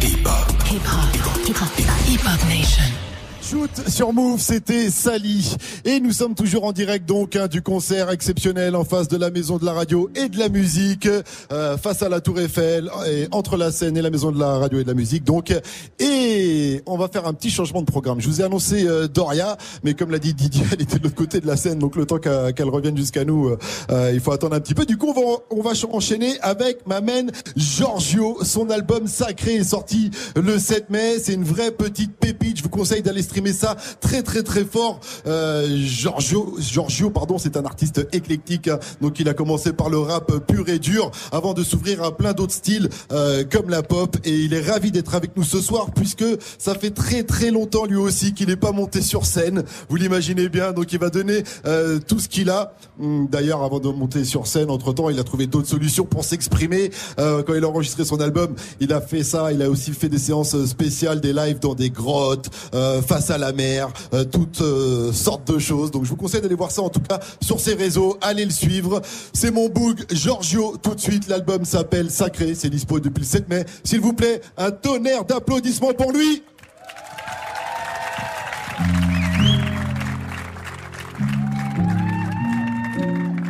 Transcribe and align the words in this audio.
Hip 0.00 0.26
Hop. 0.26 0.62
Hip 0.66 0.82
Hop. 0.82 1.70
Hip 2.04 2.20
Hop. 2.20 2.48
Nation. 2.48 3.15
Shoot 3.48 3.88
sur 3.88 4.12
Move, 4.12 4.40
c'était 4.40 4.90
Sally. 4.90 5.54
Et 5.84 6.00
nous 6.00 6.10
sommes 6.10 6.34
toujours 6.34 6.64
en 6.64 6.72
direct 6.72 7.06
donc 7.06 7.36
hein, 7.36 7.46
du 7.46 7.62
concert 7.62 8.10
exceptionnel 8.10 8.74
en 8.74 8.82
face 8.82 9.06
de 9.06 9.16
la 9.16 9.30
maison 9.30 9.58
de 9.58 9.64
la 9.64 9.72
radio 9.72 10.10
et 10.16 10.28
de 10.28 10.36
la 10.36 10.48
musique, 10.48 11.08
euh, 11.52 11.76
face 11.76 12.02
à 12.02 12.08
la 12.08 12.20
Tour 12.20 12.40
Eiffel, 12.40 12.90
et 13.08 13.28
entre 13.30 13.56
la 13.56 13.70
scène 13.70 13.96
et 13.96 14.02
la 14.02 14.10
maison 14.10 14.32
de 14.32 14.40
la 14.40 14.58
radio 14.58 14.80
et 14.80 14.82
de 14.82 14.88
la 14.88 14.94
musique. 14.94 15.22
Donc, 15.22 15.52
et 16.00 16.82
on 16.86 16.96
va 16.96 17.08
faire 17.08 17.26
un 17.26 17.34
petit 17.34 17.50
changement 17.50 17.82
de 17.82 17.86
programme. 17.86 18.20
Je 18.20 18.28
vous 18.28 18.40
ai 18.40 18.44
annoncé 18.44 18.84
euh, 18.86 19.06
Doria, 19.06 19.56
mais 19.84 19.94
comme 19.94 20.10
l'a 20.10 20.18
dit 20.18 20.34
Didier, 20.34 20.64
elle 20.72 20.82
était 20.82 20.98
de 20.98 21.04
l'autre 21.04 21.14
côté 21.14 21.40
de 21.40 21.46
la 21.46 21.56
scène, 21.56 21.78
donc 21.78 21.94
le 21.94 22.06
temps 22.06 22.18
qu'elle 22.18 22.68
revienne 22.68 22.96
jusqu'à 22.96 23.24
nous, 23.24 23.48
euh, 23.48 23.58
euh, 23.90 24.10
il 24.12 24.20
faut 24.20 24.32
attendre 24.32 24.56
un 24.56 24.60
petit 24.60 24.74
peu. 24.74 24.86
Du 24.86 24.96
coup, 24.96 25.14
on 25.50 25.62
va, 25.62 25.70
enchaîner 25.92 26.40
avec 26.40 26.86
ma 26.86 27.00
main 27.00 27.26
Giorgio. 27.54 28.38
Son 28.42 28.70
album 28.70 29.06
Sacré 29.06 29.56
est 29.56 29.64
sorti 29.64 30.10
le 30.34 30.58
7 30.58 30.90
mai. 30.90 31.18
C'est 31.22 31.34
une 31.34 31.44
vraie 31.44 31.70
petite 31.70 32.16
pépite. 32.16 32.58
Je 32.58 32.62
vous 32.62 32.68
conseille 32.70 33.02
d'aller 33.02 33.22
ça 33.52 33.76
très 34.00 34.22
très 34.22 34.42
très 34.42 34.64
fort. 34.64 35.00
Euh, 35.26 35.66
Giorgio, 35.84 36.56
Giorgio, 36.58 37.10
pardon, 37.10 37.38
c'est 37.38 37.56
un 37.56 37.64
artiste 37.64 38.06
éclectique. 38.12 38.68
hein. 38.68 38.78
Donc 39.00 39.20
il 39.20 39.28
a 39.28 39.34
commencé 39.34 39.72
par 39.72 39.90
le 39.90 39.98
rap 39.98 40.32
pur 40.46 40.68
et 40.68 40.78
dur 40.78 41.10
avant 41.32 41.54
de 41.54 41.62
s'ouvrir 41.62 42.02
à 42.02 42.16
plein 42.16 42.32
d'autres 42.32 42.54
styles 42.54 42.88
euh, 43.12 43.44
comme 43.50 43.70
la 43.70 43.82
pop. 43.82 44.16
Et 44.24 44.34
il 44.34 44.54
est 44.54 44.68
ravi 44.68 44.90
d'être 44.90 45.14
avec 45.14 45.36
nous 45.36 45.44
ce 45.44 45.60
soir 45.60 45.90
puisque 45.94 46.24
ça 46.58 46.74
fait 46.74 46.90
très 46.90 47.22
très 47.22 47.50
longtemps 47.50 47.84
lui 47.84 47.96
aussi 47.96 48.34
qu'il 48.34 48.48
n'est 48.48 48.56
pas 48.56 48.72
monté 48.72 49.00
sur 49.02 49.26
scène. 49.26 49.64
Vous 49.88 49.96
l'imaginez 49.96 50.48
bien. 50.48 50.72
Donc 50.72 50.92
il 50.92 50.98
va 50.98 51.10
donner 51.10 51.42
euh, 51.66 51.98
tout 52.06 52.18
ce 52.18 52.28
qu'il 52.28 52.50
a. 52.50 52.74
Hum, 53.00 53.28
D'ailleurs, 53.30 53.62
avant 53.62 53.80
de 53.80 53.88
monter 53.88 54.24
sur 54.24 54.46
scène, 54.46 54.70
entre 54.70 54.92
temps, 54.92 55.10
il 55.10 55.18
a 55.18 55.24
trouvé 55.24 55.46
d'autres 55.46 55.68
solutions 55.68 56.04
pour 56.04 56.24
s'exprimer. 56.24 56.90
Euh, 57.18 57.42
quand 57.42 57.54
il 57.54 57.64
a 57.64 57.68
enregistré 57.68 58.04
son 58.04 58.20
album, 58.20 58.54
il 58.80 58.92
a 58.92 59.00
fait 59.00 59.22
ça. 59.24 59.52
Il 59.52 59.62
a 59.62 59.68
aussi 59.70 59.92
fait 59.92 60.08
des 60.08 60.18
séances 60.18 60.64
spéciales, 60.64 61.20
des 61.20 61.32
lives 61.32 61.58
dans 61.58 61.74
des 61.74 61.90
grottes, 61.90 62.48
euh, 62.74 63.02
à 63.30 63.38
la 63.38 63.52
mer, 63.52 63.88
euh, 64.12 64.24
toutes 64.24 64.60
euh, 64.60 65.12
sortes 65.12 65.50
de 65.52 65.58
choses. 65.58 65.90
Donc 65.90 66.04
je 66.04 66.10
vous 66.10 66.16
conseille 66.16 66.40
d'aller 66.40 66.54
voir 66.54 66.70
ça 66.70 66.82
en 66.82 66.88
tout 66.88 67.00
cas 67.00 67.20
sur 67.40 67.60
ses 67.60 67.74
réseaux. 67.74 68.18
Allez 68.20 68.44
le 68.44 68.50
suivre. 68.50 69.00
C'est 69.32 69.50
mon 69.50 69.68
boug 69.68 70.04
Giorgio. 70.10 70.76
Tout 70.82 70.94
de 70.94 71.00
suite, 71.00 71.28
l'album 71.28 71.64
s'appelle 71.64 72.10
Sacré. 72.10 72.54
C'est 72.54 72.70
dispo 72.70 73.00
depuis 73.00 73.22
le 73.22 73.26
7 73.26 73.48
mai. 73.48 73.64
S'il 73.84 74.00
vous 74.00 74.12
plaît, 74.12 74.40
un 74.56 74.70
tonnerre 74.70 75.24
d'applaudissements 75.24 75.94
pour 75.94 76.12
lui. 76.12 76.42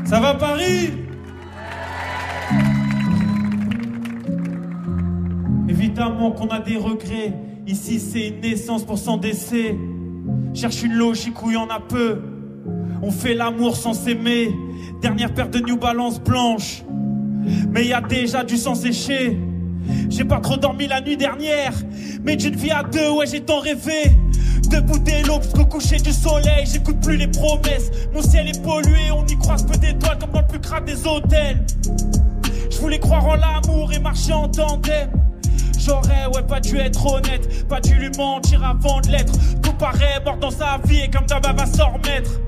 Ça 0.05 0.21
va 0.21 0.35
Paris? 0.35 0.93
Évidemment 5.69 6.31
qu'on 6.31 6.49
a 6.49 6.61
des 6.61 6.77
regrets. 6.77 7.46
Ici 7.67 7.99
c'est 7.99 8.29
une 8.29 8.41
naissance 8.41 8.85
pour 8.85 8.97
s'en 8.97 9.17
décès. 9.17 9.77
Cherche 10.55 10.85
une 10.85 10.95
logique 10.95 11.43
où 11.43 11.51
il 11.51 11.55
y 11.55 11.57
en 11.57 11.69
a 11.69 11.81
peu. 11.81 12.23
On 13.03 13.11
fait 13.11 13.35
l'amour 13.35 13.77
sans 13.77 13.93
s'aimer. 13.93 14.55
Dernière 15.03 15.35
paire 15.35 15.49
de 15.49 15.59
New 15.59 15.77
Balance 15.77 16.21
blanche. 16.21 16.85
Mais 17.71 17.83
il 17.83 17.89
y 17.89 17.93
a 17.93 18.01
déjà 18.01 18.45
du 18.45 18.57
sang 18.57 18.77
séché. 18.77 19.37
J'ai 20.09 20.25
pas 20.25 20.39
trop 20.39 20.57
dormi 20.57 20.87
la 20.87 21.01
nuit 21.01 21.17
dernière. 21.17 21.73
Mais 22.23 22.37
d'une 22.37 22.55
vie 22.55 22.71
à 22.71 22.85
deux, 22.85 23.11
ouais, 23.11 23.27
j'ai 23.27 23.41
tant 23.41 23.59
rêvé. 23.59 24.13
Debout 24.71 25.01
dès 25.01 25.23
l'aube 25.23 25.43
jusqu'au 25.43 25.67
coucher 25.67 25.97
du 25.97 26.13
soleil. 26.13 26.67
J'écoute 26.73 27.01
plus 27.01 27.17
les 27.17 27.29
promesses. 27.29 27.91
Mon 28.15 28.23
ciel 28.23 28.47
est 28.47 28.63
pollué. 28.63 29.11
On 29.11 29.27
y 29.27 29.37
croise 29.39 29.67
peu 29.67 29.77
d'étoiles 29.77 30.19
comme 30.21 30.31
dans 30.31 30.41
le 30.41 30.47
plus 30.47 30.61
crade 30.61 30.85
des 30.85 31.05
hôtels. 31.05 31.67
Je 32.71 32.79
voulais 32.79 33.01
croire 33.01 33.27
en 33.27 33.35
l'amour 33.35 33.93
et 33.93 33.99
marcher 33.99 34.33
en 34.33 34.49
tandem. 34.49 35.11
J'aurais, 35.87 36.27
ouais, 36.35 36.43
pas 36.43 36.59
dû 36.59 36.79
être 36.79 37.07
honnête. 37.07 37.69
Pas 37.69 37.81
dû 37.81 37.95
lui 37.95 38.11
mentir 38.19 38.65
avant 38.65 39.01
de 39.01 39.09
l'être. 39.09 39.33
Tout 39.63 39.73
paraît 39.75 40.21
mort 40.25 40.37
dans 40.39 40.51
sa 40.51 40.79
vie 40.85 41.03
et 41.03 41.11
comme 41.11 41.27
elle 41.31 41.57
va 41.57 41.67
s'en 41.67 41.93
remettre. 41.93 42.41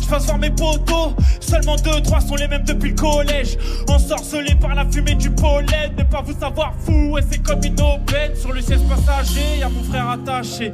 Je 0.00 0.08
passe 0.08 0.26
voir 0.26 0.38
mes 0.38 0.50
potos, 0.50 1.14
seulement 1.40 1.76
deux, 1.76 2.00
trois 2.02 2.20
sont 2.20 2.36
les 2.36 2.46
mêmes 2.46 2.64
depuis 2.64 2.90
le 2.90 2.94
collège. 2.94 3.56
Ensorcelés 3.88 4.54
par 4.60 4.74
la 4.74 4.84
fumée 4.88 5.14
du 5.14 5.30
pollen, 5.30 5.94
ne 5.96 6.04
pas 6.04 6.22
vous 6.22 6.38
savoir 6.38 6.74
fou, 6.78 7.18
et 7.18 7.22
c'est 7.28 7.42
comme 7.42 7.60
une 7.64 7.80
aubaine. 7.80 8.34
Sur 8.34 8.52
le 8.52 8.60
siège 8.60 8.80
passager, 8.88 9.58
y 9.58 9.62
a 9.62 9.68
mon 9.68 9.82
frère 9.82 10.08
attaché. 10.08 10.72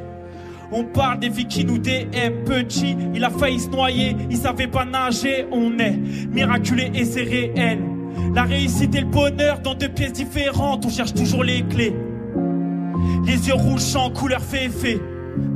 On 0.72 0.84
parle 0.84 1.20
des 1.20 1.28
vies 1.28 1.46
qui 1.46 1.64
nous 1.64 1.78
DM 1.78 2.44
petit, 2.44 2.96
il 3.14 3.24
a 3.24 3.30
failli 3.30 3.60
se 3.60 3.68
noyer, 3.68 4.16
il 4.30 4.36
savait 4.36 4.66
pas 4.66 4.84
nager, 4.84 5.46
on 5.52 5.78
est 5.78 5.96
miraculé 6.30 6.90
et 6.94 7.04
c'est 7.04 7.22
réel. 7.22 7.95
La 8.34 8.44
réussite 8.44 8.94
et 8.94 9.00
le 9.00 9.06
bonheur 9.06 9.60
dans 9.60 9.74
deux 9.74 9.88
pièces 9.88 10.12
différentes, 10.12 10.84
on 10.84 10.90
cherche 10.90 11.14
toujours 11.14 11.44
les 11.44 11.62
clés. 11.62 11.94
Les 13.24 13.48
yeux 13.48 13.54
rouges 13.54 13.96
en 13.96 14.10
couleur 14.10 14.42
féfé, 14.42 15.00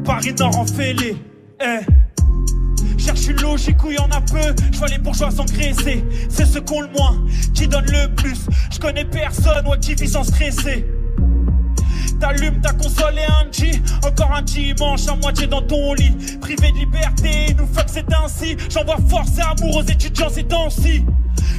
Paris 0.05 0.35
Nord 0.39 0.59
en 0.59 0.67
fêlé. 0.67 1.17
Eh. 1.61 1.81
Cherche 2.99 3.29
une 3.29 3.41
logique 3.41 3.83
où 3.83 3.91
il 3.91 3.97
y 3.97 3.99
en 3.99 4.11
a 4.11 4.21
peu. 4.21 4.55
Je 4.73 4.79
vois 4.79 4.89
les 4.89 4.99
bourgeois 4.99 5.31
s'engraisser. 5.31 6.05
C'est 6.29 6.45
ceux 6.45 6.61
qui 6.61 6.73
ont 6.75 6.83
le 6.83 6.89
moins 6.89 7.19
qui 7.55 7.67
donnent 7.67 7.91
le 7.91 8.15
plus. 8.15 8.47
Je 8.71 8.79
connais 8.79 9.05
personne, 9.05 9.67
ouais, 9.67 9.79
qui 9.79 9.95
vit 9.95 10.09
sans 10.09 10.25
stresser. 10.25 10.87
T'allumes 12.21 12.61
ta 12.61 12.73
console 12.73 13.15
et 13.19 13.25
un 13.25 13.51
G. 13.51 13.81
Encore 14.07 14.35
un 14.35 14.43
dimanche 14.43 15.09
à 15.09 15.17
moitié 15.17 15.47
dans 15.47 15.63
ton 15.63 15.95
lit. 15.95 16.13
Privé 16.41 16.73
de 16.73 16.79
liberté, 16.79 17.55
nous 17.59 17.67
fuck 17.67 17.87
c'est 17.87 18.13
ainsi. 18.13 18.57
J'envoie 18.69 18.99
force 19.09 19.39
et 19.39 19.43
amour 19.43 19.79
aux 19.79 19.83
étudiants 19.83 20.29
ces 20.29 20.45
temps-ci. 20.45 21.05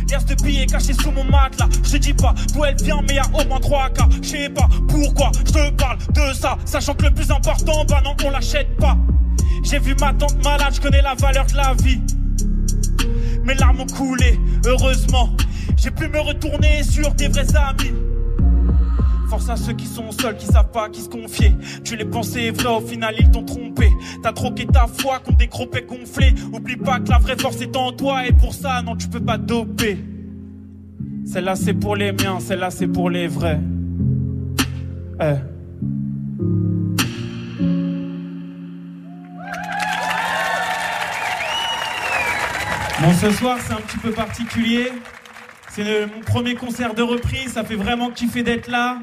Y'a 0.10 0.20
ce 0.20 0.34
billet 0.44 0.66
caché 0.66 0.94
sous 0.94 1.12
mon 1.12 1.24
matelas. 1.24 1.70
Je 1.84 1.98
dis 1.98 2.14
pas 2.14 2.34
d'où 2.54 2.66
elle 2.66 2.76
vient, 2.76 3.02
mais 3.08 3.16
y'a 3.16 3.26
au 3.34 3.48
moins 3.48 3.60
3 3.60 3.90
cas. 3.90 4.08
Je 4.22 4.28
sais 4.28 4.50
pas 4.50 4.68
pourquoi 4.88 5.32
je 5.46 5.52
te 5.52 5.70
parle 5.72 5.98
de 5.98 6.34
ça. 6.34 6.58
Sachant 6.66 6.94
que 6.94 7.06
le 7.06 7.12
plus 7.12 7.32
important, 7.32 7.86
bah 7.86 8.02
non, 8.04 8.16
on 8.26 8.30
l'achète 8.30 8.76
pas. 8.78 8.98
J'ai 9.64 9.80
vu 9.80 9.96
ma 10.00 10.14
tante 10.14 10.44
malade, 10.44 10.74
je 10.76 10.82
connais 10.82 11.02
la 11.02 11.16
valeur 11.16 11.46
de 11.46 11.56
la 11.56 11.74
vie. 11.82 12.02
Mes 13.44 13.56
larmes 13.56 13.82
ont 13.82 13.88
coulé, 13.88 14.40
heureusement. 14.66 15.36
J'ai 15.78 15.92
pu 15.92 16.08
me 16.08 16.20
retourner 16.20 16.84
sur 16.84 17.14
des 17.16 17.28
vrais 17.28 17.56
amis. 17.56 17.94
Force 19.32 19.48
à 19.48 19.56
ceux 19.56 19.72
qui 19.72 19.86
sont 19.86 20.12
seuls, 20.12 20.36
qui 20.36 20.46
savent 20.46 20.72
pas 20.72 20.90
qui 20.90 21.00
se 21.00 21.08
confier. 21.08 21.56
Tu 21.86 21.96
les 21.96 22.04
pensais 22.04 22.52
vrais, 22.52 22.68
au 22.68 22.82
final 22.82 23.16
ils 23.18 23.32
t'ont 23.32 23.46
trompé. 23.46 23.90
T'as 24.22 24.34
troqué 24.34 24.66
ta 24.66 24.88
foi 24.88 25.20
contre 25.20 25.38
des 25.38 25.48
gros 25.48 25.68
pets 25.68 25.88
gonflés. 25.88 26.34
Oublie 26.52 26.76
pas 26.76 27.00
que 27.00 27.10
la 27.10 27.18
vraie 27.18 27.38
force 27.38 27.62
est 27.62 27.74
en 27.78 27.94
toi, 27.94 28.28
et 28.28 28.34
pour 28.34 28.54
ça, 28.54 28.82
non, 28.82 28.98
tu 28.98 29.08
peux 29.08 29.22
pas 29.22 29.38
doper. 29.38 30.00
Celle-là 31.26 31.56
c'est 31.56 31.74
pour 31.74 31.96
les 31.96 32.12
miens, 32.12 32.42
celle-là 32.42 32.72
c'est 32.72 32.90
pour 32.90 33.10
les 33.10 33.30
vrais. 33.30 33.62
Eh. 35.22 35.36
Bon, 43.02 43.14
ce 43.14 43.32
soir, 43.32 43.58
c'est 43.66 43.72
un 43.72 43.78
petit 43.78 43.98
peu 43.98 44.12
particulier. 44.12 44.92
C'est 45.70 46.06
mon 46.14 46.20
premier 46.20 46.56
concert 46.56 46.94
de 46.94 47.02
reprise. 47.02 47.54
Ça 47.54 47.64
fait 47.64 47.76
vraiment 47.76 48.10
kiffer 48.10 48.44
d'être 48.44 48.68
là 48.68 48.98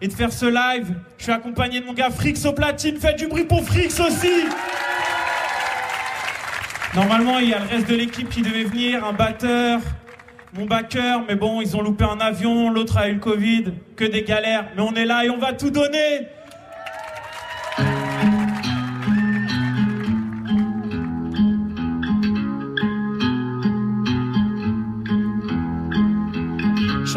et 0.00 0.08
de 0.08 0.12
faire 0.12 0.32
ce 0.32 0.46
live. 0.46 0.94
Je 1.18 1.24
suis 1.24 1.32
accompagné 1.32 1.80
de 1.80 1.86
mon 1.86 1.92
gars 1.92 2.10
Frix 2.10 2.44
au 2.46 2.52
platine. 2.52 2.98
Faites 2.98 3.18
du 3.18 3.26
bruit 3.26 3.44
pour 3.44 3.64
Frix 3.64 4.00
aussi. 4.00 4.46
Normalement, 6.94 7.38
il 7.38 7.50
y 7.50 7.54
a 7.54 7.58
le 7.58 7.66
reste 7.66 7.88
de 7.88 7.94
l'équipe 7.94 8.28
qui 8.28 8.42
devait 8.42 8.64
venir, 8.64 9.04
un 9.04 9.12
batteur, 9.12 9.80
mon 10.54 10.64
backer, 10.64 11.22
mais 11.28 11.34
bon, 11.34 11.60
ils 11.60 11.76
ont 11.76 11.82
loupé 11.82 12.04
un 12.04 12.18
avion, 12.18 12.70
l'autre 12.70 12.96
a 12.96 13.08
eu 13.08 13.14
le 13.14 13.20
Covid, 13.20 13.74
que 13.94 14.04
des 14.04 14.22
galères. 14.22 14.66
Mais 14.74 14.82
on 14.82 14.94
est 14.94 15.04
là 15.04 15.24
et 15.24 15.30
on 15.30 15.38
va 15.38 15.52
tout 15.52 15.70
donner. 15.70 16.26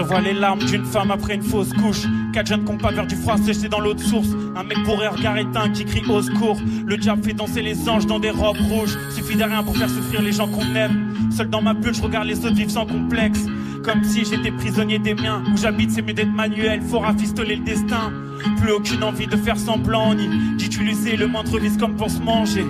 Je 0.01 0.07
vois 0.07 0.19
les 0.19 0.33
larmes 0.33 0.57
d'une 0.57 0.83
femme 0.83 1.12
après 1.12 1.36
une 1.36 1.44
fausse 1.44 1.71
couche. 1.74 2.07
Quatre 2.33 2.48
jeunes 2.48 2.65
qui 2.65 2.71
ont 2.71 2.77
pas 2.80 2.92
vers 2.92 3.06
du 3.06 3.15
froid 3.15 3.38
séché 3.38 3.69
dans 3.69 3.80
l'autre 3.80 4.01
source. 4.01 4.30
Un 4.56 4.63
mec 4.63 4.80
bourré, 4.83 5.07
regard 5.07 5.38
éteint 5.38 5.69
qui 5.69 5.86
crie 5.86 6.03
au 6.09 6.24
secours. 6.24 6.57
Le 6.88 6.98
diable 6.98 7.24
fait 7.24 7.33
danser 7.33 7.62
les 7.62 7.88
anges 7.88 8.07
dans 8.07 8.18
des 8.18 8.31
robes 8.31 8.57
rouges. 8.57 8.98
Suffit 9.12 9.36
de 9.36 9.44
rien 9.44 9.62
pour 9.62 9.77
faire 9.77 9.89
souffrir 9.89 10.24
les 10.24 10.31
gens 10.31 10.48
qu'on 10.48 10.74
aime. 10.74 11.30
Seul 11.30 11.51
dans 11.51 11.62
ma 11.62 11.75
bulle, 11.75 11.94
je 11.94 12.01
regarde 12.01 12.25
les 12.25 12.39
autres 12.44 12.56
vivre 12.56 12.71
sans 12.71 12.88
complexe. 12.88 13.45
Comme 13.83 14.03
si 14.03 14.25
j'étais 14.25 14.50
prisonnier 14.50 14.98
des 14.98 15.13
miens. 15.13 15.44
Où 15.53 15.56
j'habite, 15.56 15.92
c'est 15.92 16.01
mieux 16.01 16.13
d'être 16.13 16.33
manuel. 16.33 16.81
Faut 16.81 16.98
rafistoler 16.98 17.57
le 17.57 17.63
destin. 17.63 18.12
Plus 18.59 18.71
aucune 18.71 19.03
envie 19.03 19.27
de 19.27 19.38
faire 19.38 19.59
semblant, 19.59 20.15
ni 20.15 20.27
d'utiliser 20.57 21.15
le 21.15 21.27
moindre 21.27 21.59
vice 21.59 21.77
comme 21.77 21.95
pour 21.95 22.09
se 22.09 22.21
manger. 22.21 22.65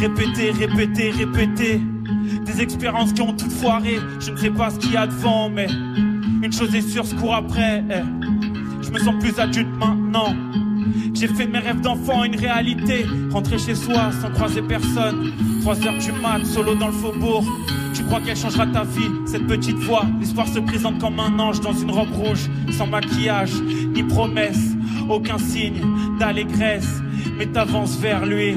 Répéter, 0.00 0.50
répéter, 0.50 1.10
répéter. 1.10 1.82
Des 2.46 2.62
expériences 2.62 3.12
qui 3.12 3.20
ont 3.20 3.34
toutes 3.34 3.52
foiré. 3.52 3.98
Je 4.18 4.30
ne 4.30 4.36
sais 4.38 4.50
pas 4.50 4.70
ce 4.70 4.78
qu'il 4.78 4.92
y 4.92 4.96
a 4.96 5.06
devant, 5.06 5.50
mais 5.50 5.66
une 6.50 6.56
chose 6.56 6.74
est 6.74 6.82
sûre, 6.82 7.06
ce 7.06 7.14
cours 7.14 7.34
après. 7.36 7.84
eh. 7.88 8.82
Je 8.82 8.90
me 8.90 8.98
sens 8.98 9.14
plus 9.20 9.38
adulte 9.38 9.68
maintenant. 9.78 10.34
J'ai 11.14 11.28
fait 11.28 11.46
mes 11.46 11.60
rêves 11.60 11.80
d'enfant 11.80 12.24
une 12.24 12.34
réalité. 12.34 13.06
Rentrer 13.30 13.56
chez 13.56 13.76
soi 13.76 14.10
sans 14.20 14.30
croiser 14.30 14.60
personne. 14.60 15.30
3 15.60 15.86
heures 15.86 15.98
du 15.98 16.10
mat, 16.20 16.44
solo 16.44 16.74
dans 16.74 16.88
le 16.88 16.92
faubourg. 16.92 17.44
Tu 17.94 18.02
crois 18.02 18.20
qu'elle 18.20 18.36
changera 18.36 18.66
ta 18.66 18.82
vie, 18.82 19.10
cette 19.26 19.46
petite 19.46 19.76
voix 19.76 20.04
L'espoir 20.18 20.48
se 20.48 20.58
présente 20.58 20.98
comme 20.98 21.20
un 21.20 21.38
ange 21.38 21.60
dans 21.60 21.72
une 21.72 21.90
robe 21.92 22.12
rouge, 22.12 22.50
sans 22.72 22.86
maquillage, 22.88 23.52
ni 23.94 24.02
promesse, 24.02 24.70
aucun 25.08 25.38
signe 25.38 25.80
d'allégresse. 26.18 27.00
Mais 27.38 27.46
t'avances 27.46 27.96
vers 27.98 28.26
lui, 28.26 28.56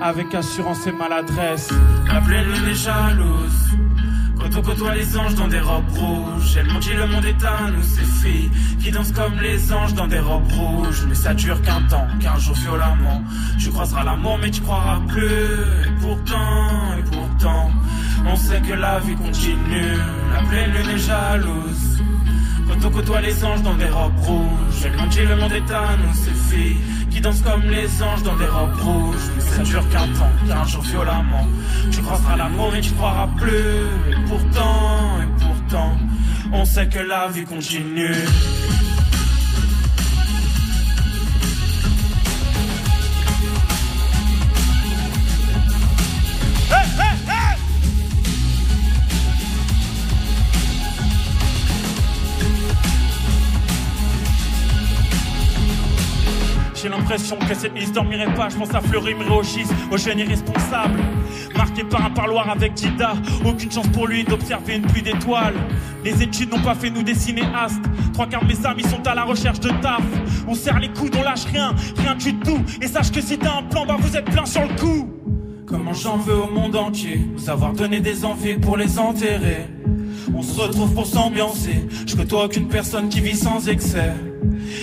avec 0.00 0.34
assurance 0.34 0.86
et 0.86 0.92
maladresse. 0.92 1.68
La 2.10 2.22
pleine 2.22 2.46
lune 2.46 2.70
est 2.70 2.74
jalouse. 2.74 3.79
Quand 4.40 4.82
on 4.82 4.90
les 4.92 5.18
anges 5.18 5.34
dans 5.34 5.48
des 5.48 5.60
robes 5.60 5.90
rouges, 5.90 6.56
elle 6.56 6.66
m'ont 6.66 6.80
le 6.80 7.06
monde 7.06 7.24
est 7.24 7.44
à 7.44 7.70
nous, 7.70 7.82
ces 7.82 8.04
filles 8.04 8.50
qui 8.82 8.90
dansent 8.90 9.12
comme 9.12 9.38
les 9.40 9.72
anges 9.72 9.94
dans 9.94 10.06
des 10.06 10.18
robes 10.18 10.50
rouges. 10.52 11.04
Mais 11.08 11.14
ça 11.14 11.34
dure 11.34 11.60
qu'un 11.62 11.82
temps, 11.82 12.06
qu'un 12.20 12.36
jour 12.38 12.54
violemment. 12.56 13.22
Tu 13.58 13.70
croiseras 13.70 14.04
l'amour, 14.04 14.38
mais 14.40 14.50
tu 14.50 14.60
croiras 14.62 15.00
plus. 15.08 15.22
Et 15.24 16.00
pourtant, 16.00 16.96
et 16.98 17.02
pourtant, 17.02 17.70
on 18.26 18.36
sait 18.36 18.60
que 18.60 18.72
la 18.72 18.98
vie 19.00 19.14
continue. 19.14 19.96
La 20.34 20.42
pleine 20.48 20.72
lune 20.72 20.90
est 20.94 20.98
jalouse. 20.98 22.02
Quand 22.68 22.86
on 22.86 22.90
côtoie 22.90 23.20
les 23.20 23.44
anges 23.44 23.62
dans 23.62 23.74
des 23.74 23.88
robes 23.88 24.18
rouges, 24.20 24.84
elle 24.84 24.96
m'ont 24.96 25.08
le 25.28 25.36
monde 25.36 25.52
est 25.52 25.72
à 25.72 25.96
nous, 25.96 26.14
ces 26.14 26.54
filles 26.54 26.76
qui 27.10 27.20
dansent 27.20 27.42
comme 27.42 27.62
les 27.62 28.02
anges 28.02 28.22
dans 28.22 28.36
des 28.36 28.46
robes 28.46 28.80
rouges. 28.80 29.30
Mais 29.36 29.42
ça 29.42 29.62
dure 29.62 29.88
qu'un 29.90 30.08
temps, 30.18 30.32
qu'un 30.46 30.64
jour 30.64 30.82
violemment. 30.82 31.46
Tu 31.90 32.00
croiseras 32.00 32.36
l'amour 32.36 32.74
et 32.74 32.80
tu 32.80 32.92
croiras 32.92 33.28
plus. 33.36 34.12
Et 34.12 34.28
pourtant, 34.28 35.20
et 35.22 35.44
pourtant, 35.44 35.96
on 36.52 36.64
sait 36.64 36.88
que 36.88 37.00
la 37.00 37.28
vie 37.28 37.44
continue. 37.44 38.14
L'impression 57.10 57.36
que 57.38 57.54
cette 57.54 57.74
liste 57.76 57.94
dormirait 57.94 58.32
pas. 58.34 58.48
Je 58.48 58.56
pense 58.56 58.72
à 58.72 58.80
Fleury 58.80 59.14
Mréogis, 59.14 59.66
au 59.90 59.96
jeune 59.96 60.20
irresponsable. 60.20 61.00
Marqué 61.56 61.82
par 61.82 62.04
un 62.04 62.10
parloir 62.10 62.48
avec 62.48 62.74
Dida. 62.74 63.14
Aucune 63.44 63.70
chance 63.70 63.88
pour 63.88 64.06
lui 64.06 64.22
d'observer 64.22 64.76
une 64.76 64.82
pluie 64.82 65.02
d'étoiles. 65.02 65.56
Les 66.04 66.22
études 66.22 66.52
n'ont 66.52 66.62
pas 66.62 66.76
fait 66.76 66.88
nous 66.90 67.02
dessiner 67.02 67.42
astes. 67.52 67.82
Trois 68.12 68.26
quarts 68.26 68.44
de 68.44 68.54
mes 68.54 68.64
amis 68.64 68.84
sont 68.84 69.04
à 69.06 69.14
la 69.16 69.24
recherche 69.24 69.58
de 69.58 69.70
taf. 69.82 70.02
On 70.46 70.54
serre 70.54 70.78
les 70.78 70.88
coudes, 70.88 71.16
on 71.18 71.22
lâche 71.24 71.46
rien, 71.46 71.74
rien 71.96 72.14
du 72.14 72.32
tout. 72.36 72.60
Et 72.80 72.86
sache 72.86 73.10
que 73.10 73.20
si 73.20 73.36
t'as 73.38 73.58
un 73.58 73.62
plan, 73.64 73.84
bah 73.86 73.96
vous 73.98 74.16
êtes 74.16 74.26
plein 74.26 74.46
sur 74.46 74.62
le 74.62 74.74
coup. 74.78 75.10
Comment 75.66 75.92
j'en 75.92 76.16
veux 76.16 76.36
au 76.36 76.48
monde 76.48 76.76
entier, 76.76 77.26
nous 77.32 77.50
avoir 77.50 77.72
donné 77.72 77.98
des 77.98 78.24
envies 78.24 78.54
pour 78.54 78.76
les 78.76 79.00
enterrer. 79.00 79.66
On 80.34 80.42
se 80.42 80.60
retrouve 80.60 80.92
pour 80.94 81.06
s'ambiancer. 81.06 81.86
Je 82.06 82.16
côtoie 82.16 82.44
aucune 82.44 82.68
personne 82.68 83.08
qui 83.08 83.20
vit 83.20 83.36
sans 83.36 83.68
excès. 83.68 84.14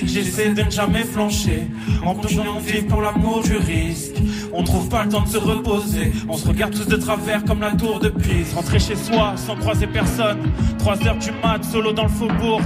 J'essaie 0.05 0.53
de 0.53 0.61
ne 0.63 0.69
jamais 0.69 1.03
flancher, 1.03 1.67
en 2.05 2.13
continuant 2.13 2.59
vivre 2.59 2.87
pour 2.87 3.01
l'amour 3.01 3.41
du 3.43 3.55
risque. 3.55 4.15
On 4.53 4.63
trouve 4.63 4.89
pas 4.89 5.03
le 5.03 5.09
temps 5.09 5.21
de 5.21 5.29
se 5.29 5.37
reposer, 5.37 6.11
on 6.27 6.35
se 6.35 6.47
regarde 6.47 6.73
tous 6.73 6.87
de 6.87 6.95
travers 6.95 7.43
comme 7.45 7.61
la 7.61 7.71
tour 7.71 7.99
de 7.99 8.09
Pise. 8.09 8.53
Rentrer 8.53 8.79
chez 8.79 8.95
soi 8.95 9.33
sans 9.35 9.55
croiser 9.55 9.87
personne, 9.87 10.39
3 10.79 11.07
heures 11.07 11.17
du 11.17 11.31
mat, 11.43 11.63
solo 11.63 11.93
dans 11.93 12.03
le 12.03 12.09
faubourg. 12.09 12.61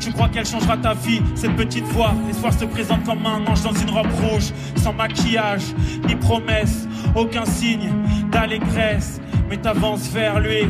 Tu 0.00 0.12
crois 0.12 0.28
qu'elle 0.28 0.46
changera 0.46 0.76
ta 0.76 0.94
vie, 0.94 1.20
cette 1.34 1.56
petite 1.56 1.86
voix 1.86 2.14
L'espoir 2.26 2.52
se 2.52 2.64
présente 2.64 3.04
comme 3.04 3.24
un 3.26 3.46
ange 3.46 3.62
dans 3.62 3.72
une 3.72 3.90
robe 3.90 4.12
rouge, 4.22 4.52
sans 4.76 4.92
maquillage, 4.92 5.62
ni 6.06 6.14
promesse, 6.14 6.86
aucun 7.14 7.44
signe 7.44 7.90
d'allégresse. 8.30 9.20
Mais 9.48 9.56
t'avances 9.56 10.08
vers 10.08 10.40
lui, 10.40 10.66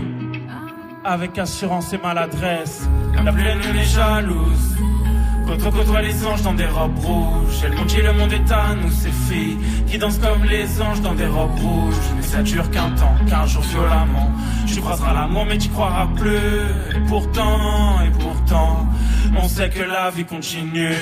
avec 1.06 1.38
assurance 1.38 1.92
et 1.92 1.98
maladresse. 1.98 2.88
La 3.24 3.32
pleine 3.32 3.60
lune 3.60 3.76
est 3.76 3.84
jalouse. 3.84 4.76
On 5.48 5.70
côtoie 5.70 6.02
les 6.02 6.26
anges 6.26 6.42
dans 6.42 6.54
des 6.54 6.66
robes 6.66 6.98
rouges, 6.98 7.62
elle 7.64 7.74
m'ont 7.74 7.84
dit 7.84 8.02
le 8.02 8.12
monde 8.12 8.32
est 8.32 8.52
à 8.52 8.74
nous, 8.74 8.90
ces 8.90 9.10
filles 9.10 9.56
qui 9.86 9.96
dansent 9.96 10.18
comme 10.18 10.44
les 10.44 10.82
anges 10.82 11.00
dans 11.00 11.14
des 11.14 11.26
robes 11.26 11.58
rouges. 11.58 11.94
Mais 12.16 12.22
ça 12.22 12.42
dure 12.42 12.68
qu'un 12.70 12.90
temps, 12.90 13.14
qu'un 13.28 13.46
jour 13.46 13.62
violemment. 13.62 14.30
Tu 14.66 14.80
croiseras 14.80 15.14
l'amour, 15.14 15.46
mais 15.48 15.58
tu 15.58 15.68
croiras 15.68 16.08
plus. 16.16 16.96
Et 16.96 17.00
pourtant, 17.08 18.00
et 18.02 18.10
pourtant, 18.18 18.86
on 19.36 19.48
sait 19.48 19.70
que 19.70 19.82
la 19.82 20.10
vie 20.10 20.24
continue. 20.24 20.96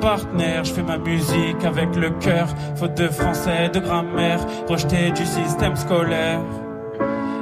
1500 0.00 0.06
partenaires, 0.08 0.64
je 0.64 0.72
fais 0.72 0.82
ma 0.82 0.98
musique 0.98 1.64
avec 1.64 1.94
le 1.94 2.10
cœur, 2.10 2.48
faute 2.76 2.96
de 2.96 3.08
français, 3.08 3.68
de 3.68 3.80
grammaire, 3.80 4.40
rejeté 4.68 5.10
du 5.10 5.24
système 5.24 5.76
scolaire. 5.76 6.40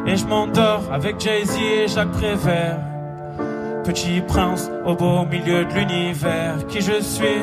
Et 0.07 0.17
je 0.17 0.27
m'endors 0.27 0.83
avec 0.93 1.21
Jay-Z 1.21 1.57
et 1.57 1.89
Jacques 1.89 2.13
Prévert. 2.13 2.79
Petit 3.85 4.21
prince 4.21 4.71
au 4.85 4.95
beau 4.95 5.25
milieu 5.25 5.65
de 5.65 5.73
l'univers, 5.75 6.67
qui 6.69 6.81
je 6.81 7.01
suis, 7.01 7.43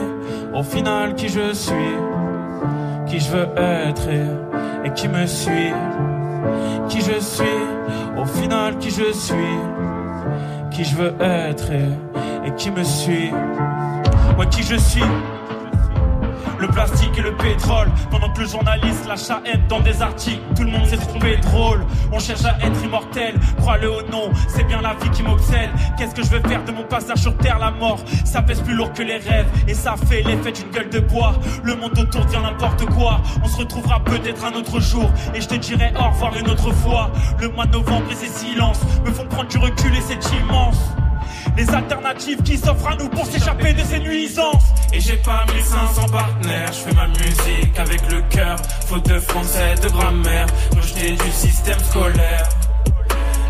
au 0.54 0.64
final 0.64 1.16
qui 1.16 1.30
je 1.30 1.54
suis, 1.54 1.96
qui 3.08 3.20
je 3.20 3.32
veux 3.32 3.48
être 3.58 4.08
et, 4.86 4.94
qui 4.94 5.08
me 5.08 5.26
suit, 5.26 5.74
qui 6.90 7.02
je 7.02 7.20
suis, 7.20 7.60
au 8.18 8.26
final 8.26 8.78
qui 8.78 8.92
je 8.92 9.12
suis, 9.12 9.58
qui 10.72 10.84
je 10.84 10.96
veux 10.96 11.16
être 11.20 11.72
et, 11.72 12.48
et 12.48 12.52
qui 12.56 12.70
me 12.70 12.84
suit. 12.84 13.32
Moi 14.36 14.46
qui 14.48 14.64
je 14.64 14.76
suis. 14.76 15.04
Le 16.60 16.68
plastique 16.68 17.18
et 17.18 17.22
le 17.22 17.36
pétrole 17.36 17.88
Pendant 18.10 18.30
que 18.32 18.42
le 18.42 18.48
journaliste 18.48 19.06
lâche 19.08 19.20
sa 19.20 19.42
haine 19.46 19.62
dans 19.70 19.80
des 19.80 20.01
articles. 20.01 20.42
Tout 20.56 20.63
le 20.63 20.72
monde 20.72 20.86
s'est 20.86 20.98
trompé 20.98 21.38
drôle 21.38 21.86
On 22.12 22.20
cherche 22.20 22.44
à 22.46 22.58
être 22.65 22.84
immortel. 22.84 23.36
Crois-le 23.60 23.89
ou 23.89 24.01
non, 24.12 24.32
c'est 24.48 24.63
bien 24.63 24.82
la 24.82 24.94
vie 24.96 25.10
qui 25.12 25.24
m'obsède. 25.24 25.70
Qu'est-ce 25.98 26.15
que 26.15 26.24
je 26.24 26.30
veux 26.30 26.42
faire 26.48 26.63
de 26.65 26.72
mon 26.72 26.84
passage 26.84 27.20
sur 27.20 27.36
terre 27.38 27.60
La 27.60 27.72
mort, 27.72 28.00
ça 28.25 28.42
pèse 28.42 28.62
plus 28.62 28.74
lourd 28.74 28.92
que 28.94 29.04
les 29.04 29.18
rêves 29.18 29.48
Et 29.68 29.74
ça 29.74 29.96
fait 29.96 30.22
l'effet 30.24 30.51
d'une 30.51 30.70
gueule 30.72 30.89
de 30.89 31.00
bois. 31.00 31.36
Le 31.63 31.75
monde 31.75 31.98
autour 31.98 32.25
dit 32.25 32.38
n'importe 32.38 32.86
quoi. 32.88 33.22
On 33.44 33.48
se 33.48 33.58
retrouvera 33.58 34.04
peut-être 34.04 34.44
un 34.46 34.54
autre 34.54 34.80
jour 34.80 35.10
Et 35.34 35.42
je 35.42 35.48
te 35.48 35.56
dirai 35.56 35.94
au 35.98 36.10
revoir 36.10 36.36
une 36.38 36.50
autre 36.50 36.72
fois. 36.72 37.10
Le 37.39 37.50
mois 37.50 37.65
de 37.65 37.74
novembre 37.74 38.12
et 38.12 38.15
ses 38.15 38.27
silences 38.27 38.82
Me 39.06 39.12
font 39.12 39.25
prendre 39.25 39.50
du 39.50 39.58
recul 39.58 39.96
et 39.96 40.01
c'est 40.01 40.20
immense 40.38 40.77
les 41.58 41.70
alternatives 41.70 42.42
qui 42.44 42.58
s'offrent 42.58 42.88
à 42.88 42.96
nous 42.96 43.10
pour 43.10 43.26
s'échapper 43.26 43.74
de 43.74 43.82
ces 43.84 44.00
nuisances. 44.00 44.64
Et 44.94 45.00
j'ai 45.00 45.18
pas 45.18 45.46
1500 45.54 46.10
partenaires, 46.10 46.72
je 46.72 46.80
fais 46.80 46.94
ma 46.94 47.08
musique 47.08 47.78
avec 47.78 48.02
le 48.12 48.22
cœur, 48.30 48.58
faute 48.88 49.08
de 49.08 49.20
français, 49.20 49.76
de 49.82 49.90
grammaire, 49.90 50.48
rejeté 50.76 51.12
du 51.12 51.32
système 51.32 51.80
scolaire. 51.80 52.50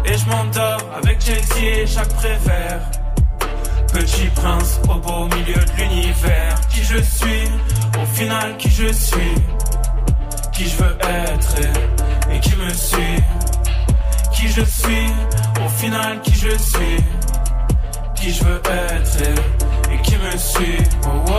Et 0.05 0.17
je 0.17 0.25
m'endors 0.29 0.81
avec 0.95 1.19
Jay-Z 1.21 1.57
et 1.63 1.87
Jacques 1.87 2.13
Prévert. 2.15 2.81
Petit 3.91 4.27
prince 4.35 4.79
au 4.89 4.95
beau 4.95 5.25
milieu 5.35 5.55
de 5.55 5.71
l'univers. 5.77 6.55
Qui 6.69 6.83
je 6.83 7.01
suis, 7.01 7.49
au 8.01 8.05
final 8.13 8.57
qui 8.57 8.69
je 8.69 8.91
suis, 8.91 9.35
qui 10.53 10.65
je 10.65 10.75
veux 10.77 10.97
être 11.01 11.55
et, 12.31 12.39
qui 12.39 12.55
me 12.55 12.69
suit. 12.69 13.23
Qui 14.33 14.47
je 14.49 14.61
suis, 14.61 15.07
au 15.65 15.69
final 15.69 16.21
qui 16.21 16.33
je 16.33 16.49
suis? 16.57 17.24
Qui 18.25 18.31
je 18.31 18.43
veux 18.43 18.59
être 18.65 19.21
et, 19.21 19.93
et 19.93 20.01
qui 20.01 20.15
me 20.17 20.35
suit. 20.35 20.79
Oh, 21.03 21.09
oh. 21.27 21.31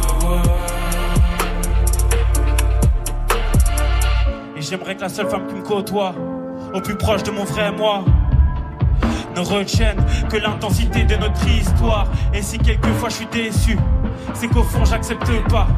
Oh. 0.00 0.40
Et 4.56 4.62
j'aimerais 4.62 4.96
que 4.96 5.02
la 5.02 5.10
seule 5.10 5.28
femme 5.28 5.46
qui 5.46 5.54
me 5.56 5.62
côtoie, 5.62 6.14
au 6.72 6.80
plus 6.80 6.96
proche 6.96 7.22
de 7.22 7.30
mon 7.30 7.44
vrai 7.44 7.70
moi, 7.70 8.02
ne 9.36 9.40
retienne 9.40 10.02
que 10.30 10.38
l'intensité 10.38 11.04
de 11.04 11.16
notre 11.16 11.46
histoire. 11.46 12.06
Et 12.32 12.40
si 12.40 12.56
quelquefois 12.56 13.10
je 13.10 13.16
suis 13.16 13.26
déçu, 13.26 13.76
c'est 14.34 14.48
qu'au 14.48 14.62
fond 14.62 14.84
j'accepte 14.84 15.30
pas 15.48 15.68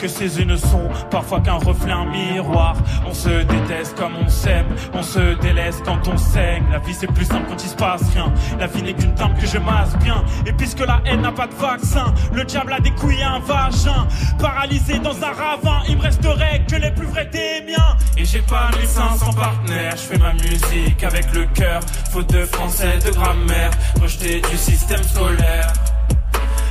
que 0.00 0.08
ces 0.08 0.38
yeux 0.38 0.46
ne 0.46 0.56
sont 0.56 0.88
parfois 1.10 1.40
qu'un 1.40 1.54
reflet, 1.54 1.92
un 1.92 2.06
miroir. 2.06 2.74
On 3.06 3.12
se 3.12 3.28
déteste 3.28 3.96
comme 3.98 4.16
on 4.16 4.28
s'aime, 4.28 4.66
on 4.94 5.02
se 5.02 5.34
délaisse 5.40 5.82
quand 5.84 6.08
on 6.08 6.16
saigne. 6.16 6.64
La 6.72 6.78
vie 6.78 6.94
c'est 6.94 7.06
plus 7.06 7.26
simple 7.26 7.44
quand 7.48 7.62
il 7.62 7.68
se 7.68 7.76
passe 7.76 8.02
rien. 8.14 8.32
La 8.58 8.66
vie 8.66 8.82
n'est 8.82 8.94
qu'une 8.94 9.14
table 9.14 9.34
que 9.38 9.46
je 9.46 9.58
masse 9.58 9.96
bien. 9.98 10.24
Et 10.46 10.52
puisque 10.52 10.80
la 10.80 11.02
haine 11.04 11.20
n'a 11.20 11.32
pas 11.32 11.46
de 11.46 11.54
vaccin, 11.54 12.14
le 12.32 12.44
diable 12.44 12.72
a 12.72 12.80
des 12.80 12.92
couilles 12.92 13.22
un 13.22 13.40
vagin. 13.40 14.08
Paralysé 14.38 14.98
dans 15.00 15.16
un 15.22 15.32
ravin, 15.32 15.82
il 15.88 15.98
me 15.98 16.02
resterait 16.02 16.64
que 16.66 16.76
les 16.76 16.92
plus 16.92 17.06
vrais 17.06 17.26
des 17.26 17.62
miens. 17.70 17.96
Et 18.16 18.24
j'ai 18.24 18.42
pas 18.42 18.70
mes 18.80 18.86
seins 18.86 19.16
sans 19.18 19.32
partenaire, 19.32 19.92
je 19.92 20.02
fais 20.02 20.18
ma 20.18 20.32
musique 20.32 21.04
avec 21.04 21.32
le 21.34 21.44
cœur. 21.46 21.80
Faute 22.10 22.32
de 22.32 22.46
français, 22.46 22.98
de 23.04 23.10
grammaire, 23.10 23.70
rejeté 24.00 24.40
du 24.50 24.56
système 24.56 25.02
scolaire. 25.02 25.72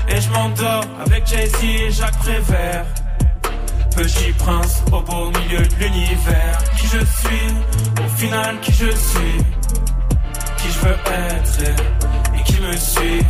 Et 0.10 0.22
je 0.22 0.30
m'endors 0.32 0.86
avec 1.06 1.28
Jay-Z 1.28 1.64
et 1.64 1.92
Jacques 1.92 2.18
Prévert. 2.20 2.86
Petit 3.96 4.32
prince 4.34 4.84
au 4.92 5.02
beau 5.02 5.32
milieu 5.40 5.66
de 5.66 5.76
l'univers. 5.76 6.58
Qui 6.78 6.88
je 6.88 6.98
suis, 6.98 8.04
au 8.04 8.10
final 8.18 8.60
qui 8.62 8.72
je 8.72 8.90
suis? 8.90 9.38
Qui 10.58 10.68
je 10.72 10.80
veux 10.80 10.98
être 11.06 11.62
et, 12.38 12.44
qui 12.44 12.62
me 12.62 12.76
suit. 12.76 13.26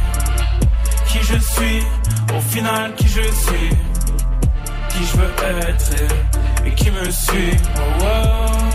Qui 1.08 1.20
je 1.20 1.38
suis, 1.40 1.84
au 2.36 2.42
final 2.42 2.96
qui 2.96 3.08
je 3.08 3.22
suis? 3.22 3.70
Qui 4.90 5.06
je 5.06 5.18
veux 5.18 5.34
être 5.70 5.92
et, 6.66 6.72
qui 6.76 6.92
me 6.92 7.12
suit. 7.12 7.58
Oh, 7.76 8.04
oh. 8.04 8.69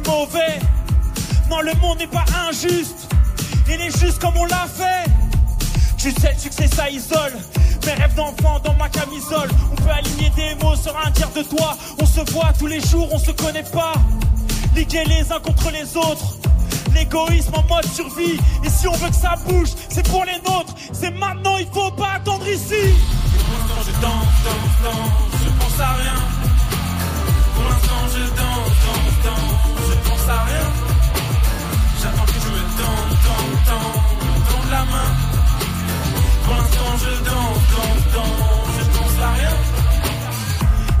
Mauvais. 0.00 0.58
Non, 1.50 1.60
le 1.60 1.74
monde 1.80 1.98
n'est 1.98 2.06
pas 2.06 2.24
injuste, 2.48 3.08
il 3.68 3.80
est 3.80 3.98
juste 3.98 4.18
comme 4.20 4.36
on 4.36 4.44
l'a 4.46 4.66
fait. 4.66 5.10
Tu 5.98 6.10
sais, 6.10 6.32
le 6.32 6.38
succès 6.38 6.66
ça 6.68 6.90
isole. 6.90 7.32
Mes 7.86 7.92
rêves 7.92 8.14
d'enfant 8.14 8.58
dans 8.64 8.74
ma 8.74 8.88
camisole. 8.88 9.48
On 9.70 9.74
peut 9.76 9.90
aligner 9.90 10.30
des 10.30 10.54
mots 10.62 10.76
sur 10.76 10.96
un 10.98 11.10
tiers 11.10 11.30
de 11.32 11.42
toi. 11.42 11.76
On 12.00 12.06
se 12.06 12.20
voit 12.32 12.52
tous 12.58 12.66
les 12.66 12.80
jours, 12.80 13.08
on 13.12 13.18
se 13.18 13.30
connaît 13.32 13.62
pas. 13.64 13.92
Liguer 14.74 15.04
les 15.04 15.30
uns 15.30 15.40
contre 15.40 15.70
les 15.70 15.96
autres. 15.96 16.38
L'égoïsme 16.94 17.54
en 17.54 17.64
mode 17.68 17.86
survie. 17.86 18.38
Et 18.64 18.68
si 18.68 18.88
on 18.88 18.92
veut 18.92 19.10
que 19.10 19.14
ça 19.14 19.34
bouge, 19.46 19.70
c'est 19.88 20.06
pour 20.08 20.24
les 20.24 20.38
nôtres. 20.50 20.74
C'est 20.92 21.10
maintenant, 21.10 21.56
il 21.58 21.66
faut 21.66 21.90
pas 21.92 22.14
attendre 22.16 22.46
ici. 22.48 22.74
je 22.74 23.92
danse, 24.00 24.26
danse, 24.44 24.82
danse, 24.82 25.40
je 25.44 25.64
pense 25.64 25.80
à 25.80 25.92
rien 25.94 26.42
pour 27.54 27.64
l'instant 27.64 28.02
je 28.14 28.24
danse, 28.40 28.76
danse, 28.86 29.16
danse, 29.24 29.61
J'attends 32.00 32.24
que 32.24 32.32
je 32.32 32.48
me 32.48 32.60
tente, 32.78 33.12
tente, 33.24 33.64
tente, 33.66 34.48
tente 34.48 34.70
la 34.70 34.84
main. 34.84 35.10
Pour 36.44 36.54
l'instant 36.54 36.92
je 36.98 37.24
danse, 37.24 37.62
danse, 37.72 38.04
danse, 38.12 38.72
je 38.78 38.84
pense 38.98 39.16
à 39.22 39.32
rien. 39.32 39.56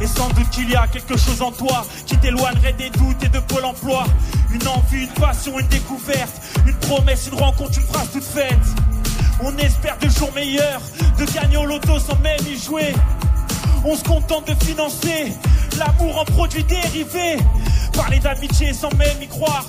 Et 0.00 0.06
sans 0.06 0.28
doute 0.30 0.48
qu'il 0.50 0.70
y 0.70 0.76
a 0.76 0.86
quelque 0.86 1.16
chose 1.16 1.42
en 1.42 1.52
toi 1.52 1.84
qui 2.06 2.16
t'éloignerait 2.16 2.72
des 2.72 2.90
doutes 2.90 3.22
et 3.22 3.28
de 3.28 3.38
Pôle 3.40 3.64
emploi. 3.64 4.04
Une 4.50 4.66
envie, 4.68 5.04
une 5.04 5.20
passion, 5.20 5.58
une 5.58 5.68
découverte, 5.68 6.40
une 6.66 6.76
promesse, 6.76 7.28
une 7.32 7.38
rencontre, 7.38 7.78
une 7.78 7.86
phrase 7.86 8.10
toute 8.12 8.24
faite. 8.24 8.58
On 9.42 9.56
espère 9.58 9.98
de 9.98 10.08
jours 10.08 10.32
meilleurs, 10.34 10.80
de 11.18 11.24
gagner 11.26 11.56
au 11.56 11.66
loto 11.66 11.98
sans 11.98 12.18
même 12.20 12.40
y 12.46 12.58
jouer. 12.58 12.94
On 13.84 13.96
se 13.96 14.04
contente 14.04 14.46
de 14.46 14.64
financer 14.64 15.32
l'amour 15.78 16.18
en 16.20 16.24
produit 16.24 16.64
dérivé. 16.64 17.38
Parler 17.92 18.18
d'amitié 18.18 18.72
sans 18.72 18.92
même 18.94 19.20
y 19.20 19.28
croire. 19.28 19.64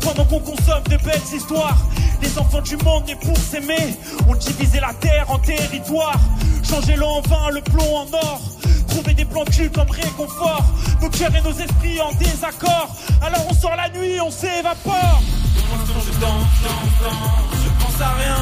Pendant 0.00 0.24
qu'on 0.24 0.40
consomme 0.40 0.82
de 0.84 0.96
belles 0.96 1.34
histoires. 1.34 1.78
Les 2.20 2.38
enfants 2.38 2.60
du 2.60 2.76
monde 2.78 3.04
nés 3.06 3.16
pour 3.16 3.36
s'aimer. 3.36 3.96
On 4.28 4.34
divisait 4.34 4.80
la 4.80 4.92
terre 4.94 5.30
en 5.30 5.38
territoires. 5.38 6.20
Changer 6.68 6.96
l'eau 6.96 7.06
en 7.06 7.20
vin, 7.22 7.50
le 7.50 7.60
plomb 7.60 7.96
en 7.96 8.06
or. 8.12 8.40
Trouver 8.88 9.14
des 9.14 9.24
plans 9.24 9.44
cul 9.44 9.70
comme 9.70 9.90
réconfort. 9.90 10.64
Nos 11.00 11.10
cœurs 11.10 11.34
et 11.34 11.42
nos 11.42 11.52
esprits 11.52 12.00
en 12.00 12.12
désaccord. 12.14 12.88
Alors 13.22 13.44
on 13.48 13.54
sort 13.54 13.76
la 13.76 13.88
nuit, 13.90 14.20
on 14.20 14.30
s'évapore. 14.30 15.22
Pour 15.68 15.78
l'instant 15.78 16.00
je 16.06 16.20
danse, 16.20 16.46
danse, 16.62 17.58
je 17.64 17.84
pense 17.84 18.00
à 18.00 18.14
rien. 18.14 18.36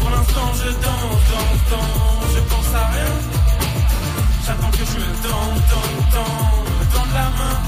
Pour 0.00 0.10
l'instant 0.10 0.52
je 0.54 0.70
danse, 0.70 1.22
danse, 1.30 1.70
danse, 1.70 2.34
je 2.34 2.40
pense 2.40 2.74
à 2.74 2.86
rien. 2.88 3.73
J'attends 4.46 4.70
que 4.70 4.76
je 4.76 4.82
me 4.82 5.12
tente, 5.22 5.62
tente, 5.70 6.10
tente, 6.12 6.92
tente 6.92 7.12
la 7.14 7.30
main. 7.38 7.58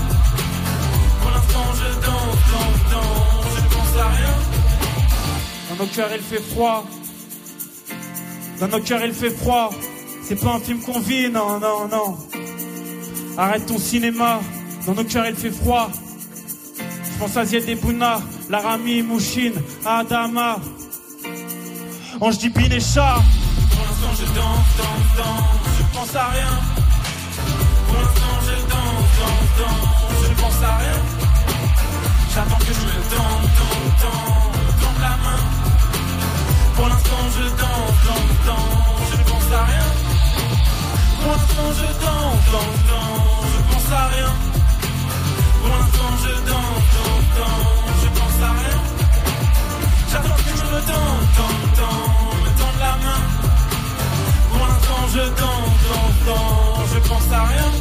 Pour 1.20 1.30
l'instant, 1.30 1.66
je 1.74 1.88
danse, 2.04 2.40
danse, 2.52 2.82
danse, 2.92 3.56
je 3.56 3.74
pense 3.74 3.96
à 3.98 4.08
rien. 4.08 4.34
Dans 5.70 5.84
nos 5.84 5.90
cœurs, 5.90 6.10
il 6.14 6.22
fait 6.22 6.42
froid. 6.42 6.84
Dans 8.60 8.68
nos 8.68 8.80
cœurs, 8.80 9.04
il 9.06 9.14
fait 9.14 9.30
froid. 9.30 9.70
C'est 10.22 10.38
pas 10.38 10.54
un 10.54 10.60
film 10.60 10.80
qu'on 10.80 11.00
vit, 11.00 11.30
non, 11.30 11.58
non, 11.58 11.88
non. 11.88 12.18
Arrête 13.38 13.64
ton 13.64 13.78
cinéma. 13.78 14.40
Dans 14.86 14.94
nos 14.94 15.04
cœurs, 15.04 15.26
il 15.28 15.36
fait 15.36 15.50
froid. 15.50 15.90
Je 16.78 17.18
pense 17.18 17.36
à 17.38 17.46
Zied 17.46 17.80
Bouna, 17.80 18.20
Larami, 18.50 19.02
Mouchine, 19.02 19.54
Adama. 19.86 20.58
Ange 22.20 22.36
Dipine 22.36 22.72
et 22.72 22.80
Chat. 22.80 23.22
Pour 23.70 23.80
l'instant, 23.80 24.12
je 24.20 24.26
danse, 24.34 24.76
danse, 24.76 25.16
danse 25.16 25.75
pense 25.96 26.14
à 26.16 26.28
rien. 26.28 26.54
Pour 27.86 27.96
l'instant, 28.00 28.36
je 28.46 28.56
danse, 28.72 29.14
je 30.22 30.28
ne 30.28 30.34
pense 30.42 30.62
à 30.62 30.76
rien. 30.82 30.98
J'attends 32.34 32.62
que 32.66 32.72
je 32.78 32.82
me 32.88 32.96
tente, 33.12 33.48
tente, 33.58 33.96
tente, 34.82 35.00
la 35.06 35.14
main. 35.24 35.42
Pour 36.76 36.88
l'instant, 36.88 37.22
je 37.36 37.44
danse, 37.62 37.98
je 39.10 39.16
ne 39.16 39.24
pense 39.30 39.48
à 39.60 39.62
rien. 39.70 39.88
Pour 41.20 41.32
l'instant, 41.32 41.68
je 41.80 41.88
danse, 42.04 42.44
danse, 42.54 42.80
danse, 42.90 43.50
je 43.54 43.60
pense 43.70 43.90
à 44.00 44.04
rien. 44.14 44.32
Pour 45.60 45.70
l'instant, 45.76 46.12
je 46.24 46.32
danse, 46.50 46.88
je 48.02 48.08
pense 48.18 48.38
à 48.48 48.52
rien. 48.60 48.78
J'attends 50.10 50.40
que 50.44 50.52
je 50.60 50.66
me 50.74 50.80
tente, 50.90 51.28
tente, 51.38 51.78
me 52.44 52.50
tente 52.60 52.78
la 52.86 52.94
main. 53.04 53.22
Pour 54.52 54.66
l'instant 54.66 55.02
je 55.14 55.24
danse, 55.40 55.75
je 56.26 56.98
pense 57.08 57.32
à 57.32 57.44
rien. 57.44 57.75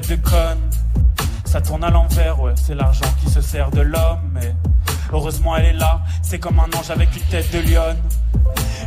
De 0.00 0.16
conne. 0.16 0.58
Ça 1.44 1.60
tourne 1.60 1.82
à 1.82 1.90
l'envers, 1.90 2.40
ouais, 2.40 2.52
c'est 2.56 2.74
l'argent 2.74 3.06
qui 3.22 3.30
se 3.30 3.40
sert 3.40 3.70
de 3.70 3.80
l'homme. 3.80 4.30
Mais 4.32 4.54
Heureusement 5.12 5.56
elle 5.56 5.64
est 5.66 5.72
là, 5.78 6.00
c'est 6.22 6.38
comme 6.38 6.60
un 6.60 6.78
ange 6.78 6.90
avec 6.90 7.08
une 7.16 7.22
tête 7.22 7.50
de 7.52 7.60
lionne. 7.60 7.96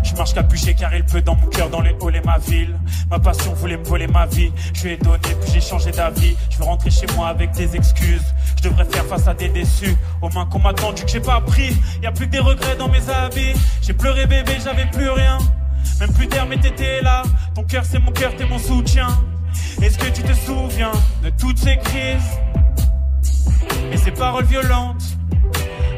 Je 0.03 0.13
marche 0.15 0.33
capuché 0.33 0.73
car 0.75 0.93
il 0.93 1.03
peut 1.03 1.21
dans 1.21 1.35
mon 1.35 1.47
cœur, 1.47 1.69
dans 1.69 1.81
les 1.81 1.95
halls 2.01 2.15
et 2.15 2.21
ma 2.21 2.37
ville. 2.37 2.77
Ma 3.09 3.19
passion 3.19 3.53
voulait 3.53 3.77
me 3.77 3.83
voler 3.83 4.07
ma 4.07 4.25
vie. 4.27 4.51
Je 4.73 4.83
lui 4.83 4.93
ai 4.93 4.97
donné, 4.97 5.17
puis 5.41 5.51
j'ai 5.53 5.61
changé 5.61 5.91
d'avis. 5.91 6.35
Je 6.49 6.57
veux 6.57 6.65
rentrer 6.65 6.91
chez 6.91 7.07
moi 7.15 7.29
avec 7.29 7.51
des 7.51 7.75
excuses. 7.75 8.25
Je 8.57 8.69
devrais 8.69 8.85
faire 8.85 9.05
face 9.05 9.27
à 9.27 9.33
des 9.33 9.49
déçus. 9.49 9.95
Aux 10.21 10.29
mains 10.29 10.45
qu'on 10.45 10.59
m'a 10.59 10.73
tendu 10.73 11.03
que 11.03 11.09
j'ai 11.09 11.19
pas 11.19 11.41
pris. 11.41 11.75
Y 12.03 12.07
a 12.07 12.11
plus 12.11 12.27
que 12.27 12.31
des 12.31 12.39
regrets 12.39 12.75
dans 12.75 12.89
mes 12.89 13.09
habits. 13.09 13.53
J'ai 13.81 13.93
pleuré 13.93 14.27
bébé, 14.27 14.53
j'avais 14.63 14.85
plus 14.87 15.09
rien. 15.09 15.39
Même 15.99 16.13
plus 16.13 16.27
d'air, 16.27 16.45
mais 16.47 16.57
t'étais 16.57 17.01
là. 17.01 17.23
Ton 17.55 17.63
cœur, 17.63 17.83
c'est 17.85 17.99
mon 17.99 18.11
cœur, 18.11 18.35
t'es 18.35 18.45
mon 18.45 18.59
soutien. 18.59 19.07
Est-ce 19.81 19.97
que 19.97 20.07
tu 20.07 20.23
te 20.23 20.33
souviens 20.33 20.91
de 21.23 21.29
toutes 21.39 21.57
ces 21.57 21.77
crises 21.77 22.39
et 23.91 23.97
ces 23.97 24.11
paroles 24.11 24.45
violentes? 24.45 25.03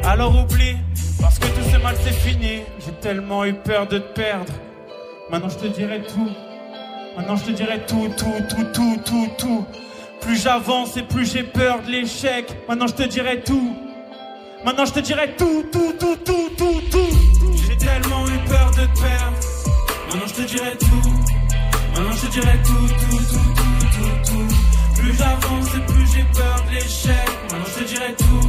Alors 0.04 0.34
oublie, 0.38 0.76
parce 1.20 1.38
que 1.38 1.46
tout 1.46 1.68
ce 1.72 1.76
mal 1.78 1.96
c'est 2.02 2.12
fini. 2.12 2.62
J'ai 2.84 2.92
tellement 3.00 3.44
eu 3.44 3.54
peur 3.54 3.86
de 3.86 3.98
te 3.98 4.12
perdre. 4.14 4.52
Maintenant 5.30 5.48
je 5.48 5.56
te 5.56 5.66
dirai 5.66 6.02
tout. 6.02 6.30
Maintenant 7.16 7.36
je 7.36 7.44
te 7.44 7.50
dirai 7.52 7.80
tout, 7.86 8.10
tout, 8.16 8.42
tout, 8.48 8.64
tout, 8.72 9.00
tout, 9.04 9.28
tout. 9.38 9.66
Plus 10.20 10.42
j'avance 10.42 10.96
et 10.96 11.02
plus 11.02 11.30
j'ai 11.30 11.42
peur 11.42 11.82
de 11.82 11.90
l'échec. 11.90 12.56
Maintenant 12.68 12.86
je 12.86 12.94
te 12.94 13.02
dirai 13.04 13.42
tout. 13.42 13.76
Maintenant 14.64 14.86
je 14.86 14.92
te 14.92 15.00
dirai 15.00 15.34
tout, 15.36 15.64
tout, 15.70 15.92
tout, 15.98 16.16
tout, 16.24 16.50
tout, 16.56 16.80
tout. 16.90 17.56
J'ai 17.66 17.76
tellement 17.76 18.26
eu 18.26 18.38
peur 18.48 18.70
de 18.70 18.86
te 18.86 19.00
perdre. 19.00 19.38
Maintenant 20.06 20.26
je 20.26 20.34
te 20.34 20.42
dirai 20.42 20.76
tout. 20.78 21.23
Maintenant 21.94 22.12
je 22.12 22.26
te 22.26 22.32
dirai 22.32 22.58
tout, 22.64 22.88
tout, 22.88 23.18
tout, 23.18 23.54
tout, 23.54 23.86
tout, 23.94 24.30
tout. 24.30 25.00
Plus 25.00 25.16
j'avance 25.16 25.74
et 25.76 25.92
plus 25.92 26.06
j'ai 26.12 26.24
peur 26.24 26.64
de 26.66 26.74
l'échec. 26.74 27.28
Maintenant 27.50 27.66
je 27.66 27.84
te 27.84 27.88
dirai 27.88 28.14
tout. 28.16 28.48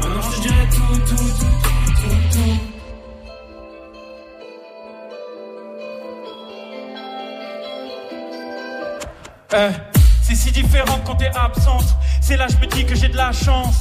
Maintenant 0.00 0.22
je 0.22 0.36
te 0.36 0.42
dirai 0.42 0.68
tout, 0.70 0.96
tout, 1.06 1.16
tout, 1.16 1.54
tout, 1.62 1.80
tout, 1.96 2.16
tout. 2.32 2.72
Euh, 9.54 9.70
c'est 10.22 10.36
si 10.36 10.52
différent 10.52 11.00
quand 11.04 11.16
t'es 11.16 11.30
absente. 11.34 11.96
C'est 12.20 12.36
là 12.36 12.46
je 12.48 12.56
me 12.64 12.66
dis 12.70 12.86
que 12.86 12.94
j'ai 12.94 13.08
de 13.08 13.16
la 13.16 13.32
chance. 13.32 13.80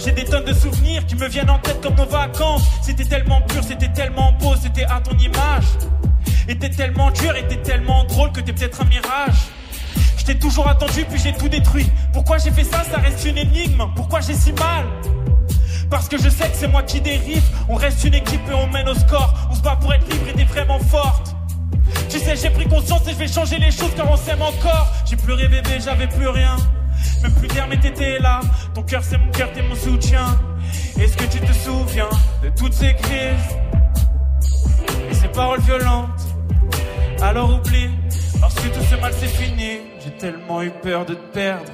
J'ai 0.00 0.10
des 0.12 0.24
tonnes 0.24 0.44
de 0.44 0.52
souvenirs 0.52 1.06
qui 1.06 1.14
me 1.14 1.28
viennent 1.28 1.50
en 1.50 1.60
tête 1.60 1.80
comme 1.80 1.94
nos 1.94 2.06
vacances. 2.06 2.64
C'était 2.82 3.04
tellement 3.04 3.40
pur, 3.42 3.62
c'était 3.62 3.92
tellement 3.92 4.32
beau, 4.32 4.54
c'était 4.60 4.84
à 4.84 5.00
ton 5.00 5.16
image. 5.18 5.64
Et 6.48 6.56
t'es 6.56 6.70
tellement 6.70 7.10
dur, 7.10 7.34
et 7.36 7.46
t'es 7.46 7.56
tellement 7.56 8.04
drôle 8.04 8.32
que 8.32 8.40
t'es 8.40 8.52
peut-être 8.52 8.82
un 8.82 8.86
mirage. 8.86 9.36
Je 10.16 10.24
t'ai 10.24 10.38
toujours 10.38 10.68
attendu, 10.68 11.04
puis 11.08 11.20
j'ai 11.22 11.32
tout 11.32 11.48
détruit. 11.48 11.90
Pourquoi 12.12 12.38
j'ai 12.38 12.50
fait 12.50 12.64
ça, 12.64 12.82
ça 12.84 12.98
reste 12.98 13.24
une 13.24 13.38
énigme. 13.38 13.84
Pourquoi 13.94 14.20
j'ai 14.20 14.34
si 14.34 14.52
mal? 14.52 14.86
Parce 15.90 16.08
que 16.08 16.18
je 16.18 16.28
sais 16.28 16.48
que 16.48 16.56
c'est 16.56 16.68
moi 16.68 16.82
qui 16.82 17.00
dérive. 17.00 17.44
On 17.68 17.74
reste 17.74 18.02
une 18.04 18.14
équipe 18.14 18.40
et 18.50 18.54
on 18.54 18.66
mène 18.68 18.88
au 18.88 18.94
score. 18.94 19.32
On 19.50 19.54
se 19.54 19.60
bat 19.60 19.76
pour 19.76 19.94
être 19.94 20.08
libre 20.10 20.28
et 20.28 20.32
t'es 20.32 20.44
vraiment 20.44 20.80
forte. 20.80 21.34
Tu 22.08 22.18
sais, 22.18 22.36
j'ai 22.36 22.50
pris 22.50 22.66
conscience 22.66 23.06
et 23.06 23.12
je 23.12 23.16
vais 23.16 23.28
changer 23.28 23.58
les 23.58 23.70
choses 23.70 23.92
car 23.96 24.10
on 24.10 24.16
s'aime 24.16 24.42
encore. 24.42 24.92
J'ai 25.08 25.16
pleuré 25.16 25.48
bébé, 25.48 25.78
j'avais 25.84 26.08
plus 26.08 26.28
rien. 26.28 26.56
Même 27.22 27.32
plus 27.34 27.48
d'air, 27.48 27.66
mais 27.68 27.78
t'étais 27.78 28.18
là. 28.18 28.40
Ton 28.74 28.82
cœur, 28.82 29.02
c'est 29.04 29.18
mon 29.18 29.30
cœur, 29.30 29.52
t'es 29.52 29.62
mon 29.62 29.76
soutien. 29.76 30.38
Est-ce 30.98 31.16
que 31.16 31.24
tu 31.24 31.40
te 31.40 31.52
souviens 31.52 32.08
de 32.42 32.48
toutes 32.48 32.72
ces 32.72 32.94
crises? 32.94 33.56
Et 35.10 35.14
ces 35.14 35.28
paroles 35.28 35.60
violentes 35.60 36.08
Alors 37.22 37.54
oublie, 37.54 37.90
parce 38.40 38.54
que 38.54 38.68
tout 38.68 38.84
ce 38.90 38.96
mal 39.00 39.12
c'est 39.18 39.26
fini. 39.28 39.78
J'ai 40.04 40.10
tellement 40.12 40.62
eu 40.62 40.70
peur 40.70 41.04
de 41.04 41.14
te 41.14 41.32
perdre. 41.32 41.70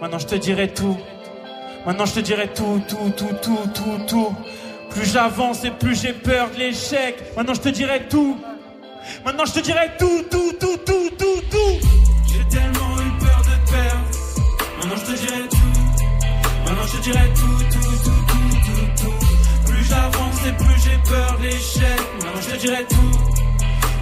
Maintenant 0.00 0.18
je 0.18 0.26
te 0.26 0.34
dirai 0.34 0.68
tout. 0.68 0.96
Maintenant 1.86 2.06
je 2.06 2.14
te 2.14 2.20
dirai 2.20 2.48
tout, 2.48 2.82
tout, 2.88 3.12
tout, 3.16 3.34
tout, 3.42 3.70
tout, 3.74 3.98
tout. 4.06 4.36
Plus 4.90 5.12
j'avance 5.12 5.64
et 5.64 5.70
plus 5.70 6.00
j'ai 6.00 6.12
peur 6.12 6.50
de 6.50 6.58
l'échec. 6.58 7.16
Maintenant 7.36 7.54
je 7.54 7.60
te 7.60 7.68
dirai 7.68 8.08
tout. 8.08 8.38
Maintenant 9.24 9.44
je 9.44 9.52
te 9.52 9.60
dirai 9.60 9.90
tout, 9.98 10.22
tout, 10.30 10.52
tout, 10.60 10.76
tout, 10.84 11.10
tout, 11.18 11.40
tout. 11.50 11.88
J'ai 12.26 12.44
tellement 12.56 12.96
eu 12.98 13.24
peur 13.24 13.42
de 13.42 13.66
te 13.66 13.72
perdre. 13.72 14.06
Maintenant 14.78 14.96
je 14.96 15.12
te 15.12 15.18
dirai 15.18 15.48
tout. 15.48 15.72
Maintenant 16.66 16.86
je 16.86 16.96
te 16.96 17.02
dirai 17.02 17.28
tout, 17.34 17.64
tout, 17.70 18.04
tout, 18.04 18.21
plus 20.50 20.82
j'ai 20.82 20.98
peur 21.08 21.38
de 21.38 21.44
l'échec. 21.44 22.00
Maintenant 22.20 22.40
je 22.40 22.54
te 22.54 22.56
dirai 22.56 22.84
tout. 22.88 23.18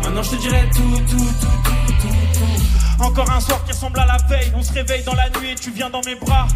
Maintenant 0.03 0.23
je 0.23 0.31
te 0.31 0.37
dirai 0.37 0.69
tout, 0.75 0.97
tout, 1.09 1.17
tout, 1.17 1.47
tout, 1.65 1.93
tout, 2.01 2.39
tout. 2.39 3.05
Encore 3.05 3.31
un 3.31 3.41
soir 3.41 3.63
qui 3.65 3.73
ressemble 3.73 3.99
à 4.01 4.07
la 4.07 4.17
veille. 4.29 4.53
On 4.55 4.63
se 4.63 4.73
réveille 4.73 5.03
dans 5.05 5.15
la 5.15 5.29
nuit 5.39 5.51
et 5.53 5.55
tu 5.55 5.71
viens 5.71 5.91
dans 5.91 6.03
mes 6.07 6.15
bras. 6.15 6.47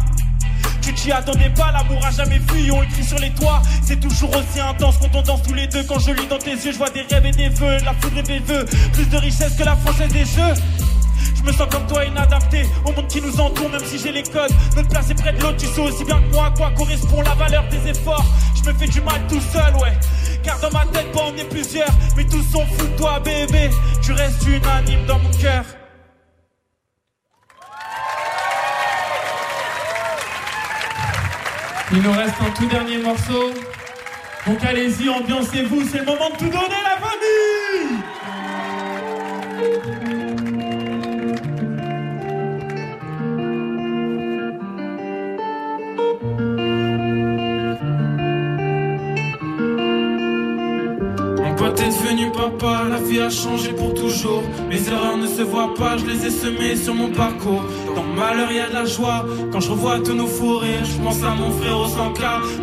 Tu 0.81 0.93
t'y 0.93 1.11
attendais 1.11 1.49
pas, 1.49 1.71
l'amour 1.71 2.05
a 2.05 2.11
jamais 2.11 2.39
fui, 2.47 2.69
on 2.69 2.83
écrit 2.83 3.03
sur 3.03 3.17
les 3.17 3.31
toits. 3.31 3.61
C'est 3.83 3.99
toujours 3.99 4.29
aussi 4.29 4.59
intense 4.59 4.97
quand 4.99 5.15
on 5.15 5.21
danse 5.23 5.41
tous 5.41 5.53
les 5.53 5.67
deux. 5.67 5.83
Quand 5.83 5.99
je 5.99 6.11
lis 6.11 6.27
dans 6.27 6.37
tes 6.37 6.51
yeux, 6.51 6.71
je 6.71 6.77
vois 6.77 6.91
des 6.91 7.01
rêves 7.01 7.25
et 7.25 7.31
des 7.31 7.49
vœux. 7.49 7.77
La 7.83 7.93
foudre 7.93 8.19
et 8.19 8.23
des 8.23 8.39
vœux, 8.39 8.65
plus 8.93 9.05
de 9.05 9.17
richesse 9.17 9.55
que 9.57 9.63
la 9.63 9.75
française 9.75 10.11
des 10.11 10.25
jeux. 10.25 10.53
Je 11.45 11.51
me 11.51 11.55
sens 11.55 11.67
comme 11.69 11.85
toi 11.85 12.03
inadapté 12.03 12.65
au 12.85 12.91
monde 12.91 13.07
qui 13.07 13.21
nous 13.21 13.39
entoure, 13.39 13.69
même 13.69 13.85
si 13.85 13.99
j'ai 13.99 14.11
les 14.11 14.23
codes. 14.23 14.49
Notre 14.75 14.89
place 14.89 15.13
près 15.13 15.31
de 15.31 15.39
l'autre, 15.43 15.57
tu 15.57 15.67
sais 15.67 15.79
aussi 15.79 16.03
bien 16.03 16.19
que 16.19 16.33
moi 16.33 16.47
à 16.47 16.49
quoi 16.49 16.71
correspond 16.71 17.21
la 17.21 17.35
valeur 17.35 17.63
des 17.69 17.87
efforts. 17.87 18.25
Je 18.55 18.67
me 18.67 18.75
fais 18.75 18.87
du 18.87 18.99
mal 19.01 19.21
tout 19.29 19.39
seul, 19.53 19.75
ouais. 19.75 19.93
Car 20.41 20.59
dans 20.59 20.71
ma 20.71 20.87
tête, 20.87 21.11
pas 21.11 21.25
on 21.31 21.35
est 21.37 21.47
plusieurs, 21.47 21.91
mais 22.17 22.23
tous 22.23 22.41
sont 22.51 22.65
fous 22.65 22.87
de 22.87 22.97
toi, 22.97 23.19
bébé. 23.19 23.69
Tu 24.01 24.13
restes 24.13 24.43
unanime 24.47 25.05
dans 25.05 25.19
mon 25.19 25.29
cœur. 25.39 25.65
Il 31.91 32.01
nous 32.01 32.11
reste 32.11 32.41
un 32.41 32.49
tout 32.57 32.65
dernier 32.65 32.97
morceau. 32.97 33.53
Donc 34.47 34.63
allez-y, 34.63 35.09
ambiancez-vous, 35.09 35.83
c'est 35.91 35.99
le 35.99 36.05
moment 36.05 36.31
de 36.31 36.37
tout 36.37 36.49
donner 36.49 36.81
la 36.83 36.97
famille 36.97 38.01
la 52.89 52.97
vie 52.97 53.19
a 53.19 53.29
changé 53.29 53.71
pour 53.73 53.93
toujours. 53.93 54.43
Mes 54.69 54.87
erreurs 54.87 55.17
ne 55.17 55.27
se 55.27 55.41
voient 55.41 55.73
pas, 55.73 55.97
je 55.97 56.05
les 56.05 56.25
ai 56.25 56.29
semées 56.29 56.75
sur 56.75 56.93
mon 56.93 57.09
parcours. 57.09 57.63
Dans 57.95 58.03
le 58.03 58.13
malheur, 58.13 58.51
y 58.51 58.59
a 58.59 58.69
de 58.69 58.73
la 58.73 58.85
joie. 58.85 59.25
Quand 59.51 59.59
je 59.59 59.71
revois 59.71 59.99
tous 59.99 60.13
nos 60.13 60.27
fous 60.27 60.61
je 60.61 61.03
pense 61.03 61.23
à 61.23 61.33
mon 61.35 61.51
frère 61.51 61.77
au 61.79 61.87
sans 61.87 62.13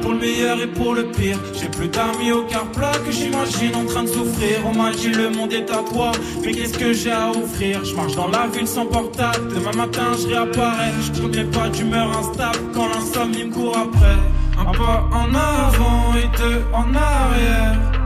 Pour 0.00 0.12
le 0.12 0.18
meilleur 0.18 0.60
et 0.60 0.66
pour 0.66 0.94
le 0.94 1.04
pire. 1.04 1.38
J'ai 1.54 1.68
plus 1.68 1.88
d'amis 1.88 2.32
au 2.32 2.42
car 2.44 2.64
plat 2.72 2.92
que 3.04 3.10
j'imagine 3.10 3.74
en 3.74 3.84
train 3.84 4.04
de 4.04 4.08
souffrir. 4.08 4.58
On 4.66 4.76
m'a 4.76 4.92
dit 4.92 5.10
le 5.10 5.30
monde 5.30 5.52
est 5.52 5.70
à 5.70 5.82
toi, 5.92 6.12
mais 6.42 6.52
qu'est-ce 6.52 6.78
que 6.78 6.92
j'ai 6.92 7.12
à 7.12 7.30
offrir? 7.30 7.84
Je 7.84 7.94
marche 7.94 8.14
dans 8.14 8.28
la 8.28 8.46
ville 8.48 8.68
sans 8.68 8.86
portable. 8.86 9.54
Demain 9.54 9.76
matin, 9.76 10.12
je 10.20 10.28
réapparais. 10.28 10.92
Je 11.02 11.20
connais 11.20 11.44
pas 11.44 11.68
d'humeur 11.68 12.08
instable 12.18 12.58
quand 12.74 12.88
l'insomnie 12.88 13.44
me 13.44 13.52
court 13.52 13.76
après. 13.76 14.18
Un 14.58 14.72
pas 14.72 15.08
en 15.12 15.28
avant 15.34 16.14
et 16.14 16.28
deux 16.38 16.62
en 16.72 16.94
arrière. 16.94 18.01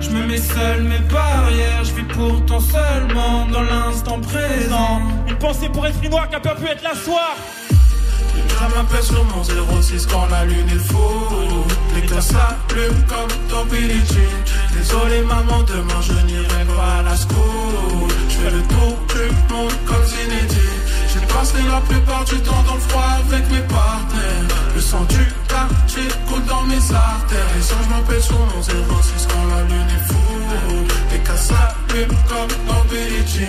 Je 0.00 0.10
me 0.10 0.26
mets 0.26 0.38
seul 0.38 0.82
mes 0.82 0.98
barrières, 1.10 1.84
je 1.84 1.94
vis 1.94 2.04
pourtant 2.14 2.60
seulement 2.60 3.46
dans 3.46 3.62
l'instant 3.62 4.20
présent. 4.20 5.00
Une 5.28 5.36
pensée 5.38 5.68
pour 5.68 5.86
esprit 5.86 6.08
noir 6.08 6.28
qui 6.28 6.36
a 6.36 6.40
pas 6.40 6.54
pu 6.54 6.66
être 6.66 6.82
la 6.82 6.94
soir. 6.94 7.36
M'appelle 8.74 9.02
sur 9.02 9.24
mon 9.24 9.42
06 9.42 10.06
quand 10.06 10.26
la 10.26 10.44
lune 10.44 10.68
est 10.68 10.92
fou 10.92 10.98
L'état 11.94 12.20
s'allume 12.20 13.02
comme 13.08 13.68
Billie 13.68 14.04
Jean 14.06 14.76
Désolé 14.76 15.22
maman, 15.22 15.62
demain 15.62 16.00
je 16.00 16.12
n'irai 16.26 16.64
pas 16.76 16.98
à 16.98 17.02
la 17.02 17.16
school 17.16 18.08
Je 18.28 18.34
fais 18.34 18.50
le 18.50 18.62
tour 18.62 18.98
du 19.08 19.52
monde 19.52 19.72
comme 19.86 20.04
Zinedine 20.04 21.07
passé 21.34 21.58
la 21.70 21.80
plupart 21.80 22.24
du 22.24 22.36
temps 22.40 22.62
dans 22.66 22.74
le 22.74 22.80
froid 22.80 23.10
avec 23.26 23.50
mes 23.50 23.64
partenaires. 23.68 24.48
Le 24.74 24.80
sang 24.80 25.04
du 25.08 25.24
quartier 25.48 26.08
coule 26.28 26.44
dans 26.44 26.62
mes 26.62 26.82
artères. 26.94 27.50
Les 27.56 27.72
anges 27.72 27.88
m'appellent 27.90 28.22
sur 28.22 28.38
mon 28.38 28.62
06 28.62 29.26
quand 29.30 29.46
la 29.54 29.62
lune 29.64 29.90
est 29.96 30.12
fou 30.12 30.18
L'état 31.12 31.36
s'allume 31.36 32.16
comme 32.28 32.52
dans 32.66 32.84
Billie 32.90 33.48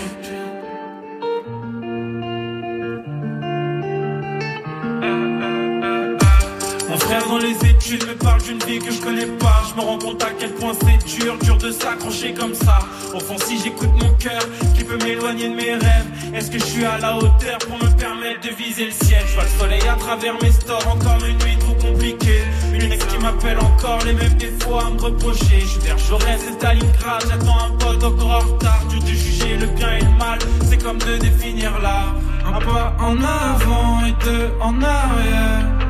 études 7.93 8.07
me 8.07 8.15
parle 8.15 8.41
d'une 8.41 8.59
vie 8.59 8.79
que 8.79 8.91
je 8.91 8.99
connais 9.01 9.25
pas. 9.25 9.63
Je 9.69 9.75
me 9.75 9.81
rends 9.81 9.97
compte 9.97 10.21
à 10.23 10.29
quel 10.37 10.51
point 10.53 10.73
c'est 10.81 11.17
dur, 11.17 11.37
dur 11.41 11.57
de 11.57 11.71
s'accrocher 11.71 12.33
comme 12.33 12.53
ça. 12.53 12.79
Au 13.13 13.19
fond, 13.19 13.35
si 13.43 13.59
j'écoute 13.59 13.89
mon 13.99 14.13
cœur, 14.15 14.41
qui 14.75 14.83
peut 14.83 14.97
m'éloigner 14.97 15.49
de 15.49 15.55
mes 15.55 15.73
rêves, 15.73 16.05
est-ce 16.33 16.51
que 16.51 16.59
je 16.59 16.65
suis 16.65 16.85
à 16.85 16.97
la 16.99 17.17
hauteur 17.17 17.57
pour 17.67 17.77
me 17.77 17.89
permettre 17.97 18.41
de 18.41 18.53
viser 18.55 18.85
le 18.85 18.91
ciel? 18.91 19.23
Je 19.27 19.33
vois 19.33 19.43
le 19.43 19.59
soleil 19.59 19.87
à 19.87 19.95
travers 19.95 20.33
mes 20.41 20.51
stores, 20.51 20.87
encore 20.87 21.17
une 21.25 21.37
nuit 21.37 21.57
trop 21.59 21.73
compliquée. 21.73 22.43
Une 22.73 22.91
ex 22.91 23.03
qui 23.05 23.17
m'appelle 23.17 23.59
encore, 23.59 23.99
les 24.05 24.13
mêmes 24.13 24.37
défauts 24.37 24.77
à 24.77 24.89
me 24.89 24.99
reprocher. 24.99 25.61
Je 25.61 25.67
suis 25.67 25.79
vers 25.79 25.97
Jaurès 25.97 26.41
et 26.47 26.53
Stalingrad, 26.53 27.23
j'attends 27.29 27.59
un 27.65 27.71
pote 27.77 28.03
encore 28.03 28.31
en 28.31 28.53
retard. 28.53 28.85
Dur 28.89 28.99
de 29.01 29.07
juger 29.07 29.57
le 29.57 29.67
bien 29.67 29.93
et 29.97 30.01
le 30.01 30.17
mal, 30.17 30.39
c'est 30.69 30.77
comme 30.77 30.99
de 30.99 31.17
définir 31.17 31.79
l'art. 31.81 32.15
Un 32.45 32.59
pas 32.59 32.95
en 32.99 33.15
avant 33.17 34.05
et 34.05 34.13
deux 34.23 34.51
en 34.61 34.81
arrière. 34.81 35.88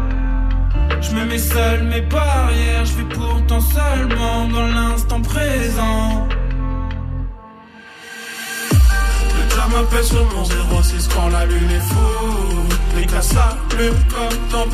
Je 1.01 1.11
me 1.15 1.25
mets 1.25 1.37
seul 1.37 1.83
mes 1.83 2.01
barrières, 2.01 2.85
je 2.85 2.93
vis 2.93 3.09
pourtant 3.15 3.61
seulement 3.61 4.47
dans 4.49 4.67
l'instant 4.67 5.21
présent. 5.21 6.27
Le 9.35 9.47
diable 9.49 9.73
m'appelle 9.73 10.03
sur 10.03 10.25
mon 10.35 10.43
06 10.43 11.07
quand 11.13 11.29
la 11.29 11.45
lune 11.45 11.71
est 11.71 11.79
fou. 11.79 12.69
Les 12.95 13.05
cas 13.05 13.21
s'allument 13.21 13.95
comme 14.11 14.39
Jean. 14.51 14.65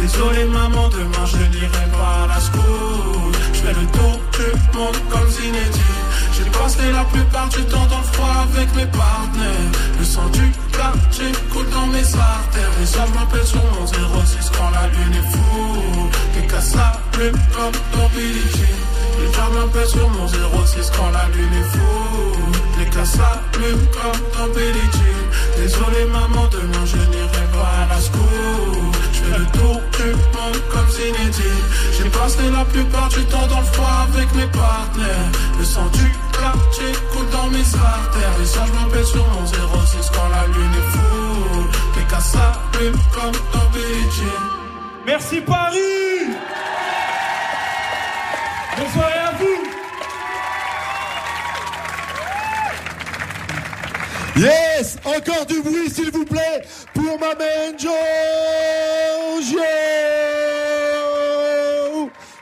Désolé 0.00 0.44
maman, 0.46 0.88
demain 0.88 1.26
je 1.26 1.36
n'irai 1.36 1.86
pas 1.92 2.24
à 2.24 2.26
la 2.26 2.40
school. 2.40 3.32
Je 3.52 3.60
fais 3.60 3.74
le 3.74 3.86
tour 3.86 4.20
du 4.32 4.76
monde 4.76 4.96
comme 5.08 5.28
Zinedine. 5.28 6.01
J'ai 6.42 6.50
passé 6.50 6.90
la 6.92 7.04
plupart 7.04 7.48
du 7.50 7.64
temps 7.64 7.86
dans 7.86 7.98
le 7.98 8.12
froid 8.12 8.46
avec 8.50 8.74
mes 8.74 8.86
partenaires. 8.86 9.70
Le 9.98 10.04
sang 10.04 10.28
du 10.32 10.50
quartier 10.72 11.30
coule 11.52 11.68
dans 11.70 11.86
mes 11.86 12.04
artères. 12.14 12.72
Les 12.80 12.96
hommes 12.96 13.14
m'appellent 13.14 13.46
sur 13.46 13.62
mon 13.62 13.86
06 13.86 14.50
quand 14.56 14.70
la 14.70 14.88
lune 14.88 15.14
est 15.14 15.30
fou. 15.30 16.10
Les 16.34 16.46
cas 16.46 16.60
s'allument 16.60 17.38
comme 17.54 17.78
dans 17.94 18.08
Billie 18.08 18.50
Jean. 18.54 19.20
Les 19.20 19.32
femmes 19.32 19.54
m'appellent 19.54 19.88
sur 19.88 20.08
mon 20.08 20.26
06 20.26 20.90
quand 20.96 21.10
la 21.10 21.28
lune 21.36 21.54
est 21.60 21.70
fou. 21.76 22.42
Les 22.78 22.86
cas 22.86 23.04
s'allument 23.04 23.86
comme 23.92 24.22
dans 24.36 24.54
Billie. 24.54 24.90
Désolé 25.56 26.04
maman, 26.06 26.48
demain 26.50 26.84
je 26.86 26.96
n'irai 26.96 27.46
pas 27.52 27.82
à 27.82 27.94
la 27.94 28.00
school. 28.00 28.61
Tour 29.52 29.80
du 29.92 30.58
comme 30.70 30.88
Zinedine. 30.88 31.64
J'ai 31.96 32.08
passé 32.10 32.50
la 32.50 32.64
plupart 32.64 33.08
du 33.08 33.24
temps 33.26 33.46
dans 33.46 33.60
le 33.60 33.66
froid 33.66 34.06
avec 34.08 34.34
mes 34.34 34.46
partenaires. 34.46 35.30
Le 35.58 35.64
sang 35.64 35.88
du 35.92 36.12
quartier 36.32 36.92
coule 37.12 37.28
dans 37.30 37.48
mes 37.48 37.66
artères. 37.74 38.34
Les 38.38 38.58
anges 38.58 38.72
m'appellent 38.72 39.04
sur 39.04 39.26
mon 39.28 39.46
06 39.46 40.10
quand 40.14 40.28
la 40.28 40.46
lune 40.48 40.74
est 40.80 40.90
fou. 40.96 41.68
Les 41.96 42.04
cas 42.04 42.20
s'allument 42.20 42.98
comme 43.12 43.38
dans 43.52 43.70
Jean. 44.10 44.42
Merci 45.06 45.40
Paris 45.40 46.02
soirée 48.92 49.18
à 49.18 49.32
vous 49.38 49.58
Yes! 54.36 54.96
Encore 55.04 55.44
du 55.46 55.60
bruit, 55.60 55.90
s'il 55.90 56.10
vous 56.10 56.24
plaît, 56.24 56.62
pour 56.94 57.18
ma 57.18 57.34
main 57.34 57.76
Giorgio 57.76 57.92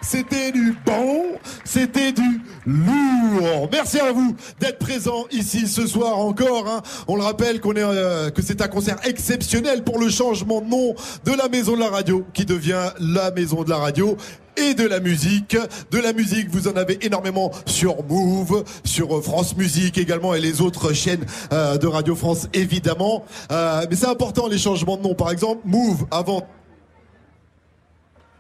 C'était 0.00 0.52
du 0.52 0.74
bon, 0.84 1.38
c'était 1.64 2.12
du 2.12 2.39
lourd. 2.66 3.68
Merci 3.72 3.98
à 4.00 4.12
vous 4.12 4.34
d'être 4.60 4.78
présents 4.78 5.24
ici 5.30 5.66
ce 5.66 5.86
soir 5.86 6.18
encore. 6.18 6.68
hein. 6.68 6.82
On 7.08 7.16
le 7.16 7.22
rappelle 7.22 7.60
qu'on 7.60 7.74
est 7.74 7.82
euh, 7.82 8.30
que 8.30 8.42
c'est 8.42 8.60
un 8.62 8.68
concert 8.68 8.96
exceptionnel 9.04 9.84
pour 9.84 9.98
le 9.98 10.08
changement 10.08 10.60
de 10.60 10.66
nom 10.66 10.94
de 11.24 11.32
la 11.32 11.48
maison 11.48 11.74
de 11.74 11.80
la 11.80 11.88
radio 11.88 12.24
qui 12.34 12.44
devient 12.44 12.90
la 12.98 13.30
maison 13.30 13.62
de 13.64 13.70
la 13.70 13.78
radio 13.78 14.16
et 14.56 14.74
de 14.74 14.86
la 14.86 15.00
musique. 15.00 15.56
De 15.90 15.98
la 15.98 16.12
musique, 16.12 16.48
vous 16.50 16.68
en 16.68 16.76
avez 16.76 17.04
énormément 17.04 17.50
sur 17.66 18.02
Move, 18.04 18.64
sur 18.84 19.16
euh, 19.16 19.22
France 19.22 19.56
Musique 19.56 19.98
également 19.98 20.34
et 20.34 20.40
les 20.40 20.60
autres 20.60 20.92
chaînes 20.92 21.24
euh, 21.52 21.78
de 21.78 21.86
Radio 21.86 22.14
France 22.14 22.48
évidemment. 22.52 23.24
Euh, 23.50 23.86
mais 23.88 23.96
c'est 23.96 24.06
important 24.06 24.48
les 24.48 24.58
changements 24.58 24.96
de 24.96 25.02
nom. 25.02 25.14
Par 25.14 25.30
exemple, 25.30 25.62
Move 25.64 26.06
avant 26.10 26.46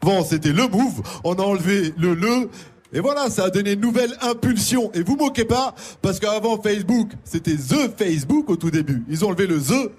avant, 0.02 0.24
c'était 0.24 0.52
le 0.52 0.66
move. 0.66 1.02
On 1.24 1.34
a 1.34 1.42
enlevé 1.42 1.92
le 1.98 2.14
le. 2.14 2.48
Et 2.92 3.00
voilà, 3.00 3.30
ça 3.30 3.44
a 3.44 3.50
donné 3.50 3.72
une 3.72 3.80
nouvelle 3.80 4.12
impulsion. 4.20 4.90
Et 4.94 5.02
vous 5.02 5.16
moquez 5.16 5.44
pas, 5.44 5.74
parce 6.02 6.18
qu'avant 6.18 6.60
Facebook, 6.60 7.10
c'était 7.24 7.54
The 7.54 7.96
Facebook 7.96 8.50
au 8.50 8.56
tout 8.56 8.70
début. 8.70 9.04
Ils 9.08 9.24
ont 9.24 9.28
enlevé 9.28 9.46
le 9.46 9.60
The, 9.60 9.90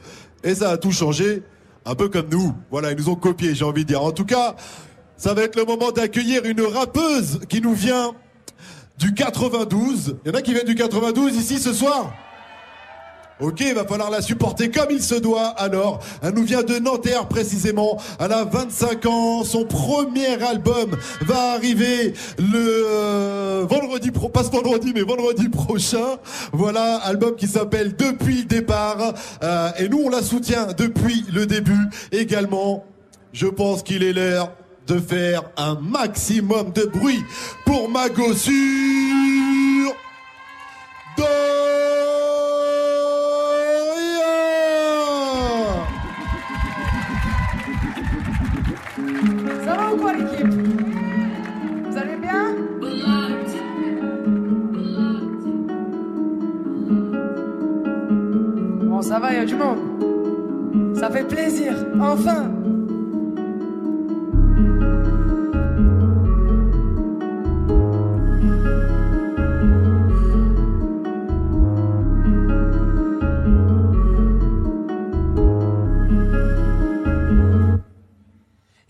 et 0.43 0.55
ça 0.55 0.71
a 0.71 0.77
tout 0.77 0.91
changé. 0.91 1.43
Un 1.85 1.95
peu 1.95 2.09
comme 2.09 2.27
nous. 2.29 2.53
Voilà, 2.69 2.91
ils 2.91 2.97
nous 2.97 3.09
ont 3.09 3.15
copié, 3.15 3.55
j'ai 3.55 3.65
envie 3.65 3.83
de 3.83 3.87
dire. 3.87 4.03
En 4.03 4.11
tout 4.11 4.25
cas, 4.25 4.55
ça 5.17 5.33
va 5.33 5.43
être 5.43 5.55
le 5.55 5.65
moment 5.65 5.91
d'accueillir 5.91 6.45
une 6.45 6.61
rappeuse 6.61 7.39
qui 7.49 7.61
nous 7.61 7.73
vient 7.73 8.11
du 8.99 9.13
92. 9.13 10.17
Il 10.23 10.31
y 10.31 10.31
en 10.31 10.37
a 10.37 10.41
qui 10.41 10.53
viennent 10.53 10.65
du 10.65 10.75
92 10.75 11.35
ici 11.35 11.57
ce 11.59 11.73
soir 11.73 12.13
Ok, 13.41 13.61
il 13.61 13.73
va 13.73 13.85
falloir 13.85 14.11
la 14.11 14.21
supporter 14.21 14.69
comme 14.69 14.91
il 14.91 15.01
se 15.01 15.15
doit. 15.15 15.47
Alors, 15.57 15.99
elle 16.21 16.35
nous 16.35 16.43
vient 16.43 16.61
de 16.61 16.77
Nanterre 16.77 17.27
précisément. 17.27 17.97
Elle 18.19 18.33
a 18.33 18.43
25 18.45 19.05
ans. 19.07 19.43
Son 19.43 19.65
premier 19.65 20.41
album 20.43 20.95
va 21.21 21.53
arriver 21.53 22.13
le 22.37 22.85
euh, 22.87 23.65
vendredi 23.67 24.11
pro, 24.11 24.29
pas 24.29 24.43
ce 24.43 24.51
vendredi, 24.51 24.91
mais 24.93 25.01
vendredi 25.01 25.49
prochain. 25.49 26.19
Voilà, 26.53 26.97
album 26.97 27.35
qui 27.35 27.47
s'appelle 27.47 27.95
Depuis 27.95 28.41
le 28.41 28.45
départ. 28.45 29.15
Euh, 29.41 29.71
et 29.79 29.89
nous, 29.89 30.03
on 30.05 30.09
la 30.09 30.21
soutient 30.21 30.67
depuis 30.77 31.25
le 31.33 31.47
début 31.47 31.89
également. 32.11 32.85
Je 33.33 33.47
pense 33.47 33.81
qu'il 33.81 34.03
est 34.03 34.13
l'heure 34.13 34.51
de 34.85 34.99
faire 34.99 35.43
un 35.57 35.79
maximum 35.81 36.71
de 36.73 36.83
bruit 36.83 37.23
pour 37.65 37.89
Mago 37.89 38.33
enfin. 61.99 62.51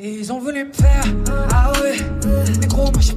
Ils 0.04 0.34
ont 0.34 0.40
voulu 0.40 0.66
me 0.66 0.74
faire, 0.74 1.04
ah 1.52 1.72
ouais. 1.82 1.98
Mais 2.60 2.68
gros, 2.68 2.92
moi 2.92 3.02
j'ai 3.02 3.14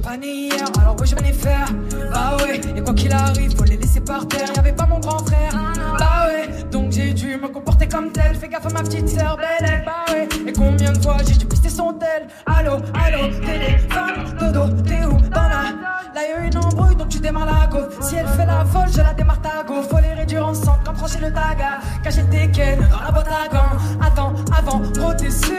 ma 8.73 8.81
petite 8.81 9.09
sœur 9.09 9.37
belle, 9.37 9.83
bah 9.85 10.13
ouais 10.13 10.27
Et 10.47 10.53
combien 10.53 10.91
de 10.91 11.01
fois 11.01 11.17
j'ai 11.25 11.35
dû 11.35 11.45
pister 11.45 11.69
son 11.69 11.93
tel? 11.93 12.27
Allô, 12.45 12.77
allô, 12.93 13.27
téléphone, 13.45 14.37
dodo, 14.39 14.81
t'es 14.83 15.03
où? 15.05 15.17
Dans 15.29 15.41
la, 15.41 15.73
là 16.13 16.21
y'a 16.29 16.45
une 16.45 16.57
embrouille 16.57 16.95
donc 16.95 17.09
tu 17.09 17.19
démarres 17.19 17.45
la 17.45 17.67
go 17.67 17.85
Si 18.01 18.15
elle 18.15 18.27
fait 18.27 18.45
la 18.45 18.65
folle, 18.65 18.87
je 18.91 18.97
la 19.01 19.13
démarre 19.13 19.41
ta 19.41 19.63
go 19.67 19.81
Faut 19.89 19.97
les 19.99 20.13
réduire 20.13 20.45
ensemble, 20.47 20.79
comme 20.85 20.95
trancher 20.95 21.19
le 21.19 21.31
taga. 21.31 21.79
Cacher 22.03 22.21
le 22.21 22.29
teken 22.29 22.79
dans 22.89 23.01
la 23.03 23.11
boîte 23.11 23.27
à 23.27 23.47
gants 23.47 24.05
Attends, 24.05 24.33
avant, 24.57 24.79
gros 24.79 25.13
t'es 25.13 25.29
sûr? 25.29 25.55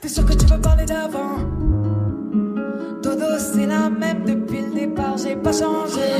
T'es 0.00 0.08
sûr 0.08 0.24
que 0.26 0.32
tu 0.34 0.46
veux 0.46 0.60
parler 0.60 0.84
d'avant? 0.84 1.38
Dodo 3.02 3.38
c'est 3.38 3.66
la 3.66 3.90
même 3.90 4.24
depuis 4.24 4.60
le 4.62 4.74
départ, 4.74 5.16
j'ai 5.18 5.34
pas 5.36 5.52
changé. 5.52 6.18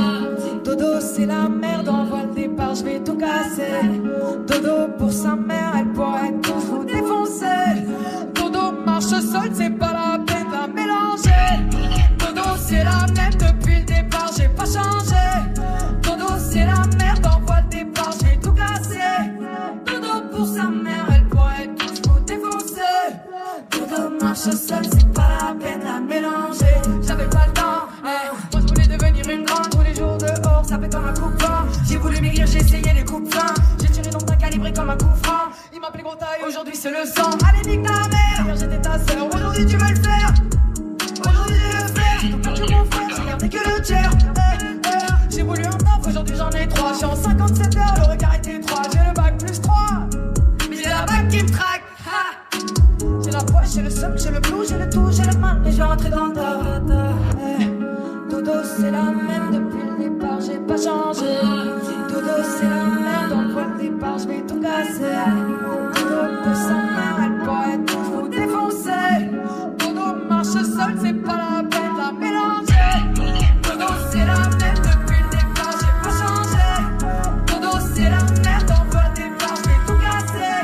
Dodo 0.65 1.01
c'est 1.01 1.27
la 1.27 1.49
merde, 1.49 1.89
envoie 1.89 2.23
le 2.25 2.32
départ, 2.53 2.75
je 2.75 2.85
vais 2.85 3.01
tout 3.01 3.17
casser. 3.17 4.01
Dodo 4.47 4.89
pour 4.99 5.13
sa 5.13 5.37
mère, 5.37 5.73
elle 5.79 5.93
pourrait 5.93 6.35
tout 6.43 6.85
défoncer. 6.85 7.87
Dodo 8.35 8.73
marche 8.85 9.05
seul, 9.07 9.51
c'est 9.53 9.71
pas 9.71 9.93
la 9.93 10.19
peine 10.19 10.47
de 10.47 10.53
la 10.53 10.67
mélanger. 10.67 11.55
Dodo 12.19 12.43
c'est 12.59 12.85
la 12.85 13.07
même 13.15 13.35
depuis 13.35 13.81
le 13.81 13.85
départ, 13.85 14.31
j'ai 14.37 14.49
pas 14.49 14.65
changé. 14.65 15.27
Dodo 16.03 16.35
c'est 16.39 16.67
la 16.67 16.83
merde, 16.99 17.27
envoie 17.27 17.61
le 17.63 17.69
départ, 17.79 18.13
je 18.21 18.27
vais 18.27 18.37
tout 18.37 18.53
casser. 18.53 19.31
Dodo 19.87 20.29
pour 20.31 20.47
sa 20.47 20.65
mère, 20.65 21.07
elle 21.15 21.27
pourrait 21.29 21.71
tout 22.03 22.21
défoncer. 22.27 23.07
Dodo 23.71 24.11
marche 24.21 24.51
seul, 24.51 24.85
j'ai. 33.21 33.85
J'ai 33.87 33.89
tiré 33.89 34.11
donc 34.11 34.27
t'as 34.27 34.37
calibré 34.37 34.73
comme 34.73 34.91
un 34.91 34.97
coup 34.97 35.07
franc. 35.23 35.51
Il 35.73 35.81
m'appelait 35.81 36.03
gros 36.03 36.15
taille, 36.15 36.43
aujourd'hui 36.47 36.75
c'est 36.75 36.91
le 36.91 37.05
sang. 37.05 37.31
Allez, 37.49 37.69
nique 37.69 37.87
ta 37.87 38.09
mère, 38.09 38.57
j'étais 38.57 38.81
ta 38.81 38.99
sœur, 38.99 39.27
aujourd'hui 39.35 39.67
tu 39.67 39.77
veux 39.77 39.89
le 39.89 39.97
faire. 39.97 40.33
Aujourd'hui 41.21 41.57
je 41.61 41.77
vais 41.77 41.83
le 41.83 42.43
faire, 42.43 42.55
tu 42.55 42.75
mon 42.75 42.85
frère, 42.85 43.09
j'ai 43.17 43.25
gardé 43.25 43.49
que 43.49 43.57
le 43.57 43.83
tiers. 43.83 44.11
Eh, 44.15 44.89
eh. 44.89 45.35
J'ai 45.35 45.43
voulu 45.43 45.65
un 45.65 45.71
taf, 45.71 46.07
aujourd'hui 46.07 46.37
j'en 46.37 46.51
ai 46.51 46.67
trois. 46.69 46.93
J'suis 46.95 47.05
en 47.05 47.17
57 47.17 47.77
heures, 47.77 47.95
le 47.99 48.13
regard 48.13 48.35
est 48.35 48.47
étroit. 48.49 48.83
J'ai 48.93 49.09
le 49.09 49.15
bac 49.15 49.39
plus 49.39 49.61
3, 49.61 49.75
mais 50.71 50.77
j'ai 50.77 50.89
la 50.89 51.05
bac 51.05 51.29
qui 51.29 51.43
me 51.43 51.49
traque. 51.51 51.83
J'ai 53.25 53.31
la 53.31 53.45
poche, 53.45 53.73
j'ai 53.75 53.83
le 53.83 53.91
seum, 53.91 54.17
j'ai 54.17 54.31
le 54.31 54.41
blue, 54.41 54.67
j'ai 54.69 54.79
le 54.79 54.89
tout, 54.89 55.11
j'ai 55.11 55.25
le 55.25 55.37
mal, 55.39 55.61
mais 55.63 55.73
je 55.73 55.77
vais 55.77 55.83
rentrer 55.83 56.11
dans 56.11 56.27
le. 56.27 56.35
Eh, 57.61 58.31
Dodo, 58.31 58.53
c'est 58.77 58.91
la 58.91 59.03
même 59.03 59.51
depuis 59.53 59.83
le 59.87 59.99
départ, 59.99 60.41
j'ai 60.41 60.59
pas 60.59 60.77
changé 60.77 62.02
dos, 62.23 62.43
c'est 62.59 62.69
la 62.69 62.85
merde. 63.05 63.33
On 63.33 63.39
le 63.43 63.83
départ, 63.83 64.19
je 64.19 64.27
vais 64.29 64.43
tout 64.43 64.61
casser. 64.61 65.19
Dodo 65.95 66.21
peut 66.45 66.55
s'en 66.55 66.83
mêler, 66.97 67.25
elle 67.25 67.37
pourrait 67.45 67.81
tout 67.87 68.03
vous 68.13 68.29
défoncer. 68.29 69.31
Marche 70.29 70.49
seul, 70.49 70.95
c'est 71.01 71.13
pas 71.13 71.37
la 71.37 71.63
peine 71.63 71.93
de 71.95 71.99
la 71.99 72.11
mélanger. 72.13 72.93
Dodo, 73.63 73.89
c'est 74.11 74.27
la 74.27 74.35
même 74.35 74.81
depuis 74.83 75.21
le 75.23 75.29
départ, 75.31 75.75
j'ai 75.81 75.95
pas 76.03 76.15
changé. 76.21 76.71
Dodo, 77.47 77.73
c'est 77.95 78.11
la 78.11 78.23
merde, 78.43 78.71
on 78.71 78.83
le 78.85 79.15
départ, 79.15 79.57
je 79.57 79.63
vais 79.69 79.81
tout 79.87 79.99
casser. 80.03 80.59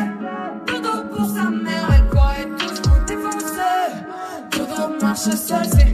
Dodo 0.66 0.92
pour 1.14 1.26
sa 1.26 1.44
mère, 1.50 1.88
elle 1.94 2.06
pourrait 2.08 2.48
tout 2.58 2.90
vous 2.90 3.00
défoncer. 3.06 3.86
Dodo 4.52 4.82
marche 5.00 5.30
seul, 5.30 5.66
c'est 5.70 5.92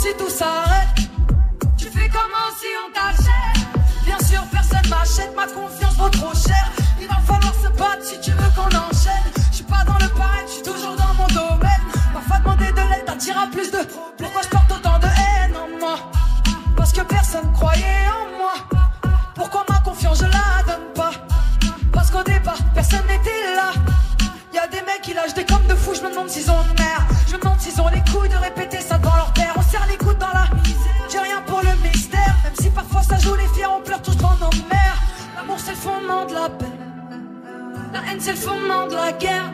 si 0.00 0.14
tout 0.16 0.30
s'arrête 0.30 0.88
Tu 1.76 1.86
fais 1.86 2.08
comment 2.08 2.48
si 2.58 2.68
on 2.82 2.92
t'achète 2.92 3.66
Bien 4.06 4.18
sûr, 4.18 4.42
personne 4.50 4.88
m'achète, 4.88 5.34
ma 5.36 5.46
confiance 5.46 5.94
vaut 5.96 6.08
trop 6.08 6.34
cher. 6.34 6.64
Il 7.00 7.06
va 7.06 7.18
falloir 7.26 7.54
se 7.54 7.68
battre 7.78 8.02
si 8.02 8.18
tu 8.20 8.30
veux 8.30 8.50
qu'on 8.56 8.68
enchaîne. 8.68 9.28
Je 9.50 9.56
suis 9.56 9.64
pas 9.64 9.84
dans 9.86 9.98
le 9.98 10.08
pareil, 10.08 10.44
je 10.46 10.52
suis 10.52 10.62
toujours 10.62 10.96
dans 10.96 11.14
mon 11.14 11.26
domaine. 11.28 11.84
Parfois 12.14 12.38
demander 12.38 12.72
de 12.72 12.88
l'aide 12.88 13.04
t'attira 13.04 13.46
plus 13.52 13.70
de. 13.70 13.78
Pourquoi 14.16 14.42
je 14.42 14.48
porte 14.48 14.72
autant 14.72 14.98
de 14.98 15.06
haine 15.06 15.54
en 15.56 15.78
moi? 15.78 15.96
Parce 16.76 16.92
que 16.92 17.02
personne 17.02 17.49
c'est 38.20 38.32
le 38.32 38.36
fondement 38.36 38.86
de 38.86 38.94
la 38.94 39.12
guerre. 39.12 39.50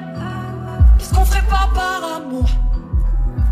Qu'est-ce 0.98 1.14
qu'on 1.14 1.24
ferait 1.24 1.46
pas 1.48 1.68
par 1.72 2.16
amour? 2.16 2.48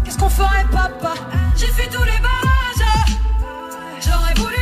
Qu'est-ce 0.04 0.18
qu'on 0.18 0.28
ferait 0.28 0.66
papa? 0.72 1.14
J'ai 1.56 1.66
fait 1.66 1.88
tous 1.88 2.02
les 2.02 2.18
barrages. 2.20 3.06
J'aurais 4.00 4.34
voulu. 4.34 4.53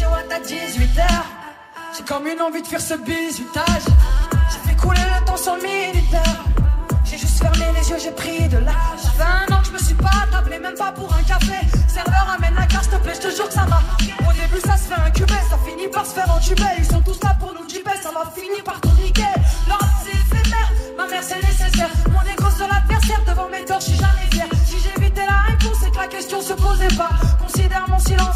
De 0.00 0.06
clichés 0.06 0.62
à 0.64 0.78
18h 0.78 1.06
J'ai 1.96 2.04
comme 2.04 2.26
une 2.26 2.40
envie 2.40 2.62
de 2.62 2.66
faire 2.66 2.80
ce 2.80 2.94
bisutage 2.94 3.84
J'ai 4.50 4.70
fait 4.70 4.76
couler 4.76 5.00
le 5.00 5.24
temps 5.26 5.36
sur 5.36 5.56
militaire 5.56 6.44
j'ai 7.04 7.18
juste 7.18 7.42
fermé 7.42 7.66
les 7.76 7.90
yeux, 7.90 7.96
j'ai 8.00 8.12
pris 8.12 8.48
de 8.48 8.58
l'âge. 8.58 9.00
Ça 9.02 9.10
fait 9.10 9.22
un 9.22 9.56
an 9.56 9.60
que 9.62 9.66
je 9.66 9.72
me 9.72 9.78
suis 9.78 9.94
pas 9.94 10.28
tablé, 10.30 10.60
même 10.60 10.76
pas 10.76 10.92
pour 10.92 11.12
un 11.12 11.22
café. 11.24 11.58
Serveur, 11.88 12.36
amène 12.36 12.54
la 12.54 12.66
carte, 12.66 12.84
s'il 12.84 12.92
te 12.92 13.02
plaît, 13.02 13.14
je 13.16 13.28
te 13.28 13.34
jure 13.34 13.48
que 13.48 13.52
ça 13.54 13.66
va. 13.66 13.82
Au 14.28 14.32
début, 14.32 14.60
ça 14.64 14.76
se 14.76 14.86
fait 14.86 15.00
incuber, 15.00 15.40
ça 15.50 15.58
finit 15.66 15.88
par 15.88 16.06
se 16.06 16.12
faire 16.12 16.30
entuber. 16.30 16.70
Ils 16.78 16.84
sont 16.84 17.00
tous 17.00 17.18
là 17.24 17.36
pour 17.40 17.52
nous 17.52 17.68
jibber, 17.68 17.90
ça 18.00 18.12
va 18.12 18.30
finir 18.30 18.62
par 18.62 18.80
tout 18.80 18.92
niquer. 19.02 19.34
L'ordre, 19.66 19.90
c'est 20.04 20.12
éphémère, 20.12 20.70
ma 20.96 21.08
mère, 21.08 21.22
c'est 21.24 21.42
nécessaire. 21.42 21.90
Mon 22.12 22.22
négoce 22.30 22.58
de 22.58 22.66
l'adversaire, 22.72 23.24
devant 23.26 23.48
mes 23.48 23.64
torches, 23.64 23.86
je 23.86 23.90
suis 23.90 23.98
jamais 23.98 24.30
fier. 24.30 24.46
Si 24.64 24.76
j'évitais 24.78 25.26
la 25.26 25.50
réponse, 25.50 25.78
c'est 25.82 25.90
que 25.90 25.98
la 25.98 26.06
question 26.06 26.40
se 26.40 26.52
posait 26.52 26.96
pas. 26.96 27.10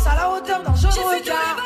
À 0.07 0.17
la 0.17 0.29
hauteur 0.29 0.61
d'un 0.63 0.75
jeu 0.75 0.89
de 0.89 0.95
regard. 0.95 1.64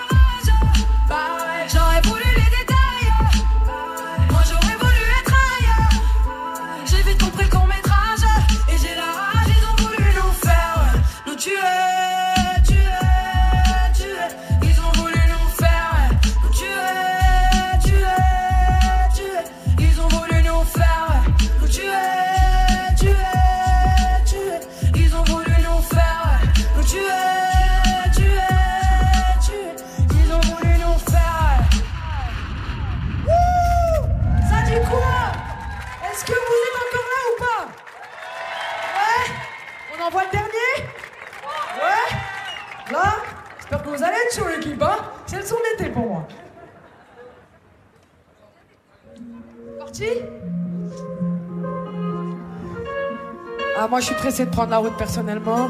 Moi 53.90 54.00
je 54.00 54.06
suis 54.06 54.14
pressé 54.14 54.44
de 54.44 54.50
prendre 54.50 54.70
la 54.70 54.78
route 54.78 54.96
personnellement, 54.96 55.68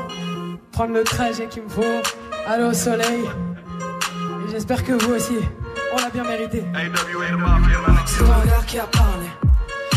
prendre 0.73 0.93
le 0.93 1.05
trajet 1.05 1.47
qu'il 1.47 1.63
me 1.63 1.69
faut, 1.69 1.83
aller 2.47 2.65
au 2.65 2.73
soleil. 2.73 3.25
Et 4.47 4.51
j'espère 4.51 4.85
que 4.85 4.93
vous 4.93 5.15
aussi, 5.15 5.39
on 5.93 5.97
l'a 5.97 6.11
bien 6.11 6.25
mérité. 6.25 6.65
C'est 8.07 8.19
ton 8.19 8.41
regard 8.41 8.67
qui 8.67 8.79
a 8.79 8.85
parlé. 8.85 9.27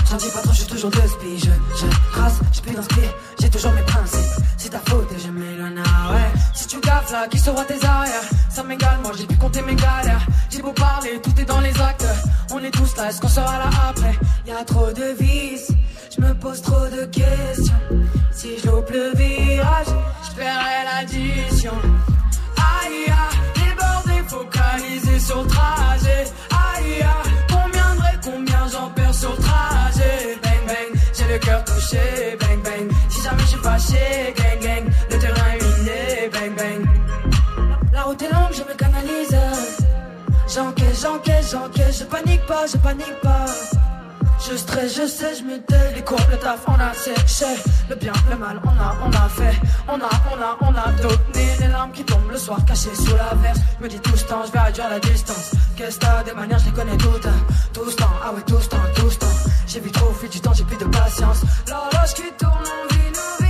J'en 0.09 0.17
dis 0.17 0.29
pas 0.29 0.41
trop, 0.41 0.51
je 0.51 0.57
suis 0.57 0.67
toujours 0.67 0.91
deux 0.91 1.07
spies. 1.07 1.39
Je, 1.39 1.51
je 1.77 2.11
trace, 2.11 2.39
je 2.51 2.59
plus 2.59 2.73
pied. 2.73 3.09
J'ai 3.39 3.49
toujours 3.49 3.71
mes 3.71 3.81
principes. 3.83 4.43
C'est 4.57 4.69
ta 4.69 4.79
faute 4.79 5.09
et 5.13 5.19
je 5.19 5.29
m'éloigne. 5.29 5.77
Ouais. 5.77 6.39
Si 6.53 6.67
tu 6.67 6.81
gaffes 6.81 7.11
là, 7.13 7.27
qui 7.29 7.39
sera 7.39 7.63
tes 7.63 7.83
arrières? 7.85 8.27
Ça 8.49 8.61
m'égale, 8.61 8.99
moi 9.01 9.13
j'ai 9.17 9.25
pu 9.25 9.37
compter 9.37 9.61
mes 9.61 9.75
galères. 9.75 10.27
J'ai 10.49 10.61
beau 10.61 10.73
parler, 10.73 11.21
tout 11.23 11.31
est 11.39 11.45
dans 11.45 11.61
les 11.61 11.79
actes. 11.79 12.05
On 12.53 12.59
est 12.59 12.71
tous 12.71 12.97
là, 12.97 13.09
est-ce 13.09 13.21
qu'on 13.21 13.29
sera 13.29 13.57
là 13.57 13.69
après? 13.89 14.19
Y 14.45 14.51
a 14.51 14.65
trop 14.65 14.91
de 14.91 15.15
vices, 15.17 15.71
je 16.13 16.21
me 16.21 16.33
pose 16.35 16.61
trop 16.61 16.87
de 16.87 17.05
questions. 17.05 17.73
Si 18.31 18.57
je 18.59 18.67
loupe 18.67 18.89
le 18.89 19.11
virage, 19.15 19.87
je 20.25 20.35
paierai 20.35 20.83
l'addition. 20.85 21.73
Aïe, 22.57 23.05
aïe, 23.07 23.39
débordé, 23.55 24.27
focalisé 24.27 25.19
sur 25.19 25.41
le 25.41 25.47
trajet. 25.47 26.25
Aïe, 26.51 27.01
aïe, 27.01 27.31
combien 27.49 27.95
de 27.95 28.25
combien 28.25 28.67
j'en 28.71 28.89
perds 28.89 29.13
sur 29.13 29.31
le 29.31 29.37
trajet. 29.37 30.37
Bang, 30.43 30.65
bang, 30.67 31.01
j'ai 31.13 31.27
le 31.33 31.39
cœur 31.39 31.63
touché. 31.63 32.37
Bang, 32.39 32.61
bang, 32.63 32.91
si 33.09 33.21
jamais 33.21 33.41
je 33.43 33.47
suis 33.47 33.57
fâché. 33.59 34.33
Gang, 34.35 34.59
gang, 34.61 34.85
le 35.09 35.17
terrain 35.19 35.51
est 35.53 35.63
miné. 35.63 36.29
Bang, 36.33 36.55
bang. 36.57 36.85
La 37.93 38.03
route 38.03 38.21
est 38.21 38.33
longue, 38.33 38.53
je 38.53 38.63
me 38.63 38.75
canalise. 38.77 39.37
J'encaisse, 40.53 41.01
j'encaisse, 41.01 41.51
j'encaisse, 41.51 41.99
je 41.99 42.03
panique 42.03 42.45
pas, 42.45 42.65
je 42.67 42.77
panique 42.77 43.21
pas. 43.21 43.45
Je 44.51 44.57
stresse, 44.57 44.97
je 44.97 45.07
sais, 45.07 45.33
je 45.35 45.43
me 45.43 45.59
tais, 45.61 45.93
les 45.95 46.01
courbes, 46.01 46.29
le 46.29 46.37
taf, 46.37 46.59
on 46.67 46.73
a 46.73 46.93
séché. 46.93 47.45
Le 47.89 47.95
bien, 47.95 48.11
le 48.29 48.35
mal, 48.35 48.59
on 48.65 48.69
a, 48.69 48.97
on 49.01 49.09
a 49.09 49.29
fait. 49.29 49.57
On 49.87 49.93
a, 49.93 50.09
on 50.29 50.41
a, 50.41 50.57
on 50.59 50.75
a 50.75 50.91
donné 51.01 51.55
les 51.57 51.67
larmes 51.67 51.93
qui 51.93 52.03
tombent 52.03 52.29
le 52.29 52.37
soir 52.37 52.59
cachées 52.65 52.93
sous 52.93 53.15
la 53.15 53.33
verse. 53.41 53.59
Je 53.79 53.83
me 53.83 53.87
dis 53.87 53.99
tout 54.01 54.17
ce 54.17 54.25
temps, 54.25 54.43
je 54.45 54.51
vais 54.51 54.59
réduire 54.59 54.89
la 54.89 54.99
distance. 54.99 55.51
Qu'est-ce 55.77 55.99
que 55.99 56.05
t'as 56.05 56.23
des 56.23 56.33
manières, 56.33 56.59
je 56.59 56.65
les 56.65 56.71
connais 56.71 56.97
toutes. 56.97 57.27
Tout 57.73 57.89
ce 57.89 57.95
temps, 57.95 58.11
ah 58.25 58.33
ouais, 58.33 58.41
tout 58.45 58.59
ce 58.59 58.67
temps, 58.67 58.77
tout 58.93 59.09
ce 59.09 59.19
temps. 59.19 59.37
J'ai 59.67 59.79
vu 59.79 59.89
trop 59.89 60.11
fil 60.11 60.29
du 60.29 60.41
temps, 60.41 60.51
j'ai 60.53 60.65
plus 60.65 60.77
de 60.77 60.85
patience. 60.85 61.41
L'horloge 61.69 62.13
qui 62.13 62.29
tourne, 62.37 62.51
on 62.51 62.93
vit 62.93 63.11
nos 63.11 63.40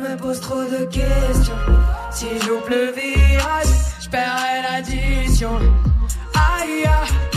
me 0.00 0.16
pose 0.16 0.40
trop 0.40 0.64
de 0.64 0.84
questions. 0.86 1.54
Si 2.10 2.26
j'ouvre 2.44 2.68
le 2.70 2.92
virage, 2.92 3.66
je 4.00 4.08
paierai 4.08 4.62
l'addition. 4.62 5.56
Aïe, 6.34 6.84
aïe, 6.84 7.29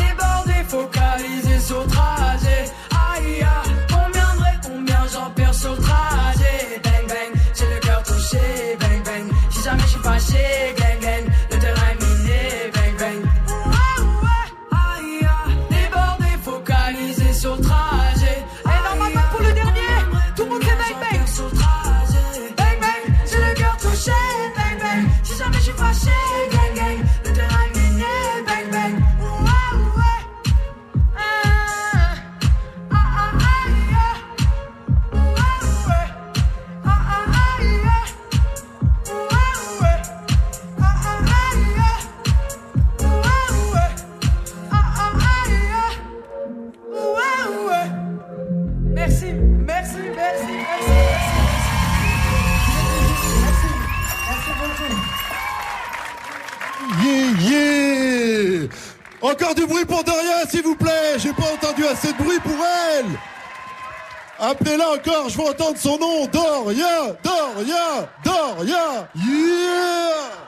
Je 65.28 65.38
veux 65.38 65.48
entendre 65.50 65.78
son 65.78 65.98
nom 65.98 66.26
Doria 66.28 67.16
Doria 67.24 68.10
Doria 68.24 69.10
Yeah 69.16 70.44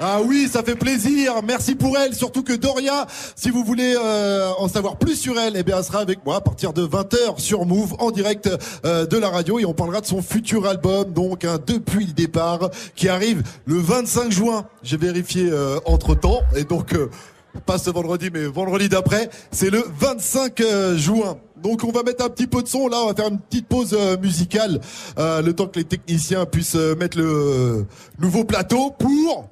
ah 0.00 0.18
oui, 0.24 0.48
ça 0.52 0.64
fait 0.64 0.74
plaisir. 0.74 1.34
Merci 1.46 1.76
pour 1.76 1.96
elle. 1.96 2.14
Surtout 2.14 2.42
que 2.42 2.52
Doria, 2.52 3.06
si 3.36 3.50
vous 3.50 3.62
voulez 3.62 3.94
euh, 3.96 4.50
en 4.58 4.66
savoir 4.66 4.96
plus 4.96 5.14
sur 5.14 5.38
elle, 5.38 5.54
eh 5.56 5.62
bien, 5.62 5.78
elle 5.78 5.84
sera 5.84 6.00
avec 6.00 6.24
moi 6.24 6.36
à 6.36 6.40
partir 6.40 6.72
de 6.72 6.84
20h 6.84 7.38
sur 7.38 7.64
Move 7.64 7.94
en 8.00 8.10
direct 8.10 8.50
euh, 8.84 9.06
de 9.06 9.16
la 9.16 9.30
radio 9.30 9.60
et 9.60 9.64
on 9.64 9.72
parlera 9.72 10.00
de 10.00 10.06
son 10.06 10.20
futur 10.20 10.66
album, 10.66 11.12
donc 11.12 11.44
hein, 11.44 11.58
depuis 11.64 12.06
le 12.06 12.12
départ, 12.12 12.70
qui 12.96 13.08
arrive 13.08 13.44
le 13.66 13.76
25 13.76 14.32
juin. 14.32 14.66
J'ai 14.82 14.96
vérifié 14.96 15.50
entre 15.84 16.14
temps 16.14 16.40
et 16.56 16.64
donc 16.64 16.94
euh, 16.94 17.08
pas 17.60 17.78
ce 17.78 17.90
vendredi, 17.90 18.30
mais 18.32 18.46
vendredi 18.46 18.88
d'après, 18.88 19.30
c'est 19.50 19.70
le 19.70 19.84
25 19.98 20.60
euh, 20.60 20.96
juin. 20.96 21.38
Donc 21.62 21.82
on 21.84 21.92
va 21.92 22.02
mettre 22.02 22.24
un 22.24 22.28
petit 22.28 22.46
peu 22.46 22.62
de 22.62 22.68
son 22.68 22.88
là, 22.88 22.98
on 23.02 23.06
va 23.06 23.14
faire 23.14 23.28
une 23.28 23.38
petite 23.38 23.66
pause 23.66 23.96
euh, 23.98 24.16
musicale, 24.18 24.80
euh, 25.18 25.40
le 25.40 25.54
temps 25.54 25.66
que 25.66 25.78
les 25.78 25.84
techniciens 25.84 26.44
puissent 26.44 26.74
mettre 26.74 27.18
le 27.18 27.86
nouveau 28.18 28.44
plateau 28.44 28.90
pour 28.90 29.48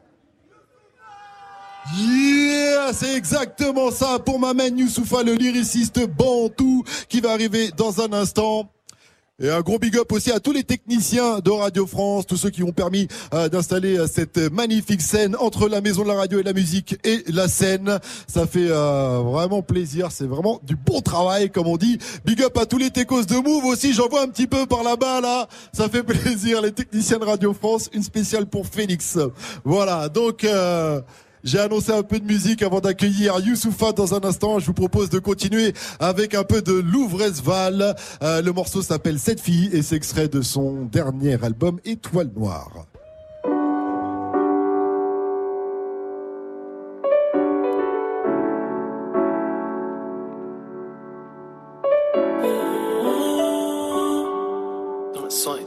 Yeah, 1.98 2.92
c'est 2.92 3.16
exactement 3.16 3.90
ça 3.90 4.18
pour 4.20 4.38
ma 4.38 4.52
Youssoufa, 4.52 5.24
le 5.24 5.34
lyriciste 5.34 6.06
Bantou, 6.06 6.84
qui 7.08 7.20
va 7.20 7.32
arriver 7.32 7.70
dans 7.76 8.00
un 8.00 8.12
instant. 8.12 8.70
Et 9.42 9.50
un 9.50 9.60
gros 9.60 9.80
big 9.80 9.96
up 9.96 10.12
aussi 10.12 10.30
à 10.30 10.38
tous 10.38 10.52
les 10.52 10.62
techniciens 10.62 11.40
de 11.40 11.50
Radio 11.50 11.84
France, 11.84 12.26
tous 12.28 12.36
ceux 12.36 12.50
qui 12.50 12.62
ont 12.62 12.70
permis 12.70 13.08
euh, 13.34 13.48
d'installer 13.48 13.98
euh, 13.98 14.06
cette 14.06 14.38
magnifique 14.52 15.02
scène 15.02 15.34
entre 15.36 15.68
la 15.68 15.80
maison 15.80 16.04
de 16.04 16.08
la 16.08 16.14
radio 16.14 16.38
et 16.38 16.44
la 16.44 16.52
musique 16.52 16.96
et 17.02 17.24
la 17.26 17.48
scène. 17.48 17.98
Ça 18.28 18.46
fait 18.46 18.68
euh, 18.70 19.18
vraiment 19.18 19.60
plaisir, 19.60 20.12
c'est 20.12 20.26
vraiment 20.26 20.60
du 20.62 20.76
bon 20.76 21.00
travail 21.00 21.50
comme 21.50 21.66
on 21.66 21.76
dit. 21.76 21.98
Big 22.24 22.40
up 22.40 22.56
à 22.56 22.66
tous 22.66 22.78
les 22.78 22.90
techos 22.90 23.24
de 23.24 23.34
Move 23.34 23.64
aussi, 23.64 23.92
j'en 23.92 24.08
vois 24.08 24.22
un 24.22 24.28
petit 24.28 24.46
peu 24.46 24.64
par 24.66 24.84
là-bas 24.84 25.20
là. 25.20 25.48
Ça 25.72 25.88
fait 25.88 26.02
plaisir 26.04 26.62
les 26.62 26.70
techniciens 26.70 27.18
de 27.18 27.24
Radio 27.24 27.52
France, 27.52 27.90
une 27.92 28.04
spéciale 28.04 28.46
pour 28.46 28.68
Félix. 28.68 29.18
Voilà, 29.64 30.08
donc 30.08 30.46
j'ai 31.44 31.58
annoncé 31.58 31.92
un 31.92 32.02
peu 32.02 32.20
de 32.20 32.24
musique 32.24 32.62
avant 32.62 32.80
d'accueillir 32.80 33.38
Youssoufa 33.40 33.92
dans 33.92 34.14
un 34.14 34.20
instant. 34.24 34.58
Je 34.58 34.66
vous 34.66 34.74
propose 34.74 35.10
de 35.10 35.18
continuer 35.18 35.72
avec 36.00 36.34
un 36.34 36.44
peu 36.44 36.62
de 36.62 36.72
Louvresval. 36.72 37.96
Euh, 38.22 38.42
le 38.42 38.52
morceau 38.52 38.82
s'appelle 38.82 39.18
Cette 39.18 39.40
fille 39.40 39.70
et 39.72 39.82
c'est 39.82 39.96
extrait 39.96 40.28
de 40.28 40.42
son 40.42 40.84
dernier 40.84 41.42
album 41.42 41.80
Étoile 41.84 42.30
Noire. 42.36 42.86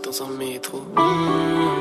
Dans 0.04 0.24
un 0.24 0.30
métro. 0.38 0.84
cette 0.96 1.75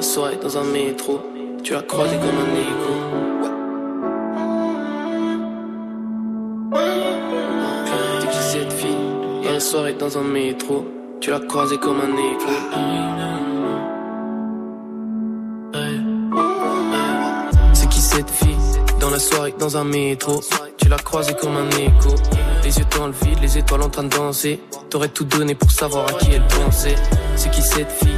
la 0.00 0.06
soirée 0.06 0.38
dans 0.42 0.56
un 0.56 0.64
métro. 0.64 1.20
Tu 1.62 1.74
l'as 1.74 1.82
croisée 1.82 2.16
comme 2.16 2.38
un 2.46 2.54
écho. 2.66 2.92
C'est 8.18 8.30
qui 8.30 8.38
cette 8.38 8.72
fille 8.72 8.96
dans 9.44 9.52
la 9.52 9.60
soirée 9.60 9.92
dans 9.92 10.16
un 10.16 10.22
métro. 10.22 10.86
Tu 11.20 11.28
l'as 11.28 11.40
croisée 11.40 11.76
comme 11.76 12.00
un 12.00 12.16
écho. 12.16 12.48
C'est 17.74 17.88
qui 17.90 18.00
cette 18.00 18.30
fille? 18.30 18.49
Soirée 19.20 19.54
dans 19.58 19.76
un 19.76 19.84
métro. 19.84 20.40
Tu 20.76 20.88
l'as 20.88 20.96
croisée 20.96 21.34
comme 21.40 21.56
un 21.56 21.68
écho. 21.70 22.14
Les 22.64 22.78
yeux 22.78 22.84
dans 22.96 23.06
le 23.06 23.12
vide, 23.12 23.38
les 23.40 23.58
étoiles 23.58 23.82
en 23.82 23.88
train 23.88 24.02
de 24.04 24.08
danser. 24.08 24.60
T'aurais 24.88 25.08
tout 25.08 25.24
donné 25.24 25.54
pour 25.54 25.70
savoir 25.70 26.06
à 26.08 26.12
qui 26.14 26.32
elle 26.32 26.46
pensait. 26.46 26.96
C'est 27.36 27.50
qui 27.50 27.62
cette 27.62 27.90
fille? 27.90 28.08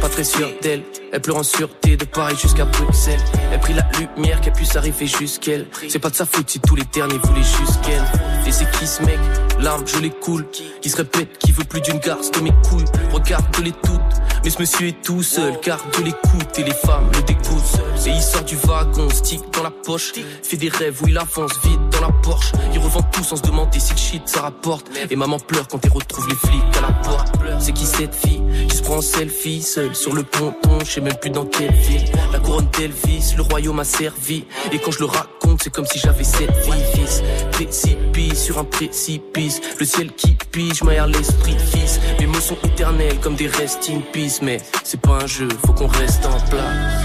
Pas 0.00 0.08
très 0.08 0.24
sûr 0.24 0.48
d'elle. 0.62 0.82
Elle 1.12 1.20
pleure 1.20 1.36
en 1.36 1.42
sûreté 1.42 1.96
de 1.96 2.04
Paris 2.04 2.36
jusqu'à 2.40 2.64
Bruxelles. 2.64 3.20
Elle 3.52 3.60
prit 3.60 3.74
la 3.74 3.86
lumière 3.98 4.40
qu'elle 4.40 4.54
puisse 4.54 4.76
arriver 4.76 5.06
jusqu'elle. 5.06 5.66
C'est 5.88 5.98
pas 5.98 6.10
de 6.10 6.16
sa 6.16 6.24
faute 6.24 6.48
si 6.48 6.58
tous 6.58 6.74
les 6.74 6.84
derniers 6.92 7.18
voulaient 7.18 7.42
juste 7.42 7.80
qu'elle. 7.82 8.02
Et 8.46 8.52
c'est 8.52 8.70
qui 8.72 8.86
ce 8.86 9.02
mec? 9.02 9.18
L'arme, 9.60 9.84
je 9.86 9.98
les 9.98 10.10
coule. 10.10 10.46
Qui 10.80 10.90
se 10.90 10.96
répète, 10.96 11.38
qui 11.38 11.52
veut 11.52 11.64
plus 11.64 11.80
d'une 11.80 11.98
garce 11.98 12.30
que 12.30 12.40
mes 12.40 12.52
couilles? 12.68 12.84
Regarde-les 13.12 13.72
toutes. 13.72 14.00
Mais 14.44 14.50
ce 14.50 14.58
monsieur 14.58 14.88
est 14.88 15.02
tout 15.02 15.22
seul, 15.22 15.58
car 15.60 15.78
de 15.96 16.04
l'écoute 16.04 16.58
et 16.58 16.64
les 16.64 16.74
femmes 16.74 17.10
le 17.14 17.22
dégoûtent. 17.22 17.80
Et 18.06 18.10
il 18.10 18.22
sort 18.22 18.42
du 18.42 18.56
wagon, 18.56 19.08
stick 19.10 19.40
dans 19.52 19.62
la 19.62 19.70
poche. 19.70 20.12
Fait 20.42 20.56
des 20.56 20.68
rêves 20.68 21.00
où 21.02 21.08
il 21.08 21.16
avance 21.16 21.52
vite 21.64 21.80
dans 21.92 22.00
la 22.00 22.12
Porsche. 22.22 22.52
Il 22.72 22.80
revend 22.80 23.02
tout 23.02 23.22
sans 23.22 23.36
se 23.36 23.42
demander 23.42 23.78
si 23.78 23.92
le 23.92 23.98
shit 23.98 24.28
ça 24.28 24.42
rapporte. 24.42 24.88
Et 25.10 25.14
maman 25.14 25.38
pleure 25.38 25.68
quand 25.68 25.78
elle 25.84 25.92
retrouve 25.92 26.28
les 26.28 26.34
flics 26.34 26.76
à 26.78 26.80
la 26.80 26.92
porte. 26.92 27.32
C'est 27.60 27.72
qui 27.72 27.86
cette 27.86 28.14
fille? 28.14 28.42
Qui 28.68 28.76
se 28.76 28.82
prend 28.82 28.96
en 28.96 29.02
selfie 29.02 29.62
seule 29.62 29.94
sur 29.94 30.14
le 30.14 30.24
ponton, 30.24 30.78
je 30.84 30.90
sais 30.90 31.00
même 31.00 31.14
plus 31.14 31.30
dans 31.30 31.44
quelle 31.44 31.72
ville. 31.72 32.10
La 32.32 32.40
couronne 32.40 32.68
d'Elvis, 32.76 33.34
le 33.36 33.42
royaume 33.42 33.78
a 33.78 33.84
servi. 33.84 34.44
Et 34.72 34.78
quand 34.80 34.90
je 34.90 34.98
le 34.98 35.04
raconte, 35.04 35.62
c'est 35.62 35.70
comme 35.70 35.86
si 35.86 36.00
j'avais 36.00 36.24
sept 36.24 36.50
fils. 36.94 37.22
Précipice 37.52 38.42
sur 38.42 38.58
un 38.58 38.64
précipice. 38.64 39.60
Le 39.78 39.86
ciel 39.86 40.12
qui 40.12 40.36
pige, 40.50 40.82
m'aère 40.82 41.06
l'esprit, 41.06 41.56
fils. 41.72 42.00
Mes 42.18 42.26
mots 42.26 42.40
sont 42.40 42.58
éternels 42.64 43.18
comme 43.20 43.36
des 43.36 43.46
restes 43.46 43.88
in 43.88 44.00
peace. 44.12 44.31
Mais 44.40 44.58
c'est 44.84 45.00
pas 45.00 45.18
un 45.22 45.26
jeu, 45.26 45.48
faut 45.66 45.72
qu'on 45.72 45.88
reste 45.88 46.24
en 46.24 46.40
place. 46.48 47.04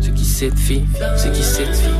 C'est 0.00 0.14
qui 0.14 0.24
cette 0.24 0.58
fille 0.58 0.86
C'est 1.16 1.32
qui 1.32 1.42
cette 1.42 1.74
fille 1.74 1.90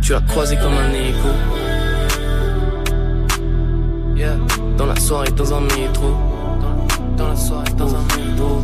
Tu 0.00 0.12
l'as 0.12 0.20
croisé 0.22 0.56
comme 0.56 0.72
un 0.72 0.92
écho. 0.92 1.28
Yeah 4.16 4.36
dans 4.78 4.86
la 4.86 4.96
soirée, 4.96 5.30
dans 5.32 5.52
un 5.52 5.60
métro. 5.60 6.14
Dans, 7.16 7.28
la 7.28 7.36
soirée, 7.36 7.72
dans 7.76 7.94
un 7.94 8.02
métro. 8.16 8.62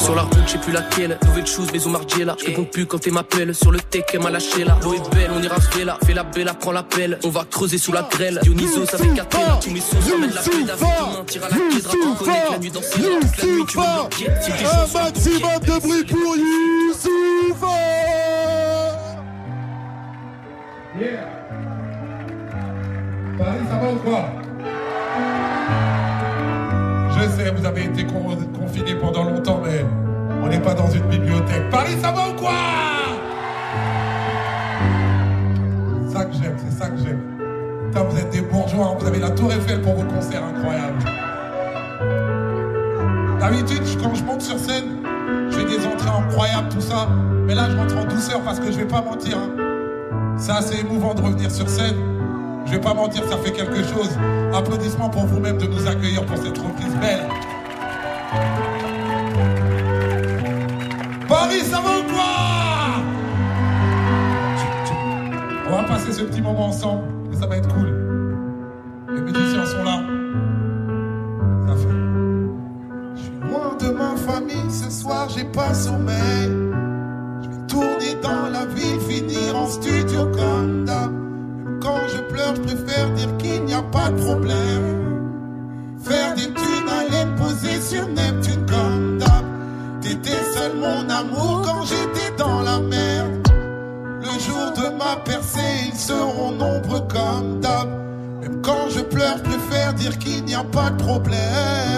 Sur 0.00 0.14
la 0.14 0.22
route, 0.22 0.38
je 0.46 0.52
sais 0.52 0.58
plus 0.58 0.72
laquelle. 0.72 1.18
Nouvelle 1.26 1.46
chose, 1.46 1.70
maison 1.72 1.90
Margiela. 1.90 2.34
Je 2.40 2.46
réponds 2.46 2.64
plus 2.64 2.86
quand 2.86 2.98
t'es 2.98 3.10
m'appelles. 3.10 3.54
Sur 3.54 3.70
le 3.70 3.78
tech, 3.80 4.04
elle 4.12 4.22
m'a 4.22 4.30
lâché 4.30 4.64
là. 4.64 4.78
L'eau 4.82 4.94
est 4.94 5.14
belle, 5.14 5.30
on 5.36 5.42
ira 5.42 5.60
se 5.60 5.84
là. 5.84 5.98
Fais 6.04 6.14
la 6.14 6.24
belle, 6.24 6.50
prends 6.58 6.72
l'appel. 6.72 7.18
On 7.24 7.28
va 7.28 7.44
creuser 7.44 7.78
sous 7.78 7.92
la 7.92 8.02
grêle. 8.02 8.40
Dionysos 8.42 8.94
avec 8.94 9.18
Athena. 9.18 9.60
Tous 9.62 9.70
mes 9.70 9.80
sons 9.80 9.96
ramènent 10.10 10.34
la 10.34 10.42
paix 10.42 10.64
d'avec 10.64 10.80
demain. 10.80 11.24
Tire 11.26 11.44
à 11.44 11.48
la 11.48 11.56
connecte 11.56 12.50
la 12.50 12.58
nuit 12.58 12.70
dans 12.70 12.82
ses 12.82 13.00
la 13.00 13.08
nuit. 13.08 13.64
Tu 13.68 13.78
me. 13.78 13.82
Un 13.82 15.02
maximum 15.02 15.60
de 15.60 15.80
bruit 15.80 16.04
pour 16.04 16.36
Youssoufa! 16.36 17.66
Yeah. 20.98 21.28
Paris, 23.38 23.58
ça 23.70 23.76
va 23.76 23.92
ou 23.92 23.96
quoi? 23.96 24.39
Vous 27.56 27.66
avez 27.66 27.84
été 27.84 28.04
confinés 28.04 28.94
pendant 28.94 29.24
longtemps, 29.24 29.60
mais 29.64 29.84
on 30.42 30.48
n'est 30.48 30.60
pas 30.60 30.74
dans 30.74 30.88
une 30.90 31.06
bibliothèque. 31.08 31.68
Paris, 31.70 31.96
ça 32.00 32.12
va 32.12 32.28
ou 32.28 32.34
quoi? 32.34 32.52
C'est 36.06 36.12
ça 36.12 36.24
que 36.24 36.32
j'aime, 36.34 36.56
c'est 36.58 36.78
ça 36.78 36.88
que 36.88 36.98
j'aime. 36.98 37.20
vous 37.92 38.18
êtes 38.18 38.30
des 38.30 38.40
bourgeois, 38.42 38.96
vous 38.98 39.06
avez 39.06 39.18
la 39.18 39.30
tour 39.30 39.52
Eiffel 39.52 39.80
pour 39.82 39.94
vos 39.94 40.04
concerts 40.04 40.44
incroyables. 40.44 41.04
D'habitude, 43.40 43.82
quand 44.00 44.14
je 44.14 44.24
monte 44.24 44.42
sur 44.42 44.58
scène, 44.58 45.02
je 45.50 45.56
fais 45.56 45.64
des 45.64 45.86
entrées 45.86 46.10
incroyables, 46.10 46.68
tout 46.68 46.80
ça. 46.80 47.08
Mais 47.46 47.54
là, 47.54 47.68
je 47.70 47.76
rentre 47.76 47.96
en 47.96 48.04
douceur 48.04 48.40
parce 48.42 48.60
que 48.60 48.70
je 48.70 48.78
vais 48.78 48.88
pas 48.88 49.02
mentir. 49.02 49.36
Hein. 49.38 50.36
C'est 50.36 50.52
assez 50.52 50.80
émouvant 50.80 51.14
de 51.14 51.22
revenir 51.22 51.50
sur 51.50 51.68
scène. 51.68 52.09
Je 52.70 52.76
vais 52.76 52.80
pas 52.82 52.94
mentir, 52.94 53.24
ça 53.28 53.36
fait 53.38 53.50
quelque 53.50 53.82
chose. 53.82 54.16
Applaudissements 54.54 55.10
pour 55.10 55.26
vous-même 55.26 55.58
de 55.58 55.66
nous 55.66 55.88
accueillir 55.88 56.24
pour 56.24 56.36
cette 56.36 56.56
reprise 56.56 56.94
belle. 57.00 57.26
Paris, 61.28 61.62
ça 61.64 61.80
va 61.80 61.98
ou 61.98 62.04
quoi? 62.12 62.22
On 65.68 65.82
va 65.82 65.82
passer 65.82 66.12
ce 66.12 66.22
petit 66.22 66.40
moment 66.40 66.66
ensemble 66.66 67.02
et 67.32 67.36
ça 67.36 67.48
va 67.48 67.56
être 67.56 67.74
cool. 67.74 67.88
Les 69.16 69.20
musiciens 69.20 69.66
sont 69.66 69.82
là. 69.82 70.02
Ça 71.66 71.74
fait. 71.74 71.88
Je 73.16 73.20
suis 73.20 73.32
loin 73.50 73.76
de 73.80 73.90
ma 73.90 74.14
famille, 74.14 74.70
ce 74.70 74.88
soir 74.90 75.28
j'ai 75.28 75.44
pas 75.44 75.74
sommeil. 75.74 76.49
Problème. 84.12 84.88
Faire 86.02 86.34
des 86.34 86.46
thunes, 86.46 86.88
aller 86.88 87.26
poser 87.36 87.80
sur 87.80 88.08
Neptune 88.08 88.66
comme 88.66 89.18
d'hab. 89.18 89.44
T'étais 90.00 90.42
seul 90.54 90.72
mon 90.76 91.08
amour 91.08 91.62
quand 91.64 91.84
j'étais 91.84 92.34
dans 92.36 92.62
la 92.62 92.80
merde. 92.80 93.46
Le 94.20 94.38
jour 94.38 94.72
de 94.76 94.96
ma 94.96 95.16
percée, 95.24 95.90
ils 95.92 95.98
seront 95.98 96.52
nombreux 96.52 97.02
comme 97.08 97.60
d'hab. 97.60 97.88
Même 98.40 98.62
quand 98.62 98.88
je 98.88 99.00
pleure, 99.00 99.42
préfère 99.42 99.92
dire 99.94 100.18
qu'il 100.18 100.44
n'y 100.44 100.54
a 100.54 100.64
pas 100.64 100.90
de 100.90 101.02
problème. 101.02 101.89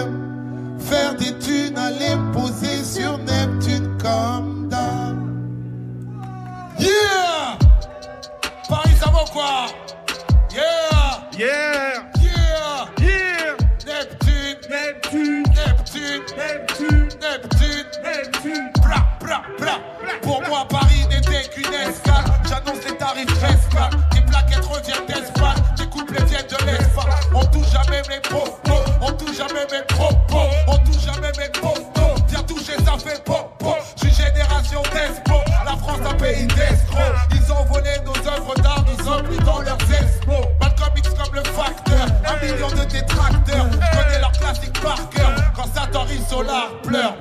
Pour 20.21 20.41
moi 20.47 20.65
Paris 20.69 21.05
n'était 21.09 21.47
qu'une 21.49 21.73
escale. 21.73 22.23
J'annonce 22.47 22.83
les 22.85 22.97
tarifs 22.97 23.41
rescales 23.41 23.99
Tes 24.11 24.21
plaquettes 24.21 24.65
reviennent 24.65 25.05
d'Espagne 25.07 25.63
Tes 25.75 25.85
couplets 25.87 26.23
viennent 26.25 26.47
de 26.47 26.65
l'espace. 26.65 27.27
On 27.33 27.45
touche 27.45 27.69
jamais 27.71 28.01
mes 28.09 28.19
propos. 28.21 28.79
On 29.01 29.11
touche 29.11 29.37
jamais 29.37 29.65
mes 29.71 29.85
propos. 29.87 30.49
On 30.67 30.77
touche 30.79 31.03
jamais 31.05 31.31
mes 31.37 31.49
propos. 31.49 32.15
Viens 32.29 32.43
toucher 32.43 32.73
ça 32.85 32.97
fait 32.97 33.23
pop 33.23 33.51
pop. 33.59 33.77
J'suis 33.97 34.13
génération 34.13 34.81
d'espo 34.83 35.39
La 35.65 35.77
France 35.77 35.99
un 36.09 36.13
pays 36.15 36.47
d'escrocs. 36.47 37.15
Ils 37.31 37.51
ont 37.51 37.65
volé 37.65 37.91
nos 38.05 38.29
œuvres 38.29 38.55
d'art. 38.55 38.83
Nous 38.89 39.05
sommes 39.05 39.23
plus 39.23 39.43
dans 39.43 39.59
leurs 39.61 39.77
expos 39.91 40.47
Malcolm 40.59 40.93
X 40.97 41.09
comme 41.09 41.35
le 41.35 41.43
facteur. 41.43 42.07
Un 42.25 42.45
million 42.45 42.69
de 42.69 42.83
détracteurs. 42.89 43.69
Connais 43.69 44.19
leur 44.19 44.31
classique 44.31 44.81
par 44.81 45.09
cœur. 45.09 45.31
Quand 45.55 45.67
Satan 45.73 46.05
Solar 46.29 46.69
pleure 46.81 47.15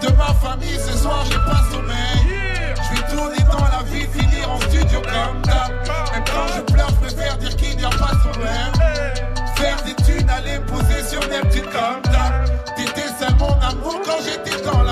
de 0.00 0.08
ma 0.16 0.32
famille, 0.34 0.78
ce 0.78 0.96
soir 0.98 1.24
j'ai 1.28 1.36
pas 1.36 1.62
sommeil. 1.70 2.74
Je 2.76 2.94
vais 2.94 3.16
tourner 3.16 3.42
dans 3.50 3.64
la 3.64 3.82
vie, 3.84 4.06
finir 4.12 4.50
en 4.50 4.60
studio 4.60 5.00
comme 5.00 5.42
d'hab. 5.42 5.70
Même 6.12 6.24
quand 6.26 6.48
je 6.56 6.72
pleure, 6.72 6.88
je 6.90 7.06
préfère 7.06 7.36
dire 7.38 7.56
qu'il 7.56 7.76
n'y 7.76 7.84
a 7.84 7.90
pas 7.90 8.12
de. 8.12 8.24
Faire 9.56 9.76
des 9.84 9.94
thunes, 10.04 10.28
aller 10.30 10.58
poser 10.66 11.02
sur 11.08 11.20
Neptune 11.28 11.64
comme 11.64 12.02
d'hab. 12.12 12.44
T'étais 12.76 13.08
seul 13.18 13.34
mon 13.38 13.54
amour 13.60 14.00
quand 14.04 14.18
j'étais 14.24 14.60
dans 14.62 14.82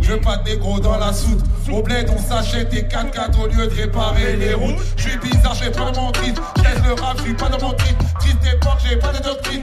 Je 0.00 0.12
veux 0.12 0.20
pas 0.20 0.36
de 0.36 0.80
dans 0.82 0.98
la 0.98 1.12
soute. 1.12 1.40
Au 1.72 1.82
bled, 1.82 2.10
on 2.14 2.18
s'achète 2.18 2.68
des 2.70 2.82
4-4 2.82 3.40
au 3.40 3.46
lieu 3.46 3.66
de 3.66 3.74
réparer 3.74 4.36
les 4.36 4.54
routes. 4.54 4.76
Je 4.96 5.08
suis 5.08 5.18
bizarre, 5.18 5.54
j'ai 5.54 5.70
pas 5.70 5.90
de 5.90 5.98
mon 5.98 6.12
titre. 6.12 6.42
Je 6.56 6.88
le 6.88 6.94
rap, 6.94 7.16
je 7.18 7.22
suis 7.22 7.34
pas 7.34 7.48
dans 7.48 7.68
mon 7.68 7.72
titre. 7.74 8.04
Triste 8.18 8.38
époque, 8.52 8.78
j'ai 8.86 8.96
pas 8.96 9.12
de 9.12 9.22
doctrine. 9.22 9.59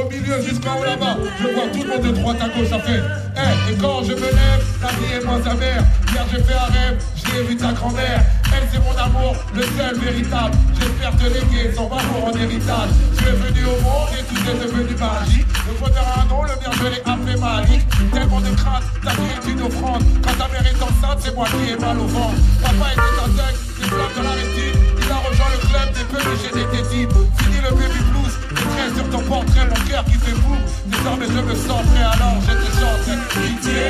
Au 0.00 0.10
milieu, 0.10 0.40
jusqu'en 0.42 0.78
haut 0.78 0.84
là-bas. 0.84 1.16
Je 1.40 1.48
vois 1.48 1.68
tout 1.72 1.82
le 1.82 1.88
monde 1.88 2.02
de 2.02 2.20
droite 2.20 2.36
à 2.40 2.48
gauche, 2.48 2.68
ça 2.68 2.78
fait. 2.80 3.02
Eh, 3.36 3.72
et 3.72 3.76
quand 3.76 4.02
je 4.02 4.12
me 4.12 4.20
lève, 4.20 4.62
la 4.82 4.88
vie 4.88 5.12
est 5.14 5.24
moins 5.24 5.42
sa 5.42 5.54
mère. 5.54 5.82
Hier 6.12 6.24
j'ai 6.30 6.42
fait 6.42 6.54
un 6.54 6.72
rêve, 6.72 6.98
j'ai 7.16 7.42
vu 7.44 7.56
ta 7.56 7.72
grand-mère. 7.72 8.20
Elle 8.52 8.68
c'est 8.72 8.78
mon 8.78 8.96
amour, 8.96 9.36
le 9.54 9.62
seul 9.62 9.98
véritable. 9.98 10.56
J'espère 10.78 11.16
te 11.16 11.24
léguer 11.24 11.72
son 11.74 11.86
amour 11.86 12.32
en 12.32 12.36
héritage. 12.36 12.90
Je 13.12 13.24
suis 13.24 13.36
venu 13.36 13.64
au 13.64 13.80
monde 13.82 14.10
et 14.18 14.22
tout 14.24 14.50
est 14.50 14.66
devenu 14.66 14.94
magique. 14.96 15.46
Le 15.68 15.78
bonheur 15.78 16.06
a 16.16 16.22
un 16.22 16.24
nom, 16.26 16.42
le 16.42 16.50
je 16.50 16.86
l'ai 16.88 17.02
appelé 17.04 17.36
Malik. 17.36 17.82
Tellement 18.12 18.40
de 18.40 18.50
crainte, 18.56 18.84
ta 19.04 19.10
vie 19.10 19.30
est 19.36 19.50
une 19.50 19.62
offrande. 19.62 20.02
Quand 20.22 20.34
ta 20.34 20.48
mère 20.48 20.66
est 20.66 20.82
enceinte, 20.82 21.18
c'est 21.20 21.34
moi 21.34 21.46
qui 21.46 21.72
ai 21.72 21.76
mal 21.76 21.98
au 21.98 22.06
ventre. 22.06 22.36
Papa 22.62 22.92
était 22.92 23.20
un 23.22 23.28
dingue, 23.36 23.58
des 23.78 23.86
flammes 23.86 24.16
de 24.16 24.22
la 24.24 24.30
rétine. 24.30 24.80
Il 24.98 25.12
a 25.12 25.16
rejoint 25.16 25.50
le 25.52 25.60
club 25.68 25.88
des 25.94 26.04
peluches 26.10 26.46
et 26.48 26.54
des. 26.54 26.70
Fini 26.90 27.60
le 27.62 27.70
baby 27.70 28.00
blues, 28.10 28.34
des 28.60 28.70
traits 28.70 28.94
sur 28.96 29.10
ton 29.10 29.22
portrait, 29.24 29.66
mon 29.66 29.88
cœur 29.88 30.04
qui 30.04 30.14
fait 30.14 30.32
fou. 30.32 30.56
Désormais 30.86 31.26
je 31.26 31.40
me 31.40 31.54
sens 31.54 31.82
prêt, 31.86 32.02
alors 32.02 32.36
je 32.46 32.52
te 32.52 32.68
chante 32.78 33.18
pitié. 33.30 33.80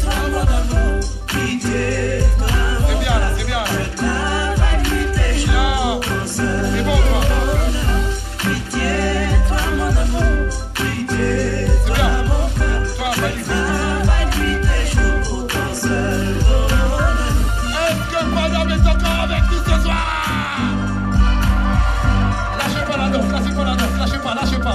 Toi 0.00 0.12
mon 0.30 0.40
amour, 0.40 1.00
pitié, 1.26 2.20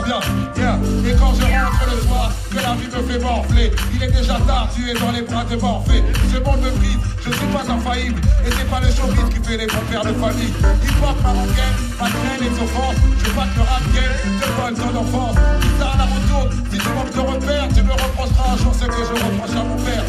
Et 0.07 1.13
quand 1.19 1.33
je 1.35 1.43
rentre 1.43 1.85
le 1.91 2.01
soir, 2.07 2.31
que 2.49 2.55
la 2.55 2.73
vie 2.75 2.87
me 2.87 3.11
fait 3.11 3.19
morfler, 3.19 3.71
il 3.93 4.01
est 4.01 4.11
déjà 4.11 4.39
tard, 4.47 4.69
tu 4.73 4.89
es 4.89 4.93
dans 4.93 5.11
les 5.11 5.21
bras 5.21 5.43
de 5.43 5.57
Morphée. 5.57 6.01
Ce 6.31 6.39
monde 6.39 6.61
me 6.61 6.71
brise, 6.71 6.97
je 7.25 7.31
suis 7.31 7.47
pas 7.47 7.69
infaillible, 7.69 8.21
et 8.45 8.49
c'est 8.51 8.69
pas 8.69 8.79
le 8.79 8.87
showbiz 8.87 9.27
qui 9.35 9.43
fait 9.43 9.57
les 9.57 9.67
bons 9.67 9.83
pères 9.91 10.05
de 10.05 10.13
famille. 10.13 10.53
Hip-hop 10.83 11.17
marocaine, 11.21 11.75
malgré 11.99 12.39
les 12.39 12.55
offenses, 12.55 12.95
je 13.19 13.25
que 13.25 13.35
le 13.35 13.63
rap 13.67 13.83
game 13.93 14.39
te 14.39 14.47
vole 14.55 14.73
ton 14.75 14.97
enfance. 14.97 15.35
Ça 15.77 15.91
à 15.91 15.97
la 15.97 16.05
retour, 16.05 16.49
si 16.71 16.77
tu 16.77 16.89
manques 16.95 17.13
de 17.13 17.19
repères, 17.19 17.67
tu 17.75 17.83
me 17.83 17.91
reprocheras 17.91 18.53
un 18.53 18.57
jour 18.57 18.73
ce 18.73 18.85
que 18.85 19.03
je 19.03 19.13
reproche 19.13 19.55
à 19.55 19.63
mon 19.63 19.75
père. 19.75 20.03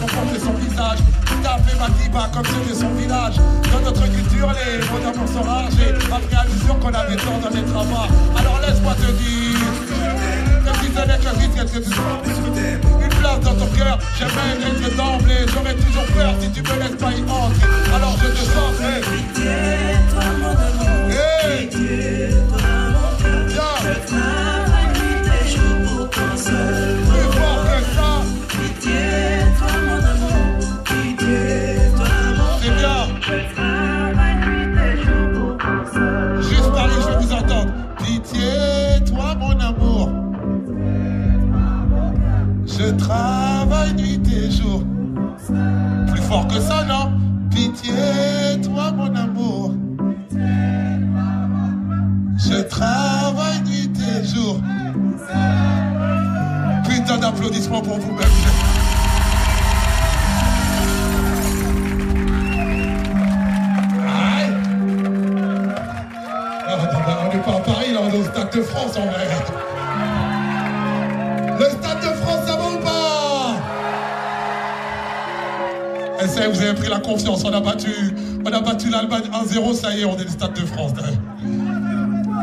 Porte 0.00 0.38
son 0.40 0.52
visage. 0.54 0.98
Il 1.30 1.42
t'a 1.42 1.54
appelé 1.54 1.74
Matiba 1.78 2.30
comme 2.32 2.44
c'était 2.44 2.78
son 2.78 2.90
village. 2.94 3.36
Dans 3.72 3.80
notre 3.80 4.02
culture, 4.02 4.52
les 4.52 4.78
mots 4.86 4.98
d'amour 5.02 5.28
sont 5.28 5.42
rares. 5.42 5.70
J'ai 5.76 5.90
appris 5.90 6.36
à 6.36 6.44
l'usure 6.44 6.78
qu'on 6.78 6.92
avait 6.92 7.16
tort 7.16 7.38
dans 7.42 7.50
les 7.50 7.64
travaux. 7.64 8.08
Alors 8.38 8.60
laisse-moi 8.60 8.94
te 8.94 9.10
dire. 9.12 9.58
Même 10.64 10.74
si 10.80 10.86
ce 10.86 11.02
n'est 11.06 11.18
que 11.18 11.38
vite, 11.38 11.54
qu'est-ce 11.54 11.72
que 11.72 11.84
tu 11.84 11.90
Une 13.02 13.14
place 13.20 13.40
dans 13.40 13.54
ton 13.54 13.66
cœur, 13.76 13.98
j'aimerais 14.18 14.56
être 14.60 14.96
d'emblée. 14.96 15.46
J'aurais 15.52 15.74
toujours 15.74 16.06
peur 16.14 16.34
si 16.40 16.50
tu 16.50 16.62
me 16.62 16.78
laisses 16.78 16.96
pas 16.98 17.12
y 17.12 17.22
entrer. 17.22 17.66
Alors 17.94 18.16
je 18.22 18.28
te 18.28 18.44
sens, 18.44 18.80
hey. 18.80 19.02
Que 46.40 46.60
ça, 46.60 46.84
non? 46.84 47.12
Pitié, 47.50 47.92
toi 48.62 48.90
mon 48.92 49.14
amour. 49.14 49.74
Je 52.38 52.62
travaille 52.62 53.60
nuit 53.66 53.90
et 54.00 54.24
jour. 54.24 54.56
Putain 56.88 57.18
d'applaudissements 57.18 57.82
pour 57.82 57.98
vous-même. 57.98 58.28
On 67.24 67.34
n'est 67.34 67.42
pas 67.42 67.56
à 67.56 67.60
Paris, 67.60 67.92
là, 67.92 68.00
on 68.02 68.08
est 68.10 68.18
au 68.18 68.24
Stade 68.24 68.52
de 68.54 68.62
France 68.62 68.96
en 68.96 69.06
vrai. 69.06 69.26
Le 71.58 71.64
Stade 71.64 72.00
de 72.00 72.14
France, 72.22 72.46
ça 72.46 72.56
va 72.56 72.64
ou 72.70 72.78
pas? 72.78 73.01
Vous 76.26 76.62
avez 76.62 76.74
pris 76.74 76.88
la 76.88 77.00
confiance, 77.00 77.44
on 77.44 77.52
a 77.52 77.60
battu, 77.60 77.90
battu 78.44 78.90
l'Allemagne 78.90 79.22
1-0, 79.44 79.74
ça 79.74 79.94
y 79.94 80.00
est, 80.02 80.04
on 80.04 80.16
est 80.16 80.24
le 80.24 80.30
Stade 80.30 80.54
de 80.54 80.64
France. 80.66 80.92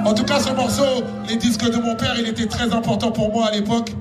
En 0.06 0.14
tout 0.14 0.24
cas, 0.24 0.40
ce 0.40 0.52
morceau, 0.54 1.04
les 1.30 1.38
disques 1.38 1.70
de 1.70 1.78
mon 1.78 1.96
père, 1.96 2.14
il 2.18 2.28
était 2.28 2.46
très 2.48 2.72
important 2.74 3.12
pour 3.12 3.32
moi 3.32 3.48
à 3.48 3.52
l'époque. 3.52 3.94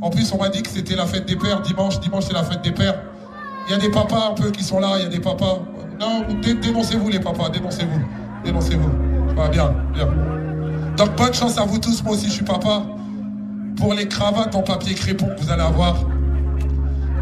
En 0.00 0.10
plus, 0.10 0.30
on 0.32 0.38
m'a 0.38 0.48
dit 0.48 0.62
que 0.62 0.68
c'était 0.70 0.94
la 0.94 1.06
fête 1.06 1.26
des 1.26 1.36
pères, 1.36 1.60
dimanche, 1.62 2.00
dimanche 2.00 2.24
c'est 2.26 2.32
la 2.34 2.42
fête 2.44 2.62
des 2.62 2.70
pères. 2.72 3.00
Il 3.68 3.72
y 3.72 3.74
a 3.74 3.78
des 3.78 3.90
papas 3.90 4.30
un 4.30 4.34
peu 4.34 4.50
qui 4.50 4.62
sont 4.62 4.78
là, 4.80 4.92
il 4.98 5.02
y 5.02 5.06
a 5.06 5.08
des 5.08 5.20
papas. 5.20 5.58
Non, 6.00 6.24
dé- 6.40 6.54
dénoncez-vous 6.54 7.08
les 7.08 7.18
papas, 7.20 7.48
dénoncez-vous. 7.50 8.00
Dénoncez-vous. 8.44 8.90
Bien, 9.52 9.74
bien. 9.94 10.08
Donc 10.96 11.16
bonne 11.16 11.32
chance 11.34 11.58
à 11.58 11.64
vous 11.64 11.78
tous, 11.78 12.02
moi 12.02 12.14
aussi 12.14 12.26
je 12.26 12.32
suis 12.32 12.44
papa. 12.44 12.82
Pour 13.76 13.94
les 13.94 14.08
cravates 14.08 14.54
en 14.54 14.62
papier 14.62 14.94
crépon 14.94 15.26
que 15.26 15.40
vous 15.42 15.50
allez 15.50 15.62
avoir. 15.62 15.96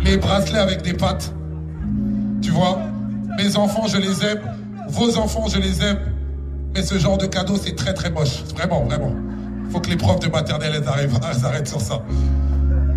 Les 0.02 0.16
bracelets 0.16 0.58
avec 0.58 0.82
des 0.82 0.94
pattes. 0.94 1.32
Mes 3.36 3.56
enfants, 3.56 3.86
je 3.86 3.98
les 3.98 4.24
aime. 4.24 4.40
Vos 4.88 5.18
enfants, 5.18 5.46
je 5.48 5.58
les 5.58 5.82
aime. 5.82 5.98
Mais 6.74 6.82
ce 6.82 6.98
genre 6.98 7.18
de 7.18 7.26
cadeau, 7.26 7.56
c'est 7.62 7.76
très 7.76 7.92
très 7.92 8.10
moche. 8.10 8.44
Vraiment, 8.54 8.84
vraiment. 8.84 9.12
Faut 9.70 9.80
que 9.80 9.90
les 9.90 9.96
profs 9.96 10.20
de 10.20 10.28
maternelle, 10.28 10.72
elles 10.74 10.88
arrivent, 10.88 11.18
elles 11.54 11.68
sur 11.68 11.80
ça. 11.80 12.02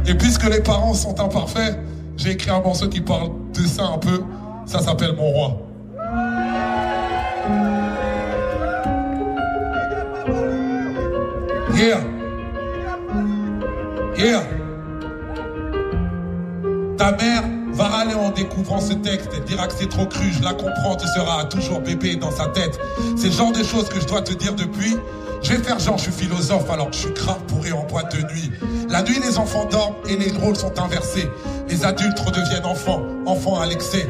Et 0.06 0.14
puisque 0.14 0.50
les 0.50 0.62
parents 0.62 0.94
sont 0.94 1.20
imparfaits, 1.20 1.78
j'ai 2.16 2.32
écrit 2.32 2.52
un 2.52 2.62
morceau 2.62 2.88
qui 2.88 3.02
parle 3.02 3.32
de 3.54 3.62
ça 3.62 3.84
un 3.84 3.98
peu. 3.98 4.24
Ça 4.66 4.80
s'appelle 4.80 5.14
Mon 5.16 5.30
Roi. 5.30 5.66
Yeah. 11.76 12.02
Yeah. 14.18 14.44
Ta 16.98 17.12
mère 17.12 17.59
va 17.80 17.88
râler 17.88 18.14
en 18.14 18.30
découvrant 18.32 18.82
ce 18.82 18.92
texte. 18.92 19.30
Elle 19.34 19.46
dira 19.46 19.68
que 19.68 19.74
c'est 19.74 19.88
trop 19.88 20.06
cru, 20.06 20.26
je 20.38 20.44
la 20.44 20.54
comprends, 20.54 20.98
tu 20.98 21.08
seras 21.08 21.46
toujours 21.46 21.80
bébé 21.80 22.18
dans 22.18 22.30
sa 22.30 22.48
tête. 22.48 22.78
C'est 23.16 23.28
le 23.28 23.34
genre 23.34 23.54
de 23.54 23.64
choses 23.64 23.88
que 23.88 24.02
je 24.02 24.06
dois 24.06 24.22
te 24.22 24.34
dire 24.34 24.54
depuis. 24.54 24.98
Je 25.42 25.54
vais 25.54 25.64
faire 25.64 25.80
genre, 25.80 25.98
je 25.98 26.04
suis 26.04 26.12
philosophe 26.12 26.70
alors 26.70 26.90
que 26.90 26.96
je 26.96 27.00
suis 27.00 27.14
grave 27.14 27.40
pourri 27.48 27.72
en 27.72 27.86
boîte 27.86 28.14
de 28.14 28.22
nuit. 28.34 28.52
La 28.90 29.02
nuit, 29.02 29.18
les 29.24 29.38
enfants 29.38 29.66
dorment 29.72 29.96
et 30.10 30.18
les 30.18 30.30
rôles 30.32 30.58
sont 30.58 30.78
inversés. 30.78 31.30
Les 31.70 31.86
adultes 31.86 32.20
redeviennent 32.20 32.66
enfants, 32.66 33.02
enfants 33.26 33.62
à 33.62 33.66
l'excès. 33.66 34.10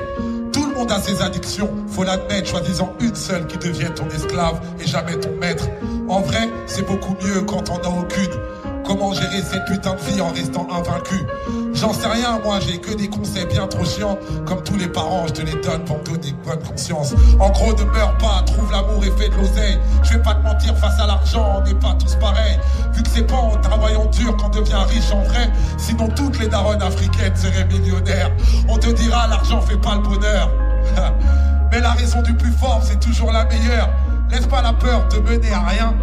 Tout 0.51 0.65
le 0.65 0.73
monde 0.73 0.91
a 0.91 0.99
ses 0.99 1.21
addictions, 1.21 1.69
faut 1.89 2.03
l'admettre, 2.03 2.49
choisissant 2.49 2.93
une 2.99 3.15
seule 3.15 3.45
qui 3.45 3.59
devient 3.59 3.91
ton 3.95 4.09
esclave 4.09 4.59
et 4.79 4.87
jamais 4.87 5.19
ton 5.19 5.35
maître. 5.39 5.67
En 6.07 6.21
vrai, 6.21 6.49
c'est 6.65 6.87
beaucoup 6.87 7.15
mieux 7.23 7.41
quand 7.41 7.69
on 7.69 7.77
a 7.77 8.01
aucune. 8.01 8.33
Comment 8.89 9.13
gérer 9.13 9.43
cette 9.43 9.65
putain 9.65 9.93
de 9.93 9.99
vie 9.99 10.19
en 10.19 10.29
restant 10.29 10.67
invaincu 10.71 11.23
J'en 11.75 11.93
sais 11.93 12.07
rien, 12.07 12.39
moi 12.43 12.59
j'ai 12.59 12.79
que 12.79 12.91
des 12.95 13.07
conseils 13.07 13.45
bien 13.45 13.67
trop 13.67 13.85
chiants. 13.85 14.17
Comme 14.47 14.63
tous 14.63 14.77
les 14.77 14.87
parents, 14.87 15.27
je 15.27 15.33
te 15.33 15.41
les 15.43 15.53
donne 15.61 15.85
pour 15.85 15.99
me 15.99 16.03
donner 16.05 16.33
bonne 16.43 16.57
conscience. 16.63 17.13
En 17.39 17.51
gros, 17.51 17.71
ne 17.73 17.83
meurs 17.83 18.17
pas, 18.17 18.41
trouve 18.47 18.71
l'amour 18.71 19.03
et 19.03 19.11
fais 19.11 19.29
de 19.29 19.35
l'oseille. 19.35 19.77
Je 20.01 20.13
vais 20.13 20.23
pas 20.23 20.33
te 20.33 20.41
mentir, 20.41 20.75
face 20.75 20.99
à 20.99 21.05
l'argent, 21.05 21.57
on 21.57 21.67
n'est 21.67 21.75
pas 21.75 21.95
tous 21.99 22.15
pareils. 22.15 22.59
Vu 22.93 23.03
que 23.03 23.09
c'est 23.09 23.27
pas 23.27 23.35
en 23.35 23.51
travaillant 23.57 24.05
dur 24.05 24.35
qu'on 24.37 24.49
devient 24.49 24.83
riche 24.89 25.11
en 25.13 25.21
vrai. 25.21 25.51
Sinon, 25.77 26.07
toutes 26.07 26.39
les 26.39 26.47
daronnes 26.47 26.81
africaines 26.81 27.35
seraient 27.35 27.65
millionnaires. 27.65 28.31
On 28.67 28.79
te 28.79 28.89
dira, 28.89 29.27
l'argent 29.27 29.61
fait 29.61 29.77
pas 29.77 29.97
le 29.97 30.01
bonheur. 30.01 30.49
Mais 31.71 31.79
la 31.79 31.91
raison 31.91 32.23
du 32.23 32.33
plus 32.33 32.53
fort, 32.53 32.81
c'est 32.83 32.99
toujours 32.99 33.31
la 33.31 33.45
meilleure. 33.45 33.91
Laisse 34.31 34.47
pas 34.47 34.63
la 34.63 34.73
peur 34.73 35.07
te 35.09 35.17
mener 35.17 35.53
à 35.53 35.59
rien. 35.59 35.93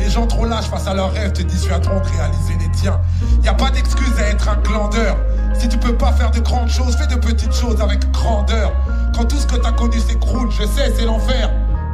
Les 0.00 0.08
gens 0.08 0.26
trop 0.26 0.46
lâches 0.46 0.68
face 0.68 0.86
à 0.86 0.94
leurs 0.94 1.12
rêves 1.12 1.32
te 1.32 1.42
dissuaderont 1.42 2.00
de 2.00 2.08
réaliser 2.16 2.54
les 2.58 2.70
tiens. 2.72 2.98
Y 3.44 3.48
a 3.48 3.54
pas 3.54 3.70
d'excuse 3.70 4.18
à 4.18 4.28
être 4.28 4.48
un 4.48 4.56
glandeur. 4.56 5.16
Si 5.58 5.68
tu 5.68 5.76
peux 5.76 5.94
pas 5.94 6.10
faire 6.12 6.30
de 6.30 6.40
grandes 6.40 6.70
choses, 6.70 6.96
fais 6.96 7.06
de 7.06 7.16
petites 7.16 7.52
choses 7.52 7.80
avec 7.82 8.10
grandeur. 8.10 8.72
Quand 9.14 9.26
tout 9.26 9.36
ce 9.36 9.46
que 9.46 9.56
t'as 9.56 9.72
connu 9.72 10.00
s'écroule, 10.00 10.50
je 10.50 10.64
sais, 10.64 10.92
c'est 10.96 11.04
l'enfer. 11.04 11.50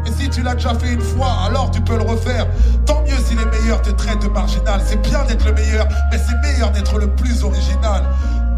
Et 0.07 0.13
si 0.13 0.31
tu 0.31 0.43
l'as 0.43 0.55
déjà 0.55 0.73
fait 0.75 0.93
une 0.93 1.01
fois, 1.01 1.33
alors 1.47 1.73
tu 1.73 1.81
peux 1.81 1.97
le 1.97 2.05
refaire. 2.05 2.47
Tant 2.87 3.03
mieux 3.03 3.19
si 3.27 3.35
les 3.35 3.45
meilleurs 3.45 3.83
te 3.83 3.91
traitent 3.91 4.23
de 4.23 4.29
marginal. 4.29 4.81
C'est 4.87 5.03
bien 5.03 5.25
d'être 5.25 5.45
le 5.45 5.53
meilleur, 5.53 5.89
mais 6.13 6.19
c'est 6.19 6.49
meilleur 6.49 6.71
d'être 6.71 6.99
le 6.99 7.09
plus 7.09 7.43
original. 7.43 8.05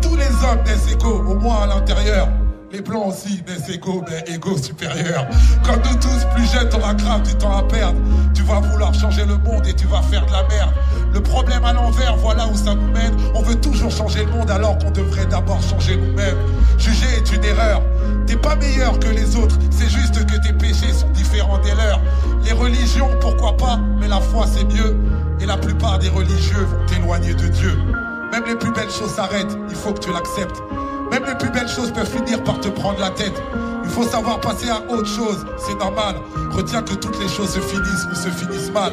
Tous 0.03 0.15
les 0.15 0.29
hommes 0.45 0.63
naissent 0.67 0.93
égaux, 0.93 1.25
au 1.27 1.35
moins 1.37 1.63
à 1.63 1.67
l'intérieur. 1.67 2.29
Les 2.71 2.83
blancs 2.83 3.07
aussi 3.09 3.43
naissent 3.47 3.71
égaux, 3.71 4.05
mais 4.11 4.35
égaux 4.35 4.59
supérieurs. 4.59 5.27
Comme 5.65 5.81
nous 5.85 5.99
tous, 6.01 6.27
plus 6.35 6.45
jeunes, 6.53 6.69
t'auras 6.69 6.93
grave 6.93 7.23
du 7.23 7.35
temps 7.35 7.57
à 7.57 7.63
perdre. 7.63 7.99
Tu 8.35 8.43
vas 8.43 8.61
vouloir 8.61 8.93
changer 8.93 9.25
le 9.25 9.39
monde 9.39 9.67
et 9.67 9.73
tu 9.73 9.87
vas 9.87 10.03
faire 10.03 10.27
de 10.27 10.33
la 10.33 10.43
merde. 10.49 10.71
Le 11.15 11.23
problème 11.23 11.65
à 11.65 11.73
l'envers, 11.73 12.17
voilà 12.17 12.47
où 12.47 12.55
ça 12.55 12.75
nous 12.75 12.93
mène. 12.93 13.17
On 13.35 13.41
veut 13.41 13.55
toujours 13.55 13.91
changer 13.91 14.27
le 14.27 14.33
monde 14.33 14.51
alors 14.51 14.77
qu'on 14.77 14.91
devrait 14.91 15.25
d'abord 15.25 15.63
changer 15.63 15.97
nous-mêmes. 15.97 16.37
Juger 16.77 17.07
est 17.17 17.33
une 17.33 17.45
erreur. 17.45 17.81
T'es 18.27 18.37
pas 18.37 18.55
meilleur 18.57 18.99
que 18.99 19.09
les 19.09 19.35
autres, 19.37 19.57
c'est 19.71 19.89
juste 19.89 20.27
que 20.27 20.37
tes 20.47 20.53
péchés 20.53 20.93
sont 20.93 21.09
différents 21.11 21.59
des 21.59 21.75
leurs. 21.75 22.01
Les 22.45 22.53
religions, 22.53 23.09
pourquoi 23.19 23.57
pas, 23.57 23.81
mais 23.99 24.09
la 24.09 24.21
foi 24.21 24.45
c'est 24.47 24.65
mieux. 24.65 24.95
Et 25.41 25.47
la 25.47 25.57
plupart 25.57 25.99
des 25.99 26.11
religieux 26.11 26.65
vont 26.65 26.87
t'éloigner 26.87 27.33
de 27.33 27.49
Dieu. 27.49 27.79
Même 28.31 28.45
les 28.47 28.57
plus 28.57 28.73
belles 28.73 28.91
choses 28.91 29.15
s'arrêtent, 29.15 29.57
il 29.71 29.77
faut 29.77 29.95
que 29.95 30.01
tu 30.01 30.13
l'acceptes. 30.13 30.61
Même 31.19 31.31
les 31.31 31.35
plus 31.35 31.51
belles 31.51 31.69
choses 31.69 31.91
peuvent 31.91 32.09
finir 32.09 32.45
par 32.45 32.61
te 32.61 32.69
prendre 32.69 33.01
la 33.01 33.11
tête. 33.11 33.35
Il 33.83 33.91
faut 33.91 34.05
savoir 34.05 34.41
passer 34.41 34.69
à 34.69 34.81
autre 34.89 35.09
chose, 35.09 35.45
c'est 35.57 35.77
normal. 35.77 36.15
Retiens 36.53 36.83
que 36.83 36.95
toutes 36.95 37.19
les 37.19 37.27
choses 37.27 37.51
se 37.51 37.59
finissent 37.59 38.07
ou 38.13 38.15
se 38.15 38.29
finissent 38.29 38.71
mal. 38.71 38.93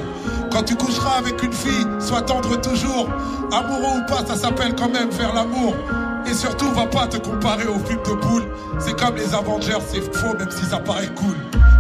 Quand 0.51 0.63
tu 0.63 0.75
coucheras 0.75 1.19
avec 1.19 1.43
une 1.43 1.53
fille, 1.53 1.85
sois 1.99 2.23
tendre 2.23 2.59
toujours. 2.59 3.07
Amoureux 3.51 3.99
ou 3.99 4.05
pas, 4.07 4.25
ça 4.25 4.35
s'appelle 4.35 4.73
quand 4.75 4.89
même 4.89 5.11
faire 5.11 5.35
l'amour. 5.35 5.75
Et 6.25 6.33
surtout, 6.33 6.71
va 6.71 6.87
pas 6.87 7.05
te 7.05 7.17
comparer 7.17 7.67
au 7.67 7.77
film 7.77 7.99
de 8.03 8.15
boule. 8.15 8.47
C'est 8.79 8.99
comme 8.99 9.17
les 9.17 9.35
Avengers, 9.35 9.83
c'est 9.87 10.01
faux 10.15 10.35
même 10.35 10.49
si 10.49 10.65
ça 10.65 10.79
paraît 10.79 11.13
cool. 11.15 11.35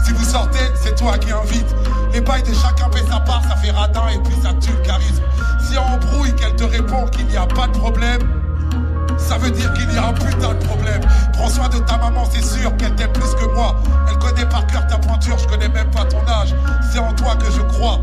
Si 0.05 0.13
vous 0.13 0.25
sortez, 0.25 0.67
c'est 0.75 0.93
toi 0.93 1.17
qui 1.17 1.31
invite. 1.31 1.75
Les 2.13 2.21
bails 2.21 2.43
de 2.43 2.53
chacun 2.53 2.91
fait 2.91 3.05
sa 3.11 3.19
part, 3.21 3.41
ça 3.49 3.55
fait 3.55 3.71
radin 3.71 4.09
et 4.13 4.19
puis 4.19 4.35
ça 4.43 4.53
tue 4.61 4.73
le 4.77 4.85
charisme. 4.85 5.23
Si 5.59 5.75
en 5.75 5.95
embrouille 5.95 6.35
qu'elle 6.35 6.55
te 6.55 6.65
répond 6.65 7.07
qu'il 7.07 7.25
n'y 7.25 7.37
a 7.37 7.47
pas 7.47 7.65
de 7.65 7.77
problème, 7.77 8.21
ça 9.17 9.37
veut 9.37 9.51
dire 9.51 9.73
qu'il 9.73 9.91
y 9.93 9.97
a 9.97 10.07
un 10.07 10.13
putain 10.13 10.53
de 10.53 10.65
problème. 10.65 11.01
Prends 11.33 11.49
soin 11.49 11.69
de 11.69 11.79
ta 11.79 11.97
maman, 11.97 12.23
c'est 12.31 12.43
sûr 12.43 12.75
qu'elle 12.77 12.95
t'aime 12.95 13.11
plus 13.13 13.33
que 13.35 13.53
moi. 13.53 13.75
Elle 14.09 14.17
connaît 14.17 14.45
par 14.45 14.65
cœur 14.67 14.85
ta 14.87 14.97
pointure, 14.97 15.37
je 15.37 15.47
connais 15.47 15.69
même 15.69 15.89
pas 15.91 16.05
ton 16.05 16.21
âge. 16.27 16.55
C'est 16.91 16.99
en 16.99 17.13
toi 17.13 17.35
que 17.35 17.51
je 17.51 17.61
crois. 17.61 17.99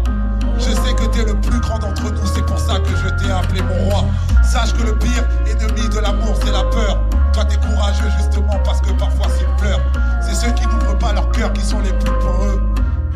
Je 0.58 0.70
sais 0.70 0.94
que 0.94 1.06
t'es 1.06 1.24
le 1.24 1.34
plus 1.40 1.60
grand 1.60 1.78
d'entre 1.78 2.10
nous, 2.10 2.26
c'est 2.26 2.44
pour 2.44 2.58
ça 2.58 2.78
que 2.78 2.96
je 2.96 3.08
t'ai 3.22 3.30
appelé 3.30 3.62
mon 3.62 3.90
roi. 3.90 4.04
Sache 4.42 4.72
que 4.74 4.82
le 4.82 4.96
pire 4.96 5.24
ennemi 5.46 5.88
de 5.88 5.98
l'amour, 5.98 6.36
c'est 6.42 6.52
la 6.52 6.64
peur. 6.64 7.00
Toi, 7.32 7.44
t'es 7.46 7.56
courageux 7.56 8.10
justement 8.18 8.58
parce 8.64 8.80
que 8.80 8.92
parfois 8.92 9.26
s'ils 9.36 9.46
pleurent. 9.56 9.80
C'est 10.20 10.34
ceux 10.34 10.52
qui 10.52 10.66
n'ouvrent 10.66 10.98
pas 10.98 11.12
leur 11.12 11.30
cœur 11.30 11.52
qui 11.52 11.62
sont 11.62 11.80
les 11.80 11.92
plus 11.92 12.12
peureux. 12.20 12.62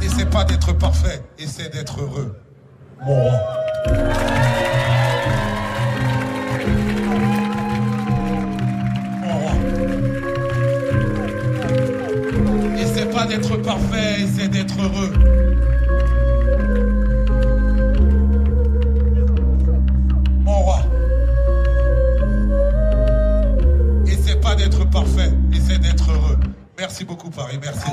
N'essaie 0.00 0.24
pas 0.24 0.44
d'être 0.44 0.72
parfait, 0.72 1.22
essaie 1.38 1.68
d'être 1.68 2.00
heureux. 2.00 2.36
Mon 3.04 3.14
roi. 3.14 3.40
Pas 13.16 13.24
d'être 13.24 13.56
parfait, 13.62 14.20
essaie 14.20 14.48
d'être 14.48 14.74
heureux. 14.78 15.10
Mon 20.40 20.52
roi. 20.52 20.80
Essaie 24.06 24.36
pas 24.36 24.54
d'être 24.54 24.84
parfait, 24.90 25.30
essaie 25.54 25.78
d'être 25.78 26.10
heureux. 26.10 26.38
Merci 26.78 27.06
beaucoup 27.06 27.30
Paris, 27.30 27.58
merci. 27.62 27.88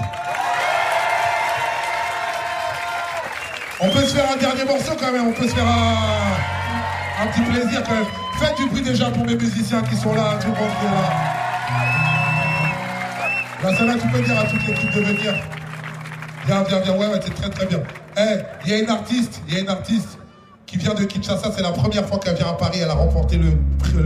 On 3.79 3.89
peut 3.91 4.01
se 4.01 4.15
faire 4.15 4.29
un 4.29 4.35
dernier 4.35 4.65
morceau 4.65 4.91
quand 4.99 5.11
même, 5.13 5.27
on 5.27 5.31
peut 5.31 5.47
se 5.47 5.55
faire 5.55 5.67
un, 5.67 7.27
petit 7.27 7.41
plaisir 7.49 7.81
quand 7.83 7.95
même. 7.95 8.05
Faites 8.39 8.57
du 8.57 8.65
bruit 8.67 8.81
déjà 8.81 9.09
pour 9.09 9.25
mes 9.25 9.35
musiciens 9.35 9.83
qui 9.83 9.95
sont 9.95 10.13
là, 10.13 10.37
tout 10.41 10.47
le 10.47 10.53
monde 10.53 10.69
est 10.81 10.85
là. 10.85 11.32
Là, 13.63 13.73
ça 13.73 13.85
là, 13.85 13.93
tu 13.93 14.07
peux 14.09 14.21
dire 14.21 14.37
à 14.37 14.43
toute 14.43 14.67
l'équipe 14.67 14.93
de 14.93 14.99
venir. 14.99 15.33
Viens, 16.45 16.63
viens, 16.63 16.79
viens, 16.81 16.97
ouais, 16.97 17.07
ouais, 17.07 17.19
c'est 17.23 17.33
très 17.33 17.49
très 17.49 17.65
bien. 17.65 17.79
Eh, 18.17 18.41
il 18.65 18.71
y 18.71 18.73
a 18.75 18.79
une 18.79 18.89
artiste, 18.89 19.41
il 19.47 19.53
y 19.53 19.57
a 19.57 19.61
une 19.61 19.69
artiste 19.69 20.17
qui 20.65 20.77
vient 20.77 20.93
de 20.93 21.05
Kinshasa, 21.05 21.49
c'est 21.55 21.61
la 21.61 21.71
première 21.71 22.05
fois 22.05 22.19
qu'elle 22.19 22.35
vient 22.35 22.49
à 22.49 22.53
Paris, 22.53 22.79
elle 22.81 22.89
a 22.89 22.93
remporté 22.93 23.37
le, 23.37 23.51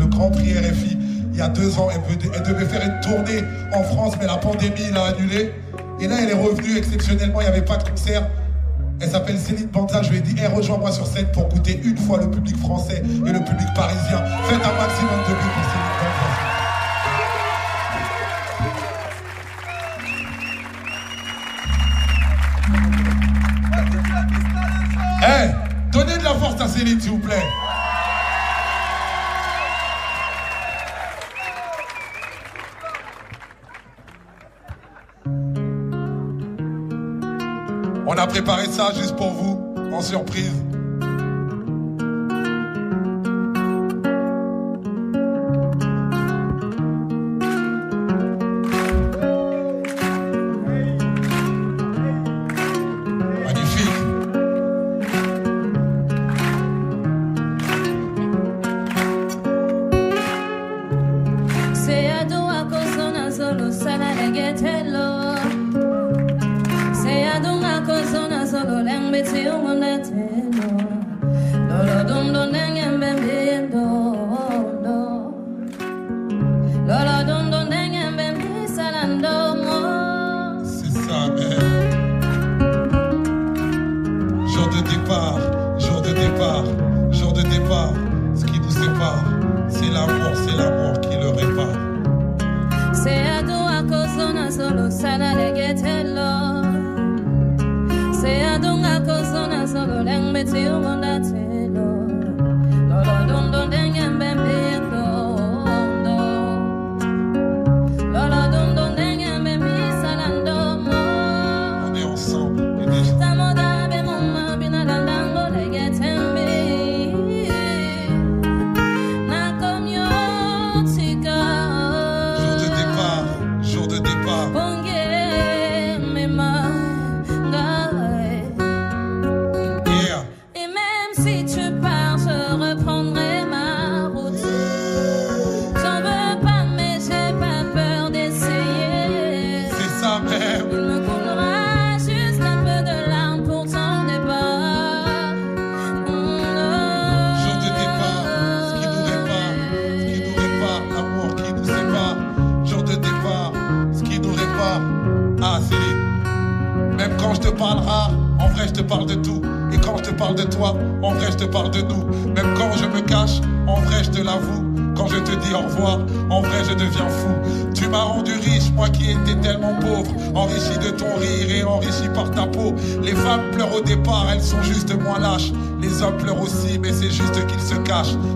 Grand 0.06 0.30
Prix 0.30 0.54
RFI 0.54 0.98
il 1.34 1.40
y 1.40 1.42
a 1.42 1.48
deux 1.48 1.78
ans, 1.78 1.88
elle, 1.92 2.44
devait 2.44 2.66
faire 2.66 2.82
une 2.84 3.00
tournée 3.00 3.44
en 3.74 3.84
France, 3.84 4.14
mais 4.20 4.26
la 4.26 4.38
pandémie 4.38 4.92
l'a 4.92 5.06
annulée. 5.06 5.54
Et 6.00 6.08
là, 6.08 6.16
elle 6.22 6.30
est 6.30 6.34
revenue 6.34 6.78
exceptionnellement, 6.78 7.42
il 7.42 7.44
n'y 7.44 7.50
avait 7.50 7.66
pas 7.66 7.78
de 7.78 7.88
concert. 7.90 8.28
Elle 9.00 9.10
s'appelle 9.10 9.38
Céline 9.38 9.68
Banza, 9.68 10.02
je 10.02 10.10
lui 10.10 10.18
ai 10.18 10.22
dit, 10.22 10.36
Eh, 10.40 10.48
rejoins-moi 10.48 10.92
sur 10.92 11.06
scène 11.06 11.28
pour 11.34 11.48
goûter 11.50 11.80
une 11.84 11.98
fois 11.98 12.18
le 12.18 12.32
public 12.32 12.58
français 12.58 13.04
et 13.04 13.32
le 13.32 13.40
public 13.40 13.68
parisien. 13.76 14.24
Faites 14.46 14.66
un 14.66 14.82
maximum 14.82 15.20
de 15.28 15.34
bruit 15.34 15.52
pour 15.56 15.87
vous 27.10 27.18
plaît. 27.18 27.44
On 38.06 38.14
a 38.18 38.28
préparé 38.28 38.66
ça 38.66 38.92
juste 38.96 39.16
pour 39.16 39.32
vous, 39.32 39.76
en 39.92 40.02
surprise. 40.02 40.67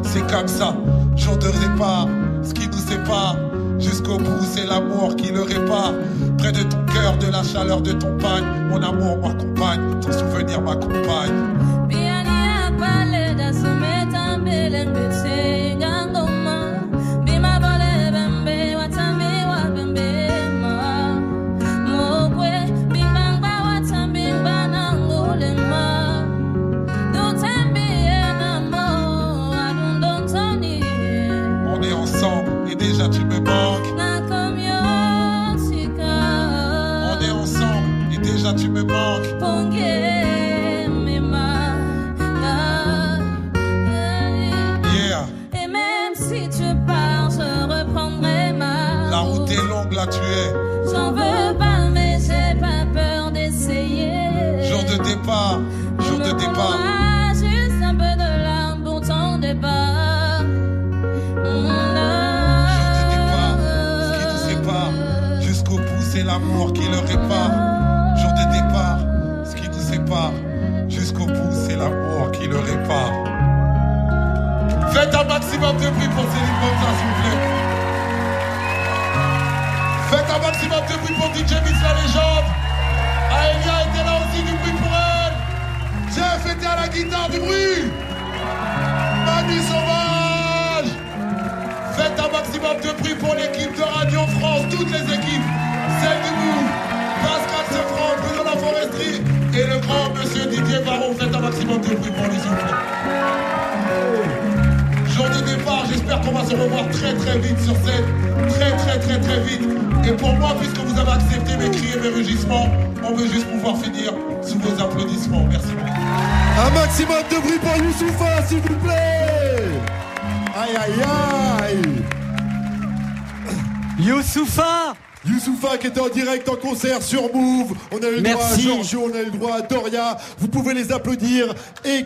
C'est 0.03 0.25
comme 0.31 0.47
ça, 0.47 0.73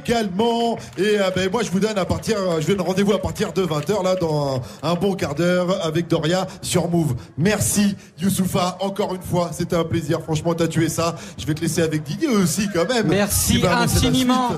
également. 0.05 0.77
Et 0.97 1.19
euh, 1.19 1.29
ben, 1.35 1.49
moi, 1.51 1.63
je 1.63 1.71
vous 1.71 1.79
donne 1.79 1.97
à 1.97 2.05
partir, 2.05 2.37
je 2.59 2.67
donne 2.67 2.81
rendez-vous 2.81 3.13
à 3.13 3.21
partir 3.21 3.53
de 3.53 3.65
20h 3.65 4.03
là, 4.03 4.15
dans 4.15 4.61
un, 4.83 4.91
un 4.91 4.95
bon 4.95 5.15
quart 5.15 5.35
d'heure 5.35 5.83
avec 5.85 6.07
Doria 6.07 6.47
sur 6.61 6.89
Move. 6.89 7.15
Merci 7.37 7.95
Youssoufa, 8.19 8.77
encore 8.81 9.15
une 9.15 9.21
fois, 9.21 9.49
c'était 9.51 9.75
un 9.75 9.83
plaisir. 9.83 10.21
Franchement, 10.21 10.53
t'as 10.53 10.67
tué 10.67 10.89
ça. 10.89 11.15
Je 11.37 11.45
vais 11.45 11.53
te 11.53 11.61
laisser 11.61 11.81
avec 11.81 12.03
Didier 12.03 12.27
aussi 12.29 12.69
quand 12.73 12.87
même. 12.87 13.07
Merci 13.07 13.63
infiniment 13.65 14.49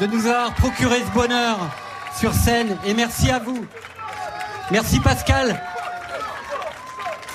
de 0.00 0.06
nous 0.06 0.26
avoir 0.26 0.54
procuré 0.54 0.96
ce 1.06 1.18
bonheur 1.18 1.58
sur 2.18 2.32
scène 2.32 2.76
et 2.86 2.94
merci 2.94 3.30
à 3.30 3.38
vous. 3.38 3.64
Merci 4.70 5.00
Pascal. 5.00 5.60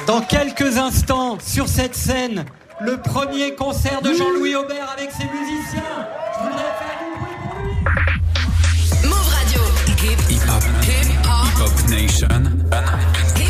Dans 0.08 0.22
quelques 0.22 0.78
instants, 0.78 1.38
sur 1.40 1.68
cette 1.68 1.96
scène, 1.96 2.46
le 2.82 2.98
premier 2.98 3.56
concert 3.56 4.02
de 4.02 4.14
Jean-Louis 4.14 4.56
Aubert 4.56 4.90
avec 4.98 5.12
ses 5.12 5.26
musiciens. 5.26 6.08
Je 6.34 6.48
voudrais 6.48 6.64
faire 6.64 7.01
Hip 10.02 10.20
Hip 10.32 10.42
Hop, 10.50 10.64
Hip 10.84 11.06
Hop. 11.26 11.46
Hip 11.46 11.70
Hop 11.70 11.90
Nation. 11.92 13.41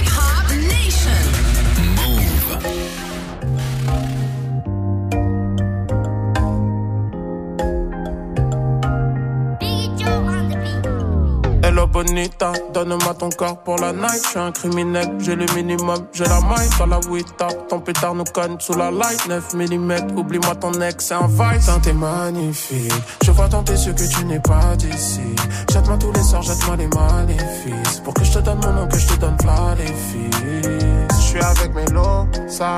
Bonita, 11.92 12.54
donne-moi 12.74 13.14
ton 13.18 13.30
corps 13.30 13.58
pour 13.64 13.78
la 13.78 13.94
night. 13.94 14.22
Je 14.24 14.30
suis 14.30 14.40
un 14.40 14.52
criminel, 14.52 15.16
j'ai 15.20 15.36
le 15.36 15.46
minimum, 15.56 16.08
j'ai 16.14 16.24
la 16.26 16.40
maille 16.42 16.70
dans 16.80 16.86
la 16.86 17.00
Wita. 17.10 17.48
Ton 17.70 17.80
pétard 17.80 18.16
nous 18.16 18.24
cogne 18.24 18.56
sous 18.60 18.74
la 18.74 18.92
light. 18.92 19.28
9 19.28 19.54
mm, 19.54 20.18
oublie-moi 20.18 20.56
ton 20.56 20.72
ex, 20.82 21.06
c'est 21.06 21.14
un 21.14 21.28
vice. 21.28 21.66
Teint, 21.66 21.80
t'es 21.80 21.94
magnifique. 21.94 22.94
Je 23.24 23.32
vois 23.32 23.48
dans 23.48 23.64
tes 23.64 23.74
yeux 23.74 23.94
que 23.94 24.08
tu 24.08 24.26
n'es 24.26 24.40
pas 24.40 24.76
d'ici. 24.78 25.36
Jette-moi 25.72 25.98
tous 25.98 26.12
les 26.14 26.24
sorts, 26.24 26.44
jette-moi 26.44 26.78
les 26.78 26.88
maléfices. 26.88 28.00
Pour 28.04 28.14
que 28.14 28.24
je 28.24 28.34
te 28.34 28.40
donne 28.40 28.60
mon 28.64 28.74
nom, 28.74 28.88
que 28.88 28.98
je 28.98 29.08
te 29.08 29.20
donne 29.20 29.38
plein 29.38 29.76
les 29.76 29.86
filles. 29.86 30.78
Je 31.10 31.22
suis 31.22 31.40
avec 31.40 31.74
mes 31.76 31.86
lots, 31.92 32.28
ça. 32.48 32.78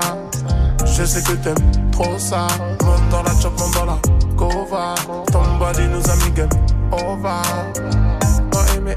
Je 0.86 1.04
sais 1.04 1.22
que 1.22 1.34
t'aimes 1.34 1.92
trop 1.92 2.18
ça. 2.18 2.48
Monte 2.84 3.10
dans 3.10 3.24
la 3.24 3.32
chop, 3.40 3.58
monte 3.60 3.74
dans 3.74 3.86
la 3.86 3.98
cova. 4.38 4.96
Ton 5.32 5.58
body 5.60 5.88
nous 5.88 6.10
a 6.10 6.16
mis 6.18 6.32
game 6.32 6.50
over. 6.92 8.13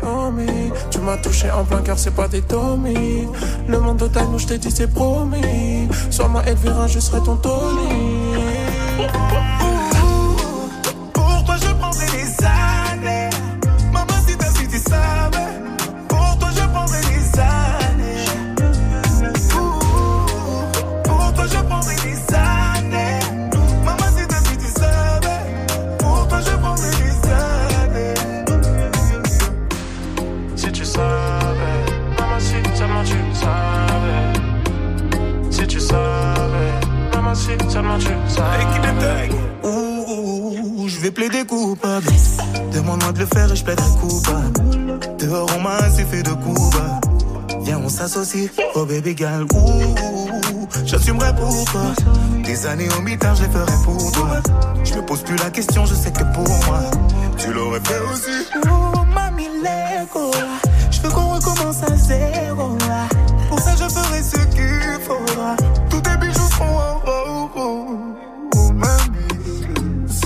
Moi 0.02 0.32
tu 0.90 0.98
m'as 0.98 1.16
touché 1.18 1.50
en 1.50 1.64
plein 1.64 1.82
cœur, 1.82 1.98
c'est 1.98 2.14
pas 2.14 2.28
des 2.28 2.42
Tommy. 2.42 3.28
Le 3.68 3.78
monde 3.78 3.98
total, 3.98 4.26
nous 4.30 4.38
je 4.38 4.46
t'ai 4.46 4.58
dit, 4.58 4.70
c'est 4.70 4.92
promis. 4.92 5.88
Sois 6.10 6.28
ma 6.28 6.42
Elvira, 6.42 6.86
je 6.86 6.98
serai 6.98 7.20
ton 7.22 7.36
Tony. 7.36 8.36
Vais 41.06 41.12
plaider 41.12 41.44
coupable. 41.44 42.08
Demande-moi 42.72 43.12
de 43.12 43.20
le 43.20 43.26
faire 43.26 43.52
et 43.52 43.56
je 43.56 43.64
plaiderai 43.64 43.90
coupable. 44.00 44.98
Dehors, 45.18 45.48
on 45.56 45.60
m'a 45.60 45.76
assez 45.76 46.04
fait 46.04 46.22
de 46.22 46.30
coups. 46.30 46.76
Viens, 47.62 47.80
on 47.84 47.88
s'associe, 47.88 48.50
oh 48.74 48.84
baby. 48.84 49.14
Ouh, 49.54 50.68
j'assumerai 50.84 51.34
pour 51.36 51.64
toi. 51.66 51.82
Des 52.44 52.66
années 52.66 52.88
au 52.98 53.02
mitard, 53.02 53.36
je 53.36 53.44
les 53.44 53.50
ferai 53.50 53.72
pour 53.84 54.12
toi. 54.12 54.42
Je 54.84 54.94
me 54.94 55.02
pose 55.02 55.22
plus 55.22 55.36
la 55.36 55.50
question, 55.50 55.86
je 55.86 55.94
sais 55.94 56.10
que 56.10 56.24
pour 56.34 56.48
moi, 56.66 56.80
tu 57.38 57.52
l'aurais 57.52 57.80
fait 57.84 58.00
aussi. 58.12 58.46
Oh, 58.64 58.98
mamie. 59.14 59.48
Je 60.90 61.00
veux 61.02 61.10
qu'on 61.10 61.34
recommence 61.34 61.82
à 61.84 61.96
zéro. 61.96 62.45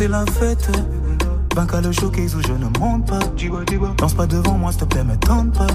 C'est 0.01 0.09
la 0.09 0.25
fête. 0.25 0.67
Banque 1.55 1.75
à 1.75 1.81
le 1.83 1.93
showcase 1.93 2.35
où 2.35 2.41
je 2.41 2.53
ne 2.55 2.79
monte 2.79 3.07
pas. 3.07 3.19
Danse 3.99 4.15
pas 4.15 4.27
devant 4.27 4.57
moi, 4.57 4.73
s'il 4.73 4.81
te 4.81 4.85
plaît, 4.87 5.05
me 5.05 5.15
tente 5.17 5.53
pas. 5.53 5.67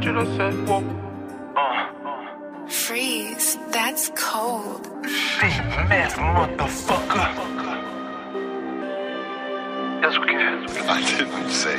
Tu 0.00 0.12
le 0.12 0.24
sais 0.36 0.52
trop. 0.66 0.82
Freeze, 2.68 3.58
that's 3.72 4.10
cold. 4.14 4.86
Man, 5.88 6.10
motherfucker. 6.34 6.95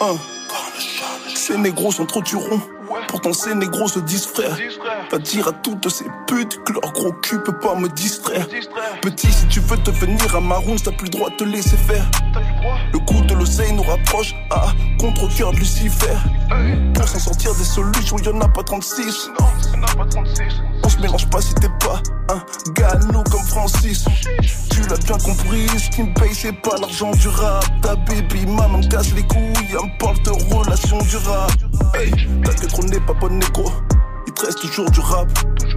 1. 0.00 0.16
Ces 1.34 1.56
négros 1.56 1.92
sont 1.92 2.06
trop 2.06 2.22
turons. 2.22 2.60
Pourtant 3.08 3.32
ces 3.32 3.54
négros 3.54 3.88
se 3.88 3.98
disent 4.00 4.26
frères. 4.26 4.56
Va 5.10 5.18
dire 5.18 5.48
à 5.48 5.52
toutes 5.52 5.88
ces 5.88 6.06
putes 6.26 6.62
que 6.64 6.72
leur 6.72 6.92
gros 6.92 7.12
cul 7.12 7.38
peut 7.42 7.58
pas 7.58 7.74
me 7.74 7.88
distraire. 7.88 8.46
Petit, 9.02 9.32
si 9.32 9.46
tu 9.46 9.60
veux 9.60 9.76
devenir 9.78 10.36
un 10.36 10.40
maroon, 10.40 10.76
t'as 10.82 10.92
plus 10.92 11.06
le 11.06 11.10
droit 11.10 11.30
de 11.30 11.36
te 11.36 11.44
laisser 11.44 11.76
faire. 11.76 12.04
Le 12.92 12.98
coup 12.98 13.20
de 13.22 13.34
l'oseille 13.34 13.72
nous 13.72 13.82
rapproche 13.82 14.34
à 14.50 14.66
contre-cœur 14.98 15.52
de 15.52 15.58
Lucifer. 15.58 16.16
Pour 16.94 17.08
s'en 17.08 17.18
sortir 17.18 17.54
des 17.54 17.64
solutions, 17.64 18.18
y'en 18.18 18.40
a 18.40 18.48
pas 18.48 18.62
36. 18.62 19.30
Non, 19.40 19.46
y'en 19.72 19.82
a 19.82 19.94
pas 19.94 20.06
36. 20.06 20.42
On 20.86 20.88
se 20.88 20.98
mélange 21.00 21.28
pas 21.30 21.40
si 21.40 21.52
t'es 21.54 21.68
pas 21.80 22.00
un 22.28 22.72
gano 22.74 23.24
comme 23.24 23.44
Francis. 23.44 24.04
Tu 24.70 24.82
l'as 24.82 24.96
bien 24.98 25.18
compris, 25.18 25.66
ce 25.80 25.90
qui 25.90 26.04
me 26.04 26.14
paye 26.14 26.32
c'est 26.32 26.52
pas 26.52 26.76
l'argent 26.80 27.10
du 27.10 27.26
rap. 27.26 27.64
Ta 27.82 27.96
baby 27.96 28.46
maman 28.46 28.80
casse 28.82 29.12
les 29.14 29.24
couilles, 29.24 29.52
elle 29.70 29.90
me 29.90 29.98
parle 29.98 30.22
de 30.22 30.54
relations 30.54 30.98
du 30.98 31.16
rap. 31.16 31.50
Hey, 31.96 32.12
t'inquiète 32.44 32.70
on 32.78 32.86
n'est 32.86 33.00
pas 33.00 33.14
bon 33.14 33.36
négro. 33.36 33.68
Il 34.28 34.32
te 34.32 34.46
reste 34.46 34.60
toujours 34.60 34.88
du 34.88 35.00
rap. 35.00 35.28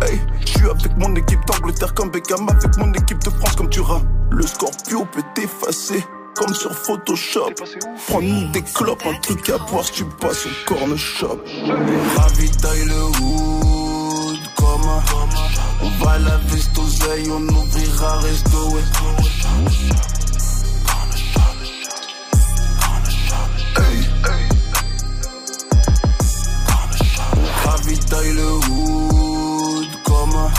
Hey, 0.04 0.22
je 0.42 0.48
suis 0.48 0.70
avec 0.70 0.96
mon 0.98 1.16
équipe 1.16 1.44
d'Angleterre 1.48 1.96
comme 1.96 2.12
Beckham, 2.12 2.48
avec 2.48 2.78
mon 2.78 2.94
équipe 2.94 3.24
de 3.24 3.32
France 3.32 3.56
comme 3.56 3.70
tu 3.72 3.82
rap. 3.82 4.04
Le 4.30 4.46
Scorpio 4.46 5.06
peut 5.12 5.24
t'effacer. 5.34 6.06
Comme 6.36 6.54
sur 6.54 6.72
Photoshop, 6.72 7.56
prends-nous 8.08 8.52
des 8.52 8.62
clopes, 8.62 9.04
un 9.06 9.20
truc 9.20 9.50
à 9.50 9.58
boire 9.58 9.84
si 9.84 9.92
tu 9.92 10.06
passes 10.06 10.46
au 10.46 10.50
corner 10.68 10.98
shop. 10.98 11.40
Ravitaille 12.16 12.86
le 12.86 13.04
hood 13.22 13.59
comme 14.60 14.90
un- 14.90 15.04
On 15.82 16.04
va 16.04 16.18
la 16.20 16.38
veste 16.50 16.78
oseille, 16.78 17.30
on 17.32 17.48
ouvrira 17.56 18.18
resto. 18.20 18.78
Hey, 23.78 23.98
hey. 24.28 24.46
Ravitaille 27.66 28.34
le 28.34 28.52
hood 28.70 29.88
comme 30.04 30.36
un- 30.36 30.52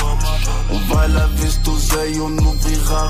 On 0.72 0.94
va 0.94 1.08
la 1.08 1.26
veste 1.36 1.68
oseille, 1.68 2.20
on 2.20 2.32
ouvrira 2.38 3.08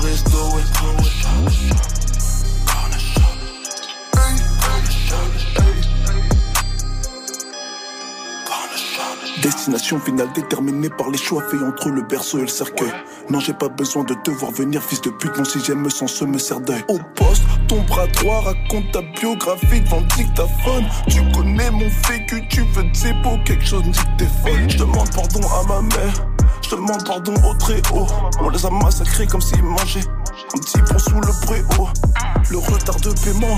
Destination 9.41 9.99
finale 9.99 10.31
déterminée 10.35 10.89
par 10.89 11.09
les 11.09 11.17
choix 11.17 11.41
faits 11.49 11.63
entre 11.63 11.89
le 11.89 12.03
berceau 12.03 12.37
et 12.37 12.41
le 12.41 12.47
cercueil. 12.47 12.91
Non, 13.31 13.39
j'ai 13.39 13.53
pas 13.53 13.69
besoin 13.69 14.03
de 14.03 14.13
te 14.13 14.29
voir 14.29 14.51
venir, 14.51 14.83
fils 14.83 15.01
de 15.01 15.09
pute. 15.09 15.35
Mon 15.35 15.45
sixième 15.45 15.89
sens 15.89 16.21
me 16.21 16.37
sert 16.37 16.61
d'œil. 16.61 16.83
Au 16.89 16.99
poste, 17.15 17.43
ton 17.67 17.81
bras 17.81 18.05
droit 18.07 18.41
raconte 18.41 18.91
ta 18.91 19.01
biographie 19.01 19.81
devant 19.81 20.01
dictaphone. 20.15 20.85
Tu 21.07 21.21
connais 21.33 21.71
mon 21.71 21.89
vécu, 22.07 22.47
tu 22.49 22.61
veux 22.61 22.83
des 22.83 23.13
beaux, 23.23 23.37
quelque 23.43 23.65
chose 23.65 23.83
me 23.83 24.17
t'es 24.17 24.27
folle. 24.43 24.69
Je 24.69 24.77
demande 24.77 25.09
pardon 25.11 25.41
à 25.41 25.67
ma 25.67 25.81
mère, 25.81 26.27
je 26.61 26.75
demande 26.75 27.03
pardon 27.03 27.33
au 27.33 27.53
très 27.55 27.81
haut. 27.93 28.07
On 28.41 28.49
les 28.49 28.63
a 28.63 28.69
massacrés 28.69 29.25
comme 29.25 29.41
s'ils 29.41 29.63
mangeaient 29.63 30.07
un 30.53 30.59
petit 30.59 30.77
pont 30.81 30.99
sous 30.99 31.19
le 31.19 31.45
préau. 31.47 31.87
Le 32.51 32.57
retard 32.59 32.99
de 32.99 33.09
paiement, 33.23 33.57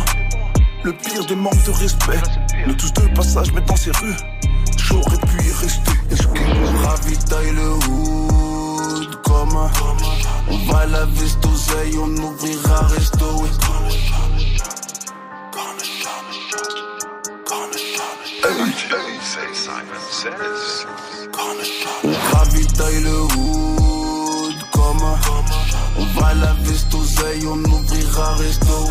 le 0.83 0.93
pire 0.93 1.25
des 1.25 1.35
manques 1.35 1.63
de 1.65 1.71
respect. 1.71 2.21
Nous 2.67 2.75
tous 2.75 2.93
de 2.93 3.13
passage, 3.13 3.51
mais 3.53 3.61
dans 3.61 3.75
ces 3.75 3.91
rues. 3.91 4.15
J'aurais 4.93 5.17
pu 5.17 5.37
y 5.43 5.51
rester. 5.53 5.91
Ravitaille 6.85 7.51
le 7.51 7.69
hood 7.89 9.21
comme 9.23 9.57
un- 9.57 9.71
On 10.51 10.57
va 10.71 10.85
la 10.85 11.05
veste 11.05 11.43
oseille, 11.45 11.97
on 11.97 12.09
ouvrira 12.23 12.79
resto. 12.87 13.25
On 22.03 22.35
ravitaille 22.37 23.01
le 23.01 23.21
hood 23.21 24.55
comme 24.71 25.03
un- 25.03 25.19
On 25.97 26.05
va 26.19 26.33
la 26.35 26.53
veste 26.61 26.93
oseille, 26.93 27.47
on 27.47 27.63
ouvrira 27.63 28.35
resto 28.35 28.89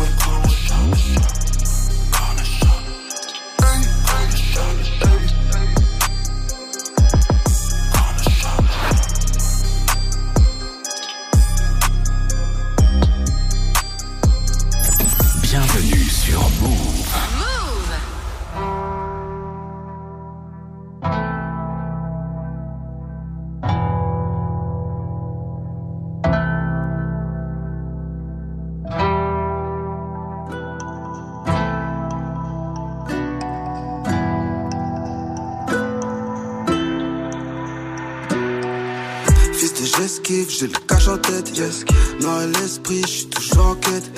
à 41.59 42.47
l'esprit, 42.47 43.01
je 43.03 43.07
suis 43.07 43.25
toujours 43.27 43.65
en 43.67 43.75
quête. 43.75 44.11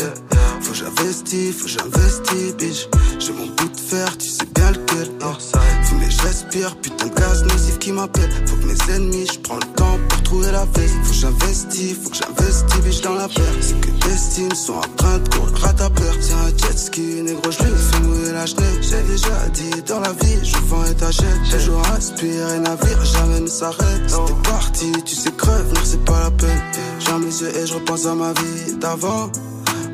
Faut 0.61 0.71
que 0.71 0.77
j'investis, 0.77 1.53
faut 1.53 1.65
que 1.65 1.69
j'investis, 1.69 1.94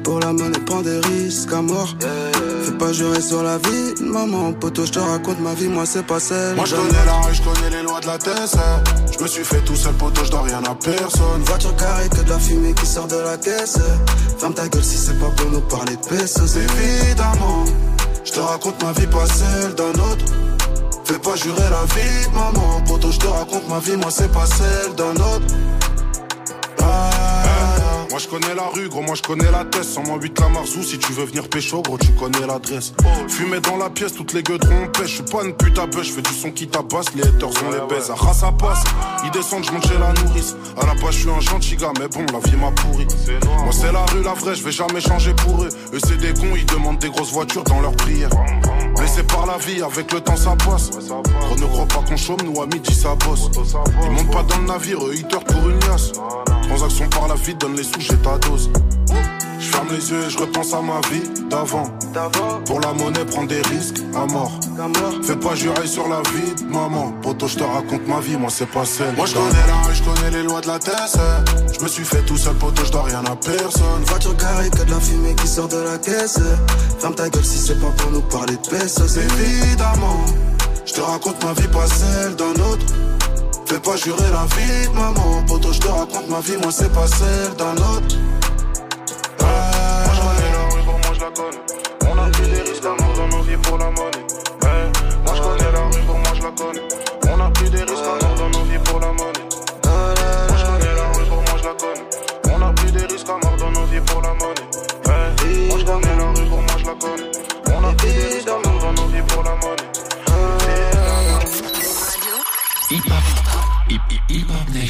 Pour 0.04 0.20
la 0.20 0.32
monnaie, 0.32 0.60
prends 0.66 0.82
des 0.82 1.00
risques 1.00 1.52
à 1.52 1.62
mort. 1.62 1.96
Fais 2.64 2.72
pas 2.74 2.94
jurer 2.94 3.22
sur 3.22 3.42
la 3.42 3.58
vie, 3.58 3.96
maman, 4.00 4.54
poteau, 4.54 4.86
je 4.86 4.92
te 4.92 5.00
raconte 5.00 5.40
ma 5.40 5.56
vie, 5.56 5.70
moi 5.70 5.86
c'est 5.88 6.06
pas 6.06 6.20
celle. 6.20 6.56
Moi 6.56 6.66
je 6.66 6.76
connais 6.76 7.06
la 7.06 7.14
rue, 7.22 7.34
je 7.34 7.42
connais 7.42 7.70
les 7.78 7.82
lois 7.82 8.00
de 8.00 8.06
la 8.06 8.20
TSR. 8.20 8.84
Je 9.12 9.24
me 9.24 9.28
suis 9.28 9.44
fait 9.44 9.62
tout 9.62 9.76
seul, 9.76 9.94
poteau, 9.94 10.24
je 10.24 10.30
dois 10.30 10.44
rien 10.44 10.62
à 10.64 10.76
personne. 10.76 11.42
Voiture 11.46 11.76
carrée, 11.78 12.10
que 12.10 12.22
de 12.22 12.30
la 12.30 12.38
fumée 12.38 12.74
qui 12.74 12.86
sort 12.86 13.08
de 13.08 13.16
la 13.16 13.38
caisse. 13.38 13.80
Ferme 14.38 14.54
ta 14.54 14.68
gueule 14.68 14.84
si 14.84 14.98
c'est 14.98 15.20
pas 15.20 15.30
pour 15.36 15.50
nous 15.50 15.62
parler 15.62 15.96
de 15.96 16.08
pesos. 16.08 16.58
Évidemment, 16.58 17.66
je 18.24 18.32
te 18.32 18.40
raconte 18.40 18.84
ma 18.84 18.92
vie, 18.92 19.08
pas 19.08 19.26
celle 19.26 19.74
d'un 19.74 20.00
autre. 20.00 20.26
Fais 21.06 21.18
pas 21.18 21.36
jurer 21.36 21.70
la 21.72 21.86
vie 21.96 22.30
maman, 22.36 22.82
poteau, 22.88 23.10
je 23.12 23.20
te 23.20 23.28
raconte 23.28 23.68
ma 23.68 23.80
vie, 23.80 23.98
moi 23.98 24.12
c'est 24.12 24.32
pas 24.32 24.46
celle 24.46 24.94
d'un 24.96 25.16
autre. 25.16 25.46
Ah, 28.32 28.38
je 28.38 28.40
connais 28.40 28.56
la 28.56 28.68
rue, 28.68 28.88
gros, 28.88 29.02
moi 29.02 29.16
je 29.16 29.22
connais 29.22 29.52
la 29.52 29.66
tête. 29.66 29.84
108 29.84 30.40
la 30.40 30.50
Marzou, 30.50 30.84
si 30.84 30.98
tu 30.98 31.12
veux 31.14 31.26
venir 31.26 31.50
pécho, 31.50 31.82
gros, 31.82 31.98
tu 31.98 32.12
connais 32.14 32.46
l'adresse. 32.48 32.94
Fumer 33.28 33.60
dans 33.60 33.78
la 33.78 33.90
pièce, 33.90 34.14
toutes 34.14 34.34
les 34.34 34.44
gueudrons 34.44 34.88
pêche. 34.94 35.10
Je 35.10 35.16
suis 35.16 35.24
pas 35.24 35.44
une 35.44 35.54
pute 35.54 35.78
à 35.78 35.86
bœuf, 35.86 36.04
je 36.04 36.12
fais 36.14 36.22
du 36.22 36.34
son 36.34 36.52
qui 36.52 36.68
tabasse, 36.68 37.14
les 37.16 37.24
haters 37.24 37.50
on 37.50 37.72
les 37.72 37.94
baise. 37.94 38.10
À 38.10 38.16
ras 38.16 38.34
ça 38.34 38.52
passe, 38.52 38.84
ils 39.26 39.32
descendent, 39.32 39.66
je 39.66 39.72
monte 39.72 39.90
la 40.00 40.14
nourrice. 40.22 40.56
À 40.82 40.86
la 40.86 40.94
base, 40.96 41.16
je 41.16 41.20
suis 41.20 41.30
un 41.30 41.40
gentil 41.40 41.76
gars, 41.76 41.92
mais 42.00 42.08
bon, 42.08 42.26
la 42.32 42.40
vie 42.50 42.58
m'a 42.58 42.72
pourri. 42.72 43.08
Moi 43.64 43.72
c'est 43.72 43.92
la 43.92 44.06
rue, 44.06 44.24
la 44.24 44.34
vraie, 44.34 44.56
je 44.56 44.64
vais 44.64 44.72
jamais 44.72 45.02
changer 45.02 45.34
pour 45.34 45.64
eux. 45.64 45.70
Eux 45.94 46.00
c'est 46.06 46.18
des 46.18 46.34
cons, 46.34 46.56
ils 46.56 46.66
demandent 46.66 47.00
des 47.00 47.10
grosses 47.10 47.32
voitures 47.32 47.64
dans 47.64 47.82
leurs 47.82 47.96
prières. 47.96 48.30
Blessé 49.02 49.24
par 49.24 49.48
la 49.48 49.58
vie, 49.58 49.82
avec 49.82 50.14
le 50.14 50.22
temps 50.22 50.36
ça 50.36 50.56
passe. 50.56 50.92
Gros, 50.92 51.56
ne 51.56 51.66
crois 51.66 51.88
pas 51.88 52.04
qu'on 52.08 52.16
chôme, 52.16 52.38
nous 52.46 52.62
à 52.62 52.68
midi 52.68 52.94
ça 52.94 53.16
bosse. 53.16 53.50
Ils 54.04 54.12
montent 54.12 54.32
pas 54.32 54.44
dans 54.44 54.60
le 54.60 54.68
navire, 54.68 55.04
eux 55.04 55.16
ils 55.16 55.26
pour 55.26 55.70
une 55.70 55.80
liasse. 55.80 56.12
Transaction 56.68 57.10
par 57.10 57.28
la 57.28 57.34
vie, 57.34 57.56
donne 57.56 57.76
les 57.76 57.84
sous, 57.84 58.00
j'ai 58.00 58.16
ta 58.18 58.38
dose. 58.38 58.70
Je 59.72 59.78
ferme 59.78 59.88
les 59.90 60.12
yeux 60.12 60.26
et 60.28 60.30
je 60.30 60.38
repense 60.38 60.74
à 60.74 60.82
ma 60.82 61.00
vie 61.10 61.24
d'avant. 61.50 61.86
Pour 62.66 62.82
la 62.82 62.92
monnaie, 62.92 63.24
prends 63.24 63.46
des 63.46 63.62
risques 63.62 64.02
à 64.14 64.26
mort. 64.26 64.52
Fais 65.24 65.38
pas 65.38 65.56
jurer 65.56 65.88
sur 65.88 66.10
la 66.10 66.22
vie 66.32 66.62
de 66.62 66.70
maman. 66.70 67.14
Poto, 67.22 67.48
je 67.48 67.58
te 67.58 67.64
raconte 67.64 68.06
ma 68.06 68.20
vie, 68.20 68.36
moi 68.36 68.50
c'est 68.50 68.70
pas 68.70 68.84
celle. 68.84 69.16
Moi 69.16 69.26
je 69.26 69.34
connais 69.34 69.68
la 69.68 69.88
rue, 69.88 69.96
je 69.96 70.04
connais 70.04 70.32
les 70.32 70.44
lois 70.44 70.60
de 70.60 70.68
la 70.68 70.78
TSE. 70.78 71.20
Je 71.74 71.82
me 71.82 71.88
suis 71.88 72.04
fait 72.04 72.22
tout 72.26 72.36
seul, 72.36 72.56
poto, 72.56 72.84
je 72.84 72.92
dois 72.92 73.04
rien 73.04 73.24
à 73.24 73.36
personne. 73.38 74.04
Voiture 74.08 74.36
carrée, 74.36 74.70
que 74.72 74.84
de 74.84 74.92
la 74.92 75.00
fumée 75.00 75.36
qui 75.36 75.48
sort 75.48 75.70
de 75.70 75.78
la 75.78 75.98
caisse. 75.98 76.42
Ferme 77.00 77.16
ta 77.16 77.30
gueule 77.30 77.46
si 77.46 77.58
c'est 77.58 77.80
pas 77.80 77.92
pour 77.96 78.12
nous 78.12 78.24
parler 78.24 78.58
de 78.58 78.68
pesos. 78.68 79.18
Évidemment, 79.18 80.26
je 80.86 80.94
te 80.96 81.00
raconte 81.00 81.42
ma 81.46 81.54
vie, 81.54 81.70
pas 81.70 81.88
celle 81.88 82.36
d'un 82.36 82.62
autre. 82.62 82.86
Fais 83.68 83.80
pas 83.80 83.96
jurer 83.96 84.32
la 84.34 84.46
vie 84.54 84.88
de 84.90 84.94
maman, 84.94 85.44
poto, 85.48 85.72
je 85.72 85.80
te 85.80 85.88
raconte 85.88 86.28
ma 86.28 86.42
vie, 86.42 86.58
moi 86.62 86.74
c'est 86.74 86.92
pas 86.92 87.08
celle 87.08 87.56
d'un 87.56 87.82
autre. 87.82 88.18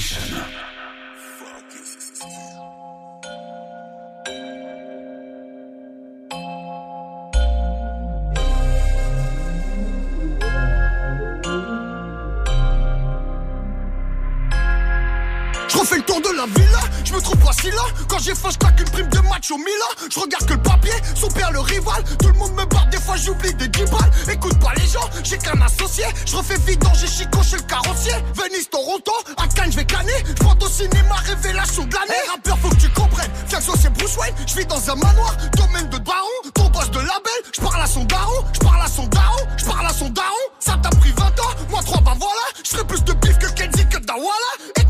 Nation. 0.01 0.60
Au 19.49 19.57
Milan 19.57 20.07
Je 20.13 20.19
regarde 20.19 20.45
que 20.45 20.53
le 20.53 20.61
papier, 20.61 20.93
son 21.15 21.27
père 21.29 21.51
le 21.51 21.61
rival. 21.61 22.03
Tout 22.19 22.27
le 22.27 22.33
monde 22.33 22.53
me 22.53 22.65
barre, 22.65 22.87
des 22.87 22.99
fois 22.99 23.15
j'oublie 23.15 23.53
des 23.55 23.67
10 23.67 23.85
balles. 23.85 24.11
Écoute 24.31 24.59
pas 24.59 24.73
les 24.75 24.85
gens, 24.87 25.09
j'ai 25.23 25.37
qu'un 25.37 25.59
associé. 25.61 26.03
Je 26.25 26.35
refais 26.35 26.57
vidange, 26.67 26.99
j'ai 26.99 27.07
chico 27.07 27.41
chez 27.41 27.55
le 27.55 27.63
carrossier. 27.63 28.13
Venise, 28.35 28.69
Toronto, 28.69 29.11
à 29.37 29.47
Cannes, 29.47 29.71
je 29.71 29.77
vais 29.77 29.85
canner. 29.85 30.13
Je 30.27 30.65
au 30.65 30.69
cinéma, 30.69 31.15
révélation 31.25 31.85
de 31.85 31.93
l'année. 31.93 32.21
Rappeur, 32.31 32.57
faut 32.59 32.69
que 32.69 32.81
tu 32.81 32.89
comprennes, 32.89 33.31
Fiaxo 33.47 33.73
c'est 33.81 33.91
Bruce 33.93 34.15
Wayne. 34.17 34.35
Je 34.45 34.55
vis 34.55 34.65
dans 34.65 34.89
un 34.89 34.95
manoir, 34.95 35.35
domaine 35.57 35.89
de 35.89 35.97
baron 35.97 36.27
Ton 36.53 36.69
boss 36.69 36.91
de 36.91 36.99
label, 36.99 37.41
je 37.55 37.61
parle 37.61 37.81
à 37.81 37.87
son 37.87 38.03
daron. 38.03 38.45
Je 38.53 38.59
parle 38.59 38.81
à 38.81 38.87
son 38.87 39.07
daron, 39.07 39.47
je 39.57 39.65
parle 39.65 39.87
à 39.87 39.93
son 39.93 40.09
daron. 40.09 40.45
Ça 40.59 40.77
t'a 40.81 40.89
pris 40.89 41.11
20 41.11 41.25
ans, 41.25 41.55
moi 41.69 41.81
3 41.83 42.01
bah 42.01 42.13
voilà. 42.19 42.45
Je 42.63 42.83
plus 42.83 43.03
de 43.03 43.13
bif 43.13 43.37
que 43.37 43.47
Kenzie 43.53 43.87
que 43.87 43.97
Dawala 43.97 44.80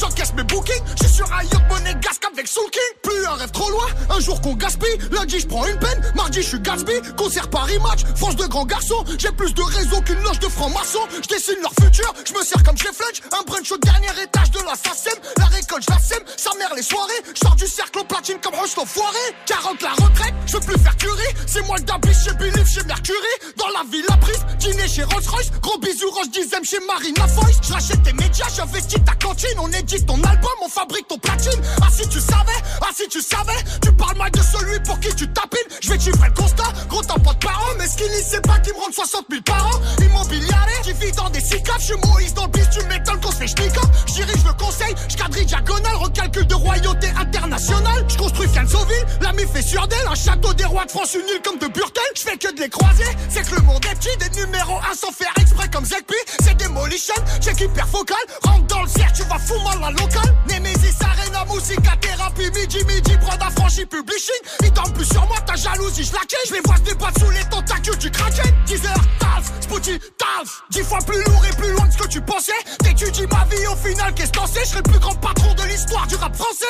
j'encaisse 0.00 0.32
mes 0.34 0.42
bookings 0.44 0.82
Je 1.00 1.06
suis 1.06 1.16
sur 1.16 1.32
un 1.32 1.42
yacht 1.42 1.68
monnaie 1.68 1.94
gasque 2.00 2.24
avec 2.32 2.48
Soul 2.48 2.68
King 2.70 2.80
Plus 3.02 3.26
un 3.26 3.34
rêve 3.34 3.50
trop 3.50 3.70
loin, 3.70 3.86
un 4.08 4.20
jour 4.20 4.40
qu'on 4.40 4.54
gaspille. 4.54 4.98
Lundi 5.12 5.40
je 5.40 5.46
prends 5.46 5.66
une 5.66 5.78
peine, 5.78 6.00
mardi 6.14 6.42
je 6.42 6.48
suis 6.48 6.60
Gatsby. 6.60 6.92
Concert 7.16 7.48
Paris 7.50 7.78
Match, 7.80 8.00
France 8.16 8.36
de 8.36 8.46
grands 8.46 8.64
garçons. 8.64 9.04
J'ai 9.18 9.30
plus 9.32 9.52
de 9.54 9.62
réseau 9.62 10.00
qu'une 10.02 10.20
loge 10.22 10.38
de 10.38 10.48
francs-maçons. 10.48 11.06
Je 11.22 11.28
dessine 11.28 11.60
leur 11.62 11.72
futur, 11.80 12.12
je 12.26 12.32
me 12.34 12.42
sers 12.42 12.62
comme 12.62 12.74
les 12.76 12.92
flèche 12.92 13.22
Un 13.32 13.42
brunch 13.44 13.70
au 13.72 13.78
dernier 13.78 14.08
étage 14.22 14.50
de 14.50 14.60
la 14.60 14.74
SACEM. 14.74 15.18
La 15.38 15.46
récolte 15.46 15.84
je 15.88 15.94
la 15.94 16.00
sème, 16.00 16.22
sa 16.36 16.50
mère 16.58 16.74
les 16.74 16.82
soirées. 16.82 17.22
Je 17.34 17.40
sors 17.40 17.56
du 17.56 17.66
cercle 17.66 18.00
au 18.00 18.04
platine 18.04 18.38
comme 18.42 18.54
Roche 18.54 18.76
l'enfoiré 18.76 19.18
40 19.46 19.82
la 19.82 19.92
retraite, 19.92 20.34
je 20.46 20.54
veux 20.54 20.60
plus 20.60 20.78
faire 20.78 20.96
curie. 20.96 21.34
C'est 21.46 21.66
moi 21.66 21.76
le 21.78 21.84
dabis 21.84 22.14
chez 22.14 22.32
Believe 22.34 22.66
chez 22.66 22.82
Mercury. 22.84 23.34
Dans 23.56 23.68
la 23.68 23.84
ville 23.90 24.04
la 24.08 24.16
prise, 24.16 24.44
dîner 24.58 24.88
chez 24.88 25.04
Rolls 25.04 25.28
Royce 25.28 25.50
Gros 25.60 25.78
bisous 25.78 26.10
Roche 26.10 26.30
dixième 26.30 26.64
chez 26.64 26.78
Marina 26.86 27.26
Foyce. 27.28 27.58
Je 27.62 27.72
rachète 27.72 28.02
tes 28.02 28.12
médias, 28.12 28.48
j'investis 28.54 29.02
ta 29.04 29.14
cantine 29.14 29.58
On 29.58 29.70
ton 29.98 30.22
album, 30.22 30.50
on 30.64 30.68
fabrique 30.68 31.08
ton 31.08 31.18
platine. 31.18 31.60
Ah 31.82 31.88
si 31.90 32.08
tu 32.08 32.20
savais, 32.20 32.60
ah 32.80 32.90
si 32.94 33.08
tu 33.08 33.20
savais 33.20 33.58
Tu 33.82 33.92
parles 33.92 34.16
mal 34.16 34.30
de 34.30 34.40
celui 34.40 34.78
pour 34.80 35.00
qui 35.00 35.12
tu 35.14 35.26
tapines. 35.28 35.58
Je 35.80 35.90
vais 35.90 35.98
chiffrer 35.98 36.28
le 36.28 36.34
constat, 36.34 36.72
gros 36.88 37.02
t'as 37.02 37.18
pas 37.18 37.32
de 37.32 37.38
parents 37.38 37.74
Mais 37.78 37.88
Skinny 37.88 38.22
c'est 38.24 38.42
pas 38.42 38.58
qui 38.60 38.70
me 38.70 38.78
rendent 38.78 38.94
60 38.94 39.26
000 39.28 39.42
par 39.42 39.66
an. 39.66 39.80
Immobiliare, 40.00 40.66
qui 40.82 40.92
vit 40.92 41.12
dans 41.12 41.28
des 41.30 41.40
six 41.40 41.62
caves 41.62 41.80
Je 41.80 41.86
suis 41.86 41.96
Moïse 42.06 42.34
dans 42.34 42.44
le 42.44 42.50
bis, 42.50 42.68
tu 42.70 42.84
m'étonnes 42.86 43.20
qu'on 43.20 43.32
se 43.32 43.36
fait 43.36 43.48
Je 43.48 44.12
dirige 44.14 44.44
le 44.44 44.52
conseil, 44.52 44.94
je 45.08 45.44
diagonale 45.44 45.96
Recalcul 45.96 46.46
de 46.46 46.54
royauté 46.54 47.08
internationale. 47.18 48.04
Je 48.08 48.16
construis 48.16 48.48
Fianzoville, 48.48 49.06
l'ami 49.20 49.42
fait 49.52 49.62
sur 49.62 49.86
d'elle 49.88 50.06
Un 50.08 50.14
château 50.14 50.54
des 50.54 50.64
rois 50.64 50.84
de 50.84 50.90
France, 50.90 51.14
une 51.14 51.28
île 51.28 51.42
comme 51.42 51.58
de 51.58 51.66
Burtel. 51.66 52.02
Je 52.14 52.20
fais 52.20 52.36
que 52.36 52.54
de 52.54 52.60
les 52.60 52.68
croiser, 52.68 53.04
c'est 53.28 53.48
que 53.48 53.56
le 53.56 53.62
monde 53.62 53.84
est 53.86 53.94
petit. 53.96 54.16
Des 54.18 54.40
numéros 54.40 54.78
1 54.90 54.94
sans 54.94 55.12
faire 55.12 55.32
exprès 55.40 55.68
comme 55.70 55.84
Zekpi. 55.84 56.14
C'est 56.42 56.56
Demolition, 56.56 57.14
check 57.40 57.60
hyper 57.60 57.88
focal. 57.88 58.18
Rentre 58.42 58.66
dans 58.66 58.82
le 58.82 58.88
cercle, 58.88 59.14
tu 59.16 59.22
vas 59.24 59.38
fou 59.38 59.58
mal 59.64 59.79
la 59.80 59.90
locale 59.90 60.34
Nemesis 60.48 60.96
Arena, 61.00 61.44
musica, 61.46 61.96
thérapie 62.00 62.50
Midi, 62.50 62.84
midi, 62.84 63.16
prod 63.18 63.40
affranchi, 63.42 63.86
publishing. 63.86 64.42
Ils 64.62 64.72
dorment 64.72 64.92
plus 64.92 65.06
sur 65.06 65.26
moi, 65.26 65.36
ta 65.46 65.54
jalousie, 65.56 66.04
je 66.04 66.12
la 66.12 66.20
Je 66.46 66.54
les 66.54 66.60
vois 66.64 66.76
se 66.76 66.82
débattre 66.82 67.20
sous 67.20 67.30
les 67.30 67.44
tentacules 67.44 67.98
du 67.98 68.10
kraken. 68.10 68.54
10 68.66 68.86
heures, 68.86 69.04
Tals, 69.18 69.44
Spooty, 69.60 69.98
Tals 70.18 70.48
Dix 70.70 70.82
fois 70.82 70.98
plus 71.06 71.22
lourd 71.24 71.44
et 71.50 71.56
plus 71.56 71.72
loin 71.72 71.86
que 71.86 71.92
ce 71.92 71.98
que 71.98 72.08
tu 72.08 72.20
pensais. 72.20 72.52
T'étudies 72.82 73.26
ma 73.26 73.44
vie 73.44 73.66
au 73.66 73.76
final, 73.76 74.12
qu'est-ce 74.14 74.32
que 74.32 74.40
c'est 74.46 74.60
Je 74.60 74.66
serai 74.66 74.82
le 74.84 74.90
plus 74.90 75.00
grand 75.00 75.14
patron 75.14 75.54
de 75.54 75.62
l'histoire 75.64 76.06
du 76.06 76.16
rap 76.16 76.34
français. 76.36 76.66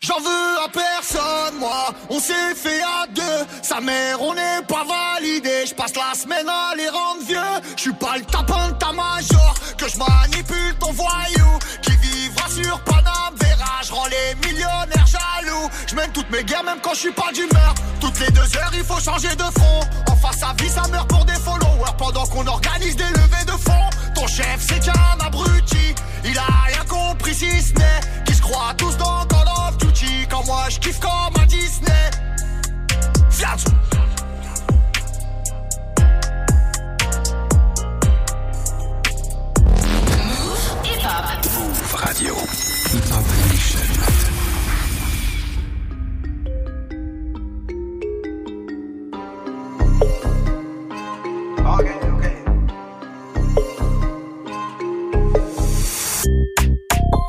J'en 0.00 0.20
veux 0.20 0.64
à 0.64 0.68
personne, 0.72 1.58
moi, 1.58 1.92
on 2.08 2.18
s'est 2.18 2.54
fait 2.54 2.80
à 2.80 3.06
deux. 3.08 3.46
Sa 3.62 3.80
mère, 3.80 4.22
on 4.22 4.32
n'est 4.32 4.62
pas 4.66 4.84
validé. 4.84 5.66
Je 5.66 5.74
passe 5.74 5.94
la 5.96 6.14
semaine 6.14 6.48
à 6.48 6.74
les 6.76 6.88
rendre 6.88 7.22
vieux. 7.26 7.36
Je 7.76 7.82
suis 7.82 7.92
pas 7.92 8.16
le 8.16 8.24
tapin 8.24 8.72
je 9.88 9.98
manipule 9.98 10.74
ton 10.78 10.92
voyou. 10.92 11.58
Qui 11.82 11.92
vivra 11.96 12.48
sur 12.48 12.80
Paname, 12.80 13.34
verra, 13.40 13.82
je 13.82 13.92
rends 13.92 14.06
les 14.06 14.34
millionnaires 14.46 15.06
jaloux. 15.06 15.68
Je 15.86 15.94
mène 15.94 16.10
toutes 16.12 16.30
mes 16.30 16.44
guerres, 16.44 16.64
même 16.64 16.78
quand 16.82 16.94
je 16.94 17.00
suis 17.00 17.12
pas 17.12 17.32
d'humeur. 17.32 17.74
Toutes 18.00 18.18
les 18.20 18.30
deux 18.30 18.56
heures, 18.56 18.72
il 18.74 18.84
faut 18.84 19.00
changer 19.00 19.34
de 19.34 19.42
front. 19.42 19.80
En 20.10 20.16
face 20.16 20.42
à 20.42 20.54
vie, 20.62 20.68
ça 20.68 20.82
meurt 20.88 21.08
pour 21.08 21.24
des 21.24 21.34
followers. 21.34 21.92
Pendant 21.96 22.26
qu'on 22.26 22.46
organise 22.46 22.96
des 22.96 23.04
levées 23.08 23.44
de 23.46 23.52
fonds. 23.52 23.90
Ton 24.14 24.26
chef, 24.26 24.58
c'est 24.68 24.80
qu'un 24.80 25.24
abruti. 25.24 25.94
Il 26.24 26.36
a 26.38 26.46
rien 26.66 26.84
compris 26.88 27.34
si 27.34 27.62
ce 27.62 27.72
n'est 27.74 28.00
qu'ils 28.24 28.36
se 28.36 28.42
croient 28.42 28.74
tous 28.76 28.96
dans 28.96 29.24
Call 29.26 29.48
of 29.48 29.78
Duty. 29.78 30.26
Quand 30.30 30.44
moi 30.46 30.64
je 30.68 30.78
kiffe 30.78 31.00
comme 31.00 31.42
à 31.42 31.46
Disney. 31.46 32.10
Fiat. 33.30 33.56
radio. 42.18 42.34
Hip 42.92 43.04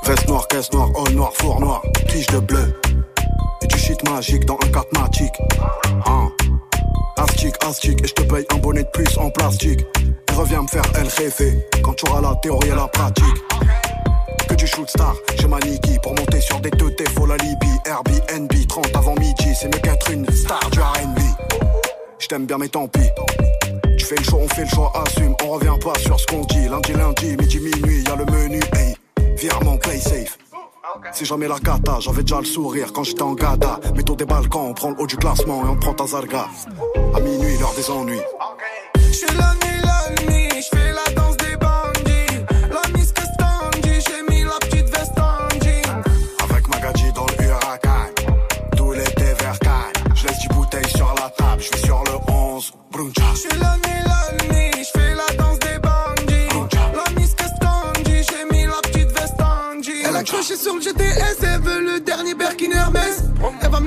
Veste 0.06 0.28
noire, 0.28 0.48
caisse 0.48 0.72
noire, 0.74 0.90
all 0.96 1.14
noir, 1.14 1.32
four 1.36 1.60
noir, 1.60 1.82
tige 2.08 2.26
de 2.28 2.40
bleu. 2.40 2.74
Et 3.62 3.68
du 3.68 3.78
shit 3.78 4.10
magique 4.10 4.46
dans 4.46 4.58
un 4.64 4.70
4 4.70 5.00
matic. 5.00 5.32
Hein. 6.06 6.32
Astic, 7.18 7.56
astic, 7.64 8.04
et 8.04 8.08
je 8.08 8.14
te 8.14 8.22
paye 8.24 8.46
un 8.52 8.58
bonnet 8.58 8.84
de 8.84 8.90
puce 8.90 9.18
en 9.18 9.30
plastique. 9.30 9.82
Et 10.02 10.34
reviens 10.34 10.64
me 10.64 10.68
faire 10.68 10.84
elle 10.96 11.08
rêver 11.08 11.68
quand 11.84 11.94
tu 11.94 12.10
auras 12.10 12.22
la 12.22 12.36
théorie 12.38 12.70
et 12.70 12.76
la 12.76 12.88
pratique 12.88 13.26
du 14.60 14.68
shoot 14.68 14.90
star, 14.90 15.16
j'ai 15.40 15.48
ma 15.48 15.58
Niki 15.60 15.98
Pour 16.04 16.14
monter 16.14 16.42
sur 16.42 16.60
des 16.60 16.70
teutés, 16.70 17.06
faut 17.16 17.26
la 17.26 17.38
Libye 17.38 17.80
Airbnb, 17.86 18.52
30 18.68 18.96
avant 18.96 19.16
midi, 19.16 19.56
c'est 19.56 19.68
mieux 19.68 19.80
qu'être 19.80 20.12
une 20.12 20.30
star 20.32 20.60
du 20.70 20.80
R&B 20.80 21.20
Je 22.20 22.28
t'aime 22.28 22.46
bien 22.46 22.58
mais 22.58 22.68
tant 22.68 22.88
pis. 22.88 23.10
Tu 23.98 24.06
fais 24.06 24.16
le 24.18 24.24
choix, 24.24 24.40
on 24.40 24.48
fait 24.50 24.64
le 24.64 24.68
choix, 24.70 24.92
assume. 25.06 25.36
On 25.44 25.52
revient 25.52 25.78
pas 25.82 25.98
sur 26.00 26.20
ce 26.20 26.26
qu'on 26.28 26.42
dit. 26.42 26.68
Lundi, 26.68 26.94
lundi, 26.94 27.38
midi, 27.38 27.60
minuit, 27.60 28.04
y'a 28.04 28.16
le 28.16 28.26
menu. 28.26 28.60
Hey, 28.74 28.96
virement, 29.36 29.78
play 29.78 29.98
safe. 30.00 30.38
Si 31.14 31.26
jamais 31.26 31.48
la 31.48 31.60
cata, 31.60 32.00
j'avais 32.00 32.22
déjà 32.24 32.40
le 32.40 32.46
sourire 32.46 32.92
quand 32.94 33.04
j'étais 33.04 33.22
en 33.22 33.34
gada. 33.34 33.80
Mettons 33.96 34.16
des 34.16 34.26
balcons, 34.26 34.70
on 34.70 34.74
prend 34.74 34.90
le 34.92 34.96
haut 35.00 35.08
du 35.08 35.18
classement 35.18 35.66
et 35.66 35.70
on 35.70 35.76
prend 35.78 35.94
ta 35.94 36.06
zarga. 36.06 36.48
À 37.16 37.20
minuit, 37.20 37.58
l'heure 37.58 37.74
des 37.76 37.90
ennuis. 37.90 38.22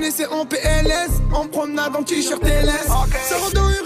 me 0.03 0.09
laisser 0.09 0.27
en 0.33 0.45
PLS, 0.47 1.21
en 1.33 1.49
promenade 1.49 1.97
en 1.97 2.05
t-shirt 2.05 2.43
LS. 2.43 3.82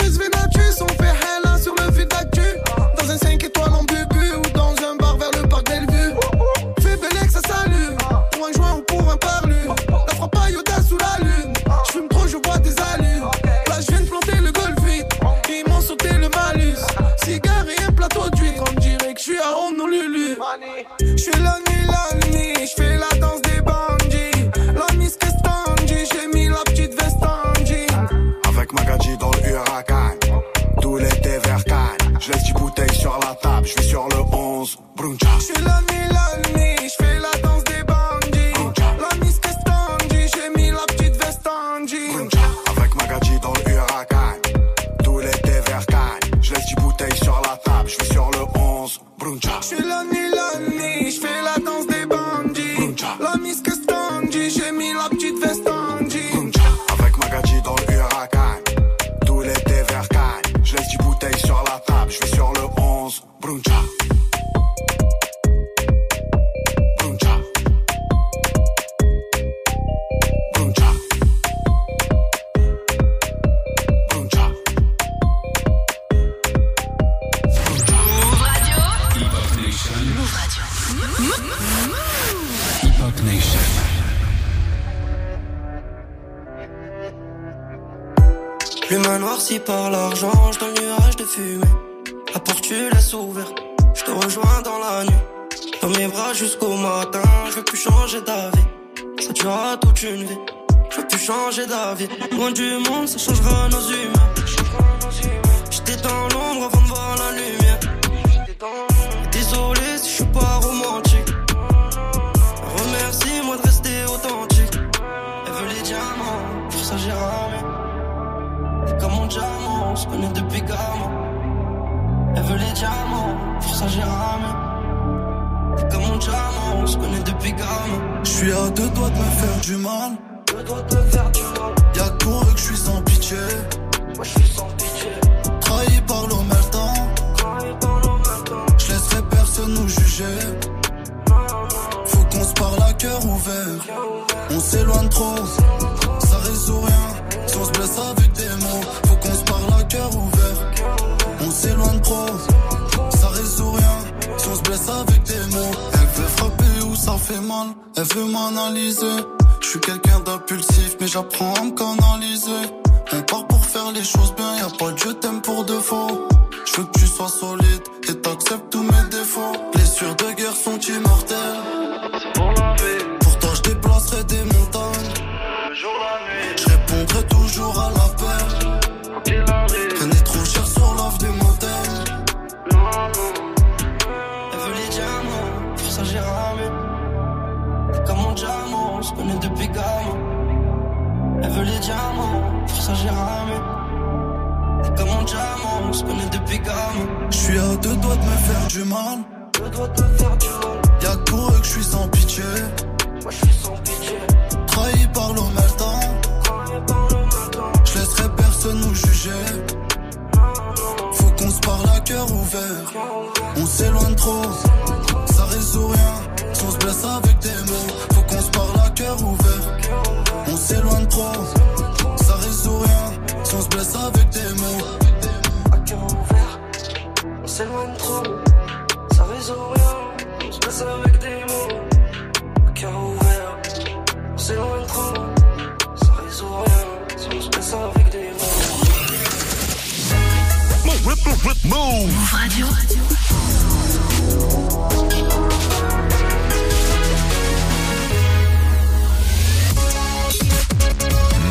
Move 241.68 242.32
Radio. 242.32 242.66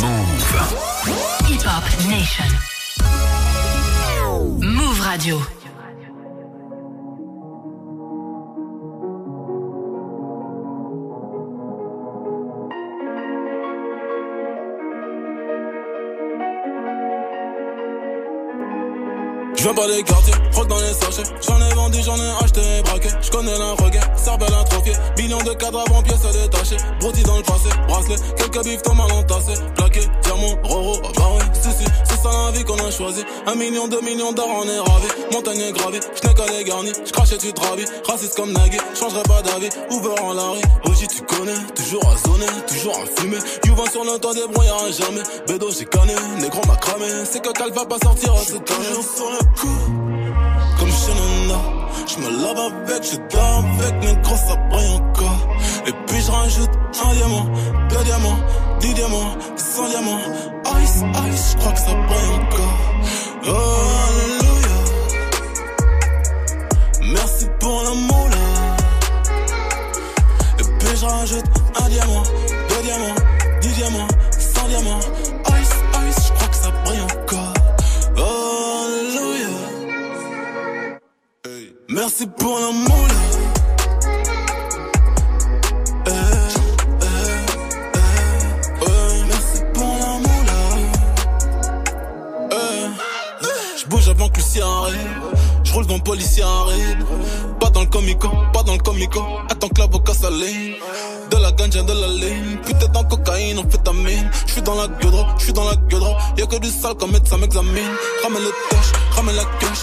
Move. 0.02 0.44
Hip 1.48 1.64
Hop 1.64 1.84
Nation. 2.08 2.52
Move 4.62 5.00
Radio. 5.06 5.65
Pas 19.76 19.88
des 19.88 20.04
quartiers, 20.04 20.34
dans 20.64 20.80
les 20.80 20.94
sachets. 20.94 21.30
J'en 21.46 21.60
ai 21.60 21.74
vendu, 21.74 22.00
j'en 22.04 22.16
ai 22.16 22.44
acheté 22.44 22.62
et 22.62 22.82
braqué. 22.84 23.10
Je 23.22 23.30
connais 23.30 23.58
l'infroquet, 23.58 24.00
sarbelle 24.16 24.54
un 24.54 24.64
trophée. 24.64 24.94
Billion 25.18 25.40
de 25.40 25.54
cadres 25.54 25.84
avant 25.88 26.02
pièces 26.02 26.22
détachées. 26.22 26.78
Broti 27.00 27.24
dans 27.24 27.38
le 27.38 27.44
passé, 27.44 27.70
bracelet, 27.88 28.16
quelques 28.38 28.64
bifs 28.64 28.82
ton 28.82 28.96
mal 28.96 29.12
entassés. 29.12 29.60
Plaqué, 29.76 30.02
diamant, 30.24 30.56
roro, 30.64 30.98
ah 31.04 31.10
bah 31.16 31.46
si 31.54 31.70
si, 31.72 31.86
c'est 32.06 32.22
ça 32.22 32.30
la 32.32 32.52
vie 32.52 32.64
qu'on 32.64 32.78
a 32.78 32.92
choisi. 32.92 33.24
Un 33.48 33.56
million, 33.56 33.88
deux 33.88 34.02
millions 34.02 34.32
d'or, 34.32 34.50
on 34.50 34.68
est 34.68 34.80
ravis. 34.80 35.34
Montagne 35.34 35.62
est 35.62 35.74
gravée, 35.74 36.00
je 36.00 36.28
n'ai 36.28 36.34
qu'à 36.34 36.46
les 36.58 36.64
garnis. 36.64 36.94
Je 37.06 37.12
crache 37.12 37.34
et 37.34 37.38
tu 37.38 37.52
te. 37.52 37.62
Raciste 38.08 38.36
comme 38.36 38.52
Nagui, 38.54 38.78
changerai 38.98 39.24
pas 39.24 39.42
d'avis. 39.42 39.70
Uber 39.92 40.22
en 40.22 40.34
Larry, 40.34 40.62
Oji 40.86 41.08
tu 41.08 41.22
connais. 41.24 41.58
Toujours 41.76 42.04
à 42.08 42.28
zoner, 42.28 42.46
toujours 42.68 42.96
à 42.96 43.22
fumer. 43.22 43.38
Youvan 43.66 43.86
sur 43.92 44.04
le 44.04 44.20
toit, 44.20 44.34
débrouillard 44.34 44.92
jamais. 44.92 45.24
Bédo, 45.48 45.70
j'ai 45.72 45.86
canné, 45.86 46.14
négro 46.40 46.62
m'a 46.68 46.76
cramé. 46.76 47.06
C'est 47.30 47.42
que 47.42 47.52
Cal 47.52 47.72
va 47.72 47.86
pas 47.86 47.98
sortir 48.02 48.34
à 48.34 48.38
cette 48.38 48.70
année. 48.70 49.04
sur 49.16 50.05
comme 50.78 50.92
Shenanda. 50.92 51.60
Je 52.08 52.18
me 52.20 52.30
lave 52.42 52.60
avec, 52.60 53.04
je 53.04 53.18
dors 53.36 53.64
avec, 53.66 53.94
mais 54.02 54.16
gros 54.22 54.36
ça 54.36 54.56
brille 54.70 54.96
encore. 54.96 55.42
Et 55.88 55.94
puis 56.08 56.22
je 56.22 56.32
rajoute 56.32 56.70
un 57.04 57.14
diamant, 57.16 57.46
deux 57.90 58.04
diamants, 58.04 58.40
dix 58.80 58.94
diamants, 58.94 59.36
cent 59.56 59.88
diamants. 59.90 60.20
Ice, 60.84 61.04
ice, 61.32 61.52
je 61.52 61.58
crois 61.58 61.72
que 61.72 61.80
ça 61.80 61.94
brille 61.94 62.32
encore. 62.42 62.78
Oh, 63.48 63.52
alléluia. 64.10 64.78
Merci 67.14 67.46
pour 67.60 67.84
l'amour 67.84 68.28
là. 68.30 68.38
Et 70.60 70.64
puis 70.64 70.98
je 71.00 71.06
rajoute 71.06 71.46
un 71.84 71.90
diamant, 71.90 72.24
deux 72.70 72.82
diamants, 72.84 73.16
dix 73.62 73.74
diamants, 73.74 74.08
cent 74.38 74.68
diamants. 74.68 75.00
L'amour 82.08 83.08
là. 83.08 83.14
Eh, 86.08 86.12
Je 93.78 93.88
bouge 93.88 94.10
avant 94.10 94.30
que 94.30 94.38
Lucien 94.38 94.68
arrive. 94.68 95.22
Je 95.64 95.74
roule 95.74 95.88
dans 95.88 95.96
le 95.96 96.02
policier 96.02 96.44
arrête. 96.44 96.98
Pas 97.60 97.70
dans 97.72 97.82
le 97.82 97.88
comico, 97.88 98.30
pas 98.54 98.64
dans 98.64 98.74
le 98.74 98.80
comico. 98.80 99.22
Attends 99.50 99.70
que 99.70 99.82
l'avocat 99.82 100.14
s'aligne. 100.14 100.76
De 101.32 101.38
la 101.38 101.52
ganja, 101.52 101.82
de 101.82 101.94
la 101.94 102.08
ligne. 102.08 102.58
Putain 102.64 102.88
dans 102.88 103.04
cocaïne, 103.04 103.58
on 103.58 103.68
fait 103.70 103.84
ta 103.84 103.94
mine. 103.94 104.30
Je 104.46 104.52
suis 104.54 104.62
dans 104.62 104.76
la 104.76 104.88
gueudre, 104.88 105.36
je 105.40 105.46
suis 105.46 105.54
dans 105.54 105.66
la 105.66 105.76
gueudre. 105.76 106.16
Y'a 106.38 106.46
que 106.46 106.58
du 106.58 106.70
sale 106.70 106.96
comme 106.96 107.12
médecin 107.12 107.38
m'examine. 107.38 107.92
Ramène 108.24 108.44
le 108.44 108.52
cash, 108.70 108.92
ramène 109.16 109.36
la 109.36 109.46
cash. 109.60 109.80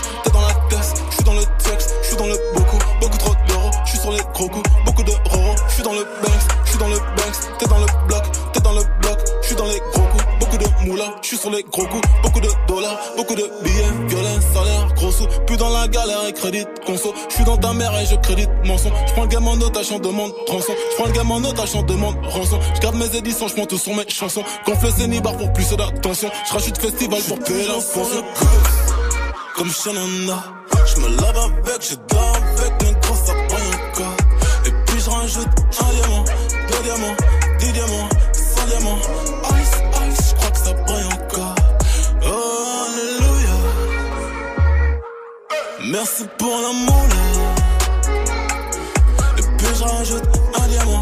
Dans 2.22 2.28
le 2.28 2.38
beaucoup, 2.54 2.78
beaucoup 3.00 3.18
trop 3.18 3.34
d'euros. 3.48 3.70
Je 3.84 3.90
suis 3.90 3.98
sur 3.98 4.12
les 4.12 4.20
gros 4.34 4.48
coups, 4.48 4.70
beaucoup 4.84 5.02
de 5.02 5.10
roro. 5.28 5.54
Je 5.68 5.74
suis 5.74 5.82
dans 5.82 5.92
le 5.92 6.04
banks, 6.22 6.44
je 6.64 6.70
suis 6.70 6.78
dans 6.78 6.88
le 6.88 6.96
banks. 6.96 7.58
T'es 7.58 7.66
dans 7.66 7.78
le 7.78 7.86
bloc, 8.06 8.22
t'es 8.52 8.60
dans 8.60 8.72
le 8.72 8.82
bloc. 9.00 9.18
Je 9.42 9.46
suis 9.48 9.56
dans 9.56 9.66
les 9.66 9.80
gros 9.92 10.02
coups, 10.02 10.24
beaucoup 10.38 10.56
de 10.56 10.86
moula. 10.86 11.14
Je 11.22 11.28
suis 11.28 11.36
sur 11.36 11.50
les 11.50 11.64
gros 11.64 11.84
coups, 11.84 12.08
beaucoup 12.22 12.40
de 12.40 12.48
dollars, 12.68 12.98
beaucoup 13.16 13.34
de 13.34 13.50
billets, 13.64 14.06
violets, 14.06 14.40
salaire, 14.54 14.88
gros 14.94 15.10
sous. 15.10 15.26
Plus 15.46 15.56
dans 15.56 15.70
la 15.70 15.88
galère 15.88 16.26
et 16.28 16.32
crédit, 16.32 16.64
conso. 16.86 17.12
Je 17.28 17.34
suis 17.34 17.44
dans 17.44 17.56
ta 17.56 17.72
mère 17.72 17.92
et 18.00 18.06
je 18.06 18.14
crédite 18.16 18.50
mon 18.64 18.78
son. 18.78 18.90
Je 19.08 19.12
prends 19.12 19.22
le 19.22 19.28
gamin 19.28 19.50
en 19.50 19.60
otage, 19.60 19.90
en 19.90 19.98
demande 19.98 20.32
rançon. 20.48 20.74
Je 20.90 20.96
prends 20.96 21.06
le 21.06 21.12
gamin 21.12 21.34
en 21.34 21.44
otage, 21.44 21.74
en 21.74 21.82
demande 21.82 22.16
rançon. 22.26 22.60
Je 22.76 22.80
garde 22.80 22.96
mes 22.96 23.16
éditions, 23.16 23.48
je 23.48 23.62
tout 23.64 23.78
sur 23.78 23.94
mes 23.96 24.08
chansons. 24.08 24.44
Gonfle 24.64 24.86
le 24.86 24.92
Zénibar 24.92 25.36
pour 25.36 25.52
plus 25.52 25.68
d'attention. 25.70 26.30
Je 26.48 26.52
rachète 26.52 26.78
festival 26.78 27.20
pour 27.22 27.38
payer 27.40 27.66
la. 27.66 28.81
Comme 29.62 29.70
Shanana, 29.70 30.42
je 30.86 31.00
me 31.02 31.08
lave 31.20 31.38
avec, 31.38 31.82
je 31.88 31.94
dors 32.08 32.36
avec, 32.36 32.72
mais 32.82 32.94
gros 33.00 33.14
ça 33.14 33.32
brille 33.32 33.74
encore. 33.92 34.16
Et 34.66 34.72
puis 34.86 34.98
je 35.00 35.08
rajoute 35.08 35.46
un 35.80 35.90
diamant, 35.94 36.24
deux 36.68 36.82
diamants, 36.82 37.16
dix 37.60 37.72
diamants, 37.72 38.08
cent 38.32 38.66
diamants. 38.66 38.98
Ice, 39.60 39.76
ice, 40.08 40.30
je 40.30 40.34
crois 40.34 40.50
que 40.50 40.58
ça 40.58 40.72
brille 40.72 41.06
encore. 41.12 41.54
Oh, 42.24 42.88
alléluia. 42.88 43.56
Merci 45.92 46.24
pour 46.38 46.56
l'amour 46.60 47.04
là. 47.10 47.22
Et 49.38 49.42
puis 49.42 49.72
je 49.78 49.84
rajoute 49.84 50.28
un 50.60 50.66
diamant, 50.66 51.01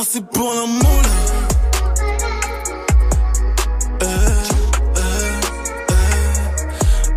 Merci 0.00 0.20
pour 0.32 0.54
l'amour 0.54 1.02
là. 1.02 1.08
Eh, 4.00 4.04
eh, 4.96 5.00
eh. 5.90 5.94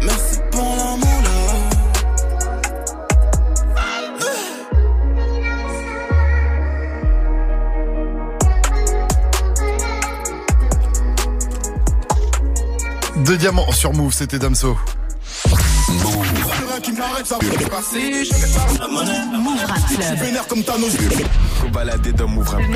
Merci 0.04 0.40
pour 0.52 0.76
l'amour 0.78 1.22
là. 1.24 1.30
Deux 13.18 13.38
diamants 13.38 13.72
sur 13.72 13.94
Move, 13.94 14.12
c'était 14.12 14.40
Damso. 14.40 14.76
qui 16.82 16.94
m'arrête, 16.94 17.28
ça 17.28 17.38
peut 17.38 17.46
passer. 17.70 18.26
Je 18.26 18.34
vais 18.34 18.48
pas 18.56 18.66
la 18.80 18.88
monnaie. 18.88 19.24
Move 19.38 19.66
Rap 19.68 19.86
Club. 19.88 20.18
Faut 21.62 21.70
balader 21.70 22.12
dans 22.14 22.28
Move 22.28 22.48
Rap 22.50 22.62
Club. 22.62 22.72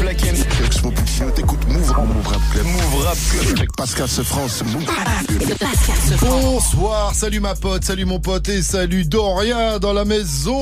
Black 0.00 0.22
M. 0.26 0.36
Je 0.70 0.82
m'en 0.82 0.90
putain, 0.90 1.26
t'écoutes 1.34 1.66
Move 1.68 1.92
en 1.98 2.04
Move 2.06 2.26
Rap 2.28 2.40
Club. 2.52 2.66
Move 2.66 3.04
Rap 3.04 3.16
Club. 3.30 3.56
Avec 3.58 3.76
Pascal 3.76 4.08
France. 4.08 4.62
Move. 4.64 4.84
Bonsoir, 6.20 7.14
salut 7.14 7.40
ma 7.40 7.54
pote, 7.54 7.84
salut 7.84 8.04
mon 8.04 8.20
pote 8.20 8.48
et 8.48 8.62
salut 8.62 9.04
Doria 9.04 9.78
dans 9.78 9.92
la 9.92 10.04
maison. 10.04 10.58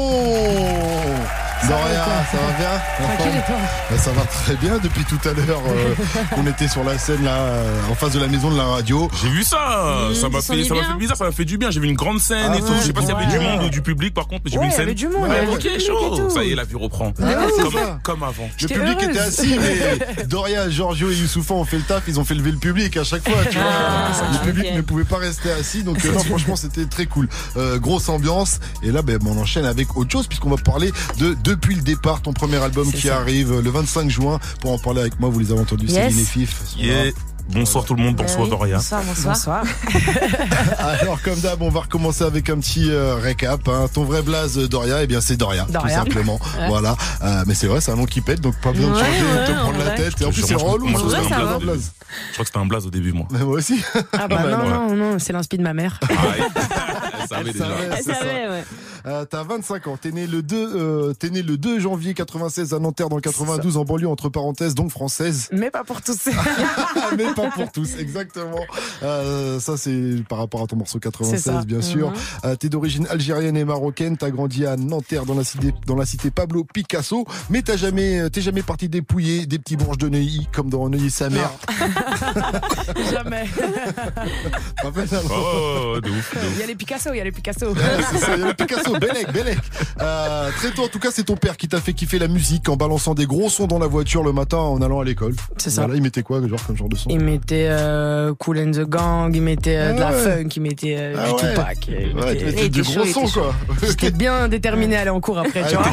Doria, 1.69 2.05
ça 2.33 2.39
va 2.39 2.53
bien 2.59 3.41
Ben, 3.89 3.97
Ça 3.99 4.11
va 4.11 4.23
très 4.23 4.57
bien 4.57 4.79
depuis 4.83 5.05
tout 5.05 5.19
à 5.29 5.33
l'heure. 5.33 5.61
euh, 5.69 5.95
on 6.37 6.45
était 6.49 6.67
sur 6.67 6.83
la 6.83 6.99
scène 6.99 7.23
là, 7.23 7.37
euh, 7.37 7.81
en 7.89 7.95
face 7.95 8.11
de 8.15 8.19
la 8.21 8.27
maison 8.27 8.51
de 8.51 8.57
la 8.57 8.65
radio. 8.65 9.09
J'ai 9.23 9.29
vu 9.29 9.45
ça, 9.45 10.09
Mmh, 10.11 10.15
ça 10.15 10.29
m'a 10.29 10.41
fait, 10.43 10.65
ça 10.65 10.75
m'a 10.75 10.83
fait 10.83 10.99
bizarre, 10.99 11.17
ça 11.17 11.25
m'a 11.25 11.31
fait 11.33 11.45
du 11.45 11.59
bien. 11.59 11.71
J'ai 11.71 11.79
vu 11.79 11.87
une 11.89 11.95
grande 11.95 12.19
scène 12.19 12.51
Ah 12.53 12.57
et 12.57 12.61
tout. 12.61 12.67
Je 12.81 12.87
sais 12.87 12.93
pas 12.93 13.03
s'il 13.03 13.11
y 13.11 13.13
avait 13.13 13.27
ouais. 13.27 13.39
du 13.39 13.39
monde 13.39 13.63
ou 13.67 13.69
du 13.71 13.81
public 13.81 14.13
par 14.13 14.27
contre, 14.27 14.43
mais 14.45 14.51
j'ai 14.51 14.59
Ouais, 14.59 14.65
vu 14.65 14.71
une 14.71 14.73
il 14.73 14.75
y 14.75 14.77
scène. 14.77 14.87
avait 14.87 14.95
du 14.95 15.07
monde, 15.07 15.15
il 15.23 15.29
y 15.29 15.31
Ouais, 15.31 15.39
avait 15.39 15.47
ok, 15.53 15.59
du 15.61 15.69
public 15.69 15.83
et 15.83 15.87
chaud. 15.87 16.31
Ça 16.31 16.43
y 16.43 16.51
est, 16.51 16.55
la 16.57 16.65
vie 16.65 16.75
reprend. 16.75 17.02
Ah, 17.23 17.99
comme, 18.03 18.23
avant. 18.23 18.49
Le 18.61 18.69
public 18.69 18.99
heureuse. 19.03 19.05
était 19.09 19.19
assis, 19.19 19.57
mais 19.59 20.25
Doria, 20.27 20.69
Giorgio 20.71 21.11
et 21.11 21.15
Youssoufan 21.17 21.57
ont 21.57 21.65
fait 21.65 21.77
le 21.79 21.83
taf, 21.83 22.05
ils 22.09 22.19
ont 22.21 22.25
fait 22.25 22.35
lever 22.35 22.53
le 22.53 22.59
public 22.59 22.97
à 22.97 23.05
chaque 23.05 23.29
fois, 23.29 23.45
tu 23.51 23.59
vois. 23.59 23.67
Ah, 23.69 24.13
le 24.33 24.51
public 24.53 24.75
ne 24.75 24.81
pouvait 24.81 25.05
pas 25.05 25.19
rester 25.19 25.51
assis, 25.51 25.83
donc 25.83 26.05
euh, 26.05 26.13
non, 26.13 26.19
franchement, 26.25 26.57
c'était 26.57 26.87
très 26.87 27.07
cool. 27.07 27.29
Euh, 27.57 27.79
grosse 27.79 28.09
ambiance. 28.09 28.61
Et 28.83 28.91
là, 28.93 29.03
ben, 29.03 29.19
on 29.27 29.39
enchaîne 29.39 29.65
avec 29.65 29.97
autre 29.97 30.11
chose, 30.11 30.27
puisqu'on 30.27 30.51
va 30.51 30.57
parler 30.57 30.93
de 31.19 31.37
Depuis 31.45 31.75
le 31.75 31.83
départ, 31.83 32.23
ton 32.23 32.33
premier 32.33 32.57
album 32.57 32.91
qui 32.93 33.09
ça. 33.09 33.17
arrive 33.19 33.59
le 33.61 33.71
25 33.71 34.11
juin. 34.11 34.39
Pour 34.61 34.73
en 34.73 34.79
parler 34.79 35.01
avec 35.01 35.19
moi, 35.21 35.29
vous 35.31 35.39
les 35.41 35.51
avez 35.53 35.61
entendus, 35.61 35.87
Yes. 35.87 35.95
Céline 36.11 36.21
et 36.21 36.25
Fif. 36.25 36.63
sont 36.65 36.79
Yeah. 36.79 37.11
Bonsoir 37.49 37.85
tout 37.85 37.95
le 37.95 38.03
monde, 38.03 38.17
bonsoir 38.17 38.47
Doria. 38.49 38.77
Bonsoir, 38.77 39.03
bonsoir. 39.25 39.65
Alors 40.79 41.21
comme 41.23 41.39
d'hab, 41.41 41.61
on 41.61 41.69
va 41.69 41.81
recommencer 41.81 42.25
avec 42.25 42.49
un 42.49 42.59
petit 42.59 42.91
euh, 42.91 43.17
récap. 43.17 43.69
hein. 43.69 43.89
Ton 43.93 44.05
vrai 44.05 44.23
blaze 44.23 44.59
euh, 44.59 44.69
Doria, 44.69 45.03
eh 45.03 45.07
bien 45.07 45.21
c'est 45.21 45.37
Doria, 45.37 45.67
Doria. 45.69 45.81
tout 45.81 45.89
simplement. 45.89 46.39
Ouais. 46.63 46.69
Voilà. 46.69 46.97
Euh, 47.23 47.43
mais 47.47 47.55
c'est 47.55 47.67
vrai, 47.67 47.81
c'est 47.81 47.91
un 47.91 47.97
nom 47.97 48.05
qui 48.05 48.21
pète, 48.21 48.41
donc 48.41 48.55
pas 48.61 48.73
besoin 48.73 48.91
de 48.91 48.95
Ouais, 48.95 49.01
changer, 49.01 49.23
ouais, 49.25 49.41
de 49.41 49.47
te 49.47 49.53
en 49.53 49.63
prendre 49.63 49.79
la 49.79 49.85
vrai. 49.85 49.95
tête. 49.97 50.21
Et 50.21 50.25
en 50.25 50.31
plus 50.31 50.43
c'est 50.43 50.55
relou. 50.55 50.89
je 50.89 50.93
crois 50.95 51.09
que 51.11 51.17
c'est 51.17 51.23
c'était 51.25 51.35
un 51.35 51.45
blaze. 51.47 51.61
blaze. 51.61 51.93
Je 52.29 52.33
crois 52.35 52.45
que 52.45 52.47
c'était 52.47 52.59
un 52.59 52.67
blaze 52.67 52.87
au 52.87 52.91
début, 52.91 53.13
moi. 53.13 53.27
Mais 53.31 53.39
moi 53.41 53.57
aussi. 53.57 53.83
Ah 54.13 54.29
bah 54.29 54.43
non, 54.49 54.59
Ouais. 54.59 54.71
non, 54.71 54.95
non, 54.97 55.19
c'est 55.19 55.33
l'inspi 55.33 55.57
de 55.59 55.63
ma 55.63 55.73
mère. 55.75 55.99
Elle 56.09 57.29
savait 57.29 57.53
déjà. 57.53 57.65
savait, 57.67 57.97
c'est 57.97 58.13
ça. 58.13 58.21
Euh, 59.07 59.25
T'as 59.25 59.43
25 59.43 59.87
ans, 59.89 59.97
t'es 60.01 60.13
né 60.13 60.27
le 60.27 60.43
2, 60.43 60.57
euh, 60.57 61.15
t'es 61.15 61.31
né 61.31 61.43
le 61.43 61.57
2 61.57 61.81
janvier 61.81 62.15
96 62.15 62.75
à 62.75 62.79
Nanterre 62.79 63.09
dans 63.09 63.17
le 63.17 63.23
92 63.23 63.77
en 63.77 63.85
banlieue 63.85 64.09
entre 64.09 64.29
parenthèses 64.29 64.75
donc 64.75 64.91
française. 64.91 65.49
Mais 65.53 65.71
pas 65.71 65.85
pour 65.85 66.03
tous. 66.03 66.29
mais 67.17 67.33
pas 67.35 67.51
pour 67.51 67.71
tous, 67.73 67.97
exactement. 67.99 68.65
Euh, 69.03 69.59
ça 69.61 69.77
c'est 69.77 70.23
par 70.29 70.39
rapport 70.39 70.63
à 70.63 70.67
ton 70.67 70.77
morceau 70.77 70.99
C'est 71.03 71.11
96 71.11 71.43
ça. 71.43 71.65
bien 71.65 71.81
sûr. 71.81 72.11
Mhm. 72.11 72.17
Euh, 72.45 72.57
t'es 72.57 72.69
d'origine 72.69 73.07
algérienne 73.09 73.57
et 73.57 73.65
marocaine, 73.65 74.17
t'as 74.17 74.31
grandi 74.31 74.67
à 74.67 74.77
Nanterre 74.77 75.25
dans 75.25 75.35
la 75.35 75.45
cité 75.45 75.75
dans 75.87 75.97
la 75.97 76.07
cité 76.07 76.31
Pablo 76.31 76.65
Picasso, 76.65 77.27
mais 77.51 77.63
t'as 77.63 77.77
jamais 77.77 78.29
t'es 78.31 78.41
jamais 78.41 78.63
parti 78.63 78.89
dépouiller 78.89 79.47
des 79.47 79.59
petits 79.59 79.77
bourges 79.77 79.99
de 79.99 80.09
Neuilly 80.09 80.49
comme 80.53 80.71
dans 80.71 80.89
Neuilly 80.89 81.11
sa 81.11 81.29
mère. 81.31 81.51
Jamais. 83.11 83.45
Oh, 84.85 86.01
de 86.01 86.11
ouf, 86.11 86.35
de 86.35 86.41
Il 86.55 86.59
y 86.59 86.63
a 86.63 86.67
les 86.67 86.75
Picasso, 86.75 87.11
il 87.13 87.19
y 87.19 87.21
a 87.21 87.25
les 87.25 87.33
Picasso. 87.33 87.67
Ouais, 87.73 87.81
c'est 88.11 88.19
ça, 88.19 88.35
il 88.35 88.41
y 88.41 88.43
a 88.43 88.49
le 88.49 88.55
Picasso, 88.55 88.92
Bellec, 89.01 89.33
Bellec. 89.33 89.59
Euh, 90.01 90.51
très 90.57 90.71
tôt, 90.71 90.85
en 90.85 90.89
tout 90.89 90.99
cas, 90.99 91.09
c'est 91.13 91.25
ton 91.25 91.37
père 91.37 91.57
qui 91.57 91.69
t'a 91.69 91.81
fait 91.81 91.93
kiffer 91.93 92.19
la 92.19 92.29
musique 92.29 92.69
en 92.69 92.77
balançant 92.77 93.15
des 93.15 93.27
gros 93.27 93.49
sons 93.49 93.67
dans 93.67 93.79
la 93.79 93.87
voiture 93.87 94.23
le 94.23 94.33
matin 94.33 94.59
en 94.59 94.81
allant 94.83 95.01
à 95.01 95.05
l'école. 95.05 95.35
C'est 95.59 95.71
ça. 95.71 95.83
Voilà, 95.83 95.97
il 95.97 96.03
mettait 96.03 96.23
quoi, 96.23 96.41
genre, 96.47 96.65
comme 96.67 96.77
genre 96.77 96.89
de 96.89 96.97
son 96.97 97.11
Il 97.11 97.21
mettait 97.21 97.67
euh, 97.71 98.35
Cool 98.39 98.59
and 98.59 98.71
the 98.73 98.89
Gang, 98.89 99.35
il 99.35 99.43
mettait 99.43 99.77
euh, 99.77 99.93
de 99.95 100.01
la 100.01 100.09
Ah 100.09 100.13
funk, 100.13 100.49
il 100.57 100.63
mettait 100.63 100.97
euh, 100.99 101.15
Ah 101.19 101.27
du 101.29 101.33
ouais. 101.35 101.51
Tupac. 101.51 101.89
il 101.89 102.15
mettait- 102.15 102.65
il 102.67 102.71
du 102.71 102.83
gros 102.83 103.05
son, 103.05 103.27
quoi. 103.27 103.55
J'étais 103.83 104.11
bien 104.11 104.49
déterminé 104.49 104.97
à 104.97 105.01
aller 105.03 105.11
en 105.11 105.21
cours 105.21 105.39
après, 105.39 105.65
tu 105.69 105.75
vois. 105.75 105.85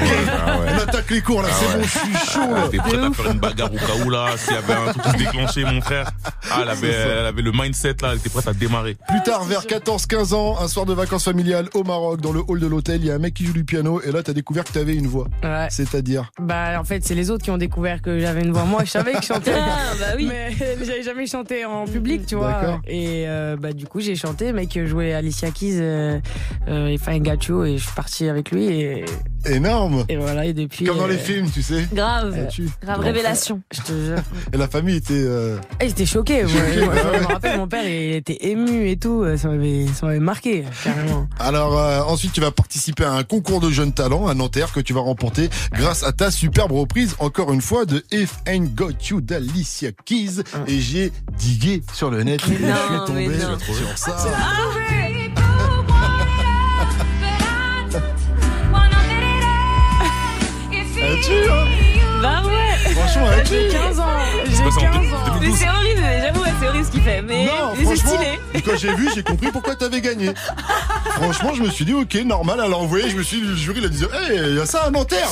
On 0.76 0.78
attaque 0.80 1.10
les 1.12 1.22
cours 1.22 1.42
là, 1.42 1.50
c'est 1.52 1.78
bon, 1.78 1.84
je 1.84 1.90
suis 1.90 2.34
chaud. 2.34 2.40
T'es 2.72 2.78
prête 2.78 2.96
à 2.96 3.12
faire 3.12 3.32
une 3.32 3.40
bagarre 3.40 3.74
au 3.74 3.78
cas 3.78 4.06
où 4.06 4.10
là, 4.10 4.28
s'il 4.38 4.54
y 4.54 4.58
avait 4.58 4.74
un 4.74 4.92
truc 4.94 5.04
qui 5.04 5.10
se 5.12 5.18
déclenchait, 5.18 5.64
mon 5.64 5.82
frère? 5.82 6.10
Ah, 6.52 6.60
elle 6.64 6.70
avait, 6.70 6.90
elle 6.92 7.26
avait 7.26 7.42
le 7.42 7.52
mindset 7.52 7.96
là, 8.02 8.10
elle 8.12 8.18
était 8.18 8.30
prête 8.30 8.48
à 8.48 8.54
démarrer. 8.54 8.98
Plus 9.08 9.22
tard, 9.24 9.44
vers 9.44 9.64
14-15 9.66 10.34
ans, 10.34 10.58
un 10.62 10.68
soir 10.68 10.86
de 10.86 10.94
vacances 10.94 11.26
familiales 11.26 11.70
au 11.74 11.84
Maroc, 11.84 12.22
dans 12.22 12.32
le 12.32 12.42
hall 12.48 12.60
de 12.60 12.68
l'hôtel, 12.68 12.89
il 12.96 13.06
y 13.06 13.12
a 13.12 13.16
un 13.16 13.20
mec 13.20 13.34
qui 13.34 13.46
joue 13.46 13.54
du 13.54 13.64
piano 13.64 14.02
et 14.02 14.12
là, 14.12 14.24
t'as 14.24 14.34
découvert 14.34 14.64
que 14.64 14.72
t'avais 14.72 14.96
une 14.96 15.08
voix. 15.08 15.28
Ouais. 15.44 15.68
C'est-à-dire 15.70 16.32
Bah 16.42 16.80
en 16.80 16.84
fait 16.84 17.04
c'est 17.06 17.16
les 17.16 17.30
autres 17.32 17.44
qui 17.44 17.52
ont 17.52 17.58
découvert 17.58 18.02
que 18.02 18.20
j'avais 18.20 18.42
une 18.42 18.52
voix. 18.52 18.66
Moi 18.66 18.84
je 18.86 18.90
savais 18.92 19.14
que 19.14 19.22
je 19.22 19.28
chantais. 19.34 19.54
Ah, 19.56 19.78
bah 20.00 20.06
oui. 20.18 20.28
Mais 20.30 20.52
j'avais 20.86 21.04
jamais 21.04 21.28
chanté 21.28 21.66
en 21.66 21.86
public, 21.86 22.26
tu 22.26 22.36
vois. 22.36 22.80
Et 22.88 23.26
euh, 23.28 23.56
bah 23.58 23.74
du 23.74 23.86
coup 23.86 24.00
j'ai 24.00 24.16
chanté, 24.16 24.52
mec 24.54 24.78
jouait 24.86 25.14
Alicia 25.14 25.52
Keys, 25.52 25.78
euh, 25.80 26.20
euh, 26.68 26.98
Got 27.20 27.46
You 27.48 27.64
et 27.66 27.78
je 27.78 27.84
suis 27.84 27.96
parti 27.96 28.28
avec 28.30 28.52
lui 28.52 28.66
et, 28.66 29.06
énorme. 29.46 30.06
et 30.10 30.18
voilà 30.18 30.46
et 30.46 30.54
depuis. 30.54 30.86
Comme 30.86 30.98
dans 30.98 31.08
les 31.08 31.16
euh, 31.16 31.20
films, 31.20 31.50
tu 31.52 31.62
sais. 31.62 31.88
Grave. 31.94 32.36
Ah, 32.38 32.46
tu- 32.46 32.70
Grave 32.82 33.00
révélation. 33.00 33.62
Je 33.72 33.82
te 33.82 33.92
jure. 33.92 34.18
Et 34.54 34.58
la 34.58 34.68
famille 34.68 34.96
était. 34.96 35.14
euh, 35.16 35.58
Ah, 35.80 35.86
il 35.86 35.92
était 35.92 36.06
choqué. 36.06 36.44
Moi, 36.44 36.52
Choqué, 36.52 36.86
Moi, 36.86 36.94
bah 36.96 37.02
je 37.04 37.10
ouais. 37.10 37.20
me 37.20 37.26
rappelle, 37.26 37.58
mon 37.58 37.68
père, 37.68 37.84
il 37.88 38.14
était 38.16 38.38
ému 38.48 38.90
et 38.90 38.98
tout. 38.98 39.26
Ça 39.38 39.48
m'avait, 39.50 39.86
ça 39.88 40.06
m'avait 40.08 40.20
marqué, 40.20 40.64
carrément. 40.84 41.28
Alors 41.40 41.78
euh, 41.78 42.02
ensuite 42.02 42.32
tu 42.34 42.42
vas 42.42 42.52
participer 42.52 42.79
à 43.02 43.12
un 43.12 43.24
concours 43.24 43.60
de 43.60 43.70
jeunes 43.70 43.92
talents 43.92 44.28
à 44.28 44.34
Nanterre 44.34 44.72
que 44.72 44.80
tu 44.80 44.94
vas 44.94 45.02
remporter 45.02 45.50
grâce 45.74 46.04
à 46.04 46.14
ta 46.14 46.32
superbe 46.32 46.72
reprise 46.72 47.16
encore 47.20 47.52
une 47.52 47.62
fois 47.62 47.86
de 47.86 48.04
If 48.12 48.36
Ain't 48.48 48.74
Got 48.74 48.94
You 49.10 49.22
d'Alicia 49.22 49.92
Keys. 50.06 50.44
Et 50.68 50.80
j'ai 50.80 51.12
digué 51.38 51.84
sur 51.94 52.10
le 52.10 52.24
net. 52.24 52.42
Et 52.48 52.52
je 52.52 52.56
suis 52.56 53.06
tombé 53.06 53.40
sur 53.40 53.98
ça. 53.98 54.18
Hein? 61.02 62.22
Bah 62.22 62.44
ouais. 62.46 62.69
Franchement, 63.00 63.28
elle 63.32 63.44
tue. 63.44 63.54
J'ai 63.56 63.70
15 63.70 64.00
ans. 64.00 64.06
J'ai 64.46 64.56
C'est 64.56 64.64
15 64.64 64.64
pas 64.64 64.80
ça, 64.82 64.82
en 64.82 64.90
ans. 64.90 65.02
Mais 65.34 65.40
2012. 65.40 65.58
c'est 65.60 65.70
horrible, 65.70 66.02
j'avoue, 66.22 66.44
c'est 66.60 66.68
horrible 66.68 66.86
ce 66.86 66.92
qu'il 66.92 67.02
fait. 67.02 67.22
Mais, 67.22 67.48
c'est 67.86 67.96
stylé. 67.96 68.40
quand 68.66 68.78
j'ai 68.78 68.94
vu, 68.96 69.10
j'ai 69.16 69.24
compris 69.24 69.52
pourquoi 69.52 69.76
t'avais 69.76 70.02
gagné. 70.02 70.32
Franchement, 71.12 71.54
je 71.56 71.64
me 71.64 71.70
suis 71.70 71.86
dit, 71.86 71.94
ok, 71.94 72.14
normal. 72.26 72.62
Elle 72.66 72.74
a 72.74 72.78
envoyé, 72.78 73.10
je 73.10 73.18
me 73.18 73.24
suis 73.24 73.40
dit, 73.42 73.48
le 73.48 73.56
jury, 73.56 73.80
il 73.80 73.86
a 73.86 73.90
dit, 73.90 74.04
hey, 74.04 74.40
il 74.50 74.56
y 74.56 74.60
a 74.60 74.66
ça 74.66 74.84
à 74.84 74.92
Nanterre. 74.92 75.30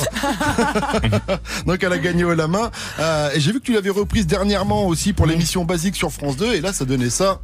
Donc, 1.65 1.83
elle 1.83 1.93
a 1.93 1.97
gagné 1.97 2.23
haut 2.23 2.33
la 2.33 2.47
main. 2.47 2.71
Euh, 2.99 3.29
et 3.35 3.39
j'ai 3.39 3.51
vu 3.51 3.59
que 3.59 3.65
tu 3.65 3.73
l'avais 3.73 3.89
reprise 3.89 4.27
dernièrement 4.27 4.85
aussi 4.87 5.13
pour 5.13 5.25
l'émission 5.25 5.65
basique 5.65 5.95
sur 5.95 6.11
France 6.11 6.37
2. 6.37 6.53
Et 6.55 6.61
là, 6.61 6.73
ça 6.73 6.85
donnait 6.85 7.09
ça. 7.09 7.39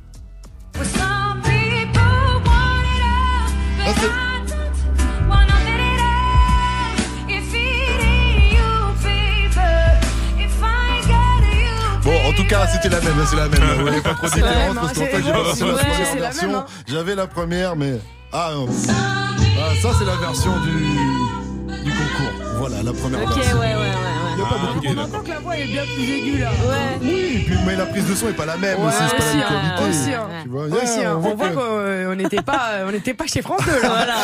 En 12.25 12.33
tout 12.33 12.45
cas, 12.47 12.67
c'était 12.67 12.89
la 12.89 12.99
même, 13.01 13.13
hein, 13.19 13.25
c'est 13.29 13.35
la 13.35 13.47
même. 13.47 13.61
A 13.87 14.01
pas 14.01 14.13
trop 14.15 14.27
de 14.27 14.33
différence 14.35 14.75
parce 14.75 14.93
qu'en 14.93 15.05
fait, 15.05 15.23
j'ai 15.23 15.31
pas 15.31 15.37
la 15.37 15.43
Ouais, 15.43 15.53
première 15.55 16.15
version. 16.21 16.55
hein. 16.55 16.65
J'avais 16.87 17.15
la 17.15 17.27
première, 17.27 17.75
mais. 17.75 17.93
Ah 18.31 18.51
non. 18.53 18.67
Ah, 18.89 19.71
ça, 19.81 19.89
c'est 19.99 20.05
la 20.05 20.15
version 20.15 20.51
du, 20.61 21.83
du 21.83 21.91
concours. 21.91 22.52
Voilà, 22.65 22.81
la 22.81 22.93
première 22.93 23.21
Ok, 23.23 23.29
ouais, 23.31 23.35
version. 23.35 23.59
ouais, 23.59 23.65
ouais, 23.67 23.73
ouais. 23.73 23.91
Il 24.31 24.37
n'y 24.37 24.41
a 24.41 24.45
pas 24.47 24.55
beaucoup 24.57 24.79
de 24.79 24.87
ok, 24.87 24.95
On 24.97 25.01
entend 25.03 25.19
que 25.23 25.29
la 25.29 25.39
voix 25.39 25.57
est 25.57 25.65
bien 25.67 25.83
plus 25.83 26.03
aiguë 26.09 26.37
là. 26.39 26.49
Ouais. 26.51 26.99
Oui, 27.01 27.09
et 27.35 27.39
puis, 27.45 27.55
mais 27.65 27.75
la 27.75 27.85
prise 27.85 28.05
de 28.07 28.15
son 28.15 28.29
est 28.29 28.33
pas 28.33 28.45
la 28.45 28.55
même 28.57 28.79
Ouais, 28.79 28.87
aussi, 28.87 28.95
c'est 29.09 29.17
pas 29.17 29.23
aussi, 29.23 29.37
la 29.37 29.49
même 29.49 29.59
hein, 29.65 29.75
qualité. 29.77 29.99
aussi, 29.99 30.13
hein. 30.13 30.27
Tu 30.43 30.49
vois, 30.49 30.63
Aussi, 30.63 30.99
yeah, 30.99 31.11
hein. 31.11 31.19
on 31.21 31.35
voit 31.35 31.49
que- 31.49 31.53
qu'on 31.55 31.61
euh, 31.61 32.11
on 32.11 32.15
n'était 32.15 32.41
pas, 32.41 32.69
on 32.87 32.91
n'était 32.91 33.13
pas 33.13 33.27
chez 33.27 33.41
France 33.41 33.61
2 33.65 33.81
là. 33.81 33.89
Voilà. 33.89 34.15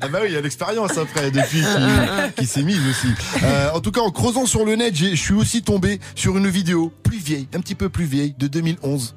Ah 0.00 0.08
bah 0.08 0.18
oui, 0.22 0.28
il 0.28 0.34
y 0.34 0.36
a 0.36 0.40
l'expérience 0.40 0.96
après 0.96 1.30
depuis 1.32 1.62
qui, 1.62 2.32
qui 2.42 2.46
s'est 2.46 2.62
mise 2.62 2.80
aussi. 2.88 3.08
Euh, 3.42 3.70
en 3.74 3.80
tout 3.80 3.90
cas, 3.90 4.00
en 4.00 4.10
creusant 4.10 4.46
sur 4.46 4.64
le 4.64 4.76
net, 4.76 4.94
j'ai- 4.94 5.10
je 5.16 5.20
suis 5.22 5.34
aussi 5.34 5.62
tombé 5.62 6.00
sur 6.14 6.38
une 6.38 6.48
vidéo 6.48 6.92
plus 7.02 7.18
vieille, 7.18 7.48
un 7.54 7.60
petit 7.60 7.74
peu 7.74 7.88
plus 7.88 8.04
vieille, 8.04 8.34
de 8.38 8.46
2011. 8.46 9.14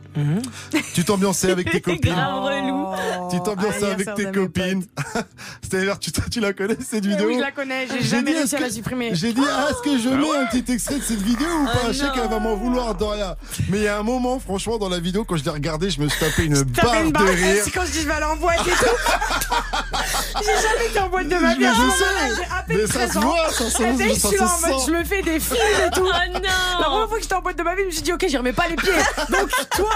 Tu 0.93 1.03
t'ambiançais 1.03 1.51
avec 1.51 1.69
tes 1.71 1.81
copines. 1.81 2.13
Grave 2.13 2.43
relou. 2.43 3.29
Tu 3.31 3.39
t'ambiançais 3.41 3.91
avec 3.91 4.13
tes 4.15 4.31
copines. 4.31 4.83
C'est-à-dire, 5.61 5.99
tu, 5.99 6.11
tu 6.31 6.39
la 6.39 6.53
connais 6.53 6.77
cette 6.87 7.05
vidéo 7.05 7.29
oui, 7.35 7.39
je 7.39 7.45
la 7.45 7.51
connais, 7.51 7.87
j'ai 7.87 8.01
jamais 8.01 8.31
dit, 8.31 8.37
réussi 8.37 8.55
à 8.55 8.59
la 8.59 8.67
que- 8.67 8.73
supprimer. 8.73 9.11
J'ai 9.13 9.33
dit, 9.33 9.41
ah, 9.49 9.67
est-ce 9.69 9.81
que 9.81 9.97
je 9.99 10.09
mets 10.09 10.37
un 10.37 10.45
petit 10.47 10.71
extrait 10.71 10.95
de 10.95 11.03
cette 11.03 11.21
vidéo 11.21 11.47
ou 11.61 11.65
pas? 11.65 11.71
Ah 11.83 11.87
Je 11.91 11.93
sais 11.93 12.05
qu'elle 12.13 12.29
va 12.29 12.39
m'en 12.39 12.55
vouloir, 12.55 12.95
Doria. 12.95 13.37
Mais 13.69 13.77
il 13.77 13.83
y 13.83 13.87
a 13.87 13.97
un 13.97 14.03
moment, 14.03 14.39
franchement, 14.39 14.77
dans 14.77 14.89
la 14.89 14.99
vidéo, 14.99 15.23
quand 15.25 15.37
je 15.37 15.43
l'ai 15.43 15.49
regardé, 15.51 15.89
je 15.89 15.99
me 16.01 16.07
suis 16.09 16.19
tapé 16.19 16.43
une 16.45 16.61
barre 16.63 16.95
une 17.01 17.07
de 17.07 17.13
barre 17.13 17.27
rire. 17.27 17.61
c'est 17.63 17.71
quand 17.71 17.85
je 17.85 17.91
dis 17.91 18.01
je 18.01 18.07
vais 18.07 18.13
aller 18.13 18.25
en 18.25 18.35
boîte 18.37 18.59
et 18.65 18.71
tout. 18.71 19.54
J'ai 20.39 20.45
jamais 20.67 20.87
été 20.89 20.99
en 20.99 21.09
boîte 21.09 21.27
de 21.27 21.35
ma 21.35 21.53
vie. 21.55 21.61
J'ai 21.61 22.43
à 22.43 22.63
peine 22.63 22.77
Mais 22.77 22.87
ça 22.87 22.93
13 22.93 23.11
se 23.13 23.17
ans. 23.17 23.21
voit, 23.21 23.49
ça 23.51 23.69
se- 23.69 23.83
Et 23.83 23.93
dès 23.93 24.07
que 24.09 24.13
ça 24.15 24.29
je 24.31 24.35
suis 24.35 24.37
là 24.37 24.45
en 24.45 24.67
mode, 24.69 24.79
sent. 24.79 24.85
je 24.87 24.91
me 24.97 25.03
fais 25.03 25.21
des 25.21 25.39
films 25.39 25.57
et 25.87 25.89
tout. 25.95 26.05
Oh 26.05 26.11
La 26.11 26.39
non 26.39 26.91
première 26.91 27.07
fois 27.07 27.17
que 27.17 27.23
j'étais 27.23 27.35
en 27.35 27.41
boîte 27.41 27.57
de 27.57 27.63
ma 27.63 27.75
vie, 27.75 27.81
je 27.83 27.85
me 27.87 27.91
suis 27.91 28.01
dit, 28.01 28.11
ok, 28.13 28.25
j'y 28.27 28.37
remets 28.37 28.53
pas 28.53 28.67
les 28.67 28.75
pieds. 28.75 28.91
Donc, 29.29 29.49
toi, 29.71 29.89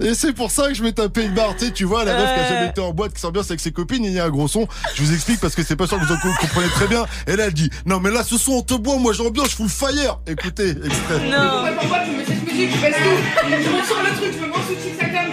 Et 0.00 0.14
c'est 0.14 0.32
pour 0.32 0.50
ça 0.50 0.68
que 0.68 0.74
je 0.74 0.82
m'ai 0.82 0.92
tapé 0.92 1.24
une 1.24 1.34
barre. 1.34 1.54
Tu 1.58 1.66
sais, 1.66 1.70
tu 1.72 1.84
vois, 1.84 2.04
la 2.04 2.14
meuf 2.14 2.34
qui 2.34 2.40
a 2.40 2.48
jamais 2.48 2.66
été 2.68 2.80
en 2.80 2.92
boîte, 2.92 3.12
qui 3.14 3.20
s'ambiance 3.20 3.46
avec 3.46 3.60
ses 3.60 3.72
copines, 3.72 4.04
il 4.04 4.12
y 4.12 4.20
a 4.20 4.24
un 4.24 4.30
gros 4.30 4.48
son. 4.48 4.66
Je 4.94 5.02
vous 5.02 5.12
explique 5.12 5.40
parce 5.40 5.54
que 5.54 5.62
c'est 5.62 5.76
pas 5.76 5.86
sûr 5.86 5.98
que 5.98 6.04
vous 6.04 6.12
en 6.12 6.18
comprenez 6.18 6.68
très 6.68 6.86
bien. 6.86 7.04
Et 7.26 7.36
là, 7.36 7.44
elle 7.46 7.52
dit, 7.54 7.70
non, 7.84 7.98
mais 8.00 8.10
là, 8.10 8.22
ce 8.22 8.36
son, 8.38 8.52
on 8.52 8.62
te 8.62 8.74
boit, 8.74 8.96
moi, 8.96 9.12
j'ambiance, 9.12 9.50
je 9.50 9.56
fous 9.56 9.64
le 9.64 9.68
fire. 9.68 10.18
Écoutez, 10.26 10.70
extrait. 10.70 11.28
Non 11.30 11.64
Pourquoi 11.78 11.98
tu 12.04 12.10
mets 12.12 12.24
cette 12.26 12.42
musique, 12.44 12.70
je 12.72 12.76
tout? 12.76 13.18
Je 13.48 13.80
ressors 13.80 14.02
le 14.02 14.16
truc, 14.16 14.32
je 14.32 14.38
me 14.38 14.46
mets 14.46 14.56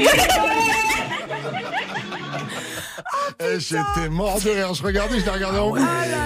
Eh, 3.45 3.59
J'étais 3.59 4.09
mort 4.09 4.39
de 4.39 4.49
rire. 4.49 4.73
Je 4.73 4.83
regardais, 4.83 5.19
je 5.19 5.25
l'ai 5.25 5.31
regardé 5.31 5.59
en 5.59 5.69
boucle. 5.69 5.81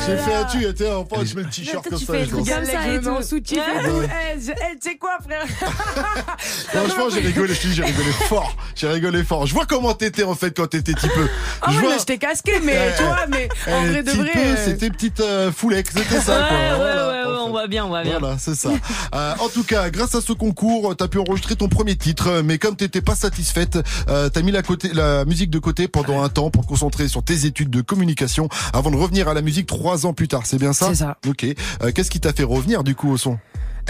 J'ai 0.06 0.18
fait 0.18 0.34
un 0.34 0.46
tu, 0.46 0.64
et 0.66 0.74
t'es 0.74 0.90
enfin, 0.92 1.24
je 1.24 1.36
mets 1.36 1.44
le 1.44 1.50
t-shirt 1.50 1.88
comme 1.88 1.98
tu 2.00 2.06
ça. 2.06 2.14
fais 2.14 2.26
je 2.26 2.32
danse. 2.32 2.38
Comme 2.38 2.46
ça 2.46 2.62
je 2.64 2.90
et 3.06 3.08
en 3.10 3.16
tout. 3.18 3.24
sous-titre. 3.28 3.62
Eh, 3.76 4.38
eh, 4.38 4.80
tu 4.80 4.90
sais 4.90 4.98
quoi, 4.98 5.18
frère? 5.24 5.46
Franchement, 6.38 7.06
j'ai 7.14 7.20
rigolé, 7.22 7.54
j'ai 7.54 7.84
rigolé 7.84 8.12
fort. 8.28 8.56
J'ai 8.76 8.88
rigolé 8.88 9.24
fort. 9.24 9.46
Je 9.48 9.54
vois 9.54 9.66
comment 9.66 9.94
t'étais, 9.94 10.24
en 10.24 10.36
fait, 10.36 10.52
quand 10.56 10.68
t'étais 10.68 10.94
petit 10.94 11.08
peu. 11.10 11.28
Ah 11.62 11.72
Je 11.72 11.80
ouais, 11.86 11.98
t'ai 12.06 12.18
casqué, 12.18 12.60
mais 12.64 12.94
tu 12.98 13.04
vois, 13.04 13.26
mais 13.28 13.50
en 13.68 13.86
vrai 13.86 14.04
de 14.04 14.12
vrai. 14.12 14.32
euh, 14.36 14.56
C'était 14.66 14.90
petite 14.90 15.20
euh, 15.20 15.52
foulec, 15.52 15.88
c'était 15.94 16.20
ça, 16.22 16.40
Ouais, 16.42 16.48
quoi. 16.48 16.58
ouais, 16.58 16.84
ouais, 16.84 17.00
en 17.00 17.08
ouais, 17.10 17.38
on 17.46 17.50
voit 17.50 17.68
bien, 17.68 17.86
on 17.86 17.90
voit 17.90 18.04
bien. 18.04 18.20
Voilà, 18.20 18.38
c'est 18.38 18.56
ça. 18.56 18.70
Euh, 19.16 19.34
en 19.40 19.50
tout 19.50 19.64
cas, 19.64 19.90
grâce 19.90 20.14
à 20.16 20.22
ce 20.22 20.34
concours, 20.34 20.96
t'as 20.96 21.08
pu 21.08 21.18
enregistrer 21.20 21.56
ton 21.56 21.68
premier 21.70 21.96
titre, 21.96 22.42
mais 22.44 22.58
comme 22.58 22.76
t'étais 22.76 23.02
pas 23.02 23.16
satisfaite, 23.16 23.80
t'as 24.08 24.42
mis 24.42 24.52
la, 24.52 25.26
musique 25.26 25.50
de 25.50 25.60
côté 25.60 25.88
pendant 25.88 26.22
un 26.24 26.30
temps 26.30 26.50
pour 26.50 26.64
te 26.64 26.70
concentrer 26.70 27.07
sur 27.08 27.24
tes 27.24 27.46
études 27.46 27.70
de 27.70 27.82
communication 27.82 28.50
avant 28.74 28.92
de 28.92 28.96
revenir 28.98 29.28
à 29.28 29.34
la 29.34 29.42
musique 29.42 29.68
trois 29.68 30.06
ans 30.06 30.14
plus 30.14 30.28
tard. 30.28 30.46
C'est 30.46 30.60
bien 30.60 30.74
ça? 30.74 30.88
C'est 30.90 30.96
ça. 30.96 31.18
Ok. 31.28 31.46
Euh, 31.46 31.92
Qu'est-ce 31.94 32.12
qui 32.12 32.20
t'a 32.20 32.34
fait 32.34 32.44
revenir 32.44 32.84
du 32.84 32.96
coup 32.96 33.10
au 33.10 33.18
son? 33.18 33.38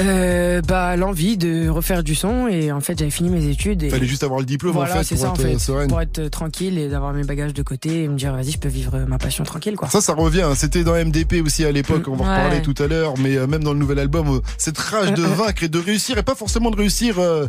Euh, 0.02 0.62
bah 0.62 0.96
l'envie 0.96 1.38
de 1.38 1.70
refaire 1.70 2.04
du 2.04 2.14
son 2.14 2.48
et 2.48 2.72
en 2.72 2.82
fait 2.82 2.98
j'avais 3.00 3.10
fini 3.12 3.30
mes 3.30 3.48
études. 3.48 3.82
Et... 3.84 3.90
Fallait 3.90 4.06
juste 4.06 4.24
avoir 4.24 4.40
le 4.40 4.46
diplôme 4.46 4.74
voilà, 4.74 5.00
en 5.00 5.04
fait 5.04 5.16
pour 5.16 5.24
ça, 5.24 5.32
en 5.32 5.34
être 5.34 5.42
fait, 5.42 5.56
euh, 5.56 5.60
sereine. 5.60 5.88
pour 5.90 6.02
être 6.02 6.28
tranquille 6.30 6.78
et 6.78 6.88
d'avoir 6.88 7.14
mes 7.14 7.24
bagages 7.24 7.54
de 7.54 7.64
côté 7.64 8.04
et 8.04 8.08
me 8.08 8.16
dire 8.16 8.34
vas-y 8.34 8.52
je 8.52 8.60
peux 8.60 8.70
vivre 8.70 9.06
ma 9.08 9.18
passion 9.18 9.44
tranquille 9.44 9.76
quoi. 9.76 9.90
Ça, 9.90 10.00
ça 10.02 10.14
revient. 10.14 10.42
hein. 10.44 10.54
C'était 10.56 10.84
dans 10.84 10.94
MDP 10.94 11.42
aussi 11.44 11.66
à 11.66 11.72
l'époque. 11.72 12.04
On 12.08 12.16
va 12.16 12.26
en 12.26 12.28
Ouais. 12.28 12.36
reparler 12.44 12.62
tout 12.62 12.76
à 12.82 12.88
l'heure. 12.88 13.14
Mais 13.18 13.38
euh, 13.38 13.48
même 13.48 13.64
dans 13.64 13.74
le 13.74 13.80
nouvel 13.80 13.98
album, 14.00 14.28
euh, 14.36 14.40
cette 14.58 14.78
rage 14.78 15.14
de 15.14 15.24
vaincre 15.24 15.64
et 15.64 15.70
de 15.70 15.80
réussir, 15.80 16.18
et 16.18 16.24
pas 16.24 16.36
forcément 16.36 16.70
de 16.70 16.76
réussir. 16.78 17.16
euh, 17.20 17.48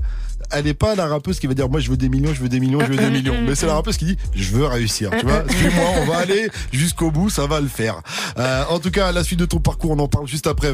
elle 0.51 0.67
est 0.69 0.75
pas 0.75 0.95
la 0.95 1.07
rappeuse 1.09 1.41
qui 1.41 1.47
va 1.49 1.53
dire 1.55 1.69
moi 1.69 1.81
je 1.81 1.91
veux 1.91 1.97
des 1.97 2.09
millions, 2.09 2.33
je 2.33 2.41
veux 2.41 2.49
des 2.49 2.61
millions, 2.61 2.79
je 2.81 2.87
veux 2.87 2.97
des 2.97 3.11
millions. 3.11 3.35
Mais 3.45 3.55
c'est 3.57 3.67
la 3.67 3.75
rappeuse 3.75 3.97
qui 3.99 4.05
dit 4.07 4.17
je 4.35 4.53
veux 4.55 4.67
réussir. 4.67 5.11
Tu 5.19 5.27
vois, 5.27 5.43
suis-moi, 5.51 5.85
on 6.01 6.05
va 6.07 6.19
aller 6.19 6.49
jusqu'au 6.73 7.11
bout, 7.11 7.29
ça 7.29 7.47
va 7.47 7.61
le 7.61 7.67
faire. 7.69 8.01
Euh, 8.39 8.63
en 8.71 8.79
tout 8.79 8.91
cas, 8.93 9.11
la 9.13 9.25
suite 9.25 9.41
de 9.41 9.45
ton 9.47 9.59
parcours, 9.59 9.91
on 9.91 9.99
en 9.99 10.09
parle 10.09 10.27
juste 10.29 10.47
après. 10.47 10.69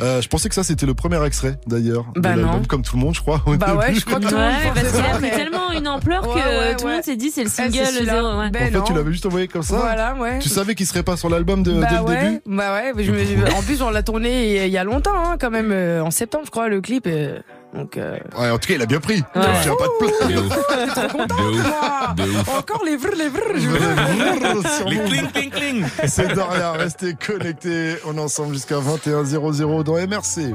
Euh, 0.00 0.20
je 0.22 0.28
pensais 0.28 0.48
que 0.48 0.54
ça 0.54 0.64
c'était 0.64 0.86
le 0.86 0.94
premier 0.96 1.24
extrait 1.24 1.58
d'ailleurs 1.66 2.06
de 2.14 2.20
Bah 2.20 2.30
l'album, 2.30 2.46
non. 2.56 2.62
comme 2.64 2.82
tout 2.82 2.96
le 2.96 3.02
monde, 3.02 3.14
je 3.14 3.20
crois. 3.20 3.42
Bah 3.46 3.74
ouais, 3.76 3.94
je 3.94 4.04
crois 4.04 4.18
que 4.18 4.24
tout 4.28 4.34
le 4.34 4.36
monde 4.40 4.46
Ouais, 4.50 4.68
pensait 4.68 4.80
parce 4.82 4.92
qu'il 4.96 5.04
a 5.04 5.18
pris 5.18 5.30
tellement 5.30 5.70
une 5.72 5.88
ampleur 5.88 6.22
que 6.22 6.28
Ouais, 6.28 6.34
ouais, 6.34 6.76
tout 6.76 6.84
le 6.84 6.88
ouais. 6.90 6.94
monde 6.96 7.04
s'est 7.04 7.16
dit 7.16 7.30
c'est 7.30 7.42
le 7.44 7.48
Eh, 7.48 7.50
c'est 7.50 7.62
single 7.70 7.86
celui-là. 7.86 8.12
zéro. 8.14 8.26
ouais. 8.28 8.32
En 8.46 8.50
Ben 8.50 8.64
fait, 8.64 8.70
non. 8.78 8.84
tu 8.84 8.92
l'avais 8.94 9.12
juste 9.12 9.26
envoyé 9.26 9.48
comme 9.48 9.62
ça. 9.62 9.76
Voilà, 9.76 10.14
ouais. 10.16 10.38
Tu 10.40 10.48
savais 10.48 10.74
qu'il 10.74 10.86
serait 10.86 11.02
pas 11.02 11.16
sur 11.16 11.28
l'album 11.30 11.62
de, 11.62 11.80
bah 11.80 11.86
dès 11.90 11.96
le 11.96 12.02
ouais, 12.02 12.24
début. 12.24 12.40
bah 12.46 12.72
ouais, 12.74 13.04
je 13.04 13.12
me- 13.12 13.52
en 13.56 13.62
plus 13.62 13.82
on 13.82 13.90
l'a 13.90 14.02
tourné 14.02 14.64
il 14.66 14.72
y 14.72 14.78
a 14.78 14.84
longtemps 14.84 15.12
hein, 15.14 15.36
quand 15.40 15.50
même 15.50 15.70
euh, 15.72 16.02
en 16.02 16.10
septembre 16.10 16.44
je 16.46 16.50
crois 16.50 16.68
le 16.68 16.80
clip 16.80 17.04
euh, 17.06 17.38
donc 17.76 17.96
euh, 17.96 18.16
Ouais, 18.38 18.50
en 18.50 18.58
tout 18.58 18.68
cas, 18.68 18.74
il 18.74 18.82
a 18.82 18.86
bien 18.86 19.00
pris. 19.00 19.16
Ouais. 19.34 19.42
Il 19.62 19.66
y 19.66 19.70
a 19.70 19.76
pas 19.76 19.84
de 19.86 19.98
plainte. 19.98 20.32
De 20.32 20.38
ouf. 20.40 20.94
trop 20.94 21.18
content 21.18 21.36
De 21.36 21.42
ouf. 21.58 21.66
moi. 21.66 22.14
De 22.16 22.22
ouf. 22.22 22.48
encore 22.58 22.82
les 22.84 22.96
vrs 22.96 23.14
les 23.16 23.28
vrs 23.28 23.40
je 23.54 24.88
Les 24.88 24.96
Move. 25.00 25.08
cling, 25.08 25.30
cling, 25.32 25.50
cling. 25.50 25.84
C'est 26.06 26.34
Daria, 26.34 26.72
restez 26.72 27.14
connectés. 27.14 27.96
On 28.06 28.16
est 28.16 28.20
ensemble 28.20 28.54
jusqu'à 28.54 28.76
21h00 28.76 29.82
dans 29.84 29.94
MRC. 29.94 30.52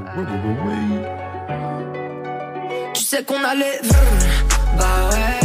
Tu 2.94 3.02
sais 3.02 3.24
qu'on 3.24 3.42
allait 3.44 3.80
vrr, 3.82 3.96
bah 4.78 4.84
ouais. 5.10 5.40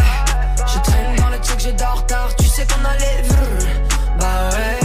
Je 0.68 0.80
traîne 0.82 1.16
dans 1.18 1.30
le 1.30 1.38
check, 1.38 1.60
j'ai 1.60 1.72
de 1.74 1.84
retard. 1.84 2.30
Tu 2.38 2.46
sais 2.46 2.66
qu'on 2.66 2.86
allait 2.86 3.22
vrr, 3.28 3.68
bah 4.20 4.50
ouais. 4.52 4.80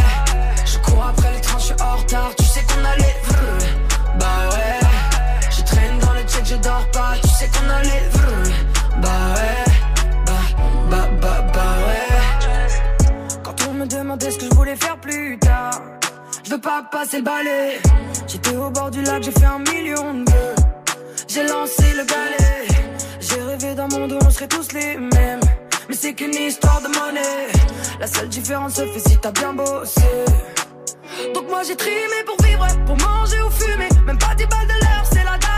Je 0.64 0.78
cours 0.78 1.05
après 1.06 1.35
le 1.35 1.40
train, 1.40 1.59
je 1.59 1.64
suis 1.64 1.74
en 1.81 1.97
retard. 1.97 2.31
Bah 9.00 9.09
ouais. 9.34 9.64
Bah, 10.26 10.32
bah, 10.90 11.09
bah, 11.20 11.46
bah 11.52 11.74
ouais. 11.86 13.38
Quand 13.42 13.56
on 13.68 13.74
me 13.74 13.86
demandait 13.86 14.30
ce 14.30 14.38
que 14.38 14.44
je 14.44 14.54
voulais 14.54 14.76
faire 14.76 14.98
plus 14.98 15.38
tard, 15.38 15.80
je 16.44 16.50
veux 16.50 16.60
pas 16.60 16.82
passer 16.90 17.18
le 17.18 17.24
balai. 17.24 17.80
J'étais 18.26 18.56
au 18.56 18.70
bord 18.70 18.90
du 18.90 19.02
lac, 19.02 19.22
j'ai 19.22 19.32
fait 19.32 19.44
un 19.44 19.59
million 19.59 20.14
de 20.14 20.30
vœux. 20.30 20.54
J'ai 21.28 21.46
lancé 21.46 21.92
le 21.94 22.04
balai. 22.04 22.68
J'ai 23.20 23.42
rêvé 23.42 23.74
d'un 23.74 23.88
monde 23.88 24.12
où 24.12 24.18
on 24.24 24.30
serait 24.30 24.48
tous 24.48 24.72
les 24.72 24.96
mêmes. 24.96 25.40
Mais 25.88 25.94
c'est 25.94 26.14
qu'une 26.14 26.34
histoire 26.34 26.80
de 26.80 26.88
monnaie. 26.88 27.48
La 28.00 28.06
seule 28.06 28.28
différence 28.28 28.74
se 28.74 28.86
fait 28.86 29.09
si 29.09 29.16
t'as 29.18 29.32
bien 29.32 29.52
bossé. 29.54 30.00
Donc 31.34 31.48
moi 31.48 31.62
j'ai 31.66 31.76
trimé 31.76 32.24
pour 32.26 32.36
vivre, 32.44 32.66
pour 32.86 32.96
manger 32.96 33.40
ou 33.42 33.50
fumer. 33.50 33.88
Même 34.06 34.18
pas 34.18 34.34
10 34.34 34.46
balles 34.46 34.66
de 34.66 34.84
l'heure, 34.84 35.04
c'est 35.10 35.24
la 35.24 35.38
dalle 35.38 35.51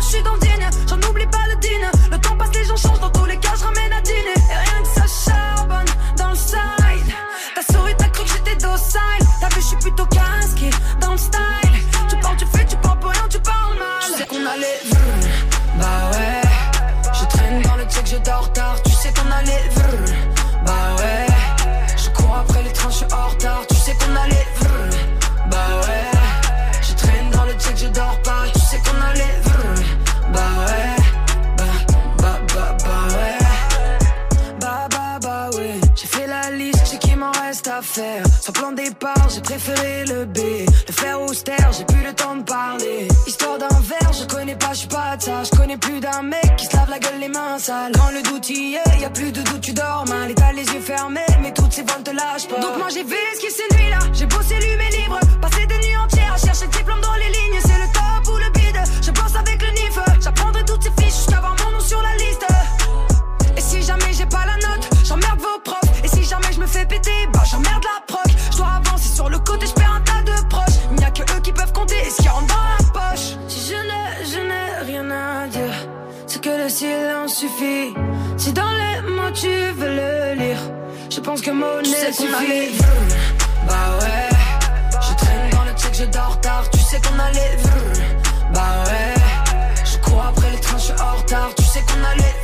je 0.00 0.06
je 0.06 0.14
suis 0.14 0.22
dans 0.22 0.36
digne. 0.38 0.68
J'en 0.88 0.96
oublie 1.08 1.26
pas 1.26 1.46
le 1.48 1.56
dîner. 1.56 1.90
Le 2.10 2.18
temps 2.18 2.36
passe, 2.36 2.50
les 2.54 2.64
gens 2.64 2.76
changent. 2.76 3.00
Dans 3.00 3.10
tous 3.10 3.26
les 3.26 3.36
cas, 3.36 3.50
je 3.58 3.64
ramène 3.64 3.92
à 3.92 4.00
dîner. 4.00 4.34
Et 4.50 4.54
rien 4.54 4.82
que 4.82 5.00
ça 5.00 5.30
charbonne 5.30 5.86
dans 6.16 6.30
le 6.30 6.36
side. 6.36 7.14
T'as 7.54 7.72
souri, 7.72 7.94
t'as 7.98 8.08
cru 8.08 8.24
que 8.24 8.30
j'étais 8.30 8.56
docile. 8.56 9.26
T'as 9.40 9.48
vu, 9.48 9.60
je 9.60 9.66
suis 9.66 9.76
plutôt 9.76 10.06
casqué 10.06 10.70
dans 11.00 11.12
le 11.12 11.18
style. 11.18 11.76
Tu 12.08 12.16
parles, 12.16 12.36
tu 12.36 12.46
fais, 12.46 12.64
tu 12.64 12.76
parles 12.76 12.98
pour 12.98 13.12
tu 13.28 13.38
parles 13.40 13.78
mal. 13.78 14.02
Tu 14.06 14.18
sais 14.18 14.26
qu'on 14.26 14.46
allait 14.46 14.80
bah 15.78 16.10
ouais. 16.12 16.40
Je 17.12 17.24
traîne 17.26 17.62
dans 17.62 17.76
le 17.76 17.84
check, 17.84 18.06
j'ai 18.06 18.18
de 18.18 18.30
retard. 18.30 18.76
Tu 18.82 18.92
sais 18.92 19.12
qu'on 19.12 19.30
allait 19.30 19.64
bah 20.66 20.96
ouais. 20.98 21.26
Je 21.96 22.10
cours 22.10 22.36
après 22.36 22.62
les 22.62 22.72
trains, 22.72 22.90
je 22.90 22.96
suis 22.96 23.06
en 23.12 23.28
retard. 23.28 23.69
À 37.68 37.82
faire. 37.82 38.24
Sans 38.40 38.52
plan 38.52 38.72
de 38.72 38.76
départ, 38.76 39.28
j'ai 39.34 39.40
préféré 39.40 40.04
le 40.06 40.24
B. 40.24 40.38
Le 40.88 40.92
faire 40.92 41.20
austère, 41.22 41.70
j'ai 41.76 41.84
plus 41.84 42.02
le 42.02 42.12
temps 42.12 42.36
de 42.36 42.42
parler. 42.42 43.08
Histoire 43.26 43.58
d'un 43.58 43.68
verre, 43.68 44.12
je 44.12 44.24
connais 44.24 44.56
pas, 44.56 44.72
je 44.72 44.78
suis 44.78 44.88
pas 44.88 45.16
de 45.16 45.22
ça. 45.22 45.42
Je 45.44 45.50
connais 45.50 45.76
plus 45.76 46.00
d'un 46.00 46.22
mec 46.22 46.56
qui 46.56 46.66
se 46.66 46.76
lave 46.76 46.88
la 46.88 46.98
gueule 46.98 47.20
les 47.20 47.28
mains 47.28 47.58
sales. 47.58 47.92
Quand 47.94 48.10
le 48.12 48.22
doute 48.22 48.48
y 48.50 48.76
est, 48.76 49.00
y 49.00 49.04
a 49.04 49.10
plus 49.10 49.32
de 49.32 49.42
doute, 49.42 49.60
tu 49.60 49.72
dors 49.72 50.04
mal. 50.08 50.30
Et 50.30 50.34
t'as 50.34 50.52
les 50.52 50.64
yeux 50.64 50.80
fermés, 50.80 51.20
mais 51.42 51.52
toutes 51.52 51.72
ces 51.72 51.82
vannes 51.82 52.02
te 52.02 52.10
lâchent 52.10 52.48
pas. 52.48 52.60
Donc 52.60 52.78
moi 52.78 52.88
j'ai 52.92 53.02
vécu 53.02 53.50
ces 53.50 53.76
nuits 53.76 53.90
là, 53.90 53.98
j'ai 54.12 54.26
bossé 54.26 54.54
lu 54.54 54.76
mes 54.76 54.96
livres. 54.96 55.20
Passé 55.40 55.66
des 55.66 55.78
nuits 55.78 55.96
entières 55.96 56.34
à 56.34 56.38
chercher 56.38 56.66
le 56.66 56.72
diplôme 56.72 57.00
dans 57.00 57.14
les 57.14 57.28
lignes. 57.28 57.60
C'est 57.62 57.78
le 57.78 57.88
top 57.92 58.34
ou 58.34 58.38
le 58.38 58.50
bide, 58.52 58.80
je 59.02 59.10
pense 59.10 59.34
avec 59.34 59.60
le 59.60 59.70
NIF. 59.72 59.98
J'apprendrai 60.20 60.62
bah 67.32 67.42
j'emmerde 67.50 67.84
la 67.84 68.00
proc. 68.06 68.22
Je 68.52 68.56
dois 68.56 68.80
avancer 68.84 69.08
sur 69.14 69.28
le 69.28 69.38
côté, 69.38 69.66
je 69.66 69.72
perds 69.72 69.94
un 69.94 70.00
tas 70.00 70.22
de 70.22 70.48
proches. 70.48 70.78
Il 70.90 70.96
n'y 70.96 71.04
a 71.04 71.10
que 71.10 71.22
eux 71.22 71.40
qui 71.40 71.52
peuvent 71.52 71.72
compter 71.72 71.96
et 72.06 72.10
ce 72.10 72.22
qui 72.22 72.28
rentre 72.28 72.46
dans 72.46 72.62
la 72.62 73.00
poche. 73.00 73.36
Si 73.48 73.70
je 73.70 73.74
n'ai, 73.74 74.24
je 74.24 74.40
n'ai 74.40 74.92
rien 74.92 75.10
à 75.10 75.46
dire, 75.46 75.74
c'est 76.26 76.40
que 76.40 76.50
le 76.50 76.68
silence 76.68 77.34
suffit. 77.34 77.94
Si 78.36 78.52
dans 78.52 78.70
les 78.70 79.10
mots 79.10 79.30
tu 79.32 79.48
veux 79.48 79.88
le 79.88 80.34
lire, 80.34 80.58
je 81.10 81.20
pense 81.20 81.40
que 81.40 81.50
mon 81.50 81.82
Tu 81.82 81.90
sais 81.90 82.06
nez 82.06 82.12
suffit. 82.12 82.82
Bah 83.66 83.98
ouais, 84.00 84.28
je 85.00 85.14
traîne 85.16 85.50
dans 85.50 85.64
le 85.64 85.72
check, 85.72 85.94
je 85.94 86.04
dors 86.04 86.40
tard. 86.40 86.64
Tu 86.70 86.80
sais 86.80 87.00
qu'on 87.00 87.18
allait. 87.18 87.56
Bah 88.54 88.84
ouais, 88.86 89.14
je 89.84 89.96
cours 89.98 90.24
après 90.24 90.50
les 90.50 90.60
trains, 90.60 90.78
je 90.78 90.84
suis 90.84 90.92
en 90.92 91.16
retard. 91.16 91.50
Tu 91.56 91.64
sais 91.64 91.80
qu'on 91.80 92.04
allait 92.04 92.34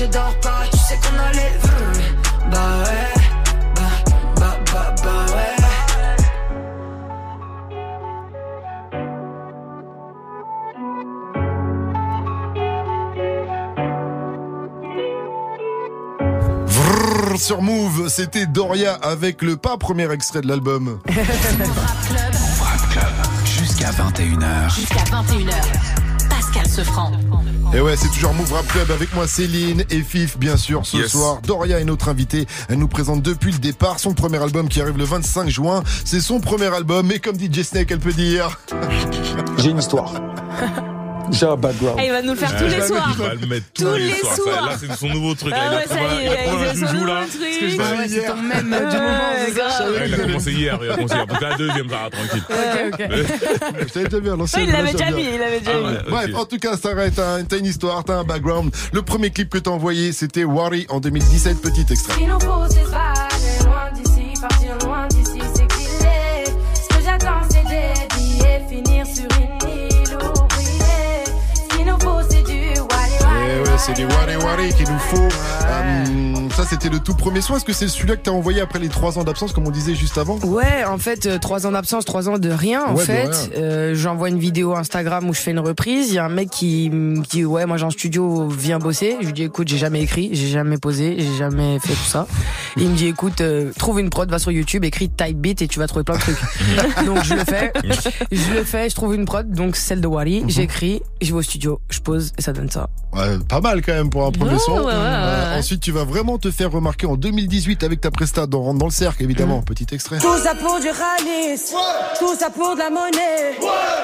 je 0.00 0.06
dors 0.06 0.34
pas. 0.40 0.62
Tu 0.70 0.78
sais 0.78 0.98
qu'on 1.02 1.18
allait 1.18 1.58
vrr. 1.60 1.70
Bah 2.50 2.58
ouais, 2.84 3.12
bah, 3.76 3.82
bah, 4.36 4.56
bah, 4.72 4.94
bah 5.02 5.26
ouais. 5.34 5.56
Sur 17.36 17.62
Move, 17.62 18.08
c'était 18.10 18.46
Doria 18.46 18.94
avec 18.94 19.40
le 19.40 19.56
pas 19.56 19.78
premier 19.78 20.12
extrait 20.12 20.42
de 20.42 20.48
l'album. 20.48 21.00
Jusqu'à 23.46 23.90
21h. 23.90 24.74
Jusqu'à 24.74 25.04
21h. 25.04 25.99
Sefranc. 26.70 27.10
Et 27.74 27.80
ouais, 27.80 27.96
c'est 27.96 28.08
toujours 28.08 28.32
Move 28.34 28.52
Rap 28.52 28.66
Club 28.68 28.90
avec 28.90 29.14
moi 29.14 29.26
Céline 29.26 29.84
et 29.90 30.02
Fif 30.02 30.38
bien 30.38 30.56
sûr 30.56 30.86
ce 30.86 30.96
Yes. 30.98 31.10
soir. 31.12 31.40
Doria 31.42 31.80
est 31.80 31.84
notre 31.84 32.08
invitée. 32.08 32.46
Elle 32.68 32.78
nous 32.78 32.88
présente 32.88 33.22
depuis 33.22 33.52
le 33.52 33.58
départ 33.58 33.98
son 33.98 34.12
premier 34.14 34.38
album 34.42 34.68
qui 34.68 34.80
arrive 34.80 34.96
le 34.96 35.04
25 35.04 35.48
juin. 35.48 35.82
C'est 36.04 36.20
son 36.20 36.40
premier 36.40 36.66
album 36.74 37.10
et 37.12 37.18
comme 37.18 37.36
dit 37.36 37.48
Jay 37.52 37.62
Snake, 37.64 37.90
elle 37.90 37.98
peut 38.00 38.12
dire 38.12 38.58
J'ai 39.58 39.70
une 39.70 39.78
histoire. 39.78 40.12
J'ai 41.38 41.46
un 41.46 41.56
background. 41.56 41.96
Ah, 41.98 42.04
il 42.04 42.10
va 42.10 42.22
nous 42.22 42.32
le 42.32 42.38
faire 42.38 42.56
tous 42.56 42.64
les 42.64 42.82
soirs. 42.82 43.14
Il 43.18 43.24
va 43.24 43.34
le 43.34 43.46
mettre 43.46 43.66
tous, 43.74 43.84
Tous 43.84 43.94
les, 43.94 44.06
les 44.06 44.14
soirs. 44.14 44.66
Là, 44.66 44.76
c'est 44.78 44.92
son 44.96 45.08
nouveau 45.08 45.34
truc. 45.34 45.52
Ah 45.56 45.74
ouais, 45.74 45.84
il 45.86 45.92
a 45.92 45.94
ça 45.94 46.00
y 46.00 46.26
est, 46.26 46.46
il 46.46 46.66
a 46.66 46.74
son 46.74 46.94
nouveau 46.94 47.06
truc. 47.06 47.40
Ouais, 47.40 48.06
hier. 48.06 48.08
c'est 48.08 48.26
ton 48.26 48.36
même 48.36 48.66
du 48.66 48.96
moment, 48.96 49.70
ça. 49.70 49.90
Ouais, 49.90 50.06
il 50.06 50.14
a 50.14 50.18
commencé 50.18 50.52
hier. 50.52 50.78
Il 50.82 50.90
a 50.90 50.94
commencé 50.96 51.14
hier. 51.14 51.26
Donc 51.26 51.40
la 51.40 51.56
deuxième, 51.56 51.88
ça 51.88 52.08
tranquille. 52.10 52.42
Ok, 52.48 52.92
ok. 52.92 53.08
Je 53.80 53.92
t'avais 53.92 54.04
déjà 54.08 54.20
vu 54.20 54.30
à 54.30 54.36
l'ancienne. 54.36 54.64
Il 54.66 54.72
l'avait 54.72 54.92
déjà 54.92 55.06
bien. 55.06 55.16
mis, 55.16 55.24
il 55.24 55.38
l'avait 55.38 55.60
déjà 55.60 55.72
Ah 55.74 55.90
mis. 55.90 56.10
Bref, 56.10 56.30
en 56.34 56.44
tout 56.44 56.58
cas, 56.58 56.76
ça 56.76 56.90
t'as 57.14 57.58
une 57.58 57.66
histoire, 57.66 58.04
t'as 58.04 58.18
un 58.18 58.24
background. 58.24 58.74
Le 58.92 59.02
premier 59.02 59.30
clip 59.30 59.50
que 59.50 59.58
t'as 59.58 59.70
envoyé, 59.70 60.12
c'était 60.12 60.44
Worry 60.44 60.86
en 60.88 61.00
2017, 61.00 61.60
petit 61.60 61.86
extrait. 61.90 62.14
C'est 73.94 74.02
du 74.02 74.06
wally 74.06 74.32
Eh 74.32 74.36
wally. 74.36 74.62
ouais, 74.62 74.70
c'est 74.70 74.70
des 74.70 74.70
Wari 74.70 74.70
Wari 74.70 74.74
qu'il 74.74 74.88
nous 74.88 74.98
faut. 74.98 76.29
Euh, 76.50 76.54
ça, 76.54 76.64
c'était 76.68 76.88
le 76.88 76.98
tout 76.98 77.14
premier 77.14 77.40
son. 77.40 77.56
Est-ce 77.56 77.64
que 77.64 77.72
c'est 77.72 77.88
celui-là 77.88 78.16
que 78.16 78.22
t'as 78.22 78.30
envoyé 78.30 78.60
après 78.60 78.78
les 78.78 78.88
trois 78.88 79.18
ans 79.18 79.24
d'absence, 79.24 79.52
comme 79.52 79.66
on 79.66 79.70
disait 79.70 79.94
juste 79.94 80.18
avant? 80.18 80.38
Ouais, 80.40 80.84
en 80.84 80.98
fait, 80.98 81.26
euh, 81.26 81.38
trois 81.38 81.66
ans 81.66 81.72
d'absence, 81.72 82.04
trois 82.04 82.28
ans 82.28 82.38
de 82.38 82.50
rien. 82.50 82.84
En 82.84 82.94
Ouais, 82.94 83.04
fait. 83.04 83.50
Euh, 83.56 83.94
j'envoie 83.94 84.28
une 84.28 84.38
vidéo 84.38 84.74
Instagram 84.74 85.28
où 85.28 85.34
je 85.34 85.40
fais 85.40 85.50
une 85.52 85.58
reprise. 85.60 86.08
Il 86.08 86.14
y 86.14 86.18
a 86.18 86.24
un 86.24 86.28
mec 86.30 86.50
qui 86.50 86.90
me 86.90 87.22
dit 87.22 87.44
ouais, 87.44 87.66
moi 87.66 87.76
j'ai 87.76 87.84
un 87.84 87.90
studio, 87.90 88.48
viens 88.48 88.78
bosser. 88.78 89.16
Je 89.20 89.26
lui 89.26 89.32
dis 89.32 89.42
écoute, 89.44 89.68
j'ai 89.68 89.78
jamais 89.78 90.02
écrit, 90.02 90.30
j'ai 90.32 90.48
jamais 90.48 90.78
posé, 90.78 91.16
j'ai 91.18 91.36
jamais 91.36 91.78
fait 91.78 91.92
tout 91.94 92.08
ça. 92.08 92.26
Il 92.76 92.88
me 92.88 92.96
dit 92.96 93.06
écoute, 93.06 93.40
euh, 93.40 93.72
trouve 93.78 94.00
une 94.00 94.10
prod, 94.10 94.30
va 94.30 94.38
sur 94.38 94.50
YouTube, 94.50 94.84
écris 94.84 95.08
type 95.10 95.36
beat 95.38 95.62
et 95.62 95.68
tu 95.68 95.78
vas 95.78 95.86
trouver 95.86 96.04
plein 96.04 96.16
de 96.16 96.20
trucs. 96.20 96.38
donc 97.06 97.22
je 97.24 97.34
le 97.34 97.44
fais, 97.44 97.72
je 98.32 98.54
le 98.54 98.64
fais, 98.64 98.88
je 98.88 98.94
trouve 98.94 99.14
une 99.14 99.24
prod, 99.24 99.50
donc 99.50 99.76
celle 99.76 100.00
de 100.00 100.06
Wally. 100.06 100.42
Mhm. 100.42 100.50
J'écris, 100.50 101.02
je 101.20 101.28
vais 101.32 101.38
au 101.38 101.42
studio, 101.42 101.80
je 101.90 102.00
pose 102.00 102.32
et 102.38 102.42
ça 102.42 102.52
donne 102.52 102.70
ça. 102.70 102.88
Ouais, 103.12 103.38
pas 103.48 103.60
mal 103.60 103.82
quand 103.82 103.92
même 103.92 104.08
pour 104.10 104.24
un 104.26 104.30
premier 104.30 104.58
son. 104.58 104.72
ouais, 104.72 104.84
ouais, 104.84 104.92
ouais. 104.92 105.58
Ensuite, 105.58 105.80
tu 105.80 105.90
vas 105.92 106.04
vraiment 106.04 106.38
te 106.40 106.50
faire 106.50 106.70
remarquer 106.70 107.06
en 107.06 107.16
2018 107.16 107.84
avec 107.84 108.00
ta 108.00 108.10
presta 108.10 108.46
dans 108.46 108.62
Rentre 108.62 108.78
dans 108.78 108.86
le 108.86 108.92
cercle, 108.92 109.22
évidemment. 109.22 109.58
Mhm. 109.58 109.64
Petit 109.64 109.86
extrait. 109.92 110.18
Tout 110.18 110.38
ça 110.42 110.54
pour 110.54 110.80
du 110.80 110.88
ralice, 110.88 111.74
tout 112.18 112.34
ça 112.38 112.50
pour 112.50 112.74
de 112.74 112.78
la 112.78 112.90
monnaie, 112.90 113.56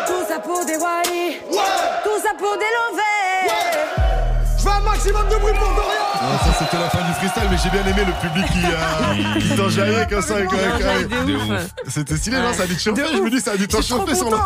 tout 0.07 0.25
ça 0.29 0.39
pour 0.41 0.65
des 0.65 0.77
wally, 0.77 1.37
tout 1.51 2.23
ça 2.23 2.35
pour 2.39 2.53
des 2.57 2.71
lovés. 2.77 3.51
Je 4.59 4.65
veux 4.65 4.71
un 4.71 4.81
maximum 4.81 5.29
de 5.29 5.37
bruit 5.37 5.55
pour 5.55 5.69
Dorian 5.75 6.15
Ah, 6.28 6.39
ça 6.44 6.53
c'était 6.59 6.78
la 6.82 6.90
fin 6.90 6.98
du 7.07 7.12
freestyle, 7.15 7.43
mais 7.51 7.57
j'ai 7.62 7.70
bien 7.70 7.86
aimé 7.86 8.03
le 8.07 8.28
public 8.28 8.47
qui, 8.53 8.59
euh, 8.65 9.40
qui 9.40 9.57
t'enjaillait 9.57 10.07
comme 10.09 10.23
ça. 10.23 10.35
C'était 11.89 12.16
stylé, 12.16 12.39
non. 12.39 12.53
Ça 12.53 12.65
a 12.65 12.66
dû 12.66 12.74
te 12.77 12.81
chauffer. 12.81 13.03
Je 13.15 13.20
me 13.20 13.31
dis, 13.31 13.40
ça 13.40 13.53
a 13.53 13.57
dû 13.57 13.69
te 13.69 13.81
chauffer 13.82 14.15
sur. 14.15 14.28
Tu- 14.28 14.36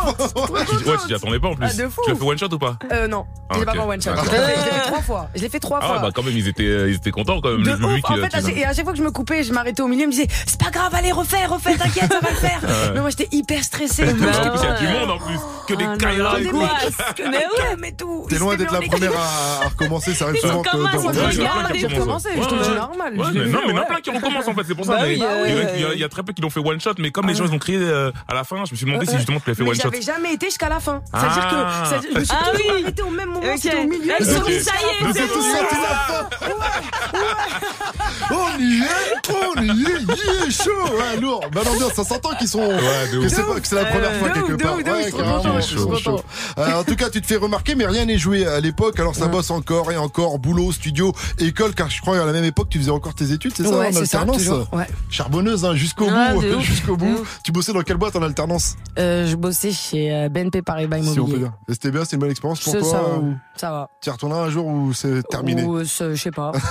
Ouais, 0.51 0.97
tu 1.01 1.07
t'y 1.07 1.13
attendais 1.13 1.39
pas 1.39 1.47
en 1.49 1.55
plus. 1.55 1.65
Ah. 1.65 1.71
Tu 1.73 1.81
l'as 2.11 2.15
fait 2.15 2.23
one 2.23 2.37
shot 2.37 2.47
ou 2.53 2.57
pas 2.59 2.77
Euh, 2.91 3.07
non, 3.07 3.25
Ah, 3.49 3.53
je 3.53 3.59
l'ai 3.59 3.61
ok. 3.61 3.65
pas 3.67 3.73
fait 3.73 3.87
one 3.87 4.01
shot. 4.01 4.09
Ah, 4.17 4.21
Je 4.25 4.31
l'ai 4.31 4.37
fait, 4.37 4.71
l'ai 4.75 4.81
trois 4.87 5.01
fois. 5.01 5.29
Je 5.35 5.41
l'ai 5.41 5.49
fait 5.49 5.59
trois 5.59 5.79
Ah 5.81 5.85
fois. 5.87 5.95
ouais, 5.97 6.01
bah 6.03 6.09
quand 6.13 6.23
même, 6.23 6.37
ils 6.37 6.47
étaient, 6.47 6.63
euh, 6.65 6.89
ils 6.89 6.95
étaient 6.95 7.11
contents 7.11 7.39
quand 7.41 7.49
même. 7.49 7.63
Le 7.63 7.75
public. 7.77 8.09
En 8.09 8.17
euh, 8.17 8.27
fait, 8.29 8.57
et 8.57 8.65
à 8.65 8.73
chaque 8.73 8.83
fois 8.83 8.93
que 8.93 8.99
je 8.99 9.03
me 9.03 9.11
coupais, 9.11 9.43
je 9.43 9.53
m'arrêtais 9.53 9.81
au 9.81 9.87
milieu, 9.87 10.03
je 10.03 10.07
me 10.07 10.11
disais, 10.11 10.27
c'est 10.45 10.59
pas 10.59 10.69
grave, 10.71 10.93
allez, 10.93 11.11
refais, 11.11 11.45
refais, 11.45 11.75
t'inquiète, 11.75 12.11
ça 12.11 12.19
va 12.21 12.29
le 12.29 12.35
faire. 12.35 12.59
Mais 12.93 12.99
moi, 13.01 13.09
j'étais 13.09 13.27
hyper 13.31 13.63
stressée. 13.63 14.03
Plus, 14.13 14.17
il 14.19 14.63
y 14.63 14.67
a 14.67 14.79
du 14.79 14.87
monde 14.87 15.11
en 15.11 15.17
plus. 15.17 15.39
Que 15.67 15.73
des 15.75 15.85
Ah, 15.85 15.95
non, 16.17 16.37
et 16.37 16.49
tout. 16.49 16.59
masques, 16.59 17.13
que 17.15 17.23
des 17.23 17.45
calmes 17.57 17.85
et 17.85 17.93
tout. 17.93 18.25
T'es 18.29 18.37
loin 18.37 18.53
Ils 18.53 18.57
d'être 18.57 18.73
la 18.73 18.81
première 18.81 19.11
à, 19.13 19.67
recommencer, 19.69 20.13
ça 20.13 20.25
arrive 20.25 20.37
Ils 20.43 20.47
souvent 20.47 20.61
que 20.61 20.69
qui 21.73 21.79
j'ai 21.79 21.87
recommencent. 21.87 22.25
recommencé, 22.25 22.29
je 22.41 22.47
trouve 22.47 22.61
Ouais, 22.61 22.75
normal. 22.75 23.13
Je 23.15 23.21
mais 23.39 23.45
l'ai 23.45 23.51
non, 23.51 23.59
mais 23.65 23.73
il 23.73 23.75
y 23.75 23.79
en 23.79 23.81
a 23.81 23.85
plein 23.85 24.01
qui 24.01 24.09
recommencent 24.11 24.47
en 24.47 24.53
fait, 24.53 24.61
c'est 24.67 24.75
pour 24.75 24.85
ça. 24.85 24.91
Bah 24.93 24.99
mais 25.03 25.07
oui, 25.09 25.13
il 25.15 25.19
y 25.19 25.23
a- 25.23 25.29
euh, 25.87 25.91
il 25.95 25.99
y 25.99 26.03
a- 26.03 26.09
très 26.09 26.23
peu 26.23 26.33
qui 26.33 26.41
l'ont 26.41 26.49
fait 26.49 26.59
one 26.59 26.79
shot, 26.79 26.93
mais 26.99 27.11
comme 27.11 27.27
les 27.27 27.35
gens 27.35 27.45
ils 27.45 27.53
ont 27.53 27.59
crié 27.59 27.77
euh, 27.81 28.11
à 28.27 28.33
la 28.33 28.43
fin, 28.43 28.57
je 28.65 28.71
me 28.71 28.77
suis 28.77 28.85
demandé 28.85 29.05
si 29.05 29.15
justement 29.17 29.39
tu 29.39 29.47
l'avais 29.49 29.63
fait 29.63 29.69
one 29.69 29.75
shot. 29.75 29.81
j'avais 29.83 30.01
jamais 30.01 30.33
été 30.33 30.47
jusqu'à 30.47 30.69
la 30.69 30.79
fin. 30.79 31.01
C'est-à-dire 31.13 31.47
Ah. 31.51 31.83
que 31.89 31.95
que 32.07 32.13
je 32.13 32.19
me 32.19 32.23
suis 32.25 32.35
Ah 32.39 32.51
toujours 32.51 32.71
oui. 32.75 32.81
arrêtée 32.83 33.01
au 33.03 33.09
même 33.09 33.29
moment, 33.29 33.57
c'était 33.57 33.79
au 33.79 33.87
milieu. 33.87 34.13
Ça 34.19 34.25
y 34.25 34.53
est, 34.53 35.13
c'est 35.13 35.21
la 35.21 35.27
fin 35.27 36.29
On 38.31 38.59
y 38.59 38.81
est, 38.81 39.29
on 39.29 39.61
y 39.61 39.69
est, 39.69 40.01
il 40.01 40.47
est 40.47 40.51
chaud, 40.51 40.71
ouais, 40.97 41.19
lourd. 41.19 41.41
Bah 41.51 41.61
l'ambiance, 41.65 41.93
ça 41.93 42.03
s'entend 42.03 42.33
qu'ils 42.35 42.47
sont, 42.47 42.59
de 42.67 43.11
que 43.11 43.17
ouf. 43.17 43.27
c'est 43.27 43.45
pas, 43.45 43.59
que 43.59 43.67
c'est 43.67 43.75
la 43.75 43.85
première 43.85 44.13
fois 44.15 44.29
quelque 44.29 44.53
part. 44.53 44.77
Ouais, 44.77 45.11
contents. 45.11 46.23
Euh, 46.57 46.73
en 46.79 46.83
tout 46.83 46.95
cas, 46.95 47.09
tu 47.09 47.21
te 47.21 47.27
fais 47.27 47.35
remarquer, 47.35 47.75
mais 47.75 47.85
rien 47.85 48.05
n'est 48.05 48.17
joué 48.17 48.45
à 48.45 48.59
l'époque. 48.59 48.99
Alors 48.99 49.15
ça 49.15 49.27
bosse 49.27 49.51
encore 49.51 49.91
et 49.91 49.97
encore, 49.97 50.39
boulot, 50.39 50.71
studio, 50.71 51.13
car 51.53 51.89
je 51.89 52.01
crois 52.01 52.17
qu'à 52.17 52.25
la 52.25 52.31
même 52.31 52.43
époque, 52.43 52.69
tu 52.69 52.79
faisais 52.79 52.91
encore 52.91 53.13
tes 53.13 53.31
études, 53.31 53.53
c'est 53.55 53.63
ça, 53.63 53.69
Ouais, 53.69 53.87
en 53.87 53.91
c'est 53.91 54.05
ça, 54.05 54.19
alternance 54.19 54.37
toujours, 54.37 54.67
ouais. 54.73 54.87
Charbonneuse, 55.09 55.65
hein, 55.65 55.75
jusqu'au 55.75 56.07
Ah, 56.09 56.33
bout, 56.33 56.41
de 56.41 56.55
ouf, 56.55 56.63
jusqu'au 56.63 56.97
bout. 56.97 57.23
Tu 57.43 57.51
bossais 57.51 57.73
dans 57.73 57.81
quelle 57.81 57.97
boîte 57.97 58.15
en 58.15 58.23
alternance? 58.23 58.75
Euh, 58.99 59.27
je 59.27 59.35
bossais 59.35 59.71
chez 59.71 60.13
euh, 60.13 60.29
BNP 60.29 60.61
Paribas 60.61 60.97
Si 60.97 61.03
on 61.03 61.05
peut 61.05 61.13
Immobilier. 61.19 61.37
dire. 61.39 61.51
Et 61.69 61.73
C'était 61.73 61.91
bien, 61.91 62.03
c'est 62.05 62.15
une 62.15 62.19
bonne 62.21 62.31
expérience 62.31 62.59
pour 62.61 62.77
toi 62.77 62.89
ça, 62.89 63.03
ou... 63.19 63.35
ça 63.55 63.71
va. 63.71 63.89
Tu 64.01 64.09
y 64.09 64.11
retourneras 64.11 64.43
un 64.45 64.49
jour 64.49 64.65
où 64.65 64.93
c'est 64.93 65.21
terminé? 65.29 65.63
Ou, 65.63 65.77
euh, 65.77 65.83
je 65.85 66.15
sais 66.15 66.31
pas. 66.31 66.51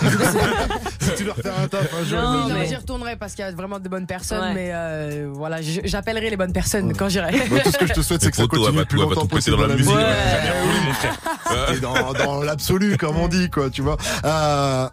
Si 1.00 1.10
tu 1.16 1.24
dois 1.24 1.34
refaire 1.34 1.54
un 1.62 1.68
taf 1.68 1.88
un 2.00 2.04
jour. 2.04 2.20
Non, 2.20 2.48
mais 2.54 2.66
j'y 2.66 2.76
retournerai 2.76 3.16
parce 3.16 3.34
qu'il 3.34 3.44
y 3.44 3.48
a 3.48 3.52
vraiment 3.52 3.78
de 3.80 3.88
bonnes 3.88 4.06
personnes, 4.06 4.40
Ouais. 4.40 4.54
mais 4.54 4.70
euh, 4.72 5.28
voilà, 5.32 5.58
j'appellerai 5.62 6.30
les 6.30 6.36
bonnes 6.36 6.52
personnes 6.52 6.94
quand 6.96 7.08
j'irai. 7.08 7.32
Bah, 7.50 7.60
tout 7.64 7.72
ce 7.72 7.78
que 7.78 7.86
je 7.86 7.92
te 7.94 8.00
souhaite, 8.02 8.22
c'est 8.22 8.30
que 8.30 8.36
ça 8.36 8.46
continue 8.46 8.76
va 8.78 8.84
plus 8.84 8.98
longtemps 8.98 9.26
possible 9.26 9.56
dans 9.56 9.66
la 9.66 9.74
musique. 9.76 9.94
dans 12.18 12.42
l'absolu, 12.42 12.96
comme 12.96 13.16
on 13.16 13.28
dit, 13.28 13.50
quoi, 13.50 13.70
tu 13.70 13.82
vois. 13.82 13.96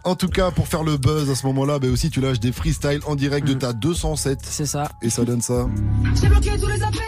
En 0.04 0.14
tout 0.14 0.28
cas, 0.28 0.50
pour 0.50 0.68
faire 0.68 0.82
le 0.84 0.96
buzz 0.96 1.30
à 1.30 1.34
ce 1.34 1.46
moment-là, 1.46 1.78
bah 1.78 1.88
aussi, 1.88 2.10
tu 2.10 2.20
lâches 2.20 2.40
des 2.40 2.52
freestyles 2.52 3.00
en 3.06 3.14
direct 3.14 3.46
de 3.46 3.54
ta 3.54 3.72
207. 3.72 4.40
C'est 4.42 4.66
ça. 4.66 4.90
Et 5.02 5.10
ça 5.10 5.24
donne 5.24 5.42
ça. 5.42 5.66
J'ai 6.20 6.28
bloqué 6.28 6.50
tous 6.58 6.68
les 6.68 6.82
appels, 6.82 7.00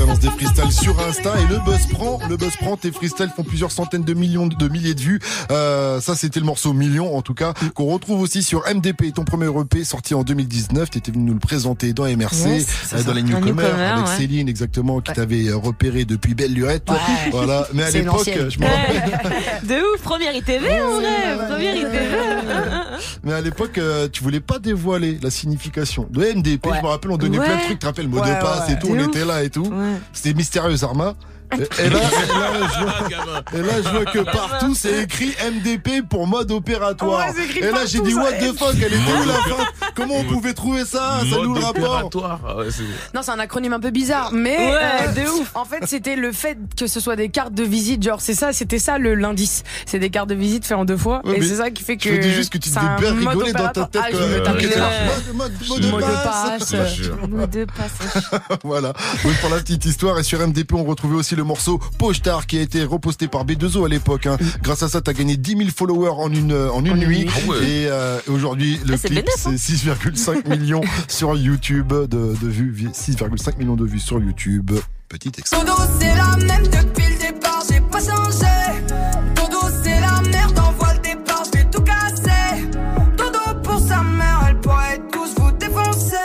Tu 0.00 0.06
balances 0.06 0.20
des 0.20 0.30
freestyles 0.30 0.72
sur 0.72 0.98
Insta 0.98 1.34
et 1.38 1.52
le 1.52 1.58
buzz 1.58 1.86
prend. 1.92 2.20
Le 2.26 2.38
buzz 2.38 2.56
prend. 2.56 2.78
Tes 2.78 2.90
freestyles 2.90 3.28
font 3.36 3.42
plusieurs 3.42 3.70
centaines 3.70 4.02
de 4.02 4.14
millions 4.14 4.46
de 4.46 4.68
milliers 4.68 4.94
de 4.94 5.00
vues. 5.00 5.20
Euh, 5.50 6.00
ça, 6.00 6.14
c'était 6.16 6.40
le 6.40 6.46
morceau 6.46 6.72
Million, 6.72 7.14
en 7.14 7.20
tout 7.20 7.34
cas, 7.34 7.52
qu'on 7.74 7.84
retrouve 7.84 8.22
aussi 8.22 8.42
sur 8.42 8.62
MDP, 8.66 9.12
ton 9.12 9.24
premier 9.24 9.48
EP 9.48 9.84
sorti 9.84 10.14
en 10.14 10.22
2019. 10.22 10.88
T'étais 10.88 11.12
venu 11.12 11.24
nous 11.24 11.34
le 11.34 11.38
présenter 11.38 11.92
dans 11.92 12.04
MRC, 12.04 12.48
Yes, 12.48 12.66
euh, 12.94 13.02
dans 13.02 13.12
les 13.12 13.22
Newcomers, 13.22 13.54
newcomer, 13.54 13.82
avec 13.82 14.06
ouais. 14.06 14.16
Céline, 14.16 14.48
exactement, 14.48 15.00
qui 15.00 15.12
t'avait 15.12 15.52
repéré 15.52 16.06
depuis 16.06 16.34
Belle 16.34 16.54
Lurette. 16.54 16.88
Ouais. 16.88 16.96
Voilà. 17.30 17.68
Mais 17.74 17.82
à 17.82 17.90
l'époque, 17.90 18.24
je 18.24 18.58
me 18.58 18.64
rappelle. 18.64 19.20
De 19.68 19.94
ouf, 19.94 20.00
première 20.00 20.34
ITV 20.34 20.80
en 20.80 20.92
vrai. 20.92 21.46
Première 21.46 21.76
ITV. 21.76 21.98
Mais 23.24 23.32
à 23.34 23.40
l'époque, 23.42 23.76
euh, 23.76 24.08
tu 24.10 24.22
voulais 24.22 24.40
pas 24.40 24.58
dévoiler 24.58 25.18
la 25.22 25.30
signification 25.30 26.06
de 26.10 26.20
MDP. 26.20 26.68
Je 26.74 26.82
me 26.82 26.86
rappelle, 26.86 27.10
on 27.10 27.18
donnait 27.18 27.38
plein 27.38 27.56
de 27.56 27.60
trucs. 27.60 27.72
Tu 27.72 27.78
te 27.78 27.86
rappelles, 27.86 28.08
mot 28.08 28.20
de 28.20 28.40
passe 28.40 28.70
et 28.70 28.78
tout, 28.78 28.88
on 28.90 29.08
était 29.08 29.26
là 29.26 29.42
et 29.42 29.50
tout. 29.50 29.70
C'était 30.12 30.34
mystérieuse 30.34 30.84
Arma. 30.84 31.14
Et, 31.52 31.82
et 31.84 31.90
là, 31.90 31.98
et 31.98 32.26
là, 32.28 32.68
je 32.74 32.80
vois, 32.84 32.94
et 33.52 33.62
là, 33.62 33.72
je 33.84 33.88
vois 33.90 34.04
que 34.04 34.18
partout, 34.20 34.74
c'est 34.74 35.02
écrit 35.02 35.34
MDP 35.52 36.02
pour 36.08 36.26
mode 36.26 36.50
opératoire. 36.52 37.26
Ouais, 37.34 37.58
et 37.58 37.70
là, 37.72 37.86
j'ai 37.86 38.00
dit, 38.00 38.14
what 38.14 38.32
the 38.34 38.56
fuck, 38.58 38.74
elle 38.76 38.92
était 38.94 39.12
où 39.22 39.26
la 39.26 39.34
fin 39.34 39.64
Comment 39.94 40.14
on 40.18 40.24
pouvait 40.24 40.54
trouver 40.54 40.84
ça 40.84 41.20
Ça 41.20 41.36
nous 41.36 41.42
le 41.42 41.48
Mode 41.48 41.64
rapport 41.64 41.82
opératoire. 41.84 42.40
Ah 42.46 42.56
ouais, 42.58 42.70
c'est- 42.70 42.82
Non, 43.14 43.22
c'est 43.22 43.32
un 43.32 43.38
acronyme 43.38 43.72
un 43.72 43.80
peu 43.80 43.90
bizarre, 43.90 44.30
mais 44.32 44.56
Ouais, 44.56 44.78
euh, 45.08 45.12
de 45.24 45.28
ouf. 45.40 45.50
En 45.54 45.64
fait, 45.64 45.84
c'était 45.86 46.16
le 46.16 46.32
fait 46.32 46.56
que 46.78 46.86
ce 46.86 47.00
soit 47.00 47.16
des 47.16 47.28
cartes 47.28 47.54
de 47.54 47.64
visite, 47.64 48.02
genre 48.02 48.20
c'est 48.20 48.34
ça, 48.34 48.52
c'était 48.52 48.78
ça 48.78 48.98
le 48.98 49.14
l'indice. 49.14 49.64
C'est 49.86 49.98
des 49.98 50.10
cartes 50.10 50.28
de 50.30 50.34
visite 50.34 50.64
fait 50.64 50.74
en 50.74 50.84
deux 50.84 50.96
fois, 50.96 51.20
Ouais, 51.24 51.36
et 51.36 51.40
mais 51.40 51.46
c'est 51.46 51.56
ça 51.56 51.70
qui 51.70 51.82
fait 51.82 51.96
que. 51.96 52.14
Je 52.14 52.20
dis 52.20 52.32
juste 52.32 52.52
que 52.52 52.58
tu 52.58 52.68
un 52.80 52.96
bien 53.00 53.12
mode 53.14 53.28
rigoler 53.34 53.52
dans 53.52 53.68
ta 53.68 53.82
opératoire. 53.82 53.90
tête. 53.90 54.02
Ah, 54.04 54.08
je 54.10 55.32
mode- 55.32 55.52
mode- 55.68 55.90
mode 55.90 56.00
de 56.02 56.24
passe. 56.24 56.68
te. 56.70 57.26
Mot 57.26 57.46
de 57.46 57.64
passe. 57.64 58.30
voilà. 58.64 58.92
Donc 59.24 59.34
pour 59.40 59.50
la 59.50 59.56
petite 59.56 59.84
histoire, 59.84 60.18
et 60.18 60.22
sur 60.22 60.40
MDP, 60.40 60.74
on 60.74 60.84
retrouvait 60.84 61.16
aussi 61.16 61.36
le 61.40 61.44
morceau 61.44 61.78
Pochtar 61.98 62.46
qui 62.46 62.58
a 62.58 62.60
été 62.60 62.84
reposté 62.84 63.26
par 63.26 63.46
B2O 63.46 63.86
à 63.86 63.88
l'époque. 63.88 64.26
hein. 64.26 64.36
Grâce 64.62 64.82
à 64.82 64.88
ça, 64.88 65.00
t'as 65.00 65.14
gagné 65.14 65.36
10 65.38 65.56
000 65.56 65.70
followers 65.74 66.10
en 66.10 66.30
une, 66.30 66.52
euh, 66.52 66.70
en 66.70 66.84
une 66.84 66.96
nuit. 66.98 67.26
Ah 67.28 67.48
ouais. 67.48 67.56
Et 67.64 67.86
euh, 67.88 68.18
aujourd'hui, 68.28 68.78
le 68.86 68.94
Ah, 68.94 68.96
c'est 69.00 69.08
clip, 69.08 69.26
hein. 69.26 69.52
c'est 69.56 69.74
6,5 69.74 70.48
millions 70.58 70.82
sur 71.08 71.34
YouTube 71.34 71.88
de, 71.92 72.06
de 72.06 72.48
vues. 72.48 72.88
6,5 72.92 73.56
millions 73.58 73.76
de 73.76 73.86
vues 73.86 73.98
sur 74.00 74.20
YouTube. 74.20 74.70
Petit 75.08 75.32
extrait. 75.38 75.58
Dodo 75.64 75.72
c'est 75.98 76.14
la 76.14 76.36
même 76.36 76.62
depuis 76.64 77.06
le 77.10 77.18
départ, 77.32 77.62
j'ai 77.70 77.80
pas 77.80 77.98
changé. 78.00 78.84
Dodo 79.34 79.58
c'est 79.82 79.98
la 80.00 80.20
merde, 80.30 80.58
envoie 80.58 80.92
le 80.94 81.00
départ, 81.00 81.42
je 81.52 81.58
vais 81.58 81.64
tout 81.70 81.82
casser. 81.82 82.68
Dodo 83.16 83.60
pour 83.64 83.80
sa 83.80 84.02
mère, 84.02 84.46
elle 84.50 84.60
pourrait 84.60 85.00
tous 85.10 85.34
vous 85.42 85.50
défoncer. 85.52 86.16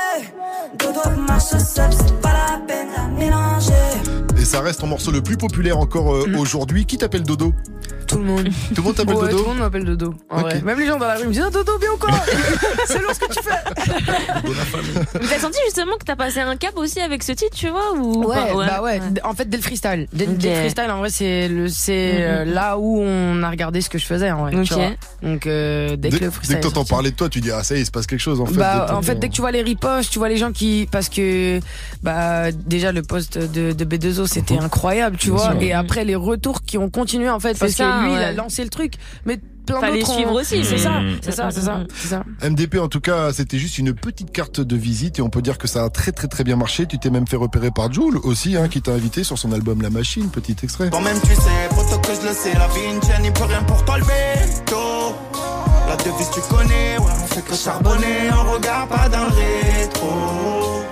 Dodo 0.77 1.21
marche 1.25 1.45
seul, 1.57 1.89
Et 4.45 4.47
ça 4.47 4.61
reste 4.61 4.81
ton 4.81 4.85
morceau 4.85 5.09
le 5.09 5.21
plus 5.23 5.37
populaire 5.37 5.79
encore 5.79 6.13
euh, 6.13 6.31
aujourd'hui. 6.37 6.85
Qui 6.85 6.99
t'appelle 6.99 7.23
Dodo 7.23 7.51
Tout 8.07 8.19
le 8.19 8.25
monde. 8.25 8.43
Tout 8.75 8.75
le 8.77 8.83
monde 8.83 8.93
t'appelle 8.95 9.15
Ouais, 9.15 9.21
Dodo 9.31 9.37
Tout 9.37 9.43
le 9.43 9.49
monde 9.49 9.57
m'appelle 9.57 9.85
Dodo. 9.85 10.13
en 10.29 10.41
vrai. 10.41 10.61
Même 10.61 10.77
les 10.79 10.85
gens 10.85 10.99
dans 10.99 11.07
la 11.07 11.15
rue 11.15 11.25
me 11.25 11.31
disent 11.31 11.41
Ah, 11.47 11.49
Dodo, 11.49 11.79
bien 11.79 11.89
ou 11.91 11.97
quoi 11.97 12.11
C'est 12.85 12.99
lourd 13.01 13.11
ce 13.15 13.19
que 13.21 13.33
tu 13.33 13.39
fais 13.41 15.19
Mais 15.19 15.27
t'as 15.27 15.39
senti 15.39 15.57
justement 15.65 15.93
que 15.97 16.05
t'as 16.05 16.15
passé 16.15 16.41
un 16.41 16.55
cap 16.57 16.77
aussi 16.77 16.99
avec 16.99 17.23
ce 17.23 17.31
titre, 17.31 17.55
tu 17.57 17.69
vois 17.69 17.93
ou 17.95 18.23
Ouais, 18.27 18.35
bah 18.67 18.83
ouais. 18.83 19.01
En 19.23 19.33
fait, 19.33 19.49
dès 19.49 19.57
le 19.57 19.63
freestyle. 19.63 20.05
Dès, 20.13 20.27
dès 20.27 20.49
le 20.51 20.55
freestyle, 20.59 20.91
en 20.91 20.99
vrai, 20.99 21.09
c'est 21.09 21.47
le, 21.47 21.67
c'est 21.67 22.45
Mhm. 22.45 22.53
là 22.53 22.77
où 22.77 22.99
on 23.01 23.41
a 23.41 23.49
regardé 23.49 23.81
ce 23.81 23.89
que 23.89 23.97
je 23.97 24.05
faisais, 24.05 24.29
en 24.29 24.41
vrai. 24.41 24.51
tu 24.51 24.59
Ok. 24.73 24.79
vois. 24.79 24.91
Donc, 25.23 25.47
euh, 25.47 25.95
dès, 25.95 26.09
Dès, 26.09 26.19
que 26.19 26.23
le 26.25 26.29
dès 26.29 26.35
freestyle. 26.35 26.55
que 26.59 26.67
est 26.67 26.69
t'entends 26.69 26.85
parler 26.85 27.09
de 27.09 27.15
toi, 27.15 27.29
tu 27.29 27.41
dis 27.41 27.49
Ah, 27.51 27.63
ça 27.63 27.73
y 27.73 27.79
est, 27.79 27.81
il 27.81 27.85
se 27.87 27.91
passe 27.91 28.05
quelque 28.05 28.19
chose 28.19 28.39
en 28.41 28.45
fait. 28.45 28.53
Bah, 28.57 28.91
en 28.93 29.01
fait, 29.01 29.15
dès 29.15 29.29
que 29.29 29.33
tu 29.33 29.41
vois 29.41 29.49
les 29.51 29.63
ripostes, 29.63 30.11
tu 30.11 30.19
vois 30.19 30.29
les 30.29 30.37
gens 30.37 30.51
qui. 30.51 30.87
Parce 30.91 31.09
que, 31.09 31.59
bah, 32.03 32.51
déjà, 32.51 32.91
le 32.91 33.01
poste 33.01 33.39
de, 33.39 33.71
de 33.71 33.85
B2O, 33.85 34.27
c'était 34.35 34.57
incroyable, 34.57 35.17
tu 35.17 35.29
vois. 35.31 35.55
Et 35.61 35.73
après, 35.73 36.05
les 36.05 36.15
retours 36.15 36.61
qui 36.61 36.77
ont 36.77 36.89
continué, 36.89 37.29
en 37.29 37.39
fait, 37.39 37.57
parce 37.57 37.71
ça, 37.73 37.85
que 38.01 38.05
lui, 38.05 38.13
il 38.13 38.17
a 38.19 38.31
lancé 38.33 38.63
le 38.63 38.69
truc. 38.69 38.93
Mais 39.25 39.39
plein 39.65 39.79
Fallait 39.79 39.99
d'autres. 39.99 40.11
ont- 40.11 40.15
suivre 40.15 40.31
aussi, 40.33 40.63
C'est 40.63 40.77
ça, 40.77 41.01
c'est 41.21 41.31
ça, 41.31 41.49
c'est 41.49 41.61
ça, 41.61 41.79
c'est 41.95 42.07
ça. 42.09 42.23
MDP 42.43 42.75
en 42.79 42.87
tout 42.87 42.99
cas 43.01 43.33
c'était 43.33 43.57
juste 43.57 43.79
une 43.79 43.93
petite 43.95 44.31
carte 44.31 44.61
de 44.61 44.75
visite 44.75 45.17
et 45.17 45.23
on 45.23 45.31
peut 45.31 45.41
dire 45.41 45.57
que 45.57 45.67
ça 45.67 45.83
a 45.83 45.89
très 45.89 46.11
très 46.11 46.27
très 46.27 46.43
bien 46.43 46.55
marché. 46.55 46.85
Tu 46.85 46.99
t'es 46.99 47.09
même 47.09 47.25
fait 47.25 47.35
repérer 47.35 47.71
par 47.71 47.91
Jules 47.91 48.17
aussi 48.25 48.55
hein, 48.55 48.67
qui 48.67 48.83
t'a 48.83 48.91
invité 48.91 49.23
sur 49.23 49.39
son 49.39 49.51
album 49.53 49.81
La 49.81 49.89
Machine, 49.89 50.29
petit 50.29 50.55
extrait. 50.61 50.91
Toi-même 50.91 51.19
tu 51.21 51.33
sais, 51.33 51.67
poto 51.71 51.97
que 51.97 52.09
je 52.21 52.27
le 52.27 52.33
sais, 52.35 52.53
la 52.53 52.67
vie 52.67 52.93
une 52.95 53.01
chaîne, 53.01 53.25
il 53.25 53.31
peut 53.33 53.45
rien 53.45 53.63
pour 53.63 53.83
toi 53.85 53.97
le 53.97 54.03
veto. 54.03 55.15
La 55.89 55.95
devise 55.95 56.29
tu 56.31 56.41
connais, 56.41 56.97
ouais, 56.99 57.05
on 57.23 57.25
fait 57.33 57.41
que 57.43 57.55
charbonner, 57.55 58.29
on 58.33 58.51
regarde 58.53 58.87
pas 58.89 59.09
dans 59.09 59.23
le 59.25 59.31
rétro. 59.33 60.84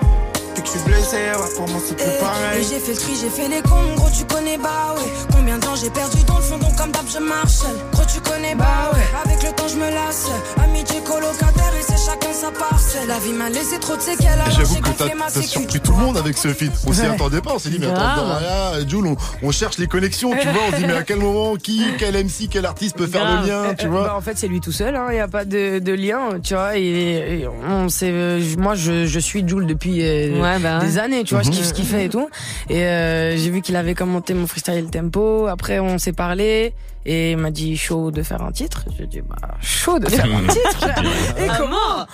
Que 0.63 0.69
je 0.69 0.77
suis 0.77 0.79
blessé, 0.89 1.17
ouais, 1.17 1.55
pour 1.57 1.67
moi 1.69 1.79
c'est 1.85 1.95
plus 1.95 2.05
Et 2.05 2.19
pareil. 2.19 2.63
j'ai 2.69 2.79
fait 2.79 2.93
le 2.93 2.97
tri, 2.97 3.13
j'ai 3.21 3.29
fait 3.29 3.47
les 3.49 3.61
cons, 3.61 3.95
gros 3.95 4.09
tu 4.17 4.23
connais 4.25 4.57
bah 4.57 4.95
ouais 4.95 5.11
Combien 5.35 5.57
de 5.57 5.63
temps 5.65 5.75
j'ai 5.75 5.89
perdu 5.89 6.23
dans 6.23 6.37
le 6.37 6.41
fond 6.41 6.57
donc 6.57 6.75
comme 6.77 6.91
d'hab 6.91 7.05
je 7.11 7.19
marche 7.19 7.51
seul 7.51 7.75
Gros 7.91 8.03
tu 8.11 8.19
connais 8.21 8.55
bah 8.55 8.91
ouais 8.93 9.01
Avec 9.25 9.43
le 9.43 9.49
temps 9.51 9.67
je 9.67 9.75
me 9.75 9.89
lasse 9.89 10.27
Amitié 10.63 11.01
colocataire 11.01 11.73
et 11.77 11.81
c'est 11.83 11.97
chacun 12.09 12.31
sa 12.33 12.51
parcelle 12.51 13.07
La 13.07 13.19
vie 13.19 13.33
m'a 13.33 13.49
laissé 13.49 13.77
trop 13.79 13.95
de 13.97 14.01
séquelles 14.01 14.39
J'avoue 14.55 14.75
que 14.81 14.89
t'as 14.97 15.41
surpris 15.41 15.79
tout 15.81 15.91
le 15.91 15.97
monde 15.97 16.17
avec 16.17 16.37
ce 16.37 16.47
feat. 16.53 16.71
On 16.87 16.93
s'y 16.93 17.01
attendait 17.01 17.41
pas, 17.41 17.51
on 17.55 17.59
s'est 17.59 17.69
dit, 17.69 17.77
mais 17.79 17.87
attends. 17.87 18.15
Doria, 18.27 18.87
Jules, 18.87 19.05
on, 19.07 19.15
on 19.41 19.51
cherche 19.51 19.77
les 19.77 19.87
connexions, 19.87 20.31
tu 20.39 20.47
vois, 20.47 20.61
on 20.67 20.71
se 20.71 20.77
dit, 20.77 20.85
mais 20.85 20.93
à 20.93 21.03
quel 21.03 21.17
moment, 21.19 21.55
qui, 21.55 21.83
quel 21.97 22.13
MC, 22.15 22.47
quel 22.49 22.65
artiste 22.65 22.95
peut 22.97 23.07
faire 23.07 23.41
le 23.41 23.47
lien, 23.47 23.73
tu 23.77 23.85
Euh, 23.85 23.89
vois? 23.89 24.03
bah, 24.05 24.13
En 24.17 24.21
fait, 24.21 24.37
c'est 24.37 24.47
lui 24.47 24.59
tout 24.61 24.71
seul. 24.71 24.99
Il 25.09 25.13
n'y 25.13 25.19
a 25.19 25.27
pas 25.27 25.45
de, 25.45 25.79
de 25.79 25.93
lien, 25.93 26.39
tu 26.43 26.53
vois. 26.53 26.77
Et, 26.77 27.41
et 27.41 27.47
on 27.47 27.87
euh, 28.03 28.41
moi, 28.57 28.75
je, 28.75 29.05
je 29.05 29.19
suis 29.19 29.47
Jules 29.47 29.65
depuis 29.67 30.01
euh, 30.03 30.39
Ouais, 30.41 30.52
bah 30.59 30.79
ouais. 30.79 30.85
des 30.85 30.97
années, 30.97 31.23
tu 31.23 31.33
vois. 31.33 31.43
Je 31.43 31.49
Mhm. 31.49 31.55
kiffe 31.55 31.65
ce 31.67 31.73
qu'il 31.73 31.85
fait 31.85 32.05
et 32.05 32.09
tout. 32.09 32.29
Et 32.69 32.83
euh, 32.85 33.37
j'ai 33.37 33.49
vu 33.49 33.61
qu'il 33.61 33.75
avait 33.75 33.95
commenté 33.95 34.33
mon 34.33 34.47
freestyle 34.47 34.85
tempo. 34.91 35.47
Après, 35.47 35.79
on 35.79 35.97
s'est 35.97 36.13
parlé. 36.13 36.73
Et 37.05 37.31
il 37.31 37.37
m'a 37.37 37.51
dit 37.51 37.75
chaud 37.77 38.11
de 38.11 38.23
faire 38.23 38.41
un 38.41 38.51
titre. 38.51 38.85
J'ai 38.97 39.07
dit 39.07 39.21
bah 39.21 39.35
chaud 39.61 39.99
de 39.99 40.07
faire 40.09 40.25
un 40.25 40.47
titre. 40.47 40.87
et 41.37 41.47
comment 41.57 42.05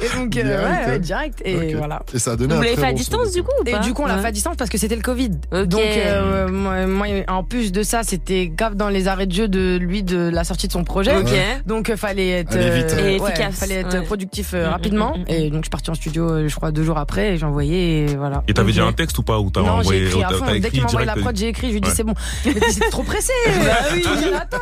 Et 0.00 0.16
donc 0.16 0.36
euh, 0.36 0.42
Direct, 0.42 0.86
ouais, 0.86 0.92
ouais, 0.92 0.98
direct. 0.98 1.42
Et 1.44 1.74
voilà. 1.74 2.02
Et 2.14 2.18
ça 2.18 2.32
a 2.32 2.36
donné 2.36 2.54
Vous 2.54 2.62
l'avez 2.62 2.76
fait 2.76 2.86
à 2.86 2.92
distance 2.92 3.28
son. 3.28 3.32
du 3.34 3.42
coup 3.42 3.50
ou 3.60 3.68
Et 3.68 3.72
pas 3.72 3.78
du 3.78 3.92
coup, 3.94 4.02
on 4.02 4.06
l'a 4.06 4.16
Ouais. 4.16 4.22
fait 4.22 4.28
à 4.28 4.32
distance 4.32 4.56
parce 4.56 4.70
que 4.70 4.78
c'était 4.78 4.96
le 4.96 5.02
Covid. 5.02 5.30
Donc, 5.52 5.80
euh, 5.80 6.48
moi, 6.48 6.86
moi, 6.86 7.06
en 7.28 7.44
plus 7.44 7.72
de 7.72 7.82
ça, 7.82 8.02
c'était 8.02 8.48
grave 8.48 8.74
dans 8.74 8.88
les 8.88 9.08
arrêts 9.08 9.26
de 9.26 9.32
jeu 9.32 9.48
de 9.48 9.76
lui 9.80 10.02
de 10.02 10.28
la 10.32 10.44
sortie 10.44 10.66
de 10.66 10.72
son 10.72 10.84
projet. 10.84 11.16
Ok. 11.16 11.30
Donc, 11.66 11.90
euh, 11.90 11.96
fallait 11.96 12.30
être 12.40 12.56
vite, 12.56 12.94
euh, 12.98 13.08
Et 13.08 13.20
ouais, 13.20 13.30
efficace. 13.30 13.54
fallait 13.58 13.76
être 13.76 13.98
Ouais. 13.98 14.02
productif 14.04 14.50
euh, 14.54 14.62
Mm, 14.64 14.68
mm, 14.68 14.72
rapidement. 14.72 15.16
mm. 15.16 15.24
Et 15.28 15.50
donc, 15.50 15.60
je 15.60 15.64
suis 15.66 15.70
partie 15.70 15.90
en 15.90 15.94
studio, 15.94 16.48
je 16.48 16.54
crois, 16.54 16.72
deux 16.72 16.84
jours 16.84 16.98
après, 16.98 17.34
et 17.34 17.36
j'ai 17.38 17.46
envoyé, 17.46 18.04
et 18.10 18.16
voilà. 18.16 18.42
Et 18.48 18.54
t'avais 18.54 18.72
déjà 18.72 18.84
un 18.84 18.92
texte 18.92 19.18
ou 19.18 19.22
pas 19.22 19.38
Ou 19.38 19.50
t'as 19.50 19.60
non, 19.60 19.66
j'ai 19.66 19.72
envoyé 19.72 20.06
écrit 20.06 20.22
à 20.24 20.28
t'as- 20.28 20.34
fond. 20.34 20.44
t'as 20.46 20.58
Dès 20.58 20.70
qu'il 20.70 20.80
m'a 20.82 20.88
envoyé 20.88 21.06
la 21.06 21.12
direct, 21.14 21.24
prod, 21.26 21.36
j'ai 21.36 21.48
écrit. 21.48 21.66
Je 21.68 21.72
lui 21.72 21.78
ai 21.78 21.80
dit, 21.80 21.88
Ouais. 21.88 21.94
c'est 21.96 22.04
bon. 22.04 22.14
Trop 22.90 23.02
pressé. 23.12 23.32
bah 23.46 23.76
oui. 23.92 24.04
Attends. 24.34 24.56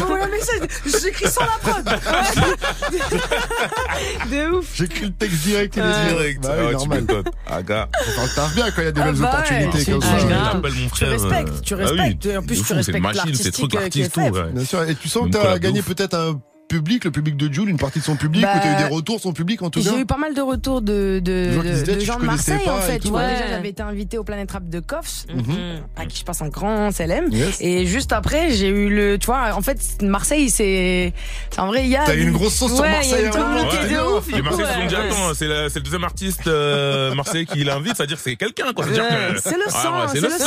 Envoyé 0.04 0.24
un 0.24 0.28
message. 0.28 0.60
J'écris 1.02 1.28
sans 1.28 1.42
la 1.42 1.58
prod. 1.62 1.84
de 4.30 4.50
ouf. 4.56 4.66
J'écris 4.74 5.06
le 5.06 5.12
texte 5.12 5.42
direct, 5.42 5.74
il 5.76 5.82
Ouais. 5.82 5.88
est 5.88 6.08
Direct. 6.14 6.42
Bah 6.42 6.48
Ah 6.52 6.56
oui, 6.58 6.64
ouais, 6.66 6.70
tu 6.72 6.78
normal. 6.88 7.06
Ah, 7.46 7.62
gars. 7.62 7.88
T'arrives 8.34 8.54
bien 8.54 8.70
quand 8.70 8.82
il 8.82 8.84
y 8.84 8.88
a 8.88 8.92
des 8.92 9.00
Ah 9.00 9.04
belles 9.04 9.14
bah 9.14 9.30
opportunités 9.34 9.84
tu- 9.84 9.90
comme 9.92 10.00
tu- 10.02 10.06
ça. 10.06 10.12
Ah, 10.16 10.18
mon 10.54 10.62
Tu 10.70 10.88
frère. 10.88 11.10
respectes, 11.10 11.62
tu 11.62 11.74
euh, 11.74 11.78
ah 11.80 11.82
oui, 11.92 11.98
respectes. 12.00 12.26
Et 12.26 12.36
en 12.36 12.42
plus, 12.42 12.56
tu 12.56 12.62
fou, 12.62 12.66
C'est 12.68 12.74
respectes 12.74 12.96
une 12.98 13.02
machine, 13.02 13.20
c'est 13.22 13.28
l'artistique, 13.28 13.70
tout. 13.70 13.78
fait. 14.20 14.30
ouais. 14.30 14.52
Bien 14.52 14.64
sûr. 14.64 14.82
Et 14.82 14.94
tu 14.94 15.08
sens 15.08 15.26
que 15.26 15.30
t'as 15.32 15.58
gagné 15.58 15.82
peut-être 15.82 16.14
un 16.14 16.40
public, 16.68 17.04
le 17.04 17.10
public 17.10 17.36
de 17.36 17.52
Jules, 17.52 17.68
une 17.68 17.76
partie 17.78 18.00
de 18.00 18.04
son 18.04 18.16
public, 18.16 18.42
Bah, 18.42 18.54
ou 18.56 18.60
t'as 18.60 18.72
eu 18.74 18.88
des 18.88 18.94
retours, 18.94 19.20
son 19.20 19.32
public 19.32 19.62
en 19.62 19.70
tout 19.70 19.82
cas 19.82 19.90
J'ai 19.90 20.00
eu 20.00 20.06
pas 20.06 20.16
mal 20.16 20.34
de 20.34 20.40
retours 20.40 20.82
de, 20.82 21.20
gens 21.24 21.62
de- 21.62 21.94
tu 21.98 22.04
gens 22.04 22.18
Marseille 22.18 22.68
en 22.68 22.78
fait. 22.78 22.98
tout. 22.98 23.04
Tu 23.04 23.08
vois, 23.10 23.20
Ouais. 23.20 23.32
déjà 23.34 23.48
j'avais 23.48 23.68
été 23.70 23.82
invité 23.82 24.18
au 24.18 24.24
Planet 24.24 24.50
Rap 24.50 24.68
de 24.68 24.80
Coffs, 24.80 25.26
Mhm. 25.34 25.80
à 25.96 26.06
qui 26.06 26.18
je 26.18 26.24
passe 26.24 26.42
un 26.42 26.48
grand 26.48 26.90
CLM. 26.90 27.28
Yes. 27.30 27.60
Et 27.60 27.86
juste 27.86 28.12
après, 28.12 28.50
j'ai 28.52 28.68
eu 28.68 28.88
le, 28.88 29.18
tu 29.18 29.26
vois, 29.26 29.52
en 29.54 29.62
fait, 29.62 29.78
Marseille, 30.02 30.50
c'est, 30.50 31.12
c'est 31.50 31.60
en 31.60 31.68
vrai, 31.68 31.84
il 31.84 31.90
y 31.90 31.96
a. 31.96 32.04
T'as 32.04 32.14
eu 32.14 32.22
une 32.22 32.32
grosse 32.32 32.54
sauce 32.54 32.72
sur 32.74 32.82
Ouais, 32.82 32.90
Marseille, 32.90 33.12
il 33.12 33.22
y 33.22 33.24
a 33.24 33.28
une 33.28 33.36
à 33.36 33.36
un 33.36 33.48
moment, 33.48 33.54
communauté 33.68 33.78
ouais. 33.78 33.88
de 33.88 33.94
Ouais. 34.12 34.18
ouf. 34.18 34.26
Les 34.32 34.42
Marseillais 34.42 34.64
Ouais, 34.66 34.72
se 34.74 34.80
sont 34.80 34.86
dit, 34.86 34.94
ouais. 34.94 35.00
attends, 35.08 35.34
c'est 35.34 35.46
le 35.46 35.80
deuxième 35.80 36.04
artiste 36.04 36.46
euh, 36.46 37.14
Marseillais 37.14 37.46
qui 37.46 37.64
l'invite, 37.64 37.96
c'est-à-dire 37.96 38.16
que 38.16 38.22
c'est 38.22 38.36
quelqu'un, 38.36 38.72
quoi. 38.74 38.84
C'est-à-dire 38.84 39.04
Ouais, 39.04 39.34
que- 39.34 39.40
c'est 39.40 39.56
le 39.56 39.70
sang, 39.70 40.08
c'est 40.08 40.20
c'est 40.20 40.26
le 40.26 40.32
le 40.32 40.38
sang, 40.38 40.46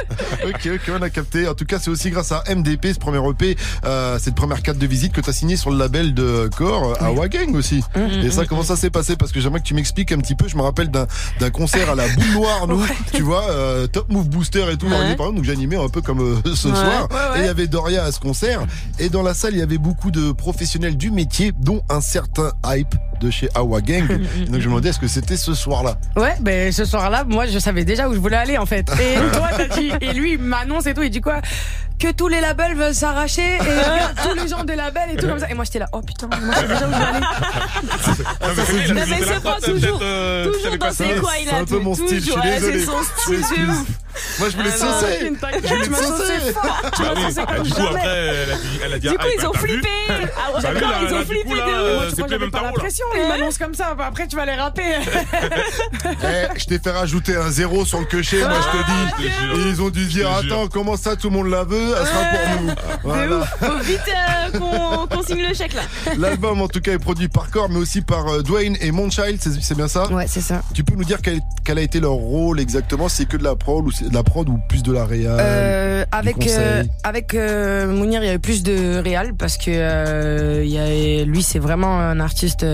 Ok, 0.46 0.68
ok, 0.74 0.92
on 0.98 1.02
a 1.02 1.10
capté. 1.10 1.48
En 1.48 1.54
tout 1.54 1.64
cas, 1.64 1.78
c'est 1.80 1.90
aussi 1.90 2.10
grâce 2.10 2.30
à 2.32 2.42
MDP, 2.54 2.92
ce 2.92 2.98
premier 2.98 3.18
EP, 3.30 3.56
euh, 3.84 4.18
cette 4.20 4.34
première 4.34 4.62
carte 4.62 4.78
de 4.78 4.86
visite 4.86 5.12
que 5.12 5.20
t'as 5.20 5.32
signé 5.32 5.56
sur 5.56 5.70
le 5.70 5.78
label 5.78 6.14
de 6.14 6.48
Core, 6.56 6.92
euh, 7.02 7.04
Awa 7.06 7.28
Gang 7.28 7.54
aussi. 7.54 7.82
Et 8.22 8.30
ça, 8.30 8.44
comment 8.46 8.62
ça 8.62 8.76
s'est 8.76 8.90
passé? 8.90 9.16
Parce 9.16 9.32
que 9.32 9.40
j'aimerais 9.40 9.60
que 9.60 9.66
tu 9.66 9.74
m'expliques 9.74 10.12
un 10.12 10.18
petit 10.18 10.34
peu. 10.34 10.46
Je 10.48 10.56
me 10.56 10.62
rappelle 10.62 10.90
d'un 10.90 11.50
concert 11.50 11.90
à 11.90 11.94
la 11.94 12.06
boule 12.08 12.32
noire, 12.32 12.66
nous, 12.68 12.84
tu 13.12 13.22
vois, 13.22 13.44
euh, 13.50 13.86
Top 13.86 14.10
Move 14.10 14.28
Booster 14.28 14.64
et 14.72 14.76
tout, 14.76 14.86
Ouais. 14.86 15.16
par 15.16 15.32
nous. 15.32 15.40
donc 15.42 15.48
animé 15.48 15.76
un 15.76 15.88
peu 15.88 16.00
comme 16.00 16.20
euh, 16.20 16.54
ce 16.54 16.68
Ouais. 16.68 16.74
soir. 16.74 17.08
Et 17.36 17.40
il 17.40 17.44
y 17.44 17.48
avait 17.48 17.66
Doria 17.66 18.04
à 18.04 18.12
ce 18.12 18.20
concert. 18.20 18.60
Et 18.98 19.08
dans 19.08 19.22
la 19.22 19.34
salle, 19.34 19.54
il 19.54 19.58
y 19.58 19.62
avait 19.62 19.78
beaucoup 19.78 20.10
de 20.10 20.32
professionnels 20.32 20.96
du 20.96 21.10
métier, 21.10 21.52
dont 21.58 21.82
un 21.88 22.00
certain 22.00 22.52
Hype 22.64 22.94
de 23.20 23.30
chez 23.30 23.48
Awa 23.54 23.80
Gang. 23.80 24.04
Et 24.10 24.44
donc 24.44 24.46
je 24.46 24.50
me 24.52 24.58
demandais, 24.64 24.90
est-ce 24.90 24.98
que 24.98 25.08
c'était 25.08 25.36
ce 25.36 25.54
soir-là? 25.54 25.98
Ouais, 26.16 26.34
ben 26.40 26.70
ce 26.72 26.84
soir-là, 26.84 27.24
moi 27.24 27.46
je 27.46 27.58
savais 27.58 27.84
déjà 27.84 28.08
où 28.08 28.14
je 28.14 28.18
voulais 28.18 28.36
aller 28.36 28.58
en 28.58 28.66
fait. 28.66 28.86
Et 29.00 29.14
toi 29.32 29.48
t'as 29.56 29.68
dit, 29.76 29.85
et 30.00 30.12
lui 30.12 30.32
il 30.32 30.38
m'annonce 30.38 30.86
et 30.86 30.94
tout, 30.94 31.02
il 31.02 31.10
dit 31.10 31.20
quoi? 31.20 31.40
Que 31.98 32.12
tous 32.12 32.28
les 32.28 32.40
labels 32.42 32.74
veulent 32.76 32.94
s'arracher 32.94 33.54
et 33.56 33.58
tous 34.22 34.34
les 34.34 34.48
gens 34.48 34.64
des 34.64 34.76
labels 34.76 35.10
et 35.12 35.16
tout 35.16 35.26
comme 35.26 35.38
ça. 35.38 35.48
Et 35.50 35.54
moi 35.54 35.64
j'étais 35.64 35.78
là, 35.78 35.88
oh 35.92 36.02
putain, 36.02 36.28
moi 36.28 36.54
je 36.54 36.60
sais 36.60 36.66
déjà 36.68 36.86
où 36.86 36.92
je 36.92 36.98
vais 36.98 37.04
aller. 37.04 37.20
Non, 37.20 38.48
mais 38.54 38.64
c'est 38.66 38.92
Non, 38.92 39.26
mais 39.34 39.40
pas 39.40 39.60
toujours- 39.60 39.98
euh, 40.02 40.44
tu 40.46 40.52
toujours 40.62 40.78
dans 40.78 40.92
ses 40.92 41.14
coins, 41.16 41.32
il 41.40 41.48
C'est 41.48 41.54
a 41.54 41.58
un 41.58 41.64
peu 41.64 41.78
mon 41.78 41.94
style, 41.94 42.20
je 42.20 42.30
suis 42.30 42.40
désolé. 42.42 42.80
C'est 42.80 42.86
son 42.86 43.02
style 43.02 43.70
ouf. 43.70 43.86
Moi, 44.38 44.48
je 44.50 44.56
voulais 44.56 44.70
Ah 44.72 44.78
saucer. 44.78 45.18
Je 45.20 45.68
voulais 45.68 45.84
tu 45.84 45.90
m'as 45.90 45.96
saucer. 45.98 46.40
saucé 46.40 46.52
fort. 46.52 46.80
Tu 46.94 47.02
Bah 47.02 47.08
m'as 47.14 47.20
saucé 47.22 47.34
bah, 47.36 47.52
comme 47.54 47.64
du 47.64 47.72
coup, 47.72 47.86
après, 47.86 48.06
elle 48.06 48.52
a 48.52 48.56
dit, 48.56 48.80
elle 48.84 48.92
a 48.92 48.98
dit, 48.98 49.08
Du 49.08 49.16
ah, 49.18 49.22
coup, 49.22 49.28
ils 49.36 49.42
bah, 49.42 49.50
ont 49.50 49.52
flippé. 49.54 49.88
Ah 50.08 50.60
d'accord, 50.60 50.92
ils 51.02 51.14
ont 51.14 51.18
du 51.18 51.24
flippé 51.26 51.48
coup, 51.48 51.56
c'est 51.56 52.08
tu 52.08 52.14
plus 52.14 52.22
même 52.22 52.28
j'avais 52.30 52.50
pas 52.50 52.62
la 52.62 52.72
pression, 52.72 53.06
il 53.14 53.28
m'annonce 53.28 53.58
comme 53.58 53.74
ça, 53.74 53.94
bah, 53.94 54.06
après 54.08 54.26
tu 54.26 54.36
vas 54.36 54.46
les 54.46 54.54
rapper. 54.54 54.82
Eh, 56.06 56.58
je 56.58 56.64
t'ai 56.66 56.78
fait 56.78 56.90
rajouter 56.90 57.36
un 57.36 57.50
zéro 57.50 57.84
sur 57.84 57.98
le 57.98 58.04
cocher, 58.06 58.38
moi 58.40 58.58
je 58.60 58.78
te 58.78 58.84
dis. 58.86 59.26
Et 59.60 59.68
ils 59.68 59.82
ont 59.82 59.90
dû 59.90 60.06
dire, 60.06 60.30
attends, 60.30 60.66
comment 60.68 60.96
ça 60.96 61.16
tout 61.16 61.30
le 61.30 61.36
monde 61.36 61.48
la 61.48 61.64
veut? 61.64 61.94
Elle 61.98 62.06
sera 62.06 62.20
pour 62.24 62.62
nous. 62.62 62.70
Voilà. 63.02 63.46
Faut 63.46 63.78
vite 63.82 64.00
euh, 64.08 64.58
qu'on 65.08 65.22
signe 65.22 65.42
le 65.46 65.54
chèque 65.54 65.74
là. 65.74 65.82
L'album 66.18 66.60
en 66.62 66.68
tout 66.68 66.80
cas 66.80 66.92
est 66.92 66.98
produit 66.98 67.28
par 67.28 67.50
Core, 67.50 67.68
mais 67.68 67.78
aussi 67.78 68.02
par 68.02 68.26
euh, 68.28 68.42
Dwayne 68.42 68.76
et 68.80 68.90
Monchild, 68.92 69.40
c'est 69.40 69.76
bien 69.76 69.88
ça? 69.88 70.10
Ouais, 70.12 70.26
c'est 70.28 70.40
ça. 70.40 70.62
Tu 70.74 70.84
peux 70.84 70.94
nous 70.94 71.04
dire 71.04 71.18
quel, 71.22 71.40
quel 71.64 71.78
a 71.78 71.82
été 71.82 72.00
leur 72.00 72.12
rôle 72.12 72.60
exactement? 72.60 73.08
C'est 73.08 73.26
que 73.26 73.36
de 73.36 73.44
la 73.44 73.56
prod 73.56 73.86
ou 73.86 73.90
c'est 73.90 74.05
de 74.08 74.14
la 74.14 74.22
prod 74.22 74.48
ou 74.48 74.58
plus 74.68 74.82
de 74.82 74.92
la 74.92 75.04
réal 75.04 75.36
Euh, 75.40 76.04
avec 76.12 76.46
euh, 76.46 76.84
avec 77.04 77.34
euh, 77.34 77.86
Mounir, 77.86 78.22
il 78.22 78.26
y 78.26 78.30
a 78.30 78.34
eu 78.34 78.38
plus 78.38 78.62
de 78.62 78.98
réal 78.98 79.34
parce 79.34 79.56
que 79.56 79.70
euh, 79.70 80.64
il 80.64 80.70
y 80.70 80.78
a, 80.78 81.24
lui, 81.24 81.42
c'est 81.42 81.58
vraiment 81.58 81.98
un 81.98 82.20
artiste. 82.20 82.64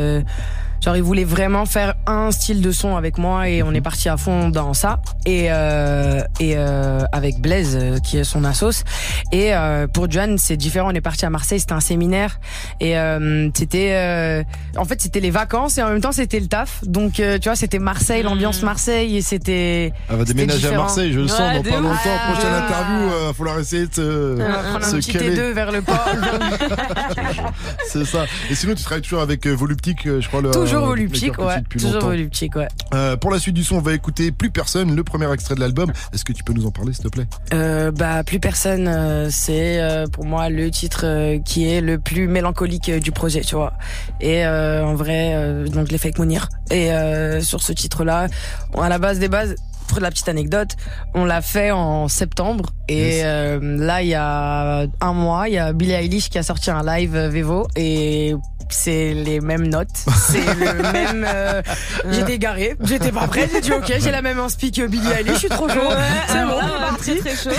Genre, 0.84 0.96
il 0.96 1.02
voulait 1.02 1.24
vraiment 1.24 1.64
faire 1.64 1.94
un 2.06 2.30
style 2.32 2.60
de 2.60 2.72
son 2.72 2.96
avec 2.96 3.16
moi 3.18 3.48
et 3.48 3.62
on 3.62 3.72
est 3.72 3.80
parti 3.80 4.08
à 4.08 4.16
fond 4.16 4.48
dans 4.48 4.74
ça. 4.74 5.00
Et, 5.26 5.46
euh, 5.50 6.20
et 6.40 6.54
euh, 6.56 7.00
avec 7.12 7.40
Blaise, 7.40 7.78
euh, 7.80 7.98
qui 8.00 8.18
est 8.18 8.24
son 8.24 8.42
assos. 8.44 8.82
Et 9.30 9.54
euh, 9.54 9.86
pour 9.86 10.10
John, 10.10 10.38
c'est 10.38 10.56
différent. 10.56 10.88
On 10.90 10.94
est 10.94 11.00
parti 11.00 11.24
à 11.24 11.30
Marseille, 11.30 11.60
c'était 11.60 11.72
un 11.74 11.80
séminaire. 11.80 12.40
Et 12.80 12.98
euh, 12.98 13.48
c'était... 13.54 13.90
euh, 13.92 14.42
en 14.76 14.84
fait, 14.84 15.00
c'était 15.00 15.20
les 15.20 15.30
vacances 15.30 15.78
et 15.78 15.82
en 15.82 15.88
même 15.90 16.00
temps, 16.00 16.10
c'était 16.12 16.40
le 16.40 16.46
taf. 16.48 16.82
Donc, 16.84 17.20
euh, 17.20 17.38
tu 17.38 17.48
vois, 17.48 17.54
c'était 17.56 17.78
Marseille, 17.78 18.22
l'ambiance 18.24 18.62
Marseille. 18.62 19.16
Et 19.16 19.22
c'était... 19.22 19.92
Elle 20.10 20.16
va 20.16 20.24
déménager 20.24 20.66
à. 20.68 20.76
Marseille, 20.76 21.12
je 21.12 21.20
le 21.20 21.28
sens, 21.28 21.38
Ouais, 21.40 21.56
dans 21.62 21.70
pas 21.70 21.76
ouf. 21.76 21.82
longtemps. 21.82 21.98
Ah. 22.04 22.32
Prochaine 22.32 22.54
interview, 22.54 22.96
il 23.20 23.26
va 23.26 23.32
falloir 23.34 23.58
essayer 23.60 23.86
de 23.86 23.94
se, 23.94 24.34
On 24.40 24.78
va 24.78 24.80
se 24.84 24.94
un 24.96 24.98
petit 24.98 25.12
caler. 25.12 25.36
T2 25.36 25.52
vers 25.52 25.70
le 25.70 25.82
port. 25.82 26.08
C'est 27.88 28.04
ça. 28.04 28.24
Et 28.50 28.54
sinon, 28.54 28.74
tu 28.74 28.82
travailles 28.82 29.02
toujours 29.02 29.20
avec 29.20 29.46
Voluptique, 29.46 30.00
je 30.04 30.26
crois. 30.26 30.40
Le, 30.40 30.50
toujours 30.50 30.71
le 30.80 30.86
voluptique, 30.86 31.36
cœur 31.36 31.46
petit 31.68 31.84
ouais. 31.84 31.90
Toujours 31.90 32.00
voluptique, 32.00 32.56
ouais. 32.56 32.68
Euh, 32.94 33.16
pour 33.16 33.30
la 33.30 33.38
suite 33.38 33.54
du 33.54 33.64
son, 33.64 33.76
on 33.76 33.80
va 33.80 33.92
écouter 33.92 34.32
Plus 34.32 34.50
Personne, 34.50 34.94
le 34.96 35.04
premier 35.04 35.30
extrait 35.32 35.54
de 35.54 35.60
l'album. 35.60 35.92
Est-ce 36.12 36.24
que 36.24 36.32
tu 36.32 36.42
peux 36.44 36.52
nous 36.52 36.66
en 36.66 36.70
parler, 36.70 36.92
s'il 36.92 37.04
te 37.04 37.08
plaît? 37.08 37.26
Euh, 37.52 37.90
bah 37.90 38.22
plus 38.24 38.40
personne, 38.40 38.88
euh, 38.88 39.28
c'est 39.30 39.80
euh, 39.80 40.06
pour 40.06 40.24
moi 40.24 40.48
le 40.48 40.70
titre 40.70 41.02
euh, 41.04 41.38
qui 41.38 41.68
est 41.68 41.80
le 41.80 41.98
plus 41.98 42.26
mélancolique 42.28 42.88
euh, 42.88 43.00
du 43.00 43.12
projet, 43.12 43.40
tu 43.42 43.54
vois. 43.54 43.72
Et 44.20 44.44
euh, 44.46 44.84
en 44.84 44.94
vrai, 44.94 45.32
euh, 45.34 45.66
donc 45.68 45.86
je 45.86 45.92
l'ai 45.92 45.98
fait 45.98 46.08
avec 46.08 46.18
Mounir. 46.18 46.48
Et 46.70 46.92
euh, 46.92 47.40
sur 47.40 47.62
ce 47.62 47.72
titre-là, 47.72 48.28
à 48.80 48.88
la 48.88 48.98
base 48.98 49.18
des 49.18 49.28
bases. 49.28 49.54
Pour 49.88 50.00
la 50.00 50.10
petite 50.10 50.28
anecdote, 50.30 50.70
on 51.12 51.26
l'a 51.26 51.42
fait 51.42 51.70
en 51.70 52.08
septembre 52.08 52.70
et 52.88 53.16
Yes. 53.16 53.22
euh, 53.26 53.58
là 53.60 54.00
il 54.00 54.08
y 54.08 54.14
a 54.14 54.86
un 55.02 55.12
mois, 55.12 55.48
il 55.50 55.54
y 55.54 55.58
a 55.58 55.74
Billie 55.74 55.92
Eilish 55.92 56.30
qui 56.30 56.38
a 56.38 56.42
sorti 56.42 56.70
un 56.70 56.82
live 56.82 57.14
euh, 57.14 57.28
Vevo 57.28 57.66
et 57.76 58.34
c'est 58.70 59.14
les 59.14 59.40
mêmes 59.40 59.66
notes, 59.68 59.88
c'est 60.28 60.54
le 60.54 60.82
même. 60.92 61.26
euh, 61.28 61.62
j'étais 62.10 62.34
égarée, 62.34 62.76
j'étais 62.82 63.12
pas 63.12 63.26
prête, 63.26 63.50
j'ai 63.52 63.60
dit 63.60 63.72
ok, 63.72 63.92
j'ai 63.98 64.10
la 64.10 64.22
même 64.22 64.38
inspi 64.38 64.70
que 64.72 64.86
Billie 64.86 65.08
Eilish, 65.10 65.32
je 65.34 65.38
suis 65.38 65.48
trop 65.48 65.68
chaud. 65.68 65.74
c'est 66.28 66.44
bon, 66.44 66.58
on 66.92 66.96
très, 66.96 67.16
très 67.16 67.36
chaud. 67.36 67.50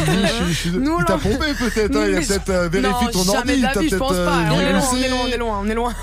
Nous, 0.79 0.97
Il 0.99 1.05
t'a 1.05 1.17
pompé 1.17 1.45
peut-être, 1.59 1.95
hein, 1.95 2.05
il 2.09 2.15
a 2.15 2.19
peut-être 2.21 2.49
euh, 2.49 2.69
vérifié 2.69 3.07
ton 3.11 3.23
jamais 3.23 3.37
ordi, 3.37 3.57
de 3.57 3.61
la 3.63 3.71
t'as 3.73 3.79
vie, 3.81 3.89
je 3.89 3.95
pense 3.95 4.11
pas. 4.11 4.15
euh, 4.17 4.49
On 4.51 4.59
est 4.59 4.71
loin, 4.71 4.81
on 4.91 4.97
est 4.97 5.09
loin, 5.09 5.19
on 5.23 5.27
est 5.27 5.37
loin, 5.37 5.59
on 5.63 5.69
est 5.69 5.73
loin. 5.75 5.93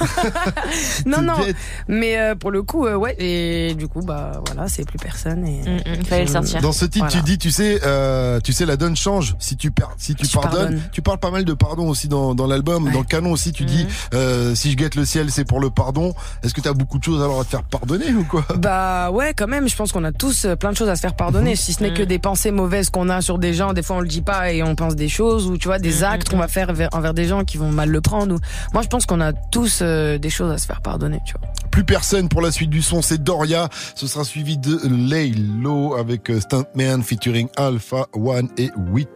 non, 1.07 1.23
non. 1.23 1.39
bête. 1.39 1.57
Mais 1.89 2.19
euh, 2.19 2.35
pour 2.35 2.51
le 2.51 2.63
coup, 2.63 2.87
euh, 2.87 2.95
ouais. 2.97 3.15
Et 3.19 3.75
du 3.75 3.89
coup, 3.89 4.01
bah 4.03 4.33
voilà, 4.47 4.69
c'est 4.69 4.85
plus 4.87 4.99
personne. 4.99 5.47
Et 5.47 5.61
Mm, 5.61 6.01
mm, 6.01 6.05
fallait 6.05 6.25
le 6.25 6.31
sortir. 6.31 6.61
Dans 6.61 6.73
ce 6.73 6.85
titre, 6.85 7.07
Voilà. 7.07 7.13
tu 7.21 7.23
dis, 7.23 7.39
tu 7.39 7.51
sais, 7.51 7.81
euh, 7.85 8.41
tu 8.41 8.53
sais, 8.53 8.65
la 8.67 8.77
donne 8.77 8.97
change 8.97 9.37
si 9.39 9.57
tu 9.57 9.71
per- 9.71 9.85
si 9.99 10.15
tu 10.15 10.27
Tu 10.27 10.35
pardonnes. 10.37 10.61
pardonnes. 10.61 10.81
Tu 10.93 11.03
parles 11.03 11.19
pas 11.19 11.31
mal 11.31 11.45
de 11.45 11.53
pardon 11.55 11.89
aussi 11.89 12.09
dans, 12.09 12.35
dans 12.35 12.47
l'album, 12.47 12.85
Ouais. 12.85 12.93
dans 12.93 13.01
le 13.01 13.05
canon 13.05 13.33
aussi. 13.33 13.53
Tu 13.53 13.65
dis, 13.65 13.87
euh, 14.15 14.55
si 14.55 14.71
je 14.71 14.77
guette 14.77 14.95
le 14.95 15.00
le 15.01 15.07
ciel, 15.07 15.31
c'est 15.31 15.45
pour 15.45 15.61
le 15.61 15.71
pardon. 15.71 16.15
Est-ce 16.43 16.55
que 16.55 16.61
t'as 16.61 16.73
beaucoup 16.75 16.99
de 16.99 17.05
choses 17.05 17.23
alors 17.23 17.41
à 17.41 17.45
te 17.45 17.51
faire 17.51 17.63
pardonner 17.65 18.13
ou 18.13 18.25
quoi? 18.25 18.45
Bah 18.57 19.11
ouais, 19.11 19.33
quand 19.35 19.49
même. 19.49 19.69
Je 19.69 19.75
pense 19.77 19.93
qu'on 19.93 20.05
a 20.05 20.13
tous 20.13 20.45
euh, 20.45 20.57
plein 20.57 20.71
de 20.73 20.77
choses 20.77 20.89
à 20.89 20.97
se 20.97 21.01
faire 21.01 21.15
pardonner. 21.17 21.57
Si 21.57 21.73
ce 21.73 21.83
n'est 21.83 21.95
que 21.95 22.03
des 22.03 22.19
pensées 22.19 22.51
mauvaises 22.51 22.91
qu'on 22.91 23.09
a 23.09 23.21
sur 23.23 23.39
des 23.39 23.55
gens, 23.55 23.73
des 23.73 23.83
fois 23.83 23.97
on 23.97 24.01
le 24.01 24.09
dit 24.09 24.23
pas 24.23 24.53
et 24.53 24.63
on 24.63 24.75
pense 24.75 24.95
des 24.95 25.09
choses 25.09 25.47
ou 25.47 25.57
tu 25.59 25.69
vois 25.69 25.79
des 25.79 26.05
actes 26.05 26.29
qu'on 26.29 26.39
va 26.39 26.49
faire 26.49 26.73
vers- 26.73 26.91
envers 26.93 27.15
des 27.15 27.25
gens 27.27 27.45
qui 27.45 27.57
vont 27.57 27.71
mal 27.73 27.89
le 27.91 28.01
prendre. 28.01 28.35
Ou... 28.35 28.39
Moi, 28.75 28.83
je 28.83 28.89
pense 28.89 29.07
qu'on 29.07 29.21
a 29.21 29.33
tous 29.33 29.81
euh, 29.83 30.19
des 30.19 30.31
choses 30.31 30.53
à 30.53 30.59
se 30.59 30.67
faire 30.67 30.81
pardonner. 30.83 31.21
Tu 31.27 31.35
vois. 31.41 31.51
Plus 31.71 31.85
personne 31.85 32.29
pour 32.29 32.43
la 32.43 32.51
suite 32.51 32.71
du 32.71 32.83
son, 32.83 33.01
c'est 33.03 33.23
Doria. 33.23 33.69
Ce 33.95 34.07
sera 34.07 34.25
suivi 34.25 34.59
de 34.59 34.79
Laylo 34.85 35.95
avec 35.95 36.31
euh, 36.31 36.41
Stuntman 36.41 37.03
featuring 37.03 37.49
Alpha 37.57 38.07
One 38.15 38.49
et 38.59 38.71
8. 38.93 39.09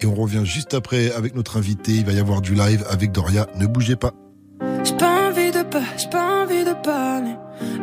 Et 0.00 0.06
on 0.06 0.14
revient 0.14 0.42
juste 0.44 0.74
après 0.74 1.12
avec 1.12 1.34
notre 1.34 1.56
invité. 1.58 1.92
Il 1.92 2.06
va 2.06 2.12
y 2.12 2.18
avoir 2.18 2.40
du 2.40 2.54
live 2.54 2.84
avec 2.90 3.12
Doria. 3.12 3.46
Ne 3.58 3.66
bougez 3.66 3.96
pas. 3.96 4.12
De 4.60 4.84
j'ai 5.96 6.08
pas 6.08 6.42
envie 6.42 6.64
de 6.64 6.72
parler. 6.72 7.36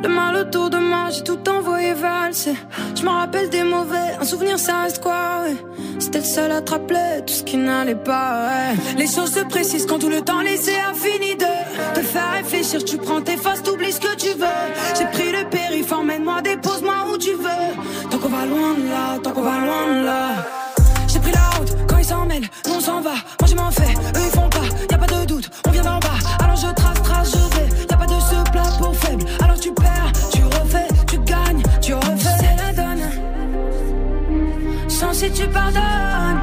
Le 0.04 0.10
mal 0.10 0.36
autour 0.36 0.70
de 0.70 0.78
moi, 0.78 1.10
j'ai 1.12 1.24
tout 1.24 1.40
envoyé 1.50 1.94
valser. 1.94 2.56
Je 2.96 3.04
me 3.04 3.10
rappelle 3.10 3.50
des 3.50 3.64
mauvais, 3.64 4.16
un 4.20 4.26
souvenir 4.26 4.58
ça 4.60 4.84
reste 4.84 5.02
quoi, 5.02 5.44
ouais. 5.44 5.56
C'était 6.00 6.20
le 6.20 6.26
seul 6.26 6.52
à 6.52 6.62
te 6.62 6.72
rappeler 6.72 7.24
tout 7.26 7.34
ce 7.34 7.44
qui 7.44 7.58
n'allait 7.58 7.96
pas, 7.96 8.48
ouais. 8.48 8.96
Les 8.98 9.08
choses 9.08 9.34
se 9.34 9.42
précisent 9.42 9.86
quand 9.86 10.00
tout 10.00 10.10
le 10.10 10.22
temps 10.22 10.42
laissé 10.42 10.72
a 10.72 10.94
fini 10.94 11.36
de 11.36 11.94
te 11.94 12.02
faire 12.02 12.32
réfléchir. 12.34 12.84
Tu 12.84 12.98
prends 12.98 13.22
tes 13.22 13.38
faces, 13.38 13.64
t'oublies 13.64 13.92
ce 13.92 14.00
que 14.00 14.16
tu 14.16 14.30
veux. 14.38 14.68
J'ai 14.98 15.06
pris 15.06 15.32
le 15.32 15.48
périph', 15.50 15.92
emmène-moi, 15.92 16.42
dépose-moi 16.42 16.96
où 17.12 17.18
tu 17.18 17.34
veux. 17.34 18.10
Tant 18.10 18.18
qu'on 18.18 18.30
va 18.30 18.46
loin 18.46 18.74
de 18.74 18.90
là, 18.90 19.20
tant 19.24 19.32
qu'on 19.32 19.42
va 19.42 19.58
loin 19.60 20.00
de 20.00 20.06
là. 20.06 20.30
J'ai 21.08 21.20
pris 21.20 21.32
la 21.32 21.58
route, 21.58 21.76
quand 21.88 21.98
ils 21.98 22.06
s'en 22.06 22.26
mêlent, 22.26 22.50
nous 22.68 22.74
on 22.76 22.80
s'en 22.80 23.02
va. 23.02 23.14
Moi 23.40 23.48
je 23.48 23.56
m'en 23.56 23.72
fais, 23.72 23.94
eux 23.94 24.24
ils 24.26 24.32
font 24.32 24.50
pas, 24.50 24.66
y 24.90 24.94
a 24.94 24.98
pas 24.98 25.07
tu 35.38 35.48
pardonnes, 35.50 36.42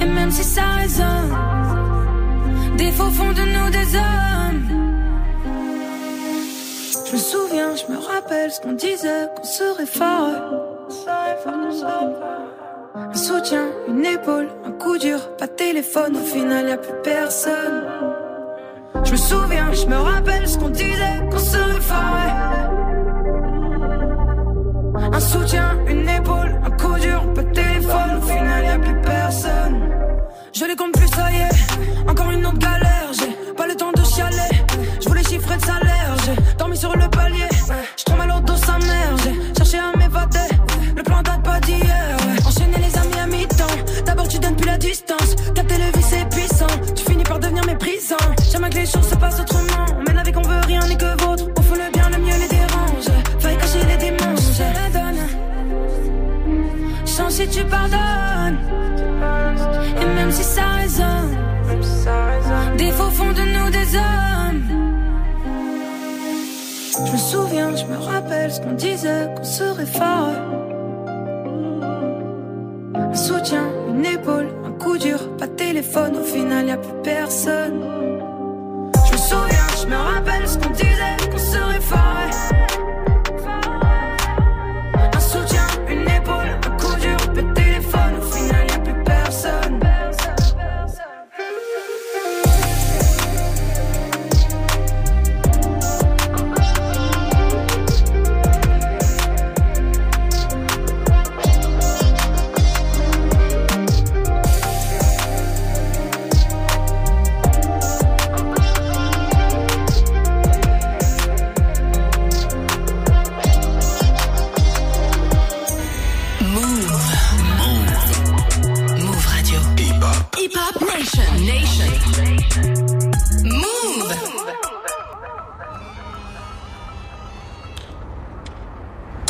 et 0.00 0.06
même 0.06 0.30
si 0.30 0.42
ça 0.42 0.62
résonne, 0.80 1.32
des 2.76 2.90
faux 2.90 3.10
font 3.10 3.32
de 3.32 3.44
nous 3.54 3.70
des 3.70 3.96
hommes. 3.96 4.64
Je 7.06 7.12
me 7.12 7.16
souviens, 7.16 7.76
je 7.76 7.92
me 7.92 7.98
rappelle 7.98 8.50
ce 8.50 8.60
qu'on 8.60 8.72
disait, 8.72 9.28
qu'on 9.36 9.44
serait 9.44 9.86
fort. 9.86 10.34
Un 12.96 13.14
soutien, 13.14 13.66
une 13.88 14.04
épaule, 14.04 14.48
un 14.64 14.72
coup 14.72 14.98
dur, 14.98 15.36
pas 15.36 15.46
de 15.46 15.52
téléphone, 15.52 16.16
au 16.16 16.26
final 16.26 16.68
y 16.68 16.72
a 16.72 16.76
plus 16.76 16.98
personne. 17.04 17.84
Je 19.04 19.12
me 19.12 19.16
souviens, 19.16 19.72
je 19.72 19.86
me 19.86 19.96
rappelle 19.96 20.48
ce 20.48 20.58
qu'on 20.58 20.70
disait, 20.70 21.20
qu'on 21.30 21.38
serait 21.38 21.80
fort. 21.80 22.83
Un 25.12 25.20
soutien, 25.20 25.78
une 25.86 26.08
épaule, 26.08 26.60
un 26.64 26.70
coup 26.70 26.98
dur, 26.98 27.32
pas 27.34 27.42
de 27.42 27.52
téléphone, 27.52 28.18
au 28.18 28.22
final 28.22 28.64
y 28.64 28.68
a 28.68 28.78
plus 28.78 29.00
personne. 29.02 29.90
Je 30.52 30.64
les 30.64 30.76
compte 30.76 30.92
plus, 30.92 31.08
ça 31.08 31.30
y 31.30 31.36
est, 31.36 32.10
encore 32.10 32.30
une 32.30 32.46
autre 32.46 32.58
galère, 32.58 32.83
tu 57.54 57.64
pardonnes. 57.64 58.58
Et 60.00 60.06
même 60.16 60.32
si 60.32 60.42
ça 60.42 60.66
résonne. 60.80 61.36
Des 62.76 62.90
faux 62.90 63.10
font 63.10 63.32
de 63.32 63.44
nous 63.54 63.70
des 63.70 63.96
hommes. 63.96 64.62
Je 67.06 67.12
me 67.12 67.16
souviens, 67.16 67.76
je 67.76 67.84
me 67.86 67.96
rappelle 67.96 68.50
ce 68.52 68.60
qu'on 68.60 68.72
disait, 68.72 69.28
qu'on 69.36 69.44
serait 69.44 69.86
fort. 69.86 70.34
Un 72.94 73.14
soutien, 73.14 73.66
une 73.88 74.04
épaule, 74.04 74.48
un 74.66 74.72
coup 74.72 74.98
dur, 74.98 75.36
pas 75.36 75.46
de 75.46 75.54
téléphone, 75.54 76.16
au 76.16 76.24
final 76.24 76.66
y 76.66 76.70
a 76.72 76.76
plus 76.76 77.02
personne. 77.02 77.80
Je 79.06 79.12
me 79.12 79.16
souviens, 79.16 79.68
je 79.80 79.86
me 79.86 79.96
rappelle 79.96 80.48
ce 80.48 80.58
qu'on 80.58 80.70
disait, 80.70 81.16
qu'on 81.30 81.38
serait 81.38 81.80
fort. 81.80 82.03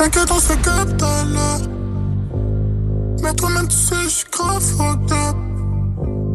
T'inquiète, 0.04 0.30
on 0.30 0.38
se 0.38 0.52
capte 0.52 1.02
à 1.02 1.24
l'heure. 1.24 1.60
Mais 3.22 3.32
toi-même, 3.32 3.66
tu 3.68 3.76
sais, 3.76 4.02
je 4.02 4.08
suis 4.08 4.26
grave 4.30 4.60
fucked. 4.60 5.16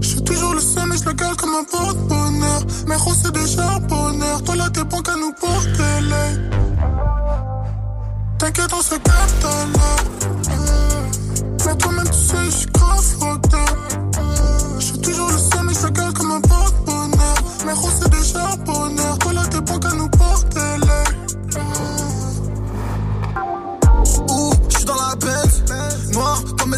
Je 0.02 0.08
suis 0.08 0.24
toujours 0.24 0.56
le 0.56 0.60
seul, 0.60 0.90
mais 0.90 0.98
je 0.98 1.06
le 1.06 1.14
garde 1.14 1.36
comme 1.36 1.54
un 1.54 1.64
porte-bonheur. 1.66 2.62
Mais 2.88 2.96
gros, 2.96 3.14
c'est 3.14 3.32
déjà 3.32 3.78
bonheur. 3.88 4.44
Toi, 4.44 4.56
là, 4.56 4.72
t'es 4.72 4.84
bon 4.84 5.00
qu'à 5.04 5.16
nous 5.18 5.34
porter 5.34 6.02
l'œil. 6.02 6.50
T'inquiète, 8.40 8.74
on 8.74 8.82
se 8.82 8.96
capte 8.96 9.46
à 9.46 9.66
l'heure. 9.68 10.06
Mais 11.68 11.76
toi-même, 11.76 12.10
tu 12.10 12.18
sais, 12.18 12.46
je 12.46 12.50
suis 12.50 12.72
grave 12.72 13.04
fucked. 13.20 13.56
Je 14.80 14.84
suis 14.84 15.00
toujours 15.00 15.30
le 15.30 15.38
seul, 15.38 15.64
mais 15.64 15.74
je 15.76 15.86
le 15.86 15.92
garde 15.92 16.18
comme 16.18 16.32
un 16.32 16.42
porte-bonheur. 16.42 17.36
Mais 17.68 17.74
gros, 17.74 17.90
c'est 18.02 18.10
déjà 18.10 18.48
bonheur. 18.66 18.79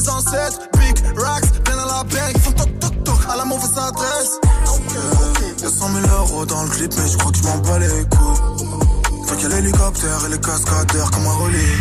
Mes 0.01 0.09
ancêtres, 0.09 0.59
big 0.79 0.97
racks, 1.17 1.63
bien 1.63 1.77
à 1.77 1.85
la 1.85 2.03
banque, 2.03 2.37
font 2.41 2.51
toc 2.51 2.79
toc 2.79 3.03
toc 3.03 3.19
à 3.29 3.37
la 3.37 3.45
mauvaise 3.45 3.77
adresse. 3.77 4.39
Y'a 5.61 5.69
100 5.69 5.89
000 5.89 6.07
euros 6.17 6.45
dans 6.45 6.63
le 6.63 6.69
clip, 6.69 6.91
mais 6.97 7.07
je 7.07 7.17
crois 7.17 7.31
que 7.31 7.37
je 7.37 7.43
m'en 7.43 7.57
bats 7.57 7.79
les 7.79 7.87
couilles. 7.87 8.67
Faut 9.27 9.35
qu'il 9.35 9.49
y 9.49 9.51
ait 9.51 9.61
l'hélicoptère 9.61 10.25
et 10.25 10.29
les 10.29 10.39
cascadeurs 10.39 11.11
comme 11.11 11.25
un 11.25 11.33
relais. 11.33 11.79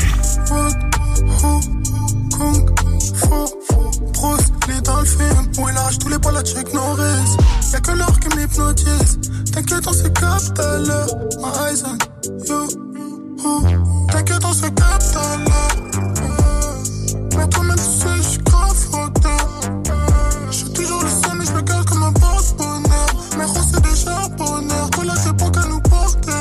Kung 2.37 2.71
Fu 3.15 3.29
Bruce 4.13 4.49
Lee 4.69 4.83
dans 4.83 5.01
le 5.01 5.05
film 5.05 5.51
Où 5.59 5.69
il 5.69 5.77
arrache 5.77 5.99
tous 5.99 6.09
les 6.09 6.19
balles 6.19 6.37
à 6.37 6.43
Chuck 6.43 6.73
Norris 6.73 7.37
Y'a 7.73 7.81
que 7.81 7.91
l'or 7.93 8.19
qui 8.21 8.37
m'hypnotise 8.37 9.19
T'inquiète 9.53 9.87
on 9.87 9.93
se 9.93 10.09
capte 10.09 10.59
à 10.59 10.79
l'heure 10.79 11.09
My 11.39 11.51
eyes 11.69 11.83
on 11.85 11.99
you. 12.47 12.69
T'inquiète 14.11 14.45
on 14.45 14.53
se 14.53 14.67
capte 14.67 15.17
à 15.17 15.37
l'heure 15.37 16.20
Mais 17.41 17.49
toi-même 17.49 17.77
tu 17.77 17.83
sais 17.83 18.23
je 20.51 20.57
suis 20.57 20.73
toujours 20.73 21.03
le 21.03 21.09
seul 21.09 21.39
mais 21.39 21.47
je 21.47 21.53
me 21.53 21.61
garde 21.63 21.89
comme 21.89 22.03
un 22.03 22.13
porte-bonheur 22.13 23.07
Mais 23.39 23.45
gros 23.45 23.61
c'est 23.73 23.83
déjà 23.83 24.29
bonheur 24.37 24.91
Toi 24.91 25.05
là 25.05 25.15
t'es 25.25 25.33
bon 25.33 25.51
qu'à 25.51 25.65
nous 25.65 25.81
porter 25.81 26.33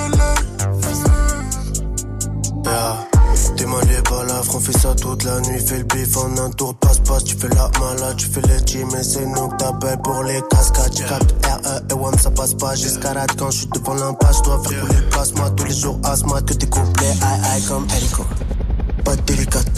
Yeah. 2.66 3.10
T'es 3.60 3.66
mal 3.66 3.82
les 3.90 4.02
balafres, 4.02 4.56
on 4.56 4.60
fait 4.60 4.78
ça 4.78 4.96
toute 4.96 5.24
la 5.24 5.42
nuit. 5.42 5.60
Fais 5.60 5.80
le 5.80 5.84
bif 5.84 6.16
en 6.16 6.38
un 6.38 6.50
tour 6.52 6.76
passe-passe. 6.76 7.26
Tu 7.26 7.36
fais 7.36 7.50
la 7.50 7.70
malade, 7.80 8.16
tu 8.18 8.28
fais 8.28 8.42
les 8.42 8.66
gym 8.66 8.88
et 8.96 9.04
c'est 9.04 9.26
nous 9.26 9.50
que 9.50 9.58
t'appelles 9.58 10.00
pour 10.02 10.24
les 10.24 10.42
cascades. 10.50 10.94
Tu 10.94 11.04
captes 11.04 11.36
RE 11.46 11.82
et 11.90 11.94
WAM, 11.94 12.18
ça 12.18 12.32
passe 12.32 12.54
pas. 12.54 12.76
J'escarade 12.76 13.32
quand 13.38 13.52
je 13.52 13.58
suis 13.60 13.68
devant 13.68 13.96
l'impasse. 13.96 14.42
Dois 14.44 14.62
faire 14.64 14.80
couler 14.80 14.96
le 14.96 15.10
plasma 15.10 15.50
tous 15.52 15.66
les 15.66 15.74
jours. 15.74 16.00
Asthma, 16.04 16.42
que 16.42 16.54
des 16.54 16.68
couplets. 16.68 17.08
Aïe 17.22 17.42
aïe 17.52 17.64
comme 17.64 17.88
hélico. 17.98 18.24
Pas. 19.04 19.16
M'en 19.16 19.69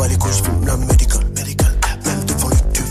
bats 0.00 0.08
les 0.08 0.16
couilles, 0.16 0.32
j'fume 0.32 0.66
la 0.66 0.76
médicale. 0.76 1.26
Même 2.06 2.24
devant 2.24 2.48
le 2.48 2.56
tube. 2.72 2.86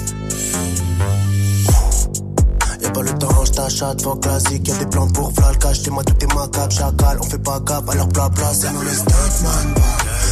Y'a 2.82 2.90
pas 2.92 3.02
le 3.02 3.14
temps, 3.18 3.44
ta 3.56 3.70
chatte, 3.70 4.02
fuck 4.02 4.22
classique. 4.22 4.68
Y'a 4.68 4.76
des 4.78 4.86
plans 4.86 5.08
pour 5.08 5.32
Val, 5.32 5.58
cache, 5.58 5.88
moi 5.90 6.04
tout 6.04 6.14
est 6.24 6.34
macabre, 6.34 6.72
chacal. 6.72 7.18
On 7.20 7.24
fait 7.24 7.40
pas 7.40 7.60
cap, 7.62 7.90
alors 7.90 8.08
blabla, 8.08 8.54
c'est 8.54 8.72
nous 8.72 8.82
les 8.82 8.94
stuntman. 8.94 9.74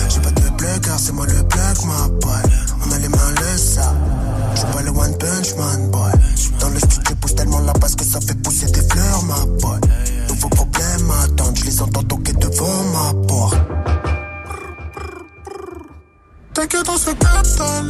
J'ai 0.10 0.20
pas 0.20 0.32
de 0.32 0.50
plug, 0.58 0.80
car 0.82 1.00
c'est 1.00 1.14
moi 1.14 1.26
le 1.26 1.44
plug, 1.44 1.78
ma 1.86 2.08
boy. 2.10 2.44
On 2.86 2.92
a 2.92 3.00
les 3.00 3.10
mains 3.10 3.32
le 3.32 3.58
ça. 3.58 3.94
J'suis 4.54 4.68
pas 4.68 4.82
le 4.82 4.92
one 4.92 5.18
punch 5.18 5.56
man, 5.56 5.90
boy. 5.92 6.12
Dans 6.60 6.70
le 6.70 6.80
studio, 6.80 7.16
pousse 7.20 7.36
tellement 7.36 7.60
la 7.60 7.74
basse 7.74 7.96
que 7.96 8.06
ça 8.06 8.20
fait 8.22 8.36
pousser 8.36 8.68
des 8.68 8.84
fleurs, 8.88 9.24
ma 9.24 9.46
boy. 9.60 9.80
Nouveau 10.30 10.50
problème, 10.50 11.12
attends, 11.24 11.56
je 11.56 11.66
les 11.66 11.82
entends 11.82 12.04
toquer 12.04 12.34
devant 12.34 12.84
ma 12.94 13.14
porte. 13.28 13.58
T'inquiète, 16.58 16.90
on 16.90 16.98
se 16.98 17.12
capte 17.12 17.60
là. 17.60 17.84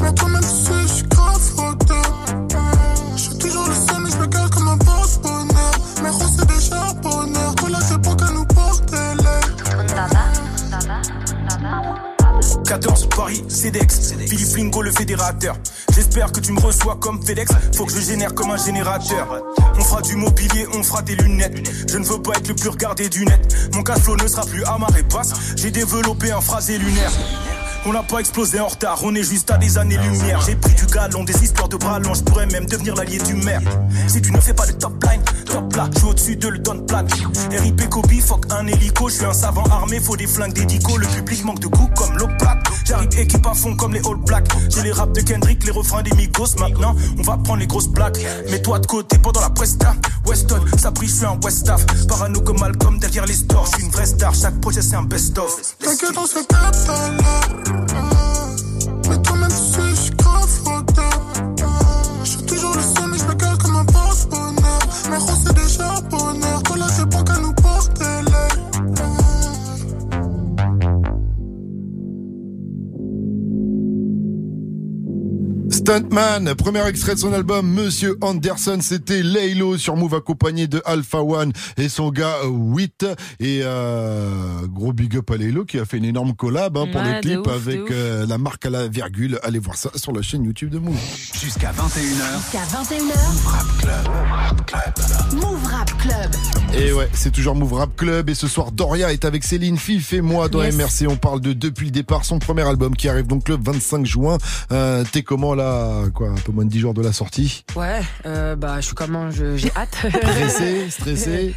Mais 0.00 0.14
toi-même, 0.14 0.40
tu 0.40 0.46
sais, 0.46 0.82
je 0.82 0.86
suis 0.86 1.08
grave. 1.08 1.42
Je 3.16 3.20
suis 3.20 3.36
toujours 3.36 3.66
le 3.66 3.74
seul, 3.74 3.97
CEDEX, 13.58 14.14
Philippe 14.28 14.56
Lingo 14.56 14.82
le 14.82 14.92
fédérateur. 14.92 15.56
J'espère 15.92 16.30
que 16.30 16.38
tu 16.38 16.52
me 16.52 16.60
reçois 16.60 16.96
comme 17.00 17.20
FedEx, 17.20 17.50
faut 17.74 17.86
que 17.86 17.92
je 17.92 18.00
génère 18.00 18.32
comme 18.32 18.52
un 18.52 18.56
générateur. 18.56 19.42
On 19.76 19.80
fera 19.80 20.00
du 20.00 20.14
mobilier, 20.14 20.64
on 20.74 20.82
fera 20.84 21.02
des 21.02 21.16
lunettes. 21.16 21.68
Je 21.90 21.98
ne 21.98 22.04
veux 22.04 22.22
pas 22.22 22.34
être 22.36 22.46
le 22.46 22.54
plus 22.54 22.68
regardé 22.68 23.08
du 23.08 23.24
net. 23.24 23.70
Mon 23.74 23.82
cash 23.82 23.98
flow 23.98 24.16
ne 24.16 24.28
sera 24.28 24.46
plus 24.46 24.62
à 24.62 24.78
marée 24.78 25.02
basse. 25.02 25.32
J'ai 25.56 25.72
développé 25.72 26.30
un 26.30 26.40
phrasé 26.40 26.78
lunaire. 26.78 27.10
On 27.84 27.92
n'a 27.92 28.04
pas 28.04 28.20
explosé 28.20 28.60
en 28.60 28.68
retard, 28.68 29.00
on 29.02 29.14
est 29.16 29.22
juste 29.24 29.50
à 29.50 29.58
des 29.58 29.76
années-lumière. 29.76 30.40
J'ai 30.46 30.54
pris 30.54 30.74
du 30.74 30.86
galon, 30.86 31.24
des 31.24 31.42
histoires 31.42 31.68
de 31.68 31.76
bras 31.76 31.98
longs, 31.98 32.14
je 32.14 32.22
pourrais 32.22 32.46
même 32.46 32.66
devenir 32.66 32.94
l'allié 32.94 33.18
du 33.18 33.34
maire. 33.34 33.62
Si 34.06 34.22
tu 34.22 34.30
ne 34.30 34.40
fais 34.40 34.54
pas 34.54 34.66
de 34.66 34.72
top 34.72 35.02
line, 35.04 35.22
top 35.46 35.74
là, 35.74 35.88
je 35.92 35.98
suis 35.98 36.08
au-dessus 36.08 36.36
de 36.36 36.48
le 36.48 36.58
don 36.58 36.78
plate. 36.86 37.10
RIP 37.50 37.88
Kobe, 37.88 38.20
fuck 38.24 38.46
un 38.50 38.68
hélico, 38.68 39.08
je 39.08 39.14
suis 39.14 39.24
un 39.24 39.32
savant 39.32 39.64
armé, 39.64 39.98
faut 39.98 40.16
des 40.16 40.28
flingues 40.28 40.52
dédico. 40.52 40.96
Le 40.96 41.06
public 41.06 41.44
manque 41.44 41.60
de 41.60 41.66
goût 41.66 41.88
comme 41.96 42.16
plate. 42.38 42.67
J'arrive 42.88 43.18
équipe 43.18 43.46
à 43.46 43.52
fond 43.52 43.76
comme 43.76 43.92
les 43.92 44.00
All 44.00 44.16
Blacks. 44.16 44.48
J'ai 44.70 44.82
les 44.82 44.92
raps 44.92 45.12
de 45.12 45.20
Kendrick, 45.20 45.62
les 45.62 45.72
refrains 45.72 46.02
des 46.02 46.10
Migos. 46.16 46.56
Maintenant, 46.58 46.96
on 47.18 47.22
va 47.22 47.36
prendre 47.36 47.58
les 47.58 47.66
grosses 47.66 47.92
plaques. 47.92 48.18
Mets-toi 48.50 48.78
de 48.78 48.86
côté 48.86 49.18
pendant 49.18 49.42
la 49.42 49.50
presta. 49.50 49.94
Weston, 50.26 50.60
ça 50.78 50.90
brille, 50.90 51.10
je 51.10 51.16
suis 51.16 51.26
un 51.26 51.38
Westaf. 51.44 51.84
Parano 52.06 52.40
comme 52.40 52.60
Malcolm 52.60 52.98
derrière 52.98 53.26
les 53.26 53.34
stores. 53.34 53.66
Je 53.66 53.76
suis 53.76 53.84
une 53.84 53.90
vraie 53.90 54.06
star, 54.06 54.34
chaque 54.34 54.58
projet 54.62 54.80
c'est 54.80 54.96
un 54.96 55.02
best-of. 55.02 55.76
T'inquiète, 55.78 56.16
on 56.16 56.26
se 56.26 56.36
là. 56.36 56.70
Mais 59.10 59.22
toi-même, 59.22 59.48
tu 59.48 59.87
Stuntman, 75.88 76.54
premier 76.54 76.86
extrait 76.86 77.14
de 77.14 77.18
son 77.18 77.32
album 77.32 77.66
Monsieur 77.66 78.18
Anderson, 78.20 78.76
c'était 78.82 79.22
Laylo 79.22 79.78
sur 79.78 79.96
Move 79.96 80.16
accompagné 80.16 80.66
de 80.66 80.82
Alpha 80.84 81.22
One 81.22 81.50
et 81.78 81.88
son 81.88 82.10
gars 82.10 82.36
euh, 82.44 82.48
Witt 82.48 83.06
et 83.40 83.60
euh, 83.62 84.66
gros 84.66 84.92
big 84.92 85.16
up 85.16 85.30
à 85.30 85.38
Laylo 85.38 85.64
qui 85.64 85.78
a 85.78 85.86
fait 85.86 85.96
une 85.96 86.04
énorme 86.04 86.34
collab 86.34 86.76
hein, 86.76 86.84
pour 86.92 87.00
Ouais, 87.00 87.14
le 87.14 87.20
clip 87.22 87.38
ouf, 87.38 87.48
avec 87.54 87.90
euh, 87.90 88.26
la 88.26 88.36
marque 88.36 88.66
à 88.66 88.70
la 88.70 88.86
virgule. 88.86 89.38
Allez 89.42 89.60
voir 89.60 89.76
ça 89.78 89.88
sur 89.94 90.12
la 90.12 90.20
chaîne 90.20 90.44
YouTube 90.44 90.68
de 90.68 90.78
Move. 90.78 90.94
Jusqu'à 91.40 91.72
21h. 91.72 92.36
Jusqu'à 92.36 92.64
21h. 92.66 93.02
Move 93.02 93.46
Rap 93.46 94.66
Club. 94.66 95.42
Move 95.42 95.64
Rap 95.64 95.98
Club. 96.02 96.30
Et 96.78 96.92
ouais, 96.92 97.08
c'est 97.14 97.30
toujours 97.32 97.54
Move 97.54 97.72
Rap 97.72 97.96
Club 97.96 98.28
et 98.28 98.34
ce 98.34 98.46
soir 98.46 98.72
Doria 98.72 99.10
est 99.10 99.24
avec 99.24 99.42
Céline 99.42 99.78
Fif 99.78 100.12
et 100.12 100.20
moi 100.20 100.50
dans 100.50 100.62
Yes. 100.62 100.76
MRC. 100.76 101.06
On 101.08 101.16
parle 101.16 101.40
de 101.40 101.54
depuis 101.54 101.86
le 101.86 101.92
départ 101.92 102.26
son 102.26 102.38
premier 102.38 102.68
album 102.68 102.94
qui 102.94 103.08
arrive 103.08 103.26
donc 103.26 103.48
le 103.48 103.56
25 103.58 104.04
juin. 104.04 104.36
Euh, 104.70 105.02
T'es 105.10 105.22
comment 105.22 105.54
là 105.54 105.77
Quoi, 106.14 106.28
un 106.30 106.34
peu 106.34 106.52
moins 106.52 106.64
de 106.64 106.70
10 106.70 106.78
jours 106.80 106.94
de 106.94 107.02
la 107.02 107.12
sortie 107.12 107.64
Ouais, 107.76 108.00
euh, 108.26 108.56
bah 108.56 108.76
je 108.80 108.86
suis 108.86 108.94
comment 108.94 109.30
J'ai 109.30 109.70
hâte. 109.76 109.90
Pressé, 110.20 110.90
stressé 110.90 111.54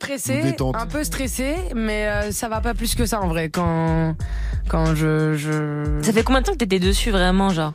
Pressé, 0.00 0.42
Détente. 0.42 0.76
un 0.76 0.86
peu 0.86 1.04
stressé, 1.04 1.54
mais 1.74 2.06
euh, 2.08 2.32
ça 2.32 2.48
va 2.48 2.60
pas 2.60 2.74
plus 2.74 2.94
que 2.94 3.06
ça 3.06 3.20
en 3.20 3.28
vrai. 3.28 3.48
Quand 3.48 4.16
quand 4.68 4.94
je 4.94 5.34
je. 5.36 6.00
Ça 6.02 6.12
fait 6.12 6.22
combien 6.22 6.40
de 6.40 6.46
temps 6.46 6.52
que 6.52 6.58
t'étais 6.58 6.78
dessus 6.80 7.10
vraiment, 7.10 7.50
genre? 7.50 7.72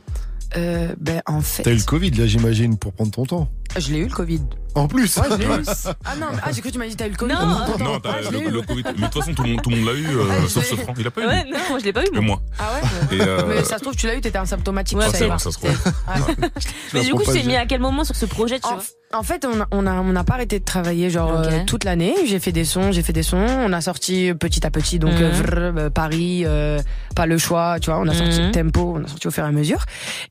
Euh, 0.55 0.95
ben 0.99 1.21
en 1.25 1.41
fait, 1.41 1.63
T'as 1.63 1.71
eu 1.71 1.75
le 1.75 1.83
Covid 1.83 2.11
là 2.11 2.25
j'imagine 2.25 2.77
pour 2.77 2.93
prendre 2.93 3.11
ton 3.11 3.25
temps. 3.25 3.49
Je 3.79 3.91
l'ai 3.91 3.99
eu 3.99 4.05
le 4.07 4.13
Covid. 4.13 4.41
En 4.75 4.87
plus 4.87 5.17
Ouais, 5.17 5.23
je 5.31 5.35
l'ai 5.37 5.45
eu. 5.45 5.47
Ah 6.05 6.15
non, 6.19 6.27
mais- 6.31 6.39
ah 6.43 6.51
j'ai 6.51 6.61
cru 6.61 6.69
que 6.69 6.73
tu 6.73 6.79
m'as 6.79 6.87
dit 6.87 6.95
t'as 6.95 7.07
eu 7.07 7.11
le 7.11 7.15
Covid. 7.15 7.33
Non. 7.33 7.39
Attends, 7.39 7.83
Non, 7.83 7.99
t'as 7.99 8.09
Ah, 8.11 8.21
je 8.21 8.29
le, 8.31 8.41
eu. 8.43 8.49
le 8.51 8.61
Covid. 8.61 8.83
Mais 8.85 8.91
de 8.93 9.11
toute 9.11 9.13
façon, 9.23 9.33
tout 9.33 9.43
le 9.43 9.49
monde, 9.49 9.61
tout 9.63 9.69
le 9.71 9.77
monde 9.77 9.85
l'a 9.87 9.93
eu, 9.93 10.05
euh, 10.07 10.23
Ouais, 10.25 10.47
sauf 10.47 10.63
je 10.63 10.69
ce 10.69 10.75
l'ai- 10.75 10.83
franc. 10.83 10.93
Il 10.99 11.07
a 11.07 11.11
pas 11.11 11.21
eu. 11.21 11.25
Ouais, 11.27 11.43
lui. 11.45 11.51
non, 11.51 11.57
moi 11.69 11.79
je 11.79 11.85
l'ai 11.85 11.93
pas 11.93 12.03
eu. 12.03 12.15
Et 12.15 12.19
moi. 12.19 12.41
Ah 12.59 12.63
ouais. 13.11 13.17
Et, 13.17 13.21
euh, 13.21 13.41
Mais 13.47 13.63
ça 13.63 13.77
se 13.77 13.81
trouve 13.83 13.95
tu 13.95 14.05
l'as 14.07 14.15
eu, 14.15 14.21
t'étais 14.21 14.37
asymptomatique. 14.37 14.97
Ouais, 14.97 15.05
je 15.05 15.11
ça, 15.11 15.17
savais 15.17 15.29
va, 15.29 15.33
pas. 15.35 15.39
ça 15.39 15.51
se 15.51 15.57
trouve. 15.57 15.69
Ouais. 15.71 16.49
Mais 16.93 17.01
du 17.03 17.11
coup, 17.13 17.23
tu 17.23 17.31
t'es 17.31 17.43
mis 17.43 17.55
à 17.55 17.65
quel 17.65 17.81
moment 17.81 18.03
sur 18.03 18.15
ce 18.15 18.25
projet, 18.27 18.59
tu 18.59 18.67
En, 18.67 18.75
vois? 18.75 18.83
en 19.13 19.23
fait, 19.23 19.45
on 19.45 19.61
a, 19.61 19.67
on 19.71 19.87
a, 19.87 19.93
on 19.93 20.11
n'a 20.13 20.23
pas 20.23 20.35
arrêté 20.35 20.59
de 20.59 20.65
travailler 20.65 21.09
genre 21.09 21.39
Ok. 21.39 21.45
euh, 21.51 21.63
toute 21.65 21.83
l'année. 21.83 22.13
J'ai 22.27 22.39
fait 22.39 22.51
des 22.51 22.65
sons, 22.65 22.91
j'ai 22.91 23.01
fait 23.01 23.13
des 23.13 23.23
sons. 23.23 23.37
On 23.65 23.73
a 23.73 23.81
sorti 23.81 24.31
petit 24.39 24.63
à 24.65 24.69
petit, 24.69 24.99
donc 24.99 25.13
Mhm. 25.13 25.23
euh, 25.23 25.29
vrr, 25.31 25.53
euh, 25.77 25.89
Paris, 25.89 26.43
euh, 26.45 26.79
pas 27.15 27.25
le 27.25 27.37
choix, 27.39 27.79
tu 27.79 27.89
vois. 27.89 27.99
On 27.99 28.07
a 28.07 28.13
sorti 28.13 28.41
Mhm. 28.41 28.51
tempo, 28.51 28.93
on 28.97 29.03
a 29.03 29.07
sorti 29.07 29.27
au 29.27 29.31
fur 29.31 29.43
et 29.43 29.47
à 29.47 29.51
mesure. 29.51 29.83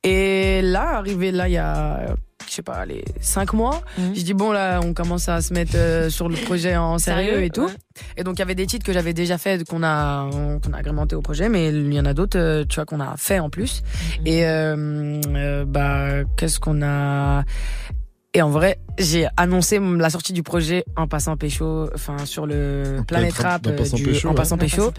Et 0.05 0.61
là, 0.63 0.97
arrivé 0.99 1.33
là, 1.33 1.49
il 1.49 1.53
y 1.55 1.59
a, 1.59 2.01
je 2.49 2.53
sais 2.55 2.63
pas, 2.63 2.85
les 2.87 3.05
cinq 3.21 3.53
mois, 3.53 3.83
Mhm. 3.99 4.15
je 4.15 4.23
dis 4.23 4.35
bon 4.35 4.53
là, 4.53 4.81
on 4.83 4.93
commence 4.95 5.29
à 5.29 5.41
se 5.41 5.53
mettre 5.53 5.73
euh, 5.77 6.09
sur 6.11 6.29
le 6.29 6.37
projet 6.37 6.77
en 6.77 6.99
sérieux, 6.99 7.43
et 7.43 7.51
tout. 7.51 7.65
Ouais. 7.67 7.73
Et 8.17 8.25
donc 8.25 8.37
il 8.37 8.41
y 8.41 8.43
avait 8.43 8.55
des 8.55 8.67
titres 8.67 8.85
que 8.85 8.93
j'avais 8.93 9.13
déjà 9.15 9.39
fait, 9.39 9.67
qu'on 9.69 9.83
a, 9.83 10.29
qu'on 10.63 10.73
a 10.73 10.77
agrémenté 10.79 11.17
au 11.17 11.23
projet, 11.23 11.49
mais 11.49 11.69
il 11.69 11.93
y 11.95 12.01
en 12.01 12.05
a 12.05 12.15
d'autres, 12.15 12.39
euh, 12.39 12.65
tu 12.69 12.77
vois, 12.77 12.85
qu'on 12.85 13.01
a 13.01 13.15
fait 13.17 13.39
en 13.39 13.51
plus. 13.51 13.83
Mhm. 14.21 14.27
Et 14.27 14.47
euh, 14.47 15.21
euh, 15.35 15.65
bah, 15.67 16.25
qu'est-ce 16.37 16.61
qu'on 16.61 16.83
a 16.83 17.45
Et 18.37 18.43
en 18.43 18.51
vrai, 18.51 18.79
j'ai 18.99 19.27
annoncé 19.39 19.79
la 19.81 20.11
sortie 20.11 20.35
du 20.35 20.43
projet 20.43 20.85
en 20.95 21.07
passant 21.07 21.39
pécho, 21.39 21.89
enfin 21.95 22.19
sur 22.27 22.47
le 22.47 22.99
Planet 23.09 23.33
Rap 23.33 23.67
en 23.67 23.71
euh, 23.71 23.77
passant 23.77 23.97
du- 23.97 24.03
pécho, 24.05 24.29
en 24.29 24.33
ouais. 24.33 24.37
passant 24.37 24.59
pécho. 24.59 24.93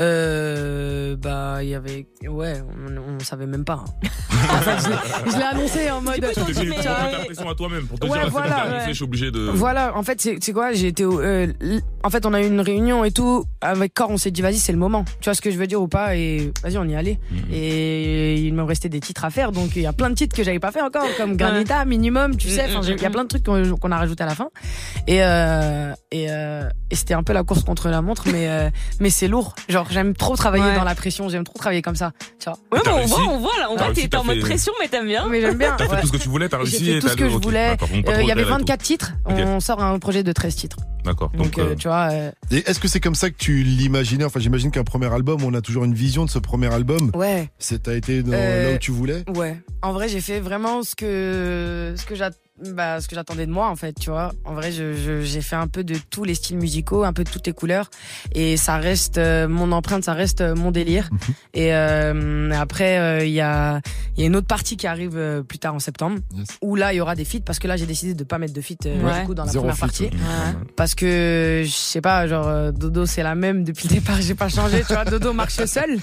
Euh, 0.00 1.16
bah 1.16 1.58
il 1.62 1.70
y 1.70 1.74
avait, 1.74 2.06
ouais, 2.28 2.62
on, 2.86 3.16
on 3.16 3.18
savait 3.24 3.46
même 3.46 3.64
pas. 3.64 3.84
En 4.50 4.60
fait, 4.62 4.78
je 5.26 5.36
l'ai- 5.36 5.42
annoncé 5.42 5.90
en 5.90 6.00
mode. 6.00 6.14
Mais- 6.20 6.32
pour 6.32 6.46
mettre 6.46 6.84
la 6.84 7.24
pression 7.24 7.50
à 7.50 7.54
toi-même, 7.56 7.86
pour 7.86 7.98
te 7.98 8.06
Ouais, 8.06 8.20
dire, 8.20 8.30
voilà, 8.30 8.48
ouais. 8.56 8.70
annoncé, 8.76 8.88
je 8.90 8.92
suis 8.94 9.04
obligé 9.04 9.30
de. 9.32 9.40
Voilà, 9.52 9.96
en 9.96 10.02
fait, 10.04 10.20
c'est 10.20 10.52
quoi 10.52 10.72
J'ai 10.72 10.86
été 10.88 11.02
euh, 11.04 11.48
en 12.04 12.10
fait, 12.10 12.24
on 12.26 12.32
a 12.32 12.40
eu 12.40 12.46
une 12.46 12.60
réunion 12.60 13.04
et 13.04 13.10
tout 13.10 13.44
avec 13.60 13.92
Cor. 13.94 14.10
On 14.10 14.16
s'est 14.16 14.30
dit, 14.30 14.40
vas-y, 14.40 14.58
c'est 14.58 14.72
le 14.72 14.78
moment. 14.78 15.04
Tu 15.20 15.24
vois 15.24 15.34
ce 15.34 15.40
que 15.40 15.50
je 15.50 15.58
veux 15.58 15.66
dire 15.66 15.82
ou 15.82 15.88
pas 15.88 16.14
Et 16.16 16.52
vas-y, 16.62 16.78
on 16.78 16.84
y 16.84 16.94
allait. 16.94 17.18
Mhm. 17.32 17.38
Et 17.52 18.36
il 18.40 18.54
me 18.54 18.62
restait 18.62 18.88
des 18.88 19.00
titres 19.00 19.24
à 19.24 19.30
faire, 19.30 19.50
donc 19.50 19.72
il 19.74 19.82
y 19.82 19.86
a 19.86 19.92
plein 19.92 20.08
de 20.10 20.14
titres 20.14 20.36
que 20.36 20.44
j'avais 20.44 20.60
pas 20.60 20.70
fait 20.70 20.82
encore, 20.82 21.06
comme 21.16 21.36
Granita, 21.36 21.84
Minimum, 21.84 22.36
tu 22.36 22.48
sais. 22.48 22.67
Enfin, 22.76 22.80
il 22.88 23.00
y 23.02 23.06
a 23.06 23.10
plein 23.10 23.24
de 23.24 23.28
trucs 23.28 23.44
qu'on 23.44 23.92
a 23.92 23.96
rajouté 23.96 24.22
à 24.22 24.26
la 24.26 24.34
fin. 24.34 24.48
Et 25.06 25.22
euh, 25.22 25.92
et, 26.10 26.26
euh, 26.30 26.68
et 26.90 26.94
c'était 26.94 27.14
un 27.14 27.22
peu 27.22 27.32
la 27.32 27.42
course 27.42 27.62
contre 27.64 27.88
la 27.88 28.02
montre, 28.02 28.24
mais 28.26 28.48
euh, 28.48 28.70
mais 29.00 29.10
c'est 29.10 29.28
lourd. 29.28 29.54
Genre, 29.68 29.86
j'aime 29.90 30.14
trop 30.14 30.36
travailler 30.36 30.64
Ouais. 30.64 30.76
dans 30.76 30.84
la 30.84 30.94
pression. 30.94 31.28
J'aime 31.28 31.44
trop 31.44 31.58
travailler 31.58 31.82
comme 31.82 31.96
ça. 31.96 32.12
Tu 32.38 32.48
vois 32.50 32.58
Ouais, 32.72 32.80
mais 32.84 32.92
on 32.92 33.06
voit, 33.06 33.20
on 33.28 33.38
voit 33.38 33.58
là, 33.58 33.68
on 33.70 33.76
voit 33.76 33.88
que 33.92 34.00
t'es 34.06 34.16
en 34.16 34.24
mode 34.24 34.40
pression, 34.40 34.72
mais 34.80 34.88
t'aimes 34.88 35.06
bien. 35.06 35.26
Mais 35.28 35.40
j'aime 35.40 35.58
bien. 35.58 35.74
T'as 35.76 35.86
fait 35.86 35.94
ouais. 35.96 36.00
tout 36.00 36.06
ce 36.08 36.12
que 36.12 36.16
tu 36.18 36.28
voulais, 36.28 36.48
t'as 36.48 36.58
réussi 36.58 36.84
J'ai 36.84 36.94
fait 36.94 37.00
tout 37.00 37.08
ce 37.08 37.16
que 37.16 37.28
je 37.28 37.36
voulais. 37.36 37.76
Euh, 37.82 37.86
Il 37.92 37.96
y 37.96 38.08
avait 38.08 38.24
galère 38.26 38.38
et 38.38 38.42
tout. 38.44 38.58
24 38.58 38.82
titres. 38.82 39.12
On 39.26 39.60
sort 39.60 39.82
un 39.82 39.98
projet 39.98 40.22
de 40.22 40.32
13 40.32 40.54
titres. 40.56 40.76
D'accord. 41.04 41.30
Donc, 41.30 41.54
Donc, 41.54 41.58
euh, 41.58 41.70
euh, 41.70 41.74
tu 41.74 41.88
vois. 41.88 42.08
euh, 42.12 42.30
Et 42.50 42.68
est-ce 42.68 42.80
que 42.80 42.88
c'est 42.88 43.00
comme 43.00 43.14
ça 43.14 43.30
que 43.30 43.36
tu 43.38 43.62
l'imaginais? 43.62 44.24
Enfin, 44.24 44.40
j'imagine 44.40 44.70
qu'un 44.70 44.84
premier 44.84 45.12
album, 45.12 45.42
on 45.44 45.54
a 45.54 45.60
toujours 45.60 45.84
une 45.84 45.94
vision 45.94 46.24
de 46.24 46.30
ce 46.30 46.38
premier 46.38 46.72
album. 46.72 47.10
Ouais. 47.14 47.48
C'est 47.58 47.84
t'as 47.84 47.94
été 47.94 48.22
dans- 48.22 48.32
Euh, 48.32 48.70
là 48.70 48.74
où 48.76 48.78
tu 48.78 48.90
voulais? 48.90 49.24
Ouais. 49.34 49.58
En 49.82 49.92
vrai, 49.92 50.08
j'ai 50.08 50.20
fait 50.20 50.40
vraiment 50.40 50.82
ce 50.82 50.94
que 50.96 51.94
ce 51.96 52.04
que 52.04 52.14
j'att- 52.14 52.36
bah, 52.74 53.00
ce 53.00 53.06
que 53.06 53.14
j'attendais 53.14 53.46
de 53.46 53.52
moi 53.52 53.68
en 53.68 53.76
fait, 53.76 53.92
tu 53.92 54.10
vois. 54.10 54.32
En 54.44 54.52
vrai, 54.54 54.72
je- 54.72 54.92
je- 54.94 55.22
j'ai 55.22 55.40
fait 55.42 55.54
un 55.54 55.68
peu 55.68 55.84
de 55.84 55.94
tous 56.10 56.24
les 56.24 56.34
styles 56.34 56.56
musicaux, 56.56 57.04
un 57.04 57.12
peu 57.12 57.22
de 57.22 57.30
toutes 57.30 57.46
les 57.46 57.52
couleurs 57.52 57.88
et 58.34 58.56
ça 58.56 58.78
reste 58.78 59.16
euh, 59.18 59.46
mon 59.46 59.70
empreinte, 59.70 60.02
ça 60.04 60.12
reste 60.14 60.40
euh, 60.40 60.56
mon 60.56 60.72
délire. 60.72 61.08
Mhm. 61.12 61.18
Et 61.54 61.72
euh, 61.72 62.50
après 62.50 62.98
euh, 62.98 63.24
il 63.24 63.30
y 63.32 63.40
a 63.40 63.80
il 64.16 64.22
y 64.22 64.24
a 64.24 64.26
une 64.26 64.34
autre 64.34 64.48
partie 64.48 64.76
qui 64.76 64.88
arrive 64.88 65.16
euh, 65.16 65.42
plus 65.44 65.60
tard 65.60 65.74
en 65.74 65.78
septembre 65.78 66.18
Yes. 66.36 66.48
où 66.60 66.74
là 66.74 66.92
il 66.92 66.96
y 66.96 67.00
aura 67.00 67.14
des 67.14 67.24
feats 67.24 67.38
parce 67.46 67.60
que 67.60 67.68
là 67.68 67.76
j'ai 67.76 67.86
décidé 67.86 68.14
de 68.14 68.24
pas 68.24 68.38
mettre 68.38 68.54
de 68.54 68.60
feats 68.60 68.74
euh, 68.86 69.00
Ouais. 69.04 69.20
du 69.20 69.26
coup 69.26 69.34
dans 69.34 69.44
la 69.44 69.52
Zéro 69.52 69.62
première 69.68 69.76
feat, 69.76 69.80
partie 69.80 70.02
ouais. 70.04 70.10
Ouais. 70.10 70.64
Parce 70.88 70.94
que 70.94 71.64
je 71.66 71.70
sais 71.70 72.00
pas 72.00 72.26
genre 72.26 72.48
euh, 72.48 72.72
Dodo 72.72 73.04
c'est 73.04 73.22
la 73.22 73.34
même 73.34 73.62
depuis 73.62 73.88
le 73.90 73.96
départ 73.96 74.22
j'ai 74.22 74.34
pas 74.34 74.48
changé 74.48 74.82
tu 74.86 74.94
vois 74.94 75.04
Dodo 75.04 75.34
marche 75.34 75.62
seul 75.66 75.98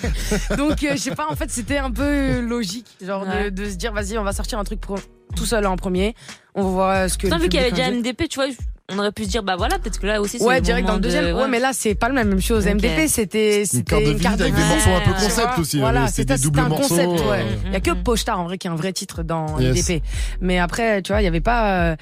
donc 0.57 0.83
euh, 0.83 0.91
je 0.91 0.97
sais 0.97 1.15
pas 1.15 1.25
en 1.27 1.35
fait 1.35 1.49
c'était 1.49 1.79
un 1.79 1.89
peu 1.89 2.39
logique 2.41 2.85
genre 3.03 3.25
de- 3.25 3.49
de, 3.49 3.65
se 3.67 3.73
dire 3.77 3.91
vas-y 3.93 4.15
on 4.19 4.23
va 4.23 4.31
sortir 4.31 4.59
un 4.59 4.63
truc 4.63 4.79
pro- 4.81 4.99
tout 5.35 5.45
seul 5.45 5.65
en 5.65 5.75
premier 5.77 6.15
on 6.57 6.63
voit 6.63 7.09
ce 7.09 7.17
que 7.17 7.23
Putain, 7.27 7.37
vu 7.37 7.49
qu'il 7.49 7.59
y 7.59 7.63
avait 7.63 7.71
déjà 7.71 7.89
en. 7.89 7.91
MDP, 7.91 8.29
tu 8.29 8.39
vois, 8.39 8.47
on 8.93 8.99
aurait 8.99 9.11
pu 9.11 9.23
se 9.25 9.29
dire, 9.29 9.41
bah 9.43 9.55
voilà, 9.57 9.77
peut-être 9.79 9.99
que 9.99 10.05
là 10.05 10.21
aussi, 10.21 10.37
c'est 10.37 10.45
Ouais, 10.45 10.57
le 10.57 10.61
direct 10.61 10.87
dans 10.87 10.93
le 10.93 10.99
deuxième. 11.01 11.25
de- 11.25 11.33
Ouais, 11.33 11.47
mais 11.49 11.59
là, 11.59 11.71
c'est 11.73 11.95
pas 11.95 12.07
la 12.07 12.23
même 12.23 12.39
chose. 12.39 12.65
MDP, 12.67 13.07
c'était, 13.09 13.61
Une 13.61 13.65
c'était 13.65 14.15
carte 14.21 14.37
de 14.37 14.43
avec 14.43 14.55
des 14.55 14.63
morceaux 14.63 14.91
un 14.91 15.01
peu 15.01 15.11
concept 15.11 15.47
vois. 15.49 15.59
aussi, 15.59 15.79
Voilà, 15.79 16.03
euh, 16.03 16.07
c'était 16.09 16.33
un 16.35 16.67
morceaux, 16.69 16.87
concept, 16.95 17.19
euh, 17.19 17.31
ouais. 17.31 17.45
Il 17.65 17.73
y 17.73 17.75
a 17.75 17.79
que 17.79 17.91
Pochtar, 17.91 18.39
en 18.39 18.43
vrai, 18.43 18.59
qui 18.59 18.67
est 18.67 18.69
un 18.69 18.75
vrai 18.75 18.93
titre 18.93 19.23
dans 19.23 19.57
Yes. 19.59 19.89
MDP. 19.89 20.03
Mais 20.39 20.59
après, 20.59 21.01
tu 21.01 21.11
vois, 21.13 21.21
il 21.21 21.25
y 21.25 21.27
avait 21.27 21.41
pas, 21.41 21.89
euh, 21.93 21.95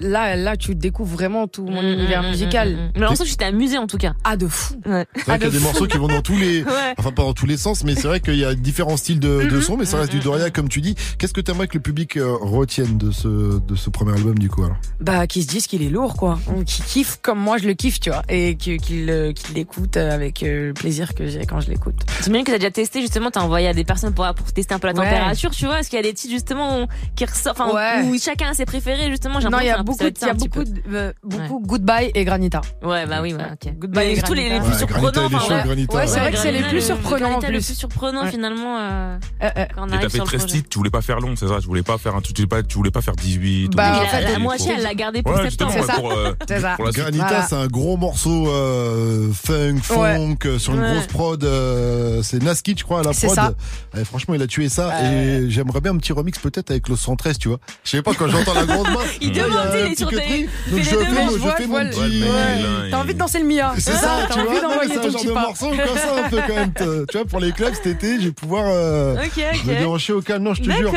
là, 0.00 0.34
là, 0.34 0.56
tu 0.56 0.74
découvres 0.74 1.14
vraiment 1.14 1.46
tout 1.46 1.66
mon 1.66 1.82
univers 1.82 2.22
musical. 2.22 2.74
Mais 2.94 3.00
l'impression 3.02 3.24
que 3.26 3.30
tu 3.30 3.36
t'es 3.36 3.44
amusé 3.44 3.76
en 3.76 3.86
tout 3.86 3.98
cas. 3.98 4.14
Ah, 4.24 4.36
de 4.38 4.48
fou. 4.48 4.74
Ouais. 4.86 5.04
C'est 5.16 5.24
vrai 5.26 5.38
qu'il 5.38 5.46
y 5.48 5.50
a 5.50 5.58
des 5.58 5.62
morceaux 5.64 5.86
qui 5.86 5.98
vont 5.98 6.08
dans 6.08 6.22
tous 6.22 6.38
les, 6.38 6.62
Ouais. 6.64 6.94
enfin 6.96 7.12
pas 7.12 7.22
dans 7.22 7.34
tous 7.34 7.46
les 7.46 7.58
sens, 7.58 7.84
mais 7.84 7.94
c'est 7.94 8.08
vrai 8.08 8.20
qu'il 8.20 8.36
y 8.38 8.46
a 8.46 8.54
différents 8.54 8.96
styles 8.96 9.20
de, 9.20 9.44
de 9.44 9.60
sons, 9.60 9.76
mais 9.76 9.84
ça 9.84 9.98
reste 9.98 10.10
du 10.10 10.20
Doria 10.20 10.48
comme 10.48 10.70
tu 10.70 10.80
dis. 10.80 10.94
Qu'est-ce 11.18 11.34
que 11.34 11.42
t'aimerais 11.42 11.68
que 11.68 11.74
le 11.76 11.82
public 11.82 12.16
euh, 12.78 12.82
retienne 12.84 12.98
de 12.98 13.10
ce 13.10 13.58
de 13.60 13.74
ce 13.74 13.90
premier 13.90 14.12
album 14.12 14.38
du 14.38 14.48
coup 14.48 14.62
alors? 14.64 14.76
Bah, 15.00 15.26
qui 15.26 15.42
se 15.42 15.48
disent 15.48 15.66
qu'il 15.66 15.82
est 15.82 15.88
lourd, 15.90 16.14
quoi. 16.16 16.38
Qui 16.66 16.82
kiffe 16.82 17.18
comme 17.22 17.38
moi 17.38 17.58
je 17.58 17.66
le 17.66 17.74
kiffe, 17.74 18.00
tu 18.00 18.10
vois. 18.10 18.22
Et 18.28 18.56
que- 18.56 18.76
qu'il 18.76 19.10
euh, 19.10 19.32
qu'il 19.32 19.54
l'écoute 19.54 19.96
avec 19.96 20.42
euh, 20.42 20.68
le 20.68 20.74
plaisir 20.74 21.14
que 21.14 21.26
j'ai 21.26 21.44
quand 21.46 21.60
je 21.60 21.68
l'écoute. 21.70 21.94
J'imagine 22.22 22.44
que 22.44 22.52
t'as 22.52 22.58
déjà 22.58 22.70
testé 22.70 23.00
justement, 23.00 23.30
t'as 23.30 23.40
envoyé 23.40 23.68
à 23.68 23.74
des 23.74 23.84
personnes 23.84 24.14
pour, 24.14 24.26
pour 24.34 24.52
tester 24.52 24.74
un 24.74 24.78
peu 24.78 24.88
la 24.88 24.94
Ouais. 24.94 25.04
température, 25.08 25.50
tu 25.50 25.66
vois. 25.66 25.80
Est-ce 25.80 25.90
qu'il 25.90 25.96
y 25.96 26.00
a 26.00 26.02
des 26.02 26.14
titres 26.14 26.32
justement 26.32 26.82
où- 26.82 26.86
qui 27.16 27.24
ressortent, 27.24 27.60
enfin, 27.60 27.74
Ouais. 27.74 28.04
où 28.08 28.18
chacun 28.18 28.50
a 28.50 28.54
ses 28.54 28.66
préférés 28.66 29.10
justement 29.10 29.40
j'ai 29.40 29.48
Non, 29.48 29.58
il 29.60 29.66
y 29.66 29.70
a 29.70 29.82
beaucoup, 29.82 30.04
il 30.04 30.26
y 30.26 30.30
a 30.30 30.34
beaucoup, 30.34 30.64
de- 30.64 30.82
euh, 30.92 31.12
beaucoup 31.22 31.60
Goodbye 31.60 32.10
et 32.14 32.24
Granita. 32.24 32.60
Ouais, 32.82 33.06
bah 33.06 33.20
oui, 33.22 33.34
ouais, 33.34 33.44
ok. 33.52 33.72
Goodbye 33.78 34.10
et 34.12 34.22
tous 34.22 34.34
les, 34.34 34.48
les 34.48 34.58
Granita. 34.58 34.64
plus 34.64 34.72
Ouais, 34.72 34.78
surprenants. 34.78 35.28
Granita, 35.28 35.56
ouais. 35.56 35.62
Granita, 35.64 35.96
Ouais, 35.96 36.06
c'est 36.06 36.14
ouais. 36.14 36.20
vrai 36.20 36.32
que 36.32 36.38
c'est 36.38 36.52
les 36.52 36.58
Granita, 36.60 36.70
plus 36.70 36.86
surprenants, 36.86 37.26
en 37.26 37.30
Granita, 37.30 37.48
le 37.50 37.58
plus. 37.58 37.74
surprenant 37.74 38.26
finalement. 38.26 38.78
euh, 38.78 39.18
Euh, 39.42 39.48
euh. 39.56 39.64
quand 39.74 39.82
on 39.84 39.86
Et 39.88 40.00
t'as 40.00 40.08
fait 40.08 40.18
le 40.18 40.24
13 40.24 40.40
projet. 40.42 40.56
titres, 40.58 40.68
tu 40.68 40.78
voulais 40.78 40.90
pas 40.90 41.00
faire 41.02 41.20
long, 41.20 41.34
c'est 41.36 41.48
ça 41.48 41.58
Tu 41.60 41.66
voulais 41.66 41.82
pas 41.82 41.98
faire 41.98 42.14
un 42.14 42.20
truc, 42.20 42.36
tu 42.36 42.42
voulais 42.42 42.59
pas, 42.59 42.59
tu 42.68 42.76
voulais 42.76 42.90
pas 42.90 43.00
faire 43.02 43.14
18 43.16 43.66
ou 43.66 43.76
Bah, 43.76 43.90
Oui, 43.92 43.98
en 43.98 44.02
la, 44.02 44.08
fait, 44.08 44.32
la 44.32 44.38
moitié, 44.38 44.72
elle 44.76 44.82
l'a 44.82 44.94
gardé 44.94 45.22
pour 45.22 45.34
Ouais, 45.34 45.42
septembre. 45.50 45.72
ça. 45.86 45.92
pour, 45.94 46.12
euh, 46.12 46.32
C'est 46.48 46.60
ça. 46.60 46.74
pour 46.76 46.84
la. 46.86 46.90
Granita, 46.92 47.26
Voilà. 47.26 47.46
c'est 47.46 47.54
un 47.56 47.66
gros 47.66 47.96
morceau 47.96 48.48
euh, 48.48 49.28
funk, 49.32 49.76
Ouais. 49.96 50.16
funk, 50.16 50.36
euh, 50.46 50.58
sur 50.58 50.74
une 50.74 50.80
Ouais. 50.80 50.92
grosse 50.94 51.06
prod. 51.06 51.44
euh, 51.44 52.22
c'est 52.22 52.42
Naski, 52.42 52.74
je 52.78 52.84
crois, 52.84 53.00
à 53.00 53.02
la 53.02 53.12
prod. 53.12 53.34
ça. 53.34 53.52
Eh, 53.98 54.04
franchement, 54.04 54.34
il 54.34 54.42
a 54.42 54.46
tué 54.46 54.68
ça. 54.68 54.90
Euh. 54.94 55.46
Et 55.46 55.50
j'aimerais 55.50 55.80
bien 55.80 55.92
un 55.92 55.96
petit 55.98 56.12
remix 56.12 56.38
peut-être 56.38 56.70
avec 56.70 56.88
Los 56.88 56.96
113, 56.96 57.38
tu 57.38 57.48
vois. 57.48 57.58
Je 57.84 57.90
sais 57.90 58.02
pas, 58.02 58.14
quand 58.14 58.28
j'entends 58.28 58.54
la 58.54 58.64
grande 58.64 58.88
main. 58.88 59.00
Il 59.20 59.32
demande, 59.32 59.50
il 59.86 59.92
est 59.92 59.96
sur 59.98 60.10
Donc 60.10 60.20
je 60.20 60.82
fais 60.82 61.66
mon, 61.66 61.78
le- 61.78 61.90
petit. 61.90 62.20
Le 62.20 62.90
T'as 62.90 62.98
envie 62.98 63.14
de 63.14 63.18
danser 63.18 63.38
le 63.40 63.46
Mia. 63.46 63.72
C'est 63.78 63.92
ça, 63.92 64.20
tu 64.28 64.34
T'as 64.34 64.44
vois. 64.44 64.54
C'est 64.86 64.96
un 64.96 65.00
ton 65.00 65.10
genre 65.10 65.20
petit 65.20 65.26
de 65.26 65.32
pas. 65.32 65.42
morceau 65.42 65.68
comme 65.70 65.96
ça, 65.96 66.24
un 66.24 66.28
peu 66.28 66.38
quand 66.46 66.54
même. 66.54 66.72
Tu 67.10 67.16
vois, 67.16 67.26
pour 67.26 67.40
les 67.40 67.52
clubs 67.52 67.74
cet 67.74 67.86
été, 67.86 68.16
je 68.20 68.26
vais 68.26 68.32
pouvoir 68.32 68.64
Ok, 69.14 69.42
me 69.66 69.78
déhancher 69.78 70.12
au 70.12 70.20
calme. 70.22 70.42
Non, 70.44 70.54
je 70.54 70.62
te 70.62 70.70
jure. 70.70 70.92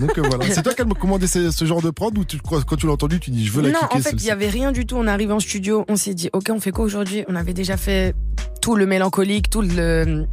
Donc 0.00 0.18
euh, 0.18 0.22
voilà. 0.28 0.44
C'est 0.50 0.62
toi 0.62 0.74
qui 0.74 0.82
as 0.82 0.84
commandé 0.84 1.26
ce, 1.26 1.50
ce 1.50 1.64
genre 1.64 1.82
de 1.82 1.90
prod 1.90 2.16
ou 2.18 2.24
tu, 2.24 2.38
quand 2.38 2.76
tu 2.76 2.86
l'as 2.86 2.92
entendu, 2.92 3.20
tu 3.20 3.30
dis 3.30 3.46
je 3.46 3.52
veux 3.52 3.62
la 3.62 3.70
Non, 3.70 3.78
en 3.84 3.88
fait, 3.94 3.98
il 3.98 4.02
celle-ci. 4.02 4.26
y 4.26 4.30
avait 4.30 4.48
rien 4.48 4.72
du 4.72 4.86
tout. 4.86 4.96
On 4.96 5.06
arrive 5.06 5.30
en 5.32 5.40
studio, 5.40 5.84
on 5.88 5.96
s'est 5.96 6.14
dit, 6.14 6.30
ok, 6.32 6.46
on 6.50 6.60
fait 6.60 6.70
quoi 6.70 6.84
aujourd'hui? 6.84 7.24
On 7.28 7.34
avait 7.36 7.54
déjà 7.54 7.76
fait 7.76 8.14
tout 8.60 8.76
le 8.76 8.86
mélancolique, 8.86 9.50
tout 9.50 9.62
le 9.62 10.26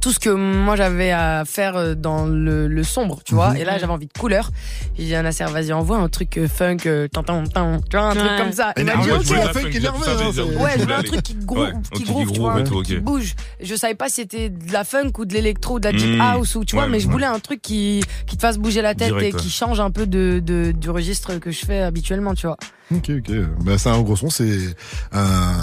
tout 0.00 0.12
ce 0.12 0.18
que 0.18 0.30
moi 0.30 0.76
j'avais 0.76 1.10
à 1.10 1.44
faire 1.46 1.76
euh, 1.76 1.94
dans 1.94 2.26
le, 2.26 2.68
le 2.68 2.82
sombre, 2.84 3.20
tu 3.24 3.34
vois. 3.34 3.50
Mhm. 3.50 3.56
Et 3.56 3.64
là, 3.64 3.78
j'avais 3.78 3.92
envie 3.92 4.06
de 4.06 4.12
couleur. 4.18 4.50
J'ai 4.98 5.04
dit 5.04 5.14
à 5.14 5.22
Nasser, 5.22 5.44
vas-y, 5.46 5.72
envoie 5.72 5.96
un 5.98 6.08
truc 6.08 6.36
euh, 6.38 6.46
funk, 6.48 6.78
euh, 6.86 7.08
tan, 7.08 7.22
tan, 7.22 7.44
tu 7.44 7.96
vois, 7.96 8.06
un 8.10 8.14
truc 8.14 8.30
comme 8.38 8.52
ça. 8.52 8.72
Il 8.76 8.84
m'a 8.84 8.96
dit, 8.96 9.10
ok. 9.10 9.26
hein, 9.32 10.62
Ouais, 10.62 10.72
je 10.74 10.78
veux 10.78 10.84
voulais 10.84 10.94
un 10.94 11.02
truc 11.02 11.22
qui, 11.22 11.34
grou- 11.34 11.58
Ouais, 11.60 11.72
qui 11.92 12.02
ok, 12.02 12.08
groove, 12.08 12.32
tu 12.32 12.38
vois, 12.40 12.48
groove 12.50 12.60
un 12.60 12.64
truc 12.64 12.86
qui 12.86 12.96
bouge. 12.96 13.34
Je 13.60 13.74
savais 13.74 13.94
pas 13.94 14.08
si 14.08 14.16
c'était 14.16 14.48
de 14.50 14.72
la 14.72 14.84
funk 14.84 15.10
ou 15.18 15.24
de 15.24 15.34
l'électro 15.34 15.74
ou 15.76 15.80
de 15.80 15.84
la 15.86 15.92
deep 15.92 16.06
Mhm. 16.14 16.20
house 16.20 16.54
ou 16.54 16.64
tu 16.64 16.76
vois, 16.76 16.84
Ouais, 16.84 16.90
mais 16.90 17.00
je 17.00 17.06
ouais. 17.06 17.12
voulais 17.12 17.26
un 17.26 17.38
truc 17.40 17.60
qui, 17.62 18.02
qui 18.26 18.36
te 18.36 18.40
fasse 18.42 18.58
bouger 18.58 18.82
la 18.82 18.94
tête 18.94 19.08
Direct, 19.08 19.34
et 19.34 19.38
qui 19.38 19.50
change 19.50 19.80
un 19.80 19.90
peu 19.90 20.06
de, 20.06 20.40
de, 20.44 20.72
du 20.72 20.90
registre 20.90 21.38
que 21.38 21.50
je 21.50 21.64
fais 21.64 21.80
habituellement, 21.80 22.34
tu 22.34 22.46
vois. 22.46 22.56
Ok, 22.94 23.10
ok. 23.10 23.32
Bah, 23.64 23.78
c'est 23.78 23.88
un 23.88 24.00
gros 24.02 24.14
son, 24.16 24.30
c'est 24.30 24.76
un, 25.12 25.56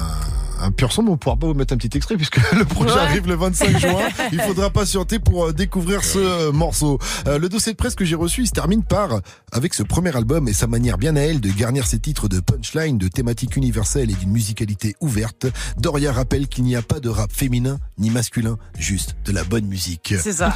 un 0.61 0.71
pur 0.71 0.91
son, 0.91 1.03
mais 1.03 1.09
on 1.11 1.17
pourra 1.17 1.35
pas 1.37 1.47
vous 1.47 1.53
mettre 1.53 1.73
un 1.73 1.77
petit 1.77 1.95
extrait 1.97 2.15
puisque 2.15 2.37
le 2.53 2.65
projet 2.65 2.93
Ouais. 2.93 2.99
arrive 2.99 3.27
le 3.27 3.35
25 3.35 3.77
juin. 3.79 3.95
Il 4.31 4.39
faudra 4.41 4.69
patienter 4.69 5.19
pour 5.19 5.45
euh, 5.47 5.53
découvrir 5.53 6.03
ce 6.03 6.19
euh, 6.19 6.51
morceau. 6.51 6.99
Euh, 7.27 7.39
le 7.39 7.49
dossier 7.49 7.71
de 7.71 7.77
presse 7.77 7.95
que 7.95 8.05
j'ai 8.05 8.15
reçu, 8.15 8.41
il 8.41 8.47
se 8.47 8.51
termine 8.51 8.83
par, 8.83 9.19
avec 9.51 9.73
ce 9.73 9.83
premier 9.83 10.15
album 10.15 10.47
et 10.47 10.53
sa 10.53 10.67
manière 10.67 10.97
bien 10.97 11.15
à 11.15 11.21
elle 11.21 11.41
de 11.41 11.49
garnir 11.49 11.87
ses 11.87 11.99
titres 11.99 12.27
de 12.27 12.39
punchline, 12.39 12.97
de 12.97 13.07
thématiques 13.07 13.55
universelles 13.55 14.11
et 14.11 14.13
d'une 14.15 14.31
musicalité 14.31 14.95
ouverte, 15.01 15.47
Doria 15.77 16.11
rappelle 16.11 16.47
qu'il 16.47 16.63
n'y 16.65 16.75
a 16.75 16.81
pas 16.81 16.99
de 16.99 17.09
rap 17.09 17.31
féminin 17.31 17.79
ni 17.97 18.09
masculin, 18.09 18.57
juste 18.77 19.15
de 19.25 19.31
la 19.31 19.43
bonne 19.43 19.65
musique. 19.65 20.13
C'est 20.19 20.33
ça. 20.33 20.55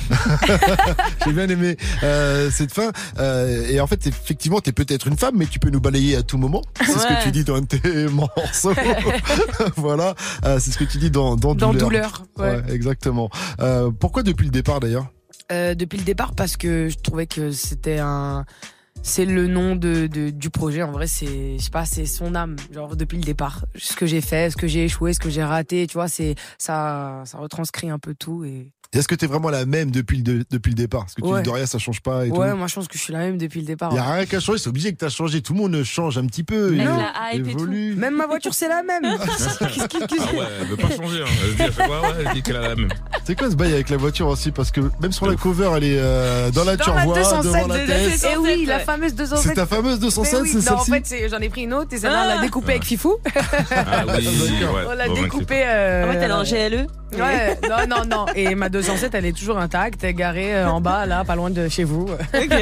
J'ai 1.25 1.33
bien 1.33 1.47
aimé 1.49 1.77
euh, 2.03 2.49
cette 2.51 2.73
fin. 2.73 2.91
Euh, 3.19 3.67
et 3.69 3.79
en 3.79 3.87
fait, 3.87 4.05
effectivement, 4.07 4.59
t'es 4.59 4.71
peut-être 4.71 5.07
une 5.07 5.17
femme, 5.17 5.35
mais 5.37 5.45
tu 5.45 5.59
peux 5.59 5.69
nous 5.69 5.81
balayer 5.81 6.15
à 6.15 6.23
tout 6.23 6.37
moment. 6.37 6.61
C'est 6.85 6.91
ce 6.97 7.07
que 7.07 7.23
tu 7.23 7.31
dis 7.31 7.43
dans 7.43 7.61
tes 7.63 8.07
morceaux. 8.07 8.73
voilà, 9.75 9.96
Euh, 9.99 10.59
c'est 10.59 10.71
ce 10.71 10.77
que 10.77 10.83
tu 10.83 10.97
dis 10.97 11.11
dans, 11.11 11.35
dans, 11.35 11.55
Dans 11.55 11.73
Douleur. 11.73 12.25
Douleur, 12.35 12.63
ouais. 12.65 12.73
exactement. 12.73 13.29
Euh, 13.59 13.91
pourquoi 13.91 14.23
depuis 14.23 14.45
le 14.45 14.51
départ 14.51 14.79
d'ailleurs? 14.79 15.07
Euh, 15.51 15.75
depuis 15.75 15.97
le 15.97 16.03
départ 16.03 16.33
parce 16.35 16.57
que 16.57 16.89
je 16.89 16.97
trouvais 16.97 17.25
que 17.25 17.51
c'était 17.51 17.99
un 17.99 18.45
c'est 19.07 19.25
le 19.25 19.47
nom 19.47 19.75
de, 19.75 20.07
de- 20.07 20.29
du 20.29 20.49
projet 20.49 20.83
en 20.83 20.91
vrai 20.91 21.07
c'est 21.07 21.57
je 21.57 21.63
sais 21.63 21.69
pas 21.69 21.85
c'est 21.85 22.05
son 22.05 22.35
âme 22.35 22.55
genre 22.73 22.95
depuis 22.95 23.17
le 23.17 23.23
départ 23.23 23.65
ce 23.75 23.95
que 23.95 24.05
j'ai 24.05 24.21
fait 24.21 24.49
ce 24.51 24.57
que 24.57 24.67
j'ai 24.67 24.85
échoué 24.85 25.13
ce 25.13 25.19
que 25.19 25.29
j'ai 25.29 25.43
raté 25.43 25.87
tu 25.87 25.93
vois 25.93 26.07
c'est 26.07 26.35
ça 26.57 27.21
ça 27.25 27.37
retranscrit 27.37 27.89
un 27.89 27.99
peu 27.99 28.13
tout 28.13 28.43
et 28.43 28.71
Est-ce 28.93 29.07
que 29.07 29.15
t'es 29.15 29.27
vraiment 29.27 29.49
la 29.49 29.65
même 29.65 29.91
depuis 29.91 30.23
le, 30.23 30.45
depuis 30.49 30.69
le 30.71 30.75
départ? 30.75 31.01
Parce 31.01 31.13
que 31.15 31.21
tu 31.21 31.27
Ouais. 31.27 31.41
dis 31.41 31.43
Doria, 31.49 31.67
ça 31.67 31.77
change 31.77 31.99
pas 32.01 32.25
et 32.25 32.31
ouais 32.31 32.51
tout. 32.51 32.57
moi 32.57 32.67
je 32.67 32.75
pense 32.75 32.87
que 32.87 32.97
je 32.97 33.03
suis 33.03 33.11
la 33.11 33.19
même 33.19 33.37
depuis 33.37 33.59
le 33.59 33.65
départ 33.67 33.89
Il 33.91 33.95
y 33.95 33.99
a 33.99 34.13
rien 34.13 34.25
qu'à 34.25 34.39
changer, 34.39 34.59
c'est 34.59 34.69
obligé 34.69 34.91
que 34.93 34.97
t'as 34.97 35.09
changé. 35.09 35.41
Tout 35.41 35.53
le 35.53 35.59
monde 35.59 35.83
change 35.83 36.17
un 36.17 36.25
petit 36.25 36.43
peu. 36.45 36.67
Avec 36.67 36.79
il 36.79 36.85
la 36.85 37.13
hype 37.33 37.47
et 37.47 37.51
tout. 37.51 37.59
évolue. 37.59 37.95
même 37.95 38.15
ma 38.15 38.27
voiture 38.27 38.53
c'est 38.53 38.69
la 38.69 38.83
même 38.83 39.03
Qu'est-ce 39.27 39.57
qui- 39.87 39.87
qu'est-ce 39.99 40.05
qui- 40.07 40.15
Ah 40.21 40.33
ouais, 40.39 40.45
elle 40.61 40.67
veut 40.67 40.77
pas 40.77 40.89
changer. 40.89 41.21
Hein. 41.21 41.25
Elle 41.43 41.51
se 41.51 41.55
dit 41.57 41.61
à 41.63 41.65
chaque 41.65 41.85
fois, 41.85 42.01
ouais, 42.01 42.07
elle 42.25 42.33
dit 42.33 42.41
qu'elle 42.43 42.55
a 42.55 42.61
la 42.61 42.75
même. 42.75 42.89
C'est 43.25 43.37
quoi 43.37 43.51
ce 43.51 43.55
bail 43.55 43.73
avec 43.73 43.89
la 43.89 43.97
voiture 43.97 44.27
aussi? 44.27 44.51
Parce 44.51 44.71
que 44.71 44.79
même 45.01 45.11
sur 45.11 45.27
la 45.29 45.35
cover, 45.35 45.71
elle 45.75 45.83
est 45.83 45.97
euh, 45.99 46.49
dans 46.51 46.63
la 46.63 46.77
dans 46.77 46.93
la 46.95 47.01
turboise, 47.03 47.29
207 47.29 47.43
devant 47.43 47.67
la 47.67 47.79
de 47.81 47.87
tête. 47.87 48.23
et 48.33 48.37
oui 48.37 48.65
la 48.65 48.77
ouais. 48.77 48.85
Fameuse 48.97 49.15
207 49.15 49.47
C'est 49.47 49.53
ta 49.55 49.65
fameuse 49.65 49.99
207, 49.99 50.33
Mais 50.33 50.39
oui, 50.41 50.49
c'est 50.61 50.69
non, 50.71 50.77
en 50.77 50.83
celle-ci 50.83 51.13
fait 51.15 51.29
j'en 51.29 51.37
ai 51.39 51.49
pris 51.49 51.61
une 51.63 51.73
autre 51.73 51.93
et 51.93 51.97
celle-là 51.97 52.23
on 52.23 52.27
l'a 52.27 52.35
Ah. 52.39 52.41
découpée 52.41 52.71
avec 52.73 52.83
Fifou 52.83 53.15
Ah 53.25 54.03
oui, 54.07 54.27
ouais. 54.27 54.67
on 54.89 54.93
l'a 54.95 55.07
Bon, 55.07 55.13
mec, 55.13 55.23
découpée 55.23 55.63
euh, 55.65 56.07
En 56.07 56.11
fait, 56.11 56.17
elle 56.19 56.31
est 56.31 56.33
en 56.33 56.43
GLE. 56.43 56.87
Ouais, 57.13 57.57
non, 57.69 57.87
non, 57.87 58.05
non. 58.05 58.25
Et 58.35 58.53
ma 58.55 58.69
207, 58.69 59.13
elle 59.15 59.25
est 59.25 59.31
toujours 59.31 59.57
intacte, 59.57 60.03
elle 60.03 60.09
est 60.09 60.13
garée 60.13 60.53
euh, 60.55 60.69
en 60.69 60.81
bas, 60.81 61.05
là, 61.05 61.23
pas 61.23 61.35
loin 61.35 61.49
de 61.49 61.67
chez 61.69 61.83
vous. 61.83 62.05
Ok. 62.33 62.53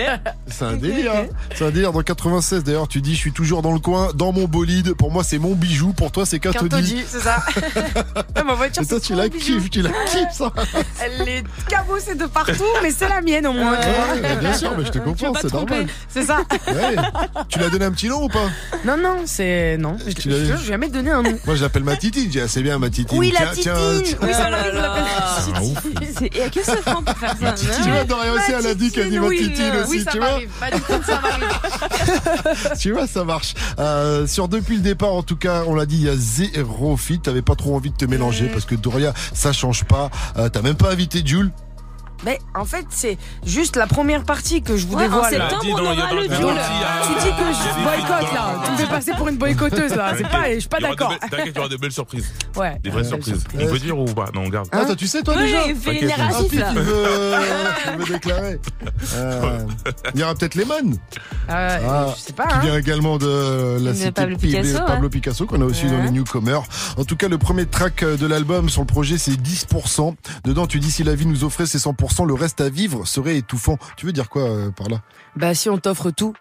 C'est 0.47 0.65
un 0.65 0.73
délire. 0.77 1.11
hein. 1.15 1.25
C'est 1.55 1.65
un 1.65 1.71
délire. 1.71 1.91
Dans 1.91 2.01
96, 2.01 2.63
d'ailleurs, 2.63 2.87
tu 2.87 3.01
dis, 3.01 3.13
je 3.15 3.19
suis 3.19 3.31
toujours 3.31 3.61
dans 3.61 3.71
le 3.73 3.79
coin, 3.79 4.09
dans 4.13 4.31
mon 4.31 4.45
bolide. 4.45 4.93
Pour 4.93 5.11
moi, 5.11 5.23
c'est 5.23 5.39
mon 5.39 5.53
bijou. 5.55 5.93
Pour 5.93 6.11
toi, 6.11 6.25
c'est 6.25 6.39
Catodi. 6.39 7.03
C'est 7.07 7.19
ça. 7.21 7.37
Ouais, 8.35 8.43
ma 8.43 8.53
voiture, 8.53 8.83
Et 8.83 8.85
toi, 8.85 8.99
tu 8.99 9.15
la 9.15 9.29
kiffes, 9.29 9.69
tu 9.69 9.81
la 9.81 9.89
kiffes, 10.07 10.31
ça. 10.33 10.51
Elle 11.03 11.27
est 11.27 11.43
cabossée 11.69 12.15
de 12.15 12.25
partout, 12.25 12.53
mais 12.83 12.91
c'est 12.91 13.07
la 13.07 13.21
mienne 13.21 13.47
au 13.47 13.53
moins. 13.53 13.71
Ouais, 13.71 14.35
bien 14.39 14.53
sûr, 14.53 14.73
mais 14.77 14.85
je 14.85 14.91
te 14.91 14.99
comprends, 14.99 15.31
pas 15.31 15.39
c'est 15.41 15.53
normal. 15.53 15.87
C'est 16.09 16.23
ça. 16.23 16.39
Ouais. 16.67 16.95
Tu 17.49 17.59
l'as 17.59 17.69
donné 17.69 17.85
un 17.85 17.91
petit 17.91 18.09
nom 18.09 18.23
ou 18.23 18.27
pas? 18.27 18.47
Non, 18.85 18.97
non, 18.97 19.21
c'est. 19.25 19.77
Non. 19.77 19.97
Je 20.05 20.11
Tu 20.13 20.29
je- 20.29 20.35
je 20.45 20.53
vais 20.53 20.57
jamais 20.65 20.89
donné 20.89 21.11
un 21.11 21.21
nom. 21.23 21.33
Moi, 21.45 21.55
je 21.55 21.61
l'appelle 21.63 21.83
ma 21.83 21.95
titine. 21.95 22.29
J'ai 22.31 22.41
assez 22.41 22.61
bien 22.61 22.77
ma 22.77 22.89
titine. 22.89 23.17
Oui, 23.17 23.31
la 23.31 23.47
Tiens, 23.53 23.73
titine. 23.75 24.01
tiens, 24.03 24.17
Oui, 24.21 24.33
ça 24.37 24.49
là 24.49 24.57
m'arrive, 24.57 24.73
on 24.73 24.75
là. 24.75 24.81
l'appelle 24.81 25.03
Ah, 25.17 26.25
Et 26.35 26.41
à 26.41 26.49
que 26.49 26.63
se 26.63 26.75
prend 26.81 27.03
pour 27.03 27.17
faire 27.17 27.35
ça 27.39 27.53
Tu 27.53 27.89
vois, 27.89 28.03
Doria 28.03 28.33
aussi, 28.33 28.51
elle 28.51 28.67
a 28.67 28.73
dit 28.73 28.91
qu'elle 28.91 29.09
dit 29.09 29.17
euh, 29.17 29.83
aussi, 29.83 30.05
tu 30.05 30.19
vois. 30.19 30.39
Tu 32.79 32.91
vois, 32.91 33.07
ça 33.07 33.23
marche. 33.23 33.53
Euh, 33.79 34.27
sur 34.27 34.47
depuis 34.47 34.75
le 34.77 34.81
départ, 34.81 35.13
en 35.13 35.23
tout 35.23 35.35
cas, 35.35 35.63
on 35.67 35.75
l'a 35.75 35.85
dit, 35.85 35.97
il 35.97 36.03
y 36.03 36.09
a 36.09 36.15
zéro 36.15 36.97
fit. 36.97 37.19
T'avais 37.19 37.41
pas 37.41 37.55
trop 37.55 37.75
envie 37.75 37.91
de 37.91 37.95
te 37.97 38.05
mélanger 38.05 38.47
parce 38.47 38.65
que 38.65 38.75
Doria, 38.75 39.13
ça 39.33 39.51
change 39.53 39.83
pas. 39.85 40.09
Euh, 40.37 40.49
T'as 40.49 40.61
même 40.61 40.75
pas 40.75 40.91
invité 40.91 41.21
Jules. 41.25 41.51
Mais 42.25 42.39
en 42.55 42.65
fait, 42.65 42.85
c'est 42.89 43.17
juste 43.45 43.75
la 43.75 43.85
première 43.87 44.23
partie 44.23 44.61
que 44.61 44.77
je 44.77 44.85
vous 44.87 44.95
Ouais, 44.95 45.03
en 45.03 45.07
dévoile. 45.09 45.29
septembre, 45.31 45.65
on 45.73 45.85
aura 45.85 46.13
le 46.13 46.27
duel. 46.27 46.59
Tu 47.03 47.13
dis 47.23 47.29
que 47.29 47.53
je 47.53 47.83
boycotte 47.83 48.33
là. 48.33 48.55
Tu 48.65 48.71
me 48.71 48.77
fais 48.77 48.87
passer 48.87 49.11
pour 49.17 49.27
une 49.29 49.37
boycotteuse 49.45 49.93
là. 49.95 50.13
C'est 50.17 50.27
pas, 50.27 50.51
je 50.53 50.59
suis 50.59 50.69
pas 50.69 50.79
d'accord. 50.79 51.13
T'inquiète, 51.19 51.47
il 51.47 51.55
y 51.55 51.59
aura 51.59 51.67
de 51.69 51.77
belles 51.77 51.91
surprises. 51.91 52.25
Ouais. 52.55 52.79
Des 52.81 52.89
vraies 52.89 53.03
surprises. 53.03 53.43
On 53.59 53.65
peut 53.67 53.79
dire 53.79 53.99
ou 53.99 54.05
pas? 54.05 54.27
Non, 54.33 54.47
garde. 54.47 54.69
Ah, 54.71 54.85
toi, 54.85 54.95
tu 54.95 55.07
sais, 55.07 55.21
toi, 55.21 55.35
déjà 55.35 55.57
hein. 55.59 55.63
Ah, 55.67 55.73
tu 55.73 55.75
veux, 55.75 55.93
tu 58.05 58.07
déclarer. 58.13 58.59
Euh, 59.15 59.59
il 60.13 60.21
y 60.21 60.23
aura 60.23 60.35
peut-être 60.35 60.55
Lehman, 60.55 60.95
Euh, 61.49 61.79
Ah, 61.85 62.07
je 62.15 62.21
sais 62.21 62.31
pas. 62.33 62.47
qui 62.47 62.53
hein. 62.53 62.59
vient 62.61 62.77
également 62.77 63.17
de 63.17 63.77
la 63.81 63.91
De 63.91 63.95
cité 63.95 64.11
Pablo 64.11 64.37
Picasso, 64.37 64.79
Pablo. 64.87 65.09
Picasso, 65.09 65.45
qu'on 65.45 65.59
a 65.61 65.65
aussi 65.65 65.85
dans 65.87 66.01
les 66.01 66.11
newcomers. 66.11 66.63
En 66.97 67.03
tout 67.03 67.17
cas, 67.17 67.27
le 67.27 67.37
premier 67.37 67.65
track 67.65 68.05
de 68.05 68.25
l'album 68.25 68.69
sur 68.69 68.79
le 68.81 68.87
projet, 68.87 69.17
c'est 69.17 69.33
10%. 69.35 70.15
Dedans, 70.45 70.65
tu 70.67 70.79
dis 70.79 70.91
si 70.91 71.03
la 71.03 71.13
vie 71.15 71.25
nous 71.25 71.43
offrait 71.43 71.65
ses 71.65 71.79
100%, 71.79 72.14
le 72.23 72.33
reste 72.33 72.61
à 72.61 72.69
vivre 72.69 73.05
serait 73.05 73.37
étouffant. 73.37 73.77
Tu 73.97 74.05
veux 74.05 74.13
dire 74.13 74.29
quoi 74.29 74.43
euh, 74.43 74.71
par 74.71 74.87
là? 74.87 75.01
Bah 75.35 75.53
si 75.53 75.69
on 75.69 75.77
t'offre 75.77 76.11
tout 76.11 76.33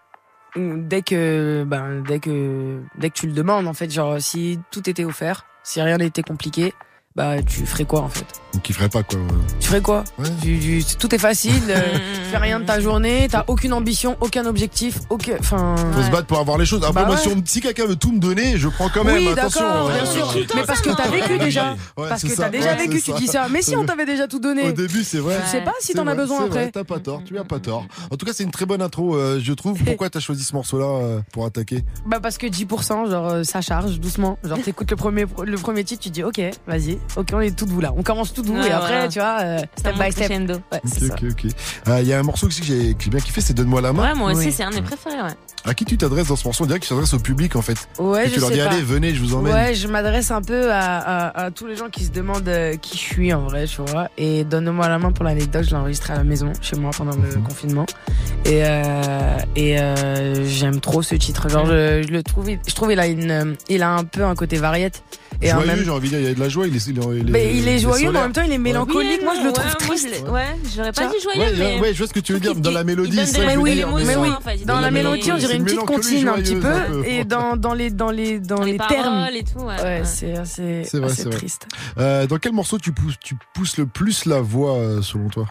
dès 0.55 1.01
que 1.01 1.65
ben 1.67 2.01
dès 2.07 2.19
que 2.19 2.79
dès 2.97 3.09
que 3.09 3.15
tu 3.15 3.27
le 3.27 3.33
demandes 3.33 3.67
en 3.67 3.73
fait 3.73 3.91
genre 3.91 4.21
si 4.21 4.59
tout 4.71 4.89
était 4.89 5.03
offert, 5.03 5.45
si 5.63 5.81
rien 5.81 5.97
n'était 5.97 6.23
compliqué, 6.23 6.73
bah 7.15 7.41
tu 7.41 7.65
ferais 7.65 7.85
quoi 7.85 8.01
en 8.01 8.09
fait? 8.09 8.25
Donc 8.53 8.63
tu 8.63 8.73
ferais 8.73 8.89
pas 8.89 9.03
quoi 9.03 9.19
Tu 9.59 9.67
ferais 9.67 9.81
quoi? 9.81 10.03
Tout 10.99 11.15
est 11.15 11.17
facile, 11.17 11.63
euh, 11.69 11.79
tu 11.93 12.31
fais 12.31 12.37
rien 12.37 12.59
de 12.59 12.65
ta 12.65 12.79
journée, 12.79 13.27
t'as 13.29 13.45
aucune 13.47 13.71
ambition, 13.73 14.17
aucun 14.19 14.45
objectif, 14.45 14.99
aucun. 15.09 15.37
Enfin. 15.39 15.75
Faut 15.93 16.01
se 16.01 16.11
battre 16.11 16.27
pour 16.27 16.39
avoir 16.39 16.57
les 16.57 16.65
choses. 16.65 16.83
Après, 16.83 17.03
bah 17.03 17.07
moi, 17.07 17.17
si 17.45 17.61
quelqu'un 17.61 17.85
veut 17.85 17.95
tout 17.95 18.11
me 18.11 18.19
donner, 18.19 18.57
je 18.57 18.67
prends 18.67 18.89
quand 18.89 19.03
même. 19.03 19.15
Oui, 19.15 19.27
attention. 19.29 19.65
Hein. 19.65 19.93
Bien 19.93 20.05
sûr. 20.05 20.33
Mais 20.55 20.63
parce 20.63 20.81
que 20.81 20.89
t'as 20.89 21.07
vécu 21.09 21.37
déjà. 21.37 21.75
parce 21.95 22.23
que 22.23 22.35
t'as 22.35 22.49
déjà 22.49 22.75
vécu, 22.75 23.01
tu 23.01 23.13
dis 23.13 23.27
ça. 23.27 23.47
Mais 23.49 23.61
si 23.61 23.75
on 23.75 23.85
t'avait 23.85 24.05
déjà 24.05 24.27
tout 24.27 24.39
donné. 24.39 24.69
Au 24.69 24.71
début, 24.73 25.03
c'est 25.03 25.19
vrai. 25.19 25.37
Je 25.45 25.51
sais 25.51 25.61
pas 25.61 25.73
si 25.79 25.93
t'en 25.93 26.07
as 26.07 26.15
besoin 26.15 26.45
après. 26.45 26.71
T'as 26.71 26.83
pas 26.83 26.99
tort, 26.99 27.21
tu 27.25 27.37
as 27.37 27.45
pas 27.45 27.59
tort. 27.59 27.85
En 28.11 28.17
tout 28.17 28.25
cas, 28.25 28.33
c'est 28.33 28.43
une 28.43 28.51
très 28.51 28.65
bonne 28.65 28.81
intro, 28.81 29.15
euh, 29.15 29.39
je 29.41 29.53
trouve. 29.53 29.77
Pourquoi 29.85 30.09
t'as 30.09 30.19
choisi 30.19 30.43
ce 30.43 30.53
morceau-là 30.53 30.85
euh, 30.85 31.19
pour 31.31 31.45
attaquer? 31.45 31.83
Bah 32.05 32.19
parce 32.21 32.37
que 32.37 32.47
10%, 32.47 33.09
genre 33.09 33.29
euh, 33.29 33.43
ça 33.43 33.61
charge 33.61 33.99
doucement. 33.99 34.37
Genre 34.43 34.61
t'écoutes 34.61 34.91
le 34.91 35.57
premier 35.57 35.83
titre, 35.83 36.01
tu 36.01 36.09
dis 36.09 36.23
ok, 36.23 36.41
vas-y. 36.67 36.99
Ok, 37.15 37.29
on 37.33 37.39
est 37.39 37.55
tout 37.55 37.65
doux 37.65 37.81
là. 37.81 37.93
On 37.95 38.03
commence 38.03 38.33
tout 38.33 38.41
doux 38.41 38.55
ah, 38.59 38.67
et 38.67 38.71
après, 38.71 39.09
tu 39.09 39.19
vois, 39.19 39.39
euh, 39.41 39.59
step 39.77 39.95
by 39.97 40.11
step. 40.11 40.31
Ah, 40.31 40.79
il 40.83 41.03
ouais, 41.03 41.11
okay, 41.11 41.27
okay, 41.27 41.27
okay. 41.27 41.49
euh, 41.87 42.01
y 42.01 42.13
a 42.13 42.19
un 42.19 42.23
morceau 42.23 42.47
aussi 42.47 42.61
que 42.61 42.67
j'ai 42.67 42.93
que 42.93 43.09
bien 43.09 43.19
kiffé, 43.19 43.41
c'est 43.41 43.53
Donne-moi 43.53 43.81
la 43.81 43.93
main. 43.93 44.03
Ouais, 44.03 44.15
moi 44.15 44.33
aussi, 44.33 44.51
c'est 44.51 44.63
un 44.63 44.69
de 44.69 44.75
mes 44.75 44.81
préférés. 44.81 45.21
Ouais. 45.21 45.35
À 45.67 45.73
qui 45.73 45.83
tu 45.83 45.97
t'adresses 45.97 46.27
dans 46.27 46.35
ce 46.35 46.43
morceau? 46.45 46.63
On 46.63 46.67
dirait 46.67 46.79
que 46.79 46.85
tu 46.85 46.89
t'adresses 46.89 47.13
au 47.13 47.19
public 47.19 47.55
en 47.55 47.61
fait. 47.61 47.87
Ouais, 47.97 48.27
et 48.27 48.29
je 48.29 48.35
tu 48.35 48.39
leur 48.39 48.51
dis, 48.51 48.59
pas. 48.59 48.65
allez, 48.65 48.81
venez, 48.81 49.15
je 49.15 49.21
vous 49.21 49.33
emmène. 49.33 49.53
Ouais, 49.53 49.73
je 49.73 49.87
m'adresse 49.87 50.29
un 50.29 50.41
peu 50.41 50.71
à, 50.71 51.49
tous 51.55 51.65
les 51.65 51.75
gens 51.75 51.89
qui 51.89 52.03
se 52.05 52.11
demandent 52.11 52.47
euh, 52.47 52.75
qui 52.75 52.97
je 52.97 53.01
suis 53.01 53.33
en 53.33 53.45
vrai, 53.45 53.65
tu 53.65 53.81
vois. 53.81 54.09
Et 54.17 54.43
Donne-moi 54.43 54.87
la 54.87 54.99
main 54.99 55.11
pour 55.11 55.25
l'anecdote, 55.25 55.63
je 55.63 55.71
l'ai 55.71 55.75
enregistré 55.75 56.13
à 56.13 56.17
la 56.17 56.23
maison, 56.23 56.51
chez 56.61 56.75
moi, 56.75 56.91
pendant 56.95 57.15
le 57.15 57.35
mhm. 57.35 57.43
confinement. 57.43 57.85
Et, 58.45 58.63
euh, 58.63 59.37
euh, 59.57 60.45
j'aime 60.45 60.79
trop 60.79 61.01
ce 61.01 61.15
titre. 61.15 61.49
Genre, 61.49 61.65
mhm. 61.65 62.03
je, 62.03 62.11
le 62.11 62.21
trouve, 62.21 62.49
je 62.67 62.75
trouve 62.75 62.91
il 62.91 62.99
a, 62.99 63.87
a 63.87 63.89
un 63.89 64.03
peu 64.03 64.23
un 64.23 64.35
côté 64.35 64.57
variette. 64.57 65.03
Et 65.41 65.49
joyeux, 65.49 65.67
même... 65.67 65.83
j'ai 65.83 65.89
envie 65.89 66.09
de 66.09 66.15
dire, 66.15 66.19
il 66.19 66.25
y 66.25 66.31
a 66.31 66.33
de 66.33 66.39
la 66.39 66.49
joie. 66.49 66.67
Il 66.67 66.75
est, 66.75 66.87
il 66.87 66.99
est, 66.99 67.03
il 67.03 67.29
est, 67.29 67.31
mais 67.31 67.57
il 67.57 67.67
est 67.67 67.79
joyeux, 67.79 68.11
mais 68.11 68.19
en 68.19 68.23
même 68.23 68.33
temps, 68.33 68.43
il 68.43 68.51
est 68.51 68.57
mélancolique. 68.57 69.23
Moi, 69.23 69.33
je 69.39 69.45
le 69.45 69.51
trouve 69.51 69.65
ouais, 69.65 69.75
triste. 69.77 70.07
Ouais, 70.29 70.55
j'aurais 70.75 70.91
pas 70.91 71.07
dit 71.07 71.21
joyeux. 71.21 71.39
Ouais, 71.39 71.53
mais... 71.57 71.79
ouais, 71.79 71.93
je 71.93 71.97
vois 71.97 72.07
ce 72.07 72.13
que 72.13 72.19
tu 72.19 72.33
veux 72.33 72.39
dire. 72.39 72.55
Dans 72.55 72.71
la 72.71 72.83
mélodie, 72.83 73.25
ça, 73.25 73.45
mais, 73.45 73.57
oui, 73.57 73.83
mais 74.05 74.15
oui. 74.15 74.29
Dans 74.65 74.79
la 74.79 74.91
mélodie, 74.91 75.31
on 75.31 75.37
dirait 75.37 75.55
une 75.57 75.65
petite 75.65 75.79
comptine 75.79 76.27
un 76.27 76.35
petit 76.35 76.55
peu. 76.55 77.03
Et 77.05 77.23
dans, 77.25 77.73
les, 77.73 77.91
dans 77.91 78.11
termes. 78.89 79.27
Ouais, 79.57 80.01
c'est 80.03 80.35
assez, 80.37 80.83
triste. 81.31 81.67
Euh, 81.97 82.27
dans 82.27 82.37
quel 82.37 82.53
morceau 82.53 82.77
tu 82.77 82.91
pousses, 82.91 83.77
le 83.77 83.85
plus 83.85 84.25
la 84.25 84.41
voix, 84.41 84.77
euh, 84.77 85.01
selon 85.01 85.29
toi? 85.29 85.47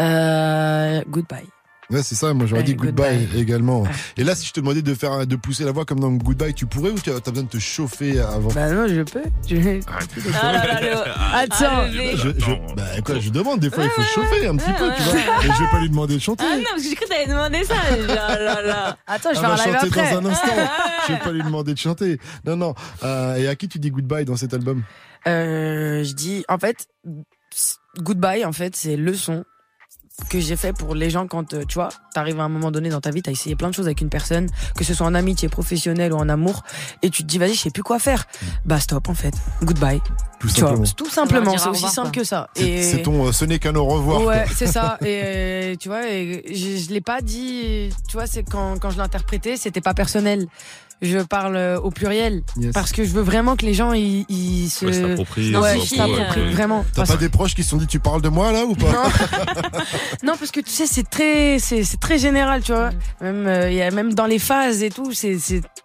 Euh, 0.00 1.02
Goodbye. 1.08 1.46
Ouais, 1.92 2.02
c'est 2.02 2.14
ça. 2.14 2.32
Moi, 2.32 2.46
j'aurais 2.46 2.62
dit 2.62 2.74
goodbye, 2.74 3.28
également. 3.36 3.84
Et 4.16 4.24
là, 4.24 4.34
si 4.34 4.46
je 4.46 4.52
te 4.52 4.60
demandais 4.60 4.82
de 4.82 4.94
faire, 4.94 5.26
de 5.26 5.36
pousser 5.36 5.64
la 5.64 5.72
voix 5.72 5.84
comme 5.84 6.00
dans 6.00 6.10
goodbye, 6.10 6.54
tu 6.54 6.64
pourrais 6.66 6.90
ou 6.90 6.98
tu 6.98 7.10
as 7.10 7.20
besoin 7.20 7.44
de 7.44 7.48
te 7.48 7.58
chauffer 7.58 8.18
avant? 8.18 8.48
Bah 8.48 8.70
non, 8.70 8.86
je 8.88 9.02
peux. 9.02 9.22
Ah, 9.22 9.30
bah, 9.86 10.06
oh, 10.06 10.20
je... 10.24 10.30
Ah, 10.42 10.52
là, 10.52 11.04
Attends. 11.34 11.66
Bah, 12.76 13.20
je, 13.20 13.30
demande. 13.30 13.60
Des 13.60 13.70
fois, 13.70 13.84
il 13.84 13.90
faut 13.90 14.02
se 14.02 14.08
chauffer 14.08 14.46
un 14.46 14.56
petit 14.56 14.72
peu, 14.72 14.88
ouais. 14.88 14.96
tu. 14.96 15.02
Et 15.02 15.52
je 15.52 15.62
vais 15.62 15.70
pas 15.70 15.80
lui 15.80 15.90
demander 15.90 16.14
de 16.14 16.20
chanter. 16.20 16.44
Ah 16.46 16.56
non, 16.56 16.64
parce 16.70 16.82
que 16.82 16.88
j'ai 16.88 16.94
cru 16.94 17.04
que 17.04 17.10
t'allais 17.10 17.26
demander 17.26 17.64
ça. 17.64 17.74
Oh 17.74 18.94
attends, 19.06 19.30
je 19.34 19.38
ah, 19.38 19.42
vais 19.42 19.46
ah, 19.46 19.52
en 19.52 19.66
live 19.66 19.76
après. 19.82 20.12
dans 20.12 20.18
un 20.18 20.30
instant. 20.30 20.48
Ah, 20.56 20.88
je 21.06 21.12
vais 21.12 21.18
pas 21.18 21.32
lui 21.32 21.42
demander 21.42 21.74
de 21.74 21.78
chanter. 21.78 22.18
Non, 22.46 22.56
non. 22.56 22.74
Euh, 23.02 23.36
et 23.36 23.48
à 23.48 23.54
qui 23.54 23.68
tu 23.68 23.78
dis 23.78 23.90
goodbye 23.90 24.24
dans 24.24 24.36
cet 24.36 24.54
album? 24.54 24.82
Euh, 25.26 26.02
je 26.04 26.12
dis, 26.14 26.44
en 26.48 26.58
fait, 26.58 26.88
goodbye, 27.98 28.44
en 28.44 28.52
fait, 28.52 28.74
c'est 28.76 28.96
le 28.96 29.14
son 29.14 29.44
que 30.28 30.40
j'ai 30.40 30.56
fait 30.56 30.72
pour 30.72 30.94
les 30.94 31.10
gens 31.10 31.26
quand, 31.26 31.54
euh, 31.54 31.64
tu 31.66 31.74
vois, 31.74 31.90
t'arrives 32.14 32.40
à 32.40 32.44
un 32.44 32.48
moment 32.48 32.70
donné 32.70 32.88
dans 32.88 33.00
ta 33.00 33.10
vie, 33.10 33.22
t'as 33.22 33.32
essayé 33.32 33.56
plein 33.56 33.70
de 33.70 33.74
choses 33.74 33.86
avec 33.86 34.00
une 34.00 34.08
personne, 34.08 34.48
que 34.76 34.84
ce 34.84 34.94
soit 34.94 35.06
en 35.06 35.14
amitié 35.14 35.48
professionnelle 35.48 36.12
ou 36.12 36.16
en 36.16 36.28
amour, 36.28 36.62
et 37.02 37.10
tu 37.10 37.22
te 37.22 37.28
dis, 37.28 37.38
vas-y, 37.38 37.54
je 37.54 37.60
sais 37.60 37.70
plus 37.70 37.82
quoi 37.82 37.98
faire. 37.98 38.20
Mm. 38.20 38.46
Bah, 38.66 38.80
stop, 38.80 39.08
en 39.08 39.14
fait. 39.14 39.34
Goodbye. 39.62 40.00
Tout 40.40 40.48
simplement. 40.48 40.84
Tout 40.96 41.08
simplement, 41.10 41.58
c'est 41.58 41.68
aussi 41.68 41.88
simple 41.88 42.10
que 42.10 42.24
ça. 42.24 42.48
Et 42.56 42.82
c'est 42.82 43.02
ton, 43.02 43.26
euh, 43.28 43.32
ce 43.32 43.44
n'est 43.44 43.60
qu'un 43.60 43.76
au 43.76 43.84
revoir. 43.84 44.24
Ouais, 44.24 44.44
c'est 44.52 44.66
ça. 44.66 44.98
Et 45.04 45.76
tu 45.78 45.88
vois, 45.88 46.02
je, 46.02 46.82
je 46.84 46.92
l'ai 46.92 47.00
pas 47.00 47.20
dit. 47.20 47.90
Tu 48.08 48.16
vois, 48.16 48.26
c'est 48.26 48.42
quand, 48.42 48.76
quand 48.80 48.90
je 48.90 48.98
l'interprétais, 48.98 49.56
c'était 49.56 49.80
pas 49.80 49.94
personnel 49.94 50.48
je 51.02 51.18
parle 51.18 51.56
euh, 51.56 51.80
au 51.80 51.90
pluriel. 51.90 52.42
Parce 52.72 52.92
que 52.92 53.04
je 53.04 53.10
veux 53.10 53.22
vraiment 53.22 53.56
que 53.56 53.66
les 53.66 53.74
gens 53.74 53.92
ils, 53.92 54.24
ils 54.28 54.68
se 54.68 54.86
ouais, 54.86 54.92
s'approprient 54.92 55.54
euh, 55.54 55.60
ouais, 55.60 55.78
euh, 55.98 56.50
vraiment. 56.52 56.84
T'as 56.94 57.04
pas 57.04 57.16
des 57.16 57.28
proches 57.28 57.54
qui 57.54 57.64
se 57.64 57.70
sont 57.70 57.76
dit 57.76 57.88
tu 57.88 57.98
parles 57.98 58.22
de 58.22 58.28
moi 58.28 58.52
là 58.52 58.64
ou 58.64 58.74
pas? 58.74 59.10
Non. 60.22 60.34
parce 60.38 60.52
que 60.52 60.60
tu 60.60 60.70
sais 60.70 60.86
c'est 60.86 61.08
très 61.08 61.58
c'est 61.58 61.84
très 62.00 62.18
général 62.18 62.62
tu 62.62 62.72
vois. 62.72 62.90
Mm. 62.90 62.94
Même 63.20 63.46
euh, 63.46 63.90
même 63.90 64.14
dans 64.14 64.26
les 64.26 64.38
phases 64.38 64.82
et 64.82 64.90
tout 64.90 65.12
c'est 65.12 65.36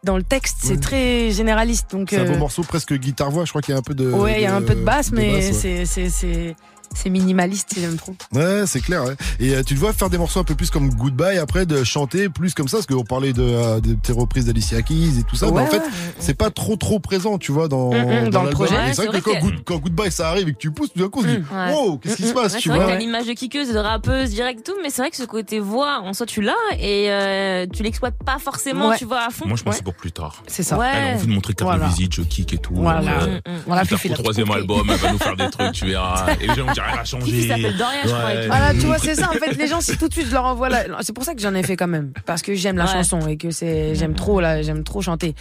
dans 0.03 0.17
le 0.17 0.23
texte 0.23 0.57
c'est 0.61 0.79
très 0.79 1.31
généraliste. 1.31 1.91
Donc 1.91 2.09
c'est 2.11 2.19
un 2.19 2.31
beau 2.31 2.37
morceau 2.37 2.61
presque 2.61 2.93
guitare 2.93 3.31
voix 3.31 3.45
je 3.45 3.49
crois 3.49 3.61
qu'il 3.61 3.73
y 3.73 3.75
a 3.75 3.79
un 3.79 3.83
peu 3.83 3.95
de 3.95 4.11
ouais 4.11 4.35
il 4.37 4.43
y 4.43 4.45
a 4.45 4.55
un 4.55 4.61
peu 4.61 4.75
de 4.75 4.83
basse 4.83 5.11
mais 5.11 5.51
c'est 5.51 5.85
c'est 5.85 6.55
c'est 6.97 7.11
minimaliste, 7.11 7.75
si 7.75 7.81
je 7.81 7.87
me 7.87 7.95
trompe. 7.95 8.23
Ouais, 8.33 8.63
c'est 8.65 8.81
clair. 8.81 9.03
Et 9.39 9.53
euh, 9.53 9.61
tu 9.61 9.75
le 9.75 9.79
vois 9.79 9.93
faire 9.93 10.09
des 10.09 10.17
morceaux 10.17 10.39
un 10.39 10.43
peu 10.43 10.55
plus 10.55 10.71
comme 10.71 10.89
Goodbye 10.89 11.37
après, 11.37 11.67
de 11.67 11.83
chanter 11.83 12.27
plus 12.27 12.55
comme 12.55 12.67
ça, 12.67 12.77
parce 12.77 12.87
qu'on 12.87 13.03
parlait 13.03 13.33
de, 13.33 13.43
euh, 13.43 13.79
de 13.79 13.93
tes 13.93 14.13
reprises 14.13 14.45
d'Alicia 14.45 14.81
Keys 14.81 15.19
et 15.19 15.23
tout 15.23 15.35
ça. 15.35 15.51
Mais 15.51 15.61
en 15.61 15.67
fait, 15.67 15.83
c'est 16.17 16.33
pas 16.33 16.49
trop 16.49 16.75
trop 16.75 16.99
présent, 16.99 17.37
tu 17.37 17.51
vois, 17.51 17.67
dans, 17.67 17.91
mm, 17.91 18.25
mm, 18.25 18.29
dans, 18.29 18.43
le 18.43 18.49
projet. 18.49 18.75
c'est 18.93 19.05
vrai, 19.05 19.21
que. 19.21 19.29
Quand, 19.63 19.77
Goodbye 19.77 20.11
ça 20.11 20.29
arrive 20.29 20.49
et 20.49 20.53
que 20.53 20.57
tu 20.57 20.71
pousses, 20.71 20.91
tout 20.91 20.99
d'un 20.99 21.09
coup, 21.09 21.21
mm, 21.21 21.71
wow, 21.71 21.97
qu'est-ce 21.97 22.15
qui 22.15 22.23
se 22.23 22.33
passe, 22.33 22.57
tu 22.57 22.69
vrai 22.69 22.79
vois. 22.79 22.95
l'image 22.95 23.27
de 23.27 23.33
kickeuse, 23.33 23.71
de 23.71 23.77
rappeuse, 23.77 24.31
direct 24.31 24.65
tout, 24.65 24.75
mais 24.81 24.89
c'est 24.89 25.03
vrai 25.03 25.11
que 25.11 25.17
ce 25.17 25.23
côté 25.23 25.59
voix, 25.59 25.99
en 26.01 26.13
soi, 26.13 26.25
tu 26.25 26.41
l'as 26.41 26.53
et 26.79 27.11
euh, 27.11 27.67
tu 27.71 27.83
l'exploites 27.83 28.17
pas 28.25 28.39
forcément, 28.39 28.95
tu 28.95 29.05
vois, 29.05 29.27
à 29.27 29.29
fond. 29.29 29.47
Moi, 29.47 29.55
je 29.55 29.63
pensais 29.63 29.83
pour 29.83 29.93
plus 29.93 30.11
tard. 30.11 30.41
C'est 30.47 30.63
ça. 30.63 30.79
Elle 30.81 31.13
a 31.13 31.15
envie 31.15 31.27
de 31.27 31.33
montrer 31.33 31.53
carte 31.53 31.69
voilà. 31.69 31.87
visite, 31.89 32.15
je 32.15 32.21
kick 32.23 32.53
et 32.53 32.57
tout. 32.57 32.73
Voilà. 32.73 33.19
On 33.67 33.73
a 33.73 33.85
fait 33.85 34.09
le 34.09 34.15
troisième 34.15 34.49
album, 34.49 34.87
elle 34.89 34.97
va 34.97 35.11
nous 35.11 35.19
faire 35.19 35.35
des 35.35 35.49
trucs, 35.51 35.73
tu 35.73 35.85
verras. 35.85 36.25
Et 36.41 36.47
les 36.47 36.55
gens 36.55 36.65
vont 36.65 36.71
dire, 36.71 36.83
qui 37.23 37.47
s'appelle 37.47 37.77
Dorian, 37.77 38.01
je 38.03 38.09
crois. 38.09 38.47
Voilà, 38.47 38.73
tu 38.73 38.85
vois, 38.85 38.97
c'est 38.97 39.15
ça. 39.15 39.29
En 39.29 39.33
fait, 39.33 39.55
les 39.57 39.67
gens, 39.67 39.81
si 39.81 39.97
tout 39.97 40.07
de 40.07 40.13
suite 40.13 40.27
je 40.27 40.33
leur 40.33 40.45
envoie 40.45 40.69
la... 40.69 40.85
C'est 41.01 41.13
pour 41.13 41.23
ça 41.23 41.33
que 41.33 41.41
j'en 41.41 41.53
ai 41.53 41.63
fait 41.63 41.75
quand 41.75 41.87
même. 41.87 42.11
Parce 42.25 42.41
que 42.41 42.53
j'aime 42.55 42.77
la 42.77 42.87
chanson 42.87 43.19
et 43.27 43.37
que 43.37 43.51
c'est 43.51 43.95
j'aime 43.95 44.11
mm. 44.11 44.15
trop 44.15 44.39
là, 44.39 44.61
j'aime 44.61 44.83
trop 44.83 45.01
chanter. 45.01 45.35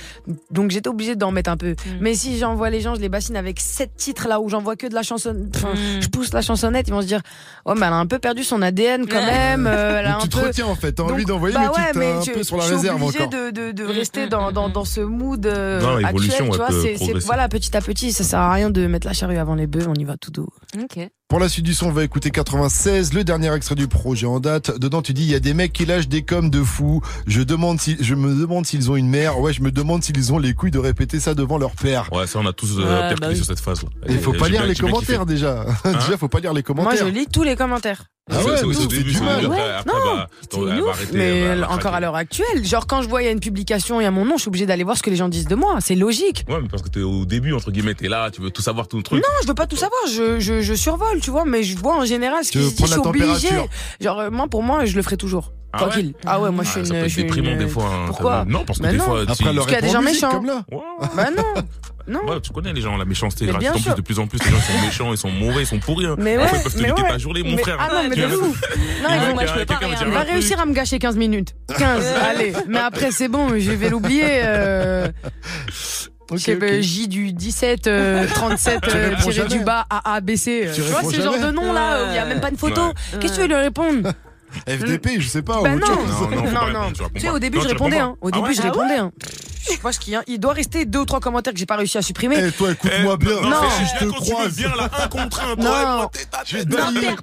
Donc 0.51 0.71
j'étais 0.71 0.89
obligée 0.89 1.17
d'en 1.17 1.31
mettre 1.31 1.51
un 1.51 1.57
peu. 1.57 1.71
Mm. 1.71 1.99
Mais 2.01 2.15
si 2.15 2.39
j'envoie 2.39 2.71
les 2.71 2.81
gens, 2.81 2.95
je 2.95 3.01
les 3.01 3.09
bassine 3.09 3.37
avec 3.37 3.61
sept 3.61 3.95
titres 3.97 4.29
là 4.29 4.41
où 4.41 4.49
j'envoie 4.49 4.77
que 4.77 4.87
de 4.87 4.95
la 4.95 5.03
chansonne. 5.03 5.51
Enfin, 5.55 5.75
mm. 5.75 6.03
je 6.03 6.09
pousse 6.09 6.33
la 6.33 6.43
chansonnette, 6.43 6.89
ils 6.89 6.95
vont 6.95 7.03
se 7.03 7.07
dire 7.07 7.21
"Oh, 7.65 7.75
mais 7.75 7.87
elle 7.87 7.93
a 7.93 7.97
un 7.97 8.07
peu 8.07 8.19
perdu 8.19 8.45
son 8.45 8.63
ADN 8.63 9.07
quand 9.07 9.25
même, 9.25 9.67
euh, 9.67 10.01
elle 10.01 10.07
a 10.07 10.17
un 10.17 10.21
tu 10.21 10.29
te 10.29 10.37
retiens 10.37 10.67
en 10.67 10.75
fait, 10.75 10.93
t'as 10.93 11.03
envie 11.03 11.25
d'envoyer 11.25 11.55
bah 11.55 11.73
mais, 11.77 11.93
tu 11.93 11.99
mais 11.99 12.13
un 12.13 12.35
peu 12.35 12.43
sur 12.43 12.57
la 12.57 12.65
réserve 12.65 13.03
encore. 13.03 13.27
Obligée 13.27 13.53
de, 13.53 13.85
rester 13.85 14.27
dans, 14.27 14.53
dans, 14.53 14.69
dans 14.69 14.85
ce 14.85 15.01
mood 15.01 15.45
euh, 15.47 16.03
actuel, 16.05 16.51
tu 16.51 16.57
vois, 16.57 16.69
c'est 16.71 16.97
voilà, 17.25 17.49
petit 17.49 17.77
à 17.77 17.81
petit, 17.81 18.13
ça 18.13 18.25
sert 18.25 18.41
à 18.41 18.53
rien 18.53 18.71
de 18.71 18.87
mettre 18.87 19.07
la 19.07 19.13
charrue 19.13 19.39
avant 19.39 19.55
les 19.55 19.67
bœufs, 19.67 19.87
on 19.89 19.95
y 19.95 20.05
va 20.05 20.17
tout 20.17 20.31
doux. 20.31 20.49
OK. 20.81 21.09
Pour 21.29 21.41
la 21.41 21.49
suite 21.49 21.65
du 21.65 21.75
son, 21.75 21.89
on 21.89 21.93
va 21.93 22.05
écouter 22.05 22.31
96, 22.31 23.13
le 23.13 23.25
dernier 23.25 23.53
extrait 23.53 23.75
du 23.75 23.89
projet 23.89 24.27
en 24.27 24.39
date. 24.39 24.79
Dedans, 24.79 25.03
tu 25.03 25.13
dis, 25.13 25.25
il 25.25 25.31
y 25.31 25.35
a 25.35 25.41
des 25.41 25.55
mecs 25.55 25.73
qui 25.73 25.85
lâchent 25.85 26.07
des 26.07 26.23
coms 26.23 26.51
de 26.51 26.63
fous. 26.63 27.01
Je 27.27 27.43
demande 27.43 27.81
si, 27.81 27.97
je 27.99 28.15
me 28.15 28.41
demande 28.41 28.65
s'ils 28.65 28.93
ont 28.93 28.97
une 28.97 29.09
mère. 29.09 29.41
Ouais, 29.41 29.53
je 29.53 29.61
me 29.61 29.73
demande 29.73 30.05
s'ils 30.05 30.33
ont 30.33 30.39
les 30.39 30.55
couilles 30.55 30.71
de 30.71 30.79
répéter 30.79 31.19
ça 31.19 31.35
devant 31.35 31.59
leur 31.59 31.73
père. 31.73 32.09
Ouais, 32.13 32.29
ça, 32.29 32.39
on 32.39 32.47
a 32.47 32.53
tous 32.53 32.79
euh, 32.79 33.13
bah 33.21 33.35
sur 33.35 33.45
cette 33.45 33.59
phase-là. 33.59 33.89
Il 34.09 34.15
hein 34.15 34.19
faut 34.23 34.35
pas 34.35 34.49
lire 34.49 34.65
les 34.67 34.77
commentaires, 34.77 35.27
déjà. 35.27 35.67
Déjà, 35.85 36.17
faut 36.17 36.29
pas 36.29 36.39
lire 36.39 36.53
les 36.53 36.63
commentaires. 36.63 37.03
Moi, 37.03 37.11
je 37.11 37.19
lis 37.19 37.27
tous 37.27 37.43
les 37.43 37.57
commentaires. 37.57 38.05
Ah 38.29 38.39
ouais, 38.45 38.61
du 38.61 39.21
mal. 39.21 39.85
Non, 39.87 40.93
mais 41.13 41.63
encore 41.69 41.95
à 41.95 42.01
l'heure 42.01 42.17
actuelle, 42.17 42.65
genre 42.65 42.89
quand 42.89 43.01
je 43.03 43.09
vois 43.09 43.23
il 43.23 43.27
y 43.27 43.29
a 43.29 43.31
une 43.31 43.39
publication, 43.39 44.01
il 44.01 44.05
y 44.05 44.07
a 44.07 44.11
mon 44.11 44.25
nom, 44.25 44.37
je 44.37 44.43
suis 44.43 44.49
obligé 44.49 44.67
d'aller 44.67 44.83
voir 44.83 44.97
ce 44.97 45.03
que 45.05 45.11
les 45.11 45.17
gens 45.17 45.29
disent 45.29 45.47
de 45.47 45.55
moi. 45.55 45.79
C'est 45.81 45.95
logique. 45.95 46.45
Ouais, 46.49 46.59
mais 46.61 46.69
parce 46.69 46.83
que 46.83 46.89
t'es 46.89 47.03
au 47.03 47.25
début 47.25 47.53
entre 47.53 47.71
guillemets, 47.71 47.95
t'es 47.95 48.09
là, 48.09 48.33
tu 48.33 48.41
veux 48.41 48.51
tout 48.51 48.63
savoir 48.63 48.89
tout 48.89 48.97
le 48.97 49.05
truc. 49.05 49.23
Non, 49.23 49.29
je 49.43 49.47
veux 49.47 49.55
pas 49.55 49.69
tout 49.69 49.77
savoir. 49.77 50.01
Je, 50.09 50.41
je, 50.41 50.61
je 50.61 50.75
survole, 50.75 51.21
tu 51.21 51.31
vois, 51.31 51.45
mais 51.45 51.63
je 51.63 51.79
vois 51.79 51.97
en 51.97 52.05
général 52.05 52.45
ce 52.45 52.51
qui 52.51 52.59
se 52.69 52.99
obligé. 52.99 53.49
Genre 54.01 54.19
euh, 54.19 54.31
moi, 54.31 54.49
pour 54.49 54.65
moi, 54.65 54.87
je 54.87 54.97
le 54.97 55.03
ferai 55.03 55.17
toujours. 55.17 55.53
Ah 55.73 55.79
tranquille. 55.79 56.15
Ah 56.25 56.41
ouais, 56.41 56.51
moi 56.51 56.65
je 56.65 56.71
ah, 56.71 56.73
suis 56.73 56.81
une. 56.81 56.87
Ça 56.87 56.95
peut 56.95 57.07
être 57.07 57.17
déprimant 57.17 57.57
des 57.57 57.69
fois. 57.69 57.85
Hein, 57.85 58.05
Pourquoi 58.07 58.45
Non, 58.45 58.65
parce 58.65 58.79
que 58.79 58.85
bah 58.85 58.93
des 58.93 58.99
fois. 58.99 59.23
Après, 59.23 59.35
tu... 59.37 59.45
Parce 59.45 59.67
qu'il 59.67 59.75
y 59.75 59.79
a 59.79 59.81
des 59.81 59.91
gens 59.91 60.03
méchants. 60.03 60.31
Comme 60.31 60.47
là. 60.47 60.65
Bah 61.15 61.29
non. 61.37 61.63
Non. 62.09 62.25
Ouais, 62.25 62.41
tu 62.41 62.53
connais 62.53 62.73
les 62.73 62.81
gens, 62.81 62.97
la 62.97 63.05
méchanceté 63.05 63.47
gratuite. 63.47 63.71
En 63.71 63.73
plus, 63.73 63.95
de 63.95 64.01
plus 64.01 64.19
en 64.19 64.27
plus, 64.27 64.39
les 64.45 64.51
gens 64.51 64.61
sont 64.61 64.87
méchants, 64.87 65.13
ils 65.13 65.19
sont 65.19 65.31
mauvais, 65.31 65.63
ils 65.63 65.67
sont 65.67 65.79
pourris. 65.79 66.07
Hein. 66.07 66.17
Mais 66.19 66.37
ouais, 66.37 66.45
ils 66.45 66.63
peuvent 66.63 66.73
te 66.73 66.81
mais 66.81 66.89
niquer 66.89 67.03
ouais. 67.03 67.09
ta 67.09 67.19
journée, 67.19 67.43
mon 67.43 67.57
mais, 67.57 67.63
frère. 67.63 67.77
Ah 67.81 67.89
non, 67.93 68.09
mais 68.09 68.17
de 68.17 68.37
ouf. 68.37 68.63
Non, 69.03 69.09
mais 69.11 69.35
moi, 69.35 69.47
je 69.47 69.53
peux 69.53 69.67
pas. 69.67 69.81
Va 70.07 70.21
réussir 70.21 70.61
à 70.61 70.67
me 70.67 70.73
gâcher 70.73 70.99
15 70.99 71.17
minutes. 71.17 71.55
15, 71.77 72.05
allez. 72.31 72.53
Mais 72.69 72.79
après, 72.79 73.11
c'est 73.11 73.29
bon, 73.29 73.49
je 73.59 73.71
vais 73.71 73.89
l'oublier. 73.89 74.41
Euh. 74.45 75.09
Okay, 76.29 76.57
okay. 76.57 76.83
J 76.83 77.07
du 77.07 77.33
17 77.33 77.87
euh, 77.87 78.27
37 78.27 78.81
euh, 78.89 79.45
du 79.49 79.61
bas 79.61 79.87
à 79.89 80.17
ABC. 80.17 80.69
Tu, 80.75 80.83
tu 80.83 80.89
vois 80.89 81.05
ce 81.05 81.21
genre 81.21 81.39
de 81.39 81.53
nom 81.53 81.73
là, 81.73 82.07
il 82.09 82.13
n'y 82.15 82.19
a 82.19 82.25
même 82.25 82.41
pas 82.41 82.51
de 82.51 82.57
photo. 82.57 82.93
Qu'est-ce 83.21 83.35
que 83.35 83.37
tu 83.37 83.41
veux 83.43 83.47
lui 83.47 83.55
répondre 83.55 84.11
FDP, 84.67 85.21
je 85.21 85.29
sais 85.29 85.43
pas. 85.43 85.61
Bah 85.63 85.71
non, 85.71 85.87
non, 85.87 86.53
non, 86.53 86.71
non, 86.73 86.93
Tu 87.15 87.21
sais, 87.21 87.31
au 87.31 87.39
début, 87.39 87.61
je 87.61 87.69
répondais. 87.69 87.99
Hein. 87.99 88.17
Au 88.21 88.31
ah 88.33 88.37
début, 88.37 88.55
je 88.55 88.61
ah 88.63 88.65
répondais. 88.65 88.97
Hein 88.97 89.13
je 89.71 89.93
ce 89.93 89.99
qu'il 89.99 90.13
y 90.13 90.17
a. 90.17 90.23
Il 90.27 90.39
doit 90.39 90.53
rester 90.53 90.85
deux 90.85 91.01
ou 91.01 91.05
trois 91.05 91.21
commentaires 91.21 91.53
que 91.53 91.59
j'ai 91.59 91.67
pas 91.67 91.77
réussi 91.77 91.99
à 91.99 92.03
supprimer. 92.03 92.37
Eh, 92.39 92.53
toi, 92.53 92.73
écoute-moi 92.73 93.15
euh, 93.15 93.17
bien. 93.17 93.35
Non, 93.35 93.51
non. 93.51 93.71
Si 93.71 93.85
je 93.95 94.05
te 94.05 94.11
crois. 94.11 94.49
bien 94.49 94.75
là, 94.77 94.89
un 95.03 95.09
contre 95.09 95.43
un. 95.43 95.57
Non, 95.57 96.09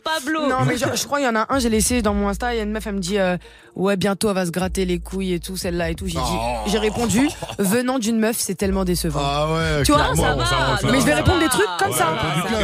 Pablo. 0.04 0.48
Non, 0.48 0.66
mais 0.66 0.78
je, 0.78 1.06
crois, 1.06 1.20
il 1.20 1.24
y 1.24 1.28
en 1.28 1.36
a 1.36 1.46
un, 1.50 1.60
j'ai 1.60 1.70
laissé 1.70 2.02
dans 2.02 2.14
mon 2.14 2.28
Insta. 2.28 2.54
Il 2.54 2.58
y 2.58 2.60
a 2.60 2.64
une 2.64 2.72
meuf, 2.72 2.86
elle 2.88 2.96
me 2.96 3.00
dit, 3.00 3.18
euh, 3.18 3.38
ouais, 3.76 3.98
bientôt, 3.98 4.30
elle 4.30 4.36
va 4.36 4.46
se 4.46 4.52
gratter 4.52 4.86
les 4.86 5.00
couilles 5.00 5.34
et 5.34 5.40
tout, 5.40 5.58
celle-là 5.58 5.90
et 5.90 5.96
tout. 5.96 6.08
J'ai 6.08 6.18
oh. 6.20 6.80
répondu, 6.80 7.30
venant 7.60 8.00
d'une 8.00 8.20
meuf, 8.20 8.38
c'est 8.38 8.56
tellement 8.56 8.86
décevant. 8.86 9.22
Ah 9.24 9.48
ouais. 9.54 9.84
Tu 9.84 9.92
vois, 9.92 10.16
ça 10.16 10.36
va. 10.36 10.92
Mais 10.92 11.00
je 11.00 11.06
vais 11.06 11.16
répondre 11.16 11.40
des 11.40 11.50
trucs 11.50 11.70
comme 11.80 11.94
ça. 11.94 12.14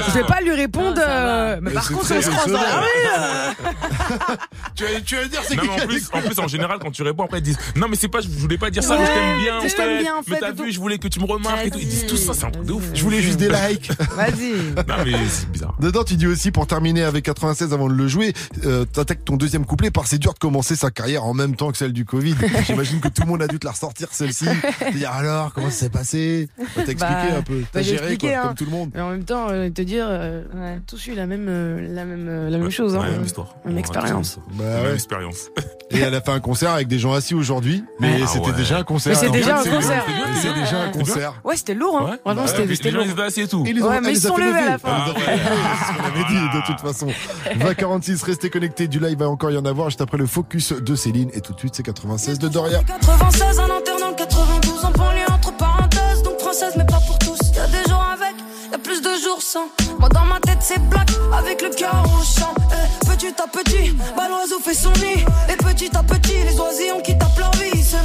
Je 0.08 0.12
vais 0.12 0.24
pas 0.24 0.42
lui 0.42 0.54
répondre, 0.54 1.00
euh, 1.00 1.60
mais 1.62 1.72
par 1.72 1.88
contre, 1.88 2.14
on 2.16 2.22
se 2.22 2.30
croise 2.30 2.52
dans 2.52 2.60
ah 2.60 4.36
tu 4.76 4.84
vas, 4.84 5.02
tu 5.02 5.16
vas 5.16 5.26
dire 5.26 5.42
c'est 5.44 5.56
non, 5.56 5.64
mais 5.64 5.84
en, 5.84 5.88
plus, 5.88 6.10
en 6.14 6.22
plus, 6.22 6.40
en 6.40 6.48
général, 6.48 6.80
quand 6.80 6.92
tu 6.92 7.04
réponds, 7.04 7.26
après, 7.26 7.40
ils 7.40 7.44
disent 7.44 7.60
Non, 7.76 7.88
mais 7.90 7.96
c'est 7.96 8.08
pas, 8.08 8.22
je 8.22 8.28
voulais 8.28 8.58
pas 8.58 8.70
dire 8.70 8.84
ça, 8.84 8.98
mais 8.98 9.06
je 9.06 9.12
t'aime 9.12 9.40
bien 9.40 9.69
je 9.70 9.76
t'aime 9.76 10.00
bien, 10.02 10.16
en 10.16 10.22
Mais 10.28 10.36
fait, 10.36 10.40
t'as 10.42 10.52
vu, 10.52 10.72
je 10.72 10.80
voulais 10.80 10.98
que 10.98 11.08
tu 11.08 11.20
me 11.20 11.26
remarques 11.26 11.66
et 11.66 11.70
tout. 11.72 11.80
Ils 11.80 11.88
disent 11.88 12.06
tout 12.08 12.18
ça, 12.18 12.34
c'est 12.34 12.46
un 12.46 12.52
truc 12.52 12.66
de 12.66 12.74
ouf. 12.74 12.84
Je 12.94 13.04
voulais 13.04 13.22
juste 13.22 13.38
des 13.40 13.50
likes. 13.50 13.92
Vas-y. 14.16 14.54
Non, 14.88 15.04
mais 15.06 15.14
c'est 15.30 15.50
bizarre. 15.52 15.76
Dedans, 15.80 16.04
tu 16.04 16.16
dis 16.16 16.28
aussi, 16.28 16.52
pour 16.52 16.68
terminer 16.68 17.04
avec 17.04 17.26
96 17.26 17.74
avant 17.74 17.88
de 17.88 17.94
le 17.94 18.08
jouer, 18.08 18.34
euh, 18.66 18.86
t'attaques 18.86 19.24
ton 19.26 19.38
deuxième 19.38 19.66
couplet 19.66 19.92
par 19.92 20.08
c'est 20.08 20.18
dur 20.18 20.34
de 20.34 20.40
commencer 20.40 20.76
sa 20.76 20.92
carrière 20.92 21.24
en 21.26 21.34
même 21.34 21.56
temps 21.56 21.72
que 21.72 21.78
celle 21.78 21.94
du 21.94 22.06
Covid. 22.06 22.36
J'imagine 22.66 23.00
que 23.00 23.08
tout 23.08 23.22
le 23.24 23.28
monde 23.28 23.42
a 23.42 23.48
dû 23.48 23.60
te 23.60 23.66
la 23.66 23.72
ressortir 23.72 24.08
celle-ci. 24.12 24.46
Te 24.46 24.98
dire 24.98 25.12
alors, 25.12 25.54
comment 25.54 25.70
ça 25.70 25.76
s'est 25.78 25.90
passé? 25.90 26.50
T'as 26.76 26.82
expliqué 26.82 26.98
Bah, 27.00 27.38
un 27.38 27.42
peu. 27.42 27.62
T'as 27.72 27.80
bah, 27.80 27.82
j'ai 27.84 27.98
géré 27.98 28.18
quoi, 28.18 28.30
hein. 28.30 28.42
comme 28.48 28.56
tout 28.56 28.66
le 28.66 28.72
monde. 28.72 28.92
Mais 28.94 29.02
en 29.02 29.10
même 29.10 29.24
temps, 29.24 29.48
euh, 29.50 29.70
te 29.70 29.82
dire, 29.82 30.06
euh, 30.10 30.44
tous 30.88 31.08
eu 31.08 31.14
la 31.16 31.26
même, 31.26 31.48
euh, 31.50 31.94
la 31.94 32.06
même, 32.06 32.26
euh, 32.28 32.50
la 32.50 32.58
même 32.58 32.72
chose, 32.72 32.96
hein. 32.96 33.00
Ouais, 33.02 33.12
même 33.12 33.24
histoire. 33.26 33.56
Même 33.66 33.74
Ouais, 33.76 33.80
expérience. 33.80 34.40
Bah 34.54 34.64
ouais. 34.84 34.94
expérience. 34.94 35.50
Et 35.92 36.00
elle 36.00 36.14
a 36.14 36.22
fait 36.22 36.32
un 36.32 36.40
concert 36.40 36.72
avec 36.72 36.88
des 36.88 37.00
gens 37.00 37.14
assis 37.14 37.34
aujourd'hui, 37.34 37.84
mais 38.00 38.20
Ah 38.24 38.28
c'était 38.28 38.48
ouais. 38.48 38.54
déjà 38.54 38.78
un 38.80 38.84
concert. 38.84 39.14
Mais 39.14 39.20
c'est 39.20 39.32
déjà 39.32 39.59
un 39.60 39.64
c'est- 39.64 39.70
concert. 39.70 40.06
C'est 40.42 40.54
déjà 40.54 40.82
un 40.82 40.90
concert. 40.90 41.34
Ouais, 41.44 41.56
c'était 41.58 41.74
lourd, 41.74 41.98
hein. 41.98 42.18
Franchement, 42.24 42.42
Bah, 42.44 42.48
c'était 42.48 42.66
les 42.90 42.92
lourd. 42.92 43.04
ils 43.06 43.12
étaient 43.12 43.22
assis 43.22 43.42
et 43.42 43.48
tout. 43.48 43.64
Les 43.64 43.82
Ouais, 43.82 44.02
mais 44.02 44.10
les 44.12 44.18
ils 44.18 44.22
sont 44.22 44.36
levés 44.38 44.60
à 44.60 44.70
la 44.72 44.78
fin. 44.78 44.90
Elle 45.06 45.14
les 45.14 45.18
a 45.18 45.20
fait 45.20 45.32
lever, 45.32 45.42
C'est 45.80 45.94
ce 45.94 45.98
qu'on 45.98 46.04
avait 46.06 46.24
dit 46.30 46.58
de 46.58 46.66
toute 46.66 46.80
façon. 46.82 47.08
2046, 47.56 48.24
restez 48.24 48.50
connectés. 48.50 48.88
Du 48.88 49.00
live 49.00 49.18
va 49.18 49.30
encore 49.30 49.52
y 49.52 49.58
en 49.58 49.66
avoir 49.66 49.90
juste 49.90 50.02
après 50.02 50.18
le 50.18 50.26
focus 50.28 50.74
de 50.74 50.96
Céline. 50.96 51.30
Et 51.34 51.42
tout 51.42 51.54
de 51.54 51.60
suite, 51.60 51.76
c'est 51.76 51.84
96 51.84 52.40
de 52.40 52.48
Doria. 52.48 52.80
96, 52.86 53.60
un 53.60 53.64
interne 53.64 54.00
dans 54.00 54.10
le 54.10 54.16
92, 54.16 54.86
en 54.86 54.92
banlieue 54.92 55.26
entre 55.32 55.54
parenthèses, 55.58 56.24
donc 56.24 56.40
française 56.40 56.74
mais 56.78 56.86
pas 56.86 57.00
pour 57.06 57.18
tous. 57.20 57.40
Y'a 57.56 57.68
des 57.68 57.90
jours 57.90 58.06
avec, 58.14 58.36
y'a 58.72 58.78
plus 58.78 59.02
de 59.02 59.10
jours 59.24 59.42
sans. 59.42 59.68
Moi 60.00 60.10
dans 60.10 60.26
ma 60.26 60.40
tête 60.40 60.58
c'est 60.62 60.80
black, 60.90 61.10
avec 61.38 61.62
le 61.62 61.70
cœur 61.70 62.04
au 62.06 62.24
champ. 62.24 62.54
Eh, 62.72 63.06
petit 63.06 63.28
à 63.42 63.48
petit, 63.48 63.96
bah 64.16 64.24
l'oiseau 64.30 64.60
fait 64.64 64.74
son 64.74 64.92
nid. 64.94 65.26
Et 65.52 65.56
petit 65.58 65.90
à 65.96 66.04
petit, 66.04 66.34
les 66.46 66.60
oisillons 66.60 67.02
qui 67.04 67.18
tapent 67.18 67.28
leur 67.28 67.29
vie. 67.29 67.29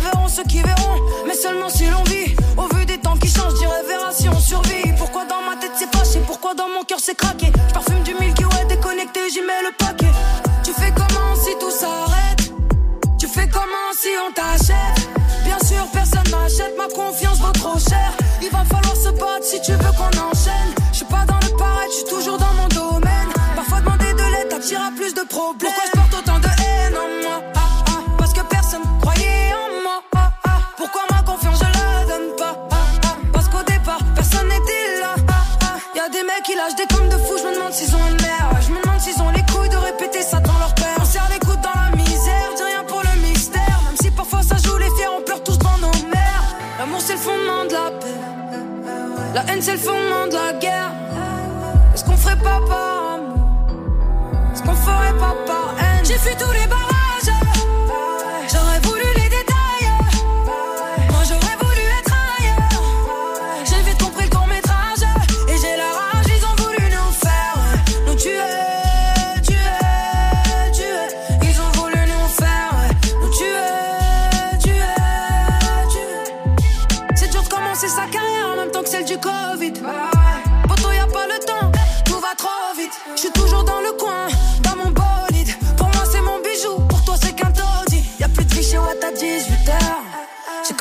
Verront 0.02 0.28
ceux 0.28 0.44
qui 0.44 0.60
verront, 0.62 1.00
mais 1.26 1.34
seulement 1.34 1.68
si 1.68 1.86
l'on 1.86 2.02
vit. 2.04 2.34
Au 2.56 2.74
vu 2.74 2.84
des 2.84 2.98
temps 2.98 3.16
qui 3.16 3.28
changent, 3.28 3.58
j'irai 3.58 3.82
verra 3.88 4.12
si 4.12 4.28
on 4.28 4.38
survit. 4.38 4.92
Pourquoi 4.98 5.24
dans 5.24 5.42
ma 5.42 5.56
tête 5.56 5.72
c'est 5.78 5.90
fâché, 5.96 6.20
pourquoi 6.26 6.54
dans 6.54 6.68
mon 6.68 6.84
cœur 6.84 6.98
c'est 7.00 7.14
craqué? 7.14 7.50
J'parfume 7.68 8.02
du 8.02 8.14
Milky 8.14 8.44
Way 8.44 8.64
déconnecté, 8.68 9.20
j'y 9.32 9.40
mets 9.40 9.62
le 9.62 9.72
paquet. 9.76 10.12
Tu 10.62 10.72
fais 10.72 10.92
comment 10.92 11.34
si 11.36 11.50
tout 11.58 11.70
s'arrête? 11.70 12.52
Tu 13.18 13.26
fais 13.26 13.48
comment 13.48 13.90
si 13.98 14.08
on 14.26 14.32
t'achète? 14.32 15.08
Bien 15.44 15.58
sûr, 15.58 15.86
personne 15.92 16.28
m'achète, 16.30 16.74
ma 16.76 16.88
confiance 16.88 17.38
vaut 17.38 17.52
trop 17.52 17.78
cher. 17.78 18.12
Il 18.42 18.50
va 18.50 18.64
falloir 18.64 18.96
se 18.96 19.10
battre 19.10 19.44
si 19.44 19.60
tu 19.60 19.72
veux 19.72 19.92
qu'on 19.96 20.14
enchaîne. 20.18 20.70
Je 20.92 20.96
suis 20.98 21.06
pas 21.06 21.24
dans 21.26 21.40
le 21.42 21.56
paraître, 21.56 21.90
je 21.90 21.96
suis 21.96 22.04
toujours 22.04 22.38
dans 22.38 22.52
mon 22.54 22.68
domaine. 22.68 23.28
Parfois 23.56 23.80
demander 23.80 24.12
de 24.12 24.22
l'aide 24.32 24.48
t'attire 24.48 24.80
à 24.80 24.90
plus 24.96 25.14
de 25.14 25.22
problèmes. 25.22 25.72
Pourquoi 25.72 25.84
je 25.86 25.98
porte 25.98 26.14
autant 26.14 26.38
de 26.38 26.46
haine 26.46 26.63
qui 36.44 36.54
lâchent 36.54 36.76
des 36.76 36.86
comme 36.94 37.08
de 37.08 37.16
fous, 37.16 37.38
je 37.38 37.48
me 37.48 37.54
demande 37.54 37.72
s'ils 37.72 37.94
ont 37.96 38.06
une 38.06 38.20
mère. 38.20 38.50
Je 38.60 38.70
me 38.70 38.80
demande 38.82 39.00
s'ils 39.00 39.20
ont 39.22 39.30
les 39.30 39.42
couilles 39.50 39.68
de 39.68 39.76
répéter 39.76 40.22
ça 40.22 40.40
dans 40.40 40.58
leur 40.58 40.74
père. 40.74 40.98
On 41.00 41.04
serre 41.04 41.28
les 41.32 41.38
coudes 41.38 41.60
dans 41.60 41.80
la 41.80 41.96
misère, 41.96 42.48
dis 42.56 42.62
rien 42.62 42.84
pour 42.86 43.02
le 43.02 43.20
mystère. 43.20 43.80
Même 43.86 43.96
si 44.00 44.10
parfois 44.10 44.42
ça 44.42 44.56
joue 44.56 44.76
les 44.76 44.90
fiers, 44.96 45.08
on 45.16 45.22
pleure 45.22 45.42
tous 45.42 45.58
dans 45.58 45.78
nos 45.78 45.92
mères. 46.12 46.44
L'amour 46.78 47.00
c'est 47.00 47.14
le 47.14 47.18
fondement 47.18 47.64
de 47.64 47.72
la 47.72 47.90
paix. 47.98 48.18
La 49.34 49.42
haine 49.52 49.62
c'est 49.62 49.72
le 49.72 49.78
fondement 49.78 50.26
de 50.26 50.34
la 50.34 50.52
guerre. 50.58 50.92
Est-ce 51.94 52.04
qu'on 52.04 52.16
ferait 52.16 52.36
pas 52.36 52.60
par 52.68 53.14
amour? 53.14 53.38
Est-ce 54.52 54.62
qu'on 54.62 54.74
ferait 54.74 55.18
pas 55.18 55.34
par 55.46 55.74
haine? 55.78 56.04
J'ai 56.04 56.18
fui 56.18 56.36
tous 56.36 56.52
les 56.52 56.66
barrages. 56.66 56.93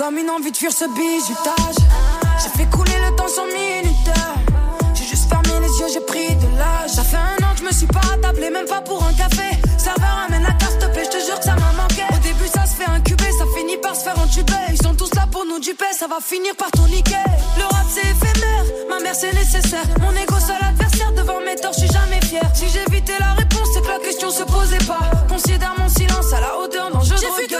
Comme 0.03 0.17
une 0.17 0.29
envie 0.29 0.51
de 0.51 0.57
fuir 0.57 0.71
ce 0.73 0.83
bizutage. 0.83 1.79
J'ai 2.41 2.49
fait 2.57 2.69
couler 2.69 2.99
le 3.07 3.15
temps 3.15 3.29
sans 3.29 3.45
minuteur. 3.45 4.35
J'ai 4.93 5.05
juste 5.05 5.29
fermé 5.29 5.65
les 5.65 5.79
yeux, 5.79 5.87
j'ai 5.93 6.01
pris 6.01 6.35
de 6.35 6.47
l'âge. 6.59 6.89
Ça 6.89 7.03
fait 7.03 7.15
un 7.15 7.39
an 7.45 7.53
que 7.53 7.59
je 7.59 7.63
me 7.63 7.71
suis 7.71 7.87
pas 7.87 8.01
attablé, 8.13 8.49
même 8.49 8.65
pas 8.65 8.81
pour 8.81 9.01
un 9.01 9.13
café. 9.13 9.55
Serveur, 9.77 10.25
amène 10.27 10.43
la 10.43 10.51
carte, 10.59 10.91
plaît, 10.91 11.05
je 11.05 11.17
te 11.17 11.23
jure 11.25 11.39
que 11.39 11.45
ça 11.45 11.55
m'a 11.55 11.71
manqué. 11.81 12.03
Au 12.11 12.19
début, 12.19 12.49
ça 12.53 12.65
se 12.65 12.75
fait 12.75 12.89
incuber, 12.89 13.31
ça 13.39 13.45
finit 13.55 13.77
par 13.77 13.95
se 13.95 14.03
faire 14.03 14.19
entuber. 14.19 14.63
Ils 14.71 14.83
sont 14.83 14.93
tous 14.93 15.13
là 15.15 15.25
pour 15.31 15.45
nous 15.45 15.59
duper, 15.59 15.93
ça 15.97 16.07
va 16.07 16.17
finir 16.19 16.53
par 16.57 16.69
tout 16.71 16.87
niquer. 16.89 17.23
Le 17.57 17.63
rap, 17.63 17.87
c'est 17.87 18.01
éphémère, 18.01 18.65
ma 18.89 18.99
mère, 18.99 19.15
c'est 19.15 19.31
nécessaire. 19.31 19.87
Mon 20.01 20.11
ego, 20.11 20.35
seul 20.37 20.59
adversaire, 20.67 21.13
devant 21.13 21.39
mes 21.39 21.55
torts, 21.55 21.71
je 21.71 21.85
suis 21.85 21.93
jamais 21.93 22.19
fier. 22.25 22.43
Si 22.53 22.65
j'évitais 22.67 23.19
la 23.21 23.39
réponse, 23.39 23.69
c'est 23.73 23.81
que 23.81 23.87
la 23.87 23.99
question 23.99 24.29
se 24.29 24.43
posait 24.43 24.83
pas. 24.85 24.99
Considère 25.29 25.75
mon 25.77 25.87
silence 25.87 26.33
à 26.33 26.41
la 26.41 26.59
hauteur 26.59 26.91
d'un 26.91 27.03
jeu 27.03 27.15
de 27.15 27.52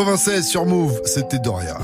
96 0.00 0.48
sur 0.48 0.64
Move, 0.64 0.98
c'était 1.04 1.38
Doria. 1.38 1.76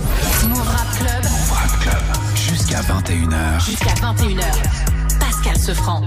Move 0.49 0.59
Rap 0.59 0.87
Club. 0.97 2.03
Jusqu'à 2.35 2.81
21h. 2.81 3.63
Jusqu'à 3.63 3.93
21h. 3.93 4.86
Pascal 5.57 5.75
Sefranc. 5.77 6.03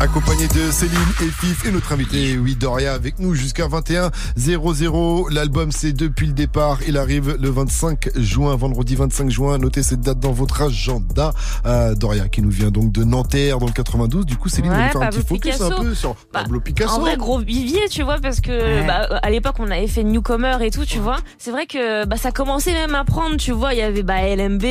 Accompagné 0.00 0.48
de 0.48 0.70
Céline 0.72 0.98
et 1.22 1.26
Fif 1.28 1.64
et 1.64 1.70
notre 1.70 1.92
invité, 1.92 2.36
oui, 2.36 2.56
Doria, 2.56 2.92
avec 2.92 3.20
nous 3.20 3.34
jusqu'à 3.34 3.68
21 3.68 4.10
00. 4.36 5.28
L'album, 5.30 5.70
c'est 5.70 5.92
depuis 5.92 6.26
le 6.26 6.32
départ. 6.32 6.78
Il 6.88 6.98
arrive 6.98 7.36
le 7.40 7.48
25 7.50 8.10
juin, 8.16 8.56
vendredi 8.56 8.96
25 8.96 9.30
juin. 9.30 9.58
Notez 9.58 9.82
cette 9.84 10.00
date 10.00 10.18
dans 10.18 10.32
votre 10.32 10.62
agenda. 10.62 11.32
Euh, 11.66 11.94
Doria, 11.94 12.28
qui 12.28 12.42
nous 12.42 12.50
vient 12.50 12.70
donc 12.72 12.90
de 12.90 13.04
Nanterre, 13.04 13.58
dans 13.58 13.66
le 13.66 13.72
92. 13.72 14.26
Du 14.26 14.36
coup, 14.36 14.48
Céline, 14.48 14.72
Ouais, 14.72 14.76
va 14.78 14.88
faire 14.90 15.02
un 15.02 15.10
petit 15.10 15.24
focus 15.26 15.60
un 15.60 15.70
peu 15.70 15.94
sur 15.94 16.16
Pablo 16.32 16.58
Picasso. 16.60 16.94
En 16.96 17.00
vrai 17.00 17.16
gros 17.16 17.38
vivier, 17.38 17.88
tu 17.88 18.02
vois, 18.02 18.18
parce 18.20 18.40
que 18.40 18.50
Ouais. 18.50 18.86
bah, 18.86 19.06
à 19.22 19.30
l'époque 19.30 19.54
on 19.60 19.70
avait 19.70 19.86
fait 19.86 20.02
Newcomer 20.02 20.56
et 20.62 20.70
tout, 20.70 20.84
tu 20.84 20.98
vois. 20.98 21.16
C'est 21.38 21.50
vrai 21.52 21.66
que 21.66 22.04
bah, 22.06 22.16
ça 22.16 22.32
commençait 22.32 22.72
même 22.72 22.94
à 22.96 23.04
prendre, 23.04 23.36
tu 23.36 23.52
vois. 23.52 23.72
Il 23.74 23.78
y 23.78 23.82
avait 23.82 24.02
bah, 24.02 24.22
LMB, 24.34 24.64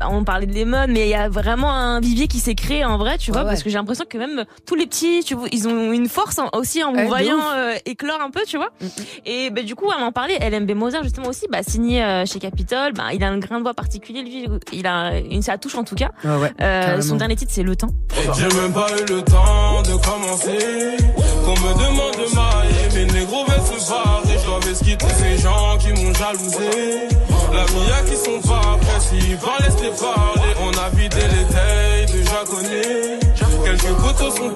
bah, 0.00 0.08
on 0.10 0.24
parlait 0.24 0.46
de 0.46 0.54
Lemon, 0.54 0.86
mais 0.88 1.06
il 1.06 1.10
y 1.10 1.14
a 1.14 1.28
vraiment 1.28 1.72
un 1.72 2.00
vivier 2.00 2.26
qui 2.26 2.40
s'est 2.40 2.54
créé 2.56 2.84
en 2.84 2.98
vrai, 2.98 3.16
tu 3.18 3.30
vois, 3.30 3.44
Ouais, 3.46 3.52
parce 3.52 3.62
que 3.62 3.70
j'ai 3.70 3.76
l'impression 3.78 4.04
que 4.08 4.18
même 4.18 4.44
tous 4.66 4.74
les 4.74 4.86
petits, 4.86 5.22
tu 5.24 5.34
vois, 5.34 5.48
ils 5.52 5.66
ont 5.68 5.92
une 5.92 6.08
force 6.08 6.38
en- 6.38 6.50
aussi 6.52 6.82
en 6.84 6.92
de 6.92 7.00
voyant 7.02 7.38
euh, 7.54 7.74
éclore 7.86 8.20
un 8.20 8.30
peu, 8.30 8.40
tu 8.46 8.56
vois. 8.56 8.70
Et 9.24 9.50
bah, 9.50 9.62
du 9.62 9.74
coup, 9.74 9.90
à 9.90 9.98
m'en 9.98 10.12
parler, 10.12 10.36
LMB 10.40 10.70
Mozart 10.72 11.02
justement 11.02 11.28
aussi, 11.28 11.46
bah, 11.50 11.62
signé 11.66 12.02
euh, 12.04 12.26
chez 12.26 12.38
Capitol, 12.38 12.92
bah, 12.92 13.04
il 13.12 13.22
a 13.24 13.28
un 13.28 13.38
grain 13.38 13.58
de 13.58 13.62
voix 13.62 13.74
particulier, 13.74 14.22
lui, 14.22 14.46
il 14.72 14.86
a 14.86 15.18
une 15.18 15.42
sa 15.42 15.58
touche 15.58 15.74
en 15.76 15.84
tout 15.84 15.94
cas. 15.94 16.10
Ouais, 16.24 16.36
ouais, 16.36 16.52
Euh, 16.60 17.00
son 17.00 17.16
dernier 17.16 17.36
titre 17.36 17.52
c'est 17.54 17.62
Le 17.62 17.76
Temps. 17.76 17.88
J'ai 18.36 18.48
même 18.60 18.72
pas 18.72 18.86
eu 18.92 19.04
le 19.12 19.22
temps 19.22 19.82
de 19.82 19.94
commencer. 20.04 20.96
Qu'on 21.44 21.52
me 21.52 21.72
demande 21.74 22.14
de 22.16 22.34
mailler, 22.34 23.06
mes 23.06 23.12
négros 23.12 23.44
veulent 23.44 23.78
se 23.80 23.88
barrer. 23.90 24.36
Je 24.38 24.46
dois 24.46 24.60
esquitter 24.70 25.06
ces 25.08 25.38
gens 25.38 25.78
qui 25.78 25.88
m'ont 25.92 26.12
jalouser. 26.12 27.08
La 27.52 27.62
Mia 27.62 28.02
qui 28.10 28.16
sont 28.16 28.40
pas 28.46 28.60
après, 28.74 29.00
s'ils 29.00 29.36
parlent, 29.38 29.62
laisse-les 29.62 29.90
parler. 29.90 30.52
On 30.60 30.70
a 30.78 30.88
vidé 30.90 31.16
les 31.16 31.54
tailles, 31.54 32.06
déjà 32.06 32.44
connu. 32.44 33.20
Photos 33.78 34.34
sont 34.36 34.52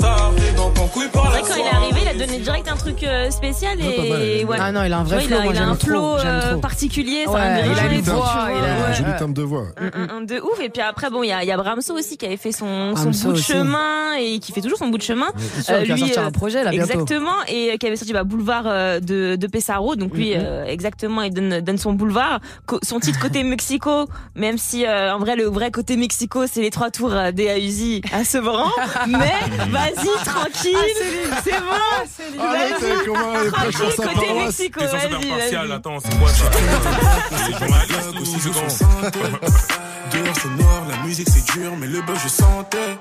ton 0.74 0.86
couille 0.88 1.08
par 1.12 1.30
la 1.30 1.40
quand 1.40 1.54
il 1.56 1.60
est 1.60 1.68
arrivé, 1.74 2.00
il 2.02 2.08
a 2.08 2.26
donné 2.26 2.38
direct 2.38 2.68
un 2.70 2.76
truc 2.76 3.02
euh, 3.02 3.30
spécial 3.30 3.78
et. 3.80 4.44
ouais. 4.44 4.56
Ah 4.60 4.72
non, 4.72 4.82
il 4.84 4.92
a 4.92 4.98
un 4.98 5.04
vrai 5.04 5.16
Ouais, 5.18 5.22
flow, 5.24 5.36
Il 5.36 5.40
a, 5.40 5.44
moi, 5.44 5.52
il 5.54 5.58
a 5.58 5.68
un 5.68 5.74
flow 5.74 6.16
euh, 6.16 6.56
particulier, 6.56 7.24
ça 7.24 7.30
Ouais, 7.32 7.40
a 7.40 7.66
il 7.66 7.78
a 7.78 7.84
une 7.92 8.02
tu 8.02 8.10
voix, 8.10 8.14
vois. 8.16 8.48
il 8.50 8.64
a- 8.64 8.86
Un 8.88 8.92
joli 8.92 9.10
timbre 9.18 9.34
de 9.34 9.42
voix. 9.42 9.64
Un- 9.78 10.00
un- 10.02 10.16
un 10.16 10.20
de 10.22 10.40
ouf 10.40 10.60
et 10.62 10.68
puis 10.70 10.82
après 10.82 11.10
bon 11.10 11.22
il 11.22 11.28
y 11.28 11.32
a, 11.32 11.42
il 11.42 11.48
y 11.48 11.52
a 11.52 11.56
Bramso 11.56 11.94
aussi 11.94 12.16
qui 12.16 12.26
avait 12.26 12.36
fait 12.36 12.52
son, 12.52 12.94
son 12.96 13.10
bout 13.10 13.28
de 13.28 13.32
aussi. 13.38 13.52
chemin 13.52 14.14
et 14.18 14.38
qui 14.38 14.52
fait 14.52 14.60
toujours 14.60 14.78
son 14.78 14.88
bout 14.88 14.98
de 14.98 15.02
chemin 15.02 15.28
bien 15.34 15.62
sûr, 15.84 15.94
qui 15.94 15.98
sortir 16.00 16.24
un 16.24 16.30
projet, 16.30 16.64
là, 16.64 16.70
bientôt. 16.70 16.90
exactement 16.92 17.32
et 17.48 17.72
euh, 17.72 17.76
qui 17.76 17.86
avait 17.86 17.96
sorti 17.96 18.12
bah, 18.12 18.24
Boulevard 18.24 18.64
euh, 18.66 19.00
de, 19.00 19.36
de 19.36 19.46
Pesaro 19.46 19.96
donc 19.96 20.14
lui 20.14 20.30
Mhm. 20.34 20.40
euh, 20.42 20.64
exactement 20.66 21.22
il 21.22 21.32
donne, 21.32 21.60
donne 21.60 21.78
son 21.78 21.92
boulevard 21.92 22.40
son 22.82 23.00
titre 23.00 23.18
côté 23.20 23.42
Mexico 23.42 24.06
même 24.34 24.58
si 24.58 24.86
euh, 24.86 25.14
en 25.14 25.18
vrai 25.18 25.36
le 25.36 25.44
vrai 25.44 25.70
côté 25.70 25.96
Mexico 25.96 26.44
c'est 26.50 26.60
les 26.62 26.70
trois 26.70 26.90
tours 26.90 27.12
euh, 27.12 27.32
des 27.32 27.46
Uzi 27.60 28.02
à 28.12 28.24
Sevran 28.24 28.68
mais 29.10 29.40
vas-y 29.70 30.24
tranquille 30.24 30.76
c'est 31.44 31.52
bon 31.52 31.58
Arrête, 32.38 32.80
Vas-y, 32.80 33.50
tranquille 33.50 33.92
sa 33.96 34.02
côté 34.06 34.14
paroisse. 34.14 34.58
Mexico 34.58 34.80
vas-y 34.80 35.30
vas-y 35.30 35.72
attends, 35.72 35.98
c'est 36.00 36.18
quoi 36.18 36.28
ça 36.28 36.44
Dehors 40.10 40.34
c'est 40.42 40.48
noir, 40.62 40.82
la 40.88 40.96
musique 41.06 41.28
c'est 41.28 41.44
dur, 41.52 41.72
mais 41.78 41.86
le 41.86 42.00
buzz 42.02 42.18
je 42.22 42.28
sentais. 42.28 42.98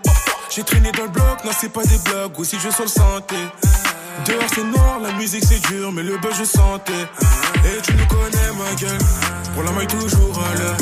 J'ai 0.50 0.64
traîné 0.64 0.92
dans 0.92 1.04
le 1.04 1.10
bloc, 1.10 1.44
non 1.44 1.52
c'est 1.60 1.72
pas 1.72 1.84
des 1.84 1.98
blagues, 2.06 2.40
aussi 2.40 2.58
je 2.60 2.70
sens 2.70 2.80
le 2.82 2.88
santé. 2.88 3.36
Dehors 4.26 4.50
c'est 4.54 4.64
noir, 4.64 5.00
la 5.02 5.12
musique 5.14 5.44
c'est 5.44 5.60
dur, 5.72 5.92
mais 5.92 6.04
le 6.04 6.18
buzz 6.18 6.36
je 6.38 6.44
sentais. 6.44 7.08
Et 7.66 7.82
tu 7.82 7.94
nous 7.94 8.06
connais 8.08 8.52
ma 8.58 8.74
gueule, 8.76 8.98
pour 9.54 9.64
la 9.64 9.72
maille 9.72 9.88
toujours 9.88 10.40
à 10.40 10.56
l'heure. 10.58 10.78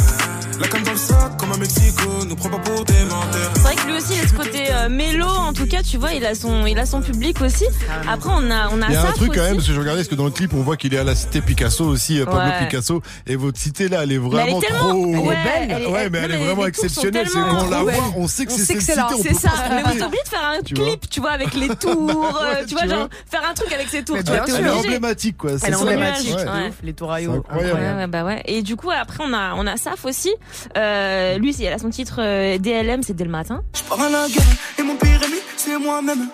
La 0.59 0.67
cam 0.67 0.81
dans 0.83 0.91
le 0.91 0.97
sac, 0.97 1.37
comme 1.37 1.51
à 1.51 1.57
Mexico, 1.57 2.09
nous 2.27 2.35
prends 2.35 2.49
pas 2.49 2.57
pour 2.57 2.83
des 2.85 2.93
menteurs. 3.03 3.51
C'est 3.53 3.61
vrai 3.61 3.75
que 3.75 3.85
lui 3.85 3.93
aussi, 3.97 4.13
il 4.15 4.21
a 4.23 4.27
ce 4.27 4.33
côté 4.33 4.63
euh, 4.71 4.89
mélo, 4.89 5.27
en 5.27 5.53
tout 5.53 5.67
cas, 5.67 5.83
tu 5.83 5.97
vois, 5.97 6.13
il 6.13 6.25
a 6.25 6.33
son, 6.33 6.65
il 6.65 6.79
a 6.79 6.85
son 6.87 7.01
public 7.01 7.41
aussi. 7.41 7.65
Après, 8.09 8.29
on 8.33 8.49
a, 8.49 8.69
on 8.71 8.81
a 8.81 8.87
Il 8.87 8.93
y 8.93 8.95
a 8.95 9.07
un 9.07 9.11
truc 9.11 9.33
quand 9.35 9.41
même, 9.43 9.55
parce 9.55 9.67
que 9.67 9.73
je 9.73 9.79
regardais, 9.79 9.99
parce 10.01 10.07
que 10.09 10.15
dans 10.15 10.25
le 10.25 10.31
clip, 10.31 10.53
on 10.55 10.61
voit 10.63 10.75
qu'il 10.75 10.93
est 10.95 10.97
à 10.97 11.03
la 11.03 11.13
cité 11.13 11.41
Picasso 11.41 11.85
aussi, 11.85 12.19
euh, 12.19 12.25
Pablo 12.25 12.39
Ouais. 12.39 12.65
Picasso. 12.65 13.01
Et 13.27 13.35
votre 13.35 13.59
cité 13.59 13.87
là, 13.87 13.99
elle 14.03 14.11
est 14.13 14.17
Mais 14.17 14.25
elle 14.25 14.31
vraiment 14.31 14.57
est 14.61 14.65
tellement- 14.65 14.79
trop. 14.89 15.05
elle 15.05 15.19
est 15.19 15.21
belle, 15.25 15.37
elle 15.69 15.81
est- 15.83 15.85
ouais, 15.87 15.99
elle- 16.05 16.09
mais 16.11 16.17
elle 16.19 16.31
est 16.31 16.37
vraiment 16.37 16.55
tours 16.55 16.67
exceptionnelle. 16.67 17.27
C'est 17.27 17.33
tellement 17.33 17.49
quand 17.59 17.65
on 17.65 17.69
la 17.69 17.83
voit, 17.83 17.93
on 18.17 18.27
sait 18.27 18.45
que 18.45 18.51
c'est 18.51 18.57
cette 18.65 18.81
c'est 18.81 18.95
là. 18.95 19.07
cité. 19.09 19.19
on 19.19 19.23
C'est 19.23 19.29
peut 19.29 19.35
ça, 19.47 19.51
mais 19.69 19.83
vous 19.83 20.03
oubliez 20.05 20.23
de 20.23 20.29
faire 20.29 20.43
un 20.57 20.61
clip, 20.63 21.09
tu 21.09 21.19
vois, 21.21 21.31
avec 21.31 21.53
les 21.53 21.67
tours, 21.75 22.39
euh, 22.43 22.65
tu 22.67 22.73
vois, 22.73 22.87
genre, 22.87 23.09
faire 23.29 23.43
un 23.47 23.53
truc 23.53 23.71
avec 23.73 23.87
ses 23.89 24.03
tours. 24.03 24.17
Elle 24.17 24.65
est 24.65 24.69
emblématique, 24.69 25.37
quoi. 25.37 25.51
c'est 25.59 25.67
Elle 25.67 25.73
est 25.73 25.75
emblématique, 25.75 26.35
les 26.83 26.93
incroyable. 27.37 27.79
Ouais, 27.79 27.93
ouais, 27.95 28.07
bah 28.07 28.23
ouais. 28.23 28.41
Et 28.45 28.63
du 28.63 28.75
coup, 28.75 28.89
après, 28.91 29.23
on 29.23 29.33
a, 29.33 29.53
on 29.55 29.67
a 29.67 29.77
Saf 29.77 30.03
aussi. 30.05 30.33
Euh, 30.77 31.37
lui, 31.37 31.53
il 31.57 31.67
a 31.67 31.77
son 31.77 31.89
titre 31.89 32.15
euh, 32.19 32.57
DLM, 32.57 33.03
c'est 33.03 33.13
dès 33.15 33.23
le 33.23 33.29
matin. 33.29 33.63
pars 33.89 34.01
à 34.01 34.09
la 34.09 34.27
guerre 34.27 34.43
et 34.79 34.83
mon 34.83 34.95
pire 34.95 35.21
ennemi 35.23 35.37
c'est 35.55 35.77
moi-même. 35.77 36.27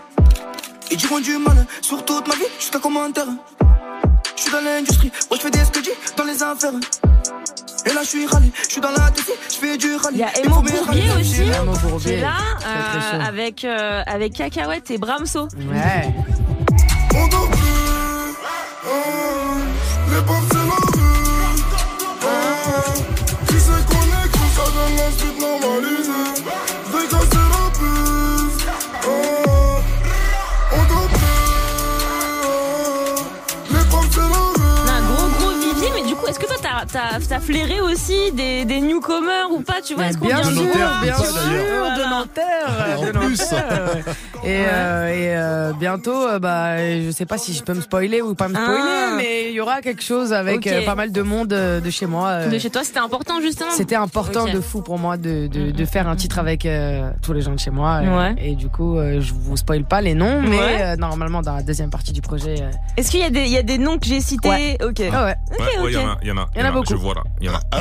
Ils 0.91 0.97
diront 0.97 1.19
du 1.19 1.37
mal 1.37 1.65
sur 1.81 2.03
toute 2.05 2.27
ma 2.27 2.35
vie 2.35 2.41
jusqu'à 2.59 2.79
commentaire. 2.79 3.25
Je 4.35 4.41
suis 4.41 4.51
dans 4.51 4.61
l'industrie, 4.61 5.11
moi 5.29 5.37
je 5.37 5.41
fais 5.43 5.51
des 5.51 5.63
sketchs 5.65 5.89
dans 6.17 6.23
les 6.25 6.41
affaires. 6.43 6.73
Et 7.85 7.93
là 7.93 8.01
je 8.03 8.07
suis 8.09 8.25
rallye, 8.25 8.51
je 8.65 8.69
suis 8.73 8.81
dans 8.81 8.91
la 8.91 9.09
TC, 9.11 9.31
je 9.49 9.55
fais 9.55 9.77
du 9.77 9.95
rallye. 9.95 10.15
Il 10.17 10.19
y 10.19 10.23
a 10.23 10.37
Emo 10.39 10.61
Bourbier 10.61 11.03
aussi, 11.19 11.41
Emo 11.41 11.73
qui 11.73 11.79
Bourbier. 11.81 12.13
est 12.13 12.21
là, 12.21 12.37
Très, 12.59 12.69
très 12.69 13.17
euh, 13.17 13.21
avec, 13.27 13.65
euh, 13.65 14.03
avec 14.05 14.33
Cacahuète 14.33 14.91
et 14.91 14.97
Bramso. 14.97 15.47
Ouais. 15.69 16.13
On 17.15 17.27
t'as, 36.93 37.19
t'as, 37.19 37.25
t'as 37.27 37.39
flairé 37.39 37.81
aussi 37.81 38.31
des, 38.33 38.65
des 38.65 38.79
newcomers 38.79 39.51
ou 39.51 39.61
pas, 39.61 39.81
tu 39.81 39.95
vois, 39.95 40.05
est-ce 40.05 40.17
qu'on 40.17 40.27
bien 40.27 40.41
vient 40.41 40.51
sûr, 40.51 40.61
de 40.61 40.67
voir, 40.67 41.01
bien 41.01 41.17
sûr, 41.17 41.25
de 41.25 41.77
voilà. 41.79 42.09
Nanterre, 42.09 42.99
En 42.99 43.05
de 43.05 43.11
plus. 43.11 43.41
Ouais. 44.43 44.49
Et, 44.49 44.65
euh, 44.67 45.07
et 45.07 45.35
euh, 45.37 45.71
bientôt, 45.79 46.27
euh, 46.27 46.39
bah, 46.39 46.77
je 47.01 47.11
sais 47.11 47.25
pas 47.25 47.37
si 47.37 47.53
je 47.53 47.63
peux 47.63 47.73
me 47.73 47.81
spoiler 47.81 48.21
ou 48.21 48.35
pas 48.35 48.47
me 48.47 48.53
spoiler, 48.55 48.79
Ah. 48.81 49.13
mais 49.17 49.49
il 49.49 49.53
y 49.55 49.61
aura 49.61 49.81
quelque 49.81 50.03
chose 50.03 50.33
avec 50.33 50.67
pas 50.85 50.95
mal 50.95 51.11
de 51.11 51.21
monde 51.21 51.47
de 51.49 51.89
chez 51.89 52.05
moi. 52.05 52.45
De 52.47 52.57
chez 52.59 52.69
toi, 52.69 52.83
c'était 52.83 52.99
important 52.99 53.41
justement. 53.41 53.71
C'était 53.71 53.95
important 53.95 54.45
de 54.45 54.59
fou 54.61 54.81
pour 54.81 54.97
moi 54.99 55.17
de, 55.17 55.47
de, 55.47 55.71
de 55.71 55.85
faire 55.85 56.07
un 56.07 56.15
titre 56.15 56.39
avec 56.39 56.65
euh, 56.65 57.09
tous 57.21 57.33
les 57.33 57.41
gens 57.41 57.53
de 57.53 57.59
chez 57.59 57.71
moi. 57.71 58.01
Ouais. 58.01 58.35
Et 58.37 58.55
du 58.55 58.69
coup, 58.69 58.97
euh, 58.97 59.19
je 59.21 59.33
vous 59.33 59.57
spoil 59.57 59.83
pas 59.85 60.01
les 60.01 60.13
noms, 60.13 60.41
mais 60.41 60.57
Ouais. 60.57 60.81
euh, 60.81 60.95
normalement 60.95 61.41
dans 61.41 61.55
la 61.55 61.63
deuxième 61.63 61.89
partie 61.89 62.11
du 62.13 62.21
projet. 62.21 62.55
euh, 62.61 62.69
Est-ce 62.97 63.11
qu'il 63.11 63.19
y 63.19 63.23
a 63.23 63.29
des, 63.29 63.41
il 63.43 63.51
y 63.51 63.57
a 63.57 63.63
des 63.63 63.77
noms 63.77 63.97
que 63.97 64.05
j'ai 64.05 64.19
cités 64.21 64.49
Ouais. 64.49 64.77
Ok. 64.83 65.01
Ah 65.11 65.25
ouais. 65.25 65.35
Ok, 65.51 65.59
Ouais, 65.59 65.65
ouais, 65.83 65.91
il 65.91 65.93
y 65.93 65.97
en 65.97 66.09
a, 66.09 66.17
il 66.21 66.27
y 66.27 66.31
en 66.31 66.37
a. 66.37 66.47
Il 66.55 66.61
y 66.61 66.63
en 66.63 66.67
a 66.67 66.71
beaucoup. 66.71 66.87
Je 66.89 66.95
vois 66.95 67.13
là, 67.15 67.23
il 67.41 67.47
y 67.47 67.49
en 67.49 67.53
a. 67.55 67.59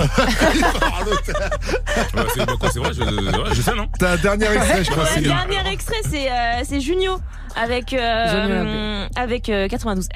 Ouais, 2.15 2.69
c'est 2.73 2.79
vrai, 2.79 2.91
je, 2.95 3.03
ouais, 3.03 3.55
je 3.55 3.63
sais, 3.63 3.75
non 3.75 3.87
T'as 3.99 4.13
un 4.13 4.17
dernier 4.17 4.47
extrait, 4.55 4.85
je 4.85 4.91
crois. 4.91 5.05
Le 5.17 5.23
dernier 5.23 5.73
extrait, 5.73 5.97
c'est 6.09 6.31
euh, 6.31 6.52
c'est 6.65 6.81
Junio 6.81 7.19
avec 7.57 7.93
euh, 7.93 8.27
Junio 8.29 9.09
avec 9.17 9.49
euh, 9.49 9.67
92R. 9.69 10.07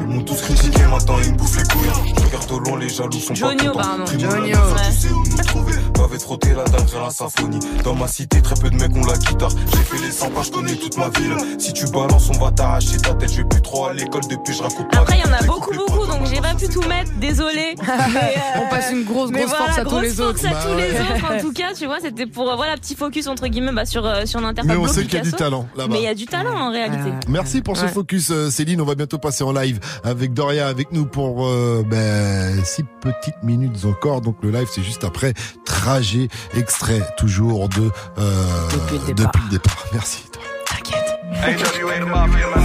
Ils 0.00 0.06
m'ont 0.06 0.22
tous 0.22 0.40
critiqué, 0.42 0.82
maintenant 0.90 1.16
ils 1.24 1.32
me 1.32 1.36
bouffent 1.38 1.56
les 1.56 1.62
couilles. 1.64 2.14
Je 2.18 2.24
regarde 2.24 2.52
au 2.52 2.58
long, 2.60 2.76
les 2.76 2.88
jaloux 2.88 3.12
sont 3.12 3.34
Jonio, 3.34 3.56
pas 3.56 3.64
contents. 3.64 3.78
pardon. 3.80 4.04
Tribunal 4.04 4.30
Jonio. 4.32 4.46
des 4.46 4.52
femmes, 4.54 4.76
tu 4.90 4.92
sais 4.92 5.08
où 5.10 5.22
nous 5.24 5.36
trouver. 5.44 5.72
M'avait 5.98 6.18
frotté 6.18 6.48
la 6.54 6.64
dalle 6.64 6.86
la 7.02 7.10
symphonie. 7.10 7.58
Dans 7.84 7.94
ma 7.94 8.06
cité, 8.08 8.40
très 8.42 8.54
peu 8.56 8.70
de 8.70 8.76
mecs 8.76 8.94
ont 8.96 9.06
la 9.06 9.16
guitare. 9.18 9.50
J'ai 9.50 9.78
fait 9.78 10.04
les 10.06 10.12
100 10.12 10.30
pas, 10.30 10.42
je 10.42 10.50
connais 10.50 10.74
toute 10.74 10.96
ma 10.96 11.08
ville. 11.10 11.36
Si 11.58 11.72
tu 11.72 11.86
balances, 11.86 12.30
on 12.30 12.38
va 12.44 12.50
t'arracher 12.50 12.96
ta 12.98 13.14
tête. 13.14 13.30
Je 13.32 13.36
vais 13.38 13.44
plus 13.48 13.62
trop 13.62 13.86
à 13.86 13.92
l'école 13.92 14.22
depuis, 14.30 14.54
je 14.54 14.62
raconte 14.62 14.86
Après, 14.96 15.18
il 15.18 15.24
y 15.26 15.28
en 15.28 15.32
a 15.36 15.42
beaucoup, 15.42 15.74
beaucoup, 15.74 16.06
donc 16.06 16.26
j'ai 16.32 16.40
pas 16.40 16.54
pu 16.54 16.68
tout 16.68 16.82
mettre. 16.82 17.10
Désolé. 17.18 17.74
On 18.56 18.68
passe 18.70 18.90
une 18.92 19.04
grosse, 19.04 19.30
grosse 19.30 19.46
voilà, 19.48 19.64
force 19.66 19.78
à 19.78 19.82
tous 19.84 19.90
grosse 19.90 20.02
les 20.02 20.10
force 20.10 20.28
autres. 20.30 20.46
à 20.46 20.50
Bah 20.50 20.60
tous 20.62 20.76
les 20.76 20.92
ouais. 20.92 21.00
autres, 21.00 21.32
en 21.34 21.40
tout 21.40 21.52
cas, 21.52 21.72
tu 21.76 21.86
vois, 21.86 21.98
c'était 22.00 22.26
pour, 22.26 22.50
euh, 22.50 22.56
voilà, 22.56 22.74
petit 22.76 22.94
focus, 22.94 23.26
entre 23.26 23.46
guillemets, 23.48 23.72
bah, 23.72 23.84
sur, 23.86 24.04
euh, 24.06 24.24
sur 24.26 24.40
Mais 24.64 24.76
on 24.76 24.86
sait 24.86 25.02
qu'il 25.04 25.14
y 25.14 25.18
a 25.18 25.20
du 25.20 25.32
talent 25.32 25.66
là-bas. 25.76 25.92
Mais 25.92 26.00
il 26.00 26.04
y 26.04 26.08
a 26.08 26.14
du 26.14 26.26
talent, 26.26 26.54
en 26.54 26.70
réalité. 26.76 27.10
Merci 27.28 27.62
pour 27.62 27.76
ce 27.76 27.84
Ouais. 27.86 27.88
focus 27.92 28.30
euh, 28.30 28.50
Céline, 28.50 28.80
on 28.80 28.84
va 28.84 28.94
bientôt 28.94 29.18
passer 29.18 29.44
en 29.44 29.52
live 29.52 29.80
avec 30.04 30.32
Doria 30.34 30.68
avec 30.68 30.92
nous 30.92 31.06
pour 31.06 31.46
euh, 31.46 31.84
ben, 31.88 32.64
six 32.64 32.84
petites 33.00 33.42
minutes 33.42 33.84
encore. 33.84 34.20
Donc 34.20 34.36
le 34.42 34.50
live 34.50 34.68
c'est 34.72 34.82
juste 34.82 35.04
après 35.04 35.32
trajet 35.64 36.28
extrait 36.54 37.02
toujours 37.16 37.68
de 37.68 37.90
euh, 38.18 38.68
Depuis 38.72 38.98
le 38.98 39.14
départ. 39.14 39.26
depuis 39.32 39.42
le 39.44 39.50
départ. 39.50 39.84
Merci. 39.92 40.24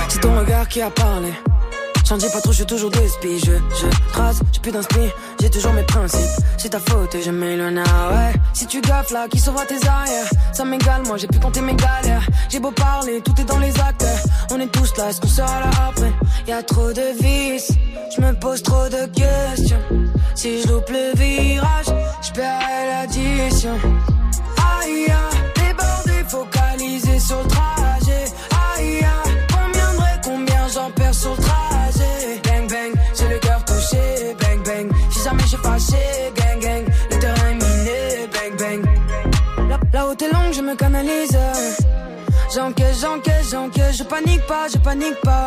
C'est 0.10 0.20
ton 0.22 0.38
regard 0.40 0.68
qui 0.68 0.82
a 0.82 0.90
parlé. 0.90 1.30
J'en 2.12 2.18
dis 2.18 2.28
pas 2.28 2.42
trop, 2.42 2.52
je 2.52 2.58
suis 2.58 2.66
toujours 2.66 2.92
deux 2.92 3.08
spies. 3.08 3.40
Je, 3.40 3.54
je 3.54 4.12
trace, 4.12 4.42
j'ai 4.52 4.60
plus 4.60 4.74
d'inspi. 4.74 5.00
J'ai 5.40 5.50
toujours 5.50 5.72
mes 5.72 5.84
principes. 5.84 6.20
C'est 6.58 6.68
ta 6.68 6.80
faute 6.80 7.16
je 7.24 7.32
m'éloigne, 7.32 7.82
ah 7.88 8.10
ouais. 8.10 8.34
Si 8.52 8.68
tu 8.68 8.82
gaffes 8.82 9.12
là, 9.12 9.30
qui 9.32 9.40
sauvera 9.40 9.66
tes 9.66 9.76
arrières? 9.88 10.28
Ça 10.52 10.66
m'égale, 10.66 11.04
moi 11.08 11.16
j'ai 11.16 11.28
pu 11.28 11.40
compter 11.40 11.62
mes 11.62 11.74
galères. 11.74 12.28
J'ai 12.50 12.60
beau 12.60 12.72
parler, 12.72 13.22
tout 13.22 13.32
est 13.40 13.46
dans 13.46 13.60
les 13.60 13.80
actes. 13.80 14.06
On 14.52 14.60
est 14.60 14.68
tous 14.68 14.94
là, 14.98 15.10
est-ce 15.10 15.22
qu'on 15.22 15.28
sera 15.30 15.62
là 15.62 15.70
après? 15.88 16.12
Y 16.50 16.52
a 16.52 16.62
trop 16.64 16.92
de 16.92 17.24
vices, 17.24 17.72
je 18.14 18.22
me 18.22 18.34
pose 18.34 18.62
trop 18.62 18.90
de 18.90 19.06
questions. 19.06 19.80
Si 20.36 20.64
je 20.64 20.68
loupe 20.68 20.90
le 20.90 21.18
virage, 21.18 21.96
je 22.24 22.32
paierai 22.34 22.88
l'addition. 22.90 23.80
Me 40.72 40.76
canalise. 40.76 41.38
J'encaisse, 42.54 43.02
j'encaisse, 43.02 43.52
j'encaisse. 43.52 43.98
Je 43.98 44.04
panique 44.04 44.46
pas, 44.48 44.68
je 44.72 44.78
panique 44.78 45.20
pas. 45.22 45.46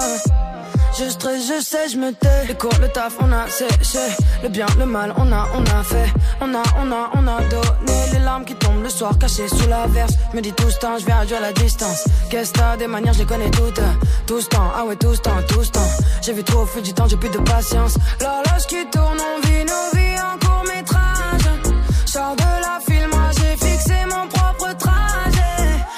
Je 0.98 1.10
stresse, 1.10 1.48
je 1.48 1.62
sais, 1.62 1.88
je 1.88 1.96
me 1.96 2.12
tais. 2.12 2.46
Les 2.46 2.54
cours, 2.54 2.78
le 2.80 2.88
taf, 2.88 3.14
on 3.20 3.32
a 3.32 3.48
séché. 3.48 4.06
Le 4.42 4.48
bien, 4.48 4.66
le 4.78 4.86
mal, 4.86 5.12
on 5.16 5.32
a, 5.32 5.48
on 5.54 5.62
a 5.62 5.82
fait. 5.82 6.12
On 6.40 6.54
a, 6.54 6.62
on 6.80 6.92
a, 6.92 7.10
on 7.14 7.26
a 7.26 7.40
donné. 7.42 7.98
Les 8.12 8.20
larmes 8.20 8.44
qui 8.44 8.54
tombent 8.54 8.82
le 8.82 8.88
soir, 8.88 9.18
cachées 9.18 9.48
sous 9.48 9.68
la 9.68 9.86
verse. 9.86 10.14
Me 10.34 10.40
dis 10.40 10.52
tout 10.52 10.70
ce 10.70 10.78
temps, 10.78 10.98
je 10.98 11.04
vais 11.04 11.12
réduire 11.12 11.40
la 11.40 11.52
distance. 11.52 12.04
Qu'est-ce 12.30 12.52
que 12.52 12.58
t'as 12.58 12.76
des 12.76 12.86
manières, 12.86 13.14
je 13.14 13.20
les 13.20 13.26
connais 13.26 13.50
toutes. 13.50 13.80
Tout 14.26 14.40
ce 14.40 14.48
temps, 14.48 14.70
ah 14.76 14.84
ouais, 14.84 14.96
tout 14.96 15.14
ce 15.14 15.20
temps, 15.20 15.42
tout 15.48 15.64
ce 15.64 15.70
temps. 15.70 15.90
J'ai 16.22 16.32
vu 16.32 16.44
trop 16.44 16.60
au 16.60 16.66
fil 16.66 16.82
du 16.82 16.92
temps, 16.92 17.08
j'ai 17.08 17.16
plus 17.16 17.30
de 17.30 17.38
patience. 17.38 17.94
L'horloge 18.20 18.66
qui 18.68 18.86
tourne, 18.90 19.18
on 19.18 19.46
vit 19.46 19.64
nos 19.64 19.98
vies 19.98 20.03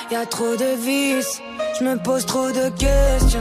Y 0.08 0.14
a 0.14 0.24
trop 0.24 0.56
de 0.56 0.76
vices, 0.76 1.42
je 1.78 1.84
me 1.84 1.96
pose 1.96 2.24
trop 2.26 2.52
de 2.52 2.70
questions. 2.78 3.40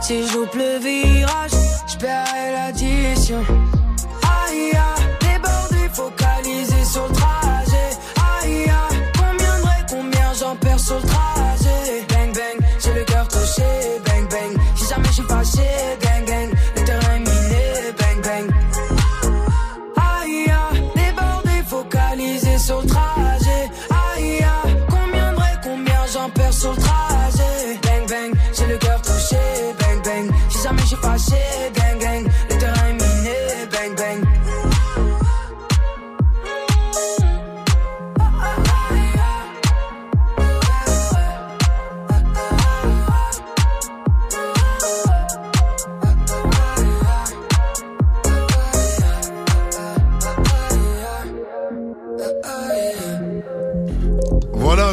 Si 0.00 0.26
je 0.26 0.38
le 0.56 0.78
virage, 0.78 1.50
je 1.86 1.98
paierai 1.98 2.52
l'addition. 2.52 3.44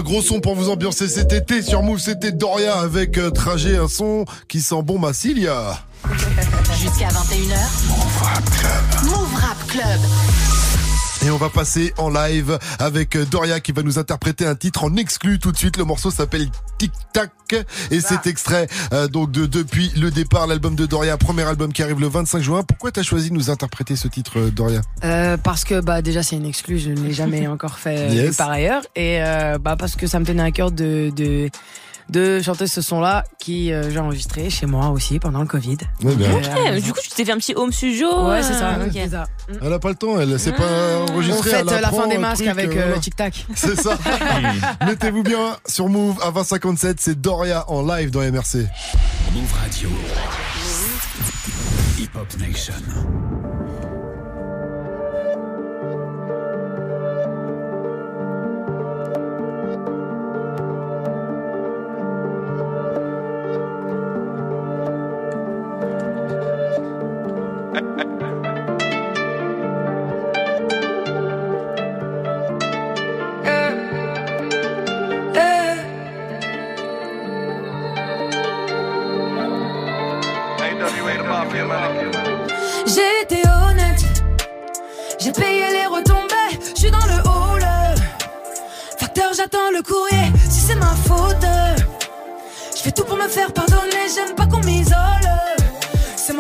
Gros 0.06 0.22
son 0.22 0.40
pour 0.40 0.56
vous 0.56 0.69
ambiancer 0.69 1.10
cet 1.10 1.34
été 1.34 1.61
sur 1.61 1.82
Move. 1.82 1.99
C'était 1.99 2.32
Doria 2.32 2.77
avec 2.80 3.18
euh, 3.18 3.32
Trajet, 3.32 3.76
un 3.76 3.90
son 3.90 4.23
qui 4.48 4.61
sent 4.61 4.82
bon 4.84 4.99
Massilia. 4.99 5.80
Jusqu'à 6.80 7.07
21h. 7.07 7.57
Move 7.90 8.22
Rap 8.22 8.45
Club. 8.52 9.10
Move 9.10 9.36
Rap 9.36 9.68
Club. 9.68 9.99
Et 11.26 11.31
on 11.31 11.38
va 11.38 11.49
passer 11.49 11.91
en 11.97 12.11
live 12.11 12.60
avec 12.77 13.18
Doria 13.18 13.60
qui 13.60 13.72
va 13.72 13.81
nous 13.81 13.97
interpréter 13.97 14.45
un 14.45 14.53
titre 14.53 14.84
en 14.84 14.95
exclu 14.95 15.39
tout 15.39 15.52
de 15.52 15.57
suite. 15.57 15.76
Le 15.77 15.84
morceau 15.84 16.11
s'appelle 16.11 16.47
Tic 16.77 16.91
Tac 17.14 17.31
et 17.89 17.99
c'est 17.99 18.27
extrait 18.27 18.68
euh, 18.93 19.07
donc 19.07 19.31
de 19.31 19.47
Depuis 19.47 19.91
le 19.97 20.11
départ, 20.11 20.45
l'album 20.45 20.76
de 20.76 20.85
Doria, 20.85 21.18
premier 21.18 21.41
album 21.43 21.73
qui 21.73 21.81
arrive 21.81 21.99
le 21.99 22.07
25 22.07 22.41
juin. 22.43 22.61
Pourquoi 22.64 22.91
t'as 22.91 23.02
choisi 23.02 23.30
de 23.30 23.34
nous 23.34 23.49
interpréter 23.49 23.95
ce 23.95 24.07
titre, 24.07 24.38
euh, 24.39 24.52
Doria? 24.52 24.81
Euh, 25.03 25.35
parce 25.38 25.64
que 25.64 25.80
bah 25.81 26.03
déjà 26.03 26.22
c'est 26.22 26.35
une 26.35 26.45
exclue, 26.45 26.77
je 26.77 26.91
ne 26.91 26.99
l'ai 26.99 27.14
jamais 27.14 27.47
encore 27.47 27.80
fait 27.80 27.97
euh, 28.11 28.14
Yes. 28.14 28.35
par 28.35 28.52
ailleurs, 28.52 28.84
et 28.95 29.23
euh, 29.23 29.57
bah 29.57 29.76
parce 29.80 29.95
que 29.95 30.06
ça 30.06 30.19
me 30.19 30.26
tenait 30.26 30.43
à 30.43 30.52
cœur 30.52 30.72
de 30.72 31.11
de 31.15 31.49
de 32.10 32.41
chanter 32.41 32.68
ce 32.68 32.82
son-là 32.82 33.23
qui 33.40 33.72
euh, 33.73 33.90
j'ai 33.90 33.99
enregistré 33.99 34.49
chez 34.49 34.65
moi 34.68 34.90
aussi 34.90 35.19
pendant 35.19 35.40
le 35.41 35.48
Covid. 35.48 35.77
Ouais, 36.03 36.15
bien. 36.15 36.30
Euh, 36.32 36.76
Ok, 36.77 36.84
du 36.84 36.94
coup, 36.94 36.99
tu 37.02 37.10
t'es 37.10 37.26
fait 37.26 37.32
un 37.32 37.38
petit 37.38 37.53
home 37.56 37.72
studio. 37.72 38.07
Ouais, 38.30 38.44
c'est 38.44 38.53
ça, 38.53 38.73
euh, 38.76 38.86
ok. 38.86 38.91
c'est 38.94 39.10
ça. 39.10 39.26
Elle 39.61 39.73
a 39.73 39.80
pas 39.80 39.90
le 39.90 39.95
temps, 39.95 40.19
elle 40.19 40.40
s'est 40.40 40.52
pas 40.52 40.64
On 41.07 41.11
enregistrée. 41.14 41.49
fête 41.49 41.65
elle 41.68 41.73
euh, 41.73 41.80
la 41.82 41.90
fin 41.91 42.07
des 42.07 42.18
masques 42.18 42.44
truc, 42.44 42.49
avec 42.49 42.68
euh, 42.69 42.72
euh, 42.72 42.76
voilà. 42.76 42.95
le 42.95 43.02
Tic 43.02 43.15
Tac. 43.15 43.45
C'est 43.56 43.76
ça. 43.80 43.98
Mettez-vous 44.86 45.23
bien 45.23 45.57
sur 45.68 45.90
Move 45.90 46.18
à 46.22 46.32
2057, 46.32 46.98
c'est 46.99 47.19
Doria 47.19 47.69
en 47.69 47.82
live 47.86 48.11
dans 48.11 48.22
MRC. 48.22 48.68
Move 49.34 49.53
Radio. 49.61 49.90
Hip 51.98 52.10
Hop 52.15 52.27
Nation. 52.40 52.73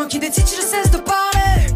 Qui 0.07 0.19
décide 0.19 0.45
je 0.47 0.61
cesse 0.61 0.91
de 0.91 0.97
parler. 0.97 1.73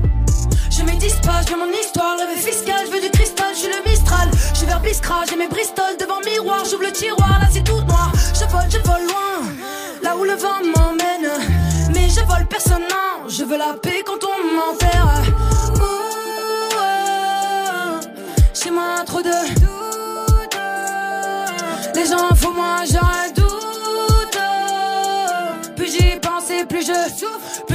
Je 0.69 0.84
m'existe 0.84 1.22
pas, 1.26 1.41
je 1.45 1.51
veux 1.51 1.60
mon 1.60 1.72
histoire, 1.72 2.15
le 2.18 2.39
fiscal, 2.39 2.85
je 2.85 2.91
veux 2.91 3.01
du 3.01 3.10
cristal, 3.10 3.53
je 3.53 3.60
suis 3.60 3.68
le 3.69 3.89
Mistral. 3.89 4.30
Je 4.51 4.57
suis 4.57 4.68
vers 4.68 4.80
Biskra, 4.81 5.23
j'ai 5.30 5.35
mes 5.35 5.47
Bristol 5.47 5.97
devant 5.99 6.19
miroir, 6.22 6.64
j'ouvre 6.65 6.84
le 6.84 6.91
tiroir, 6.91 7.39
là 7.39 7.47
c'est 7.51 7.64
tout 7.64 7.81
noir. 7.81 8.11
Je 8.34 8.45
vole, 8.51 8.69
je 8.69 8.77
vole 8.77 9.06
loin, 9.07 9.49
là 10.03 10.15
où 10.15 10.23
le 10.23 10.34
vent 10.34 10.61
m'emmène. 10.76 11.30
Mais 11.93 12.10
je 12.10 12.23
vole 12.26 12.45
personne, 12.47 12.84
non, 12.84 13.30
je 13.30 13.43
veux 13.43 13.57
la 13.57 13.73
paix 13.73 14.03
quand 14.06 14.18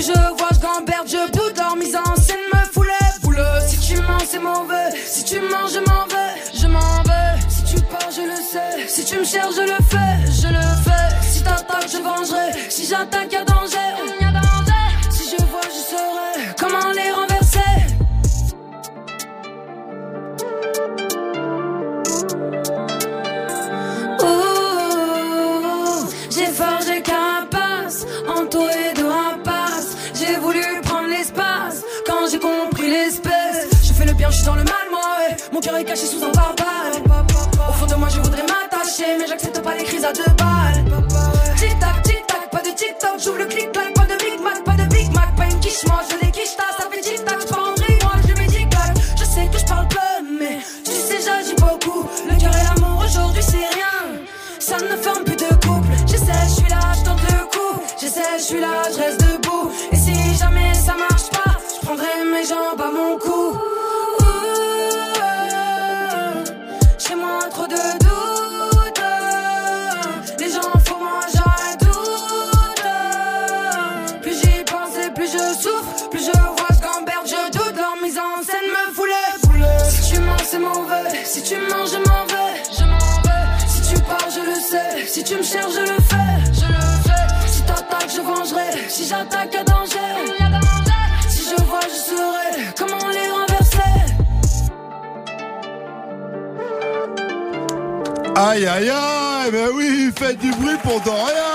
je 0.07 0.37
vois, 0.37 0.51
je 0.55 0.61
gamberge, 0.61 1.11
je 1.11 1.31
boude. 1.33 1.57
Leur 1.57 1.77
mise 1.77 1.97
en 1.97 2.17
scène 2.17 2.37
me 2.53 2.61
fout 2.73 2.87
les. 2.87 3.69
Si 3.69 3.79
tu 3.81 3.97
mens, 4.01 4.19
c'est 4.29 4.39
mauvais. 4.39 4.91
Si 5.07 5.25
tu 5.25 5.41
mens, 5.41 5.69
je 5.69 5.81
m'en 5.81 6.07
vais, 6.07 6.33
je 6.55 6.67
m'en 6.67 7.03
vais. 7.03 7.41
Si 7.49 7.65
tu 7.65 7.83
pars, 7.83 8.11
je 8.11 8.23
le 8.23 8.37
sais. 8.37 8.89
Si 8.89 9.05
tu 9.05 9.19
me 9.19 9.25
cherches, 9.25 9.55
je 9.57 9.63
le 9.63 9.79
fais, 9.91 10.15
je 10.31 10.49
le 10.49 10.63
fais. 10.85 11.29
Si 11.29 11.43
t'attaques, 11.43 11.91
je 11.91 11.99
vengerai. 11.99 12.71
Si 12.71 12.87
j'attaque, 12.87 13.33
y'a 13.33 13.45
caché 35.95 36.07
sous 36.07 36.25
un 36.25 36.31
barbare. 36.31 37.29
Au 37.69 37.73
fond 37.73 37.87
de 37.87 37.95
moi, 37.95 38.09
je 38.09 38.21
voudrais 38.21 38.43
m'attacher, 38.43 39.17
mais 39.19 39.27
j'accepte 39.29 39.61
pas 39.63 39.77
les 39.77 39.85
crises 39.85 40.05
à 40.05 40.13
deux 40.13 40.25
balles. 40.37 40.54
Je 85.45 85.81
le 85.81 86.01
fais. 86.11 86.35
Je 86.53 86.67
le 86.67 86.85
fais. 87.07 87.49
Si 87.49 87.63
t'attaques, 87.63 88.11
je 88.17 88.21
vengerai. 88.21 88.89
Si 88.89 89.07
j'attaque, 89.07 89.53
y'a 89.53 89.65
danger. 89.65 89.99
Si 91.29 91.43
je 91.51 91.63
vois, 91.65 91.81
je 91.83 91.99
saurai 92.09 92.51
comment 92.79 93.09
les 93.09 93.29
renverser? 93.31 93.95
Aïe 98.37 98.67
aïe 98.67 98.91
aïe, 98.91 99.51
mais 99.53 99.69
oui, 99.75 100.11
faites 100.19 100.39
du 100.39 100.51
bruit 100.53 100.77
pour 100.83 101.01
Doria 101.03 101.54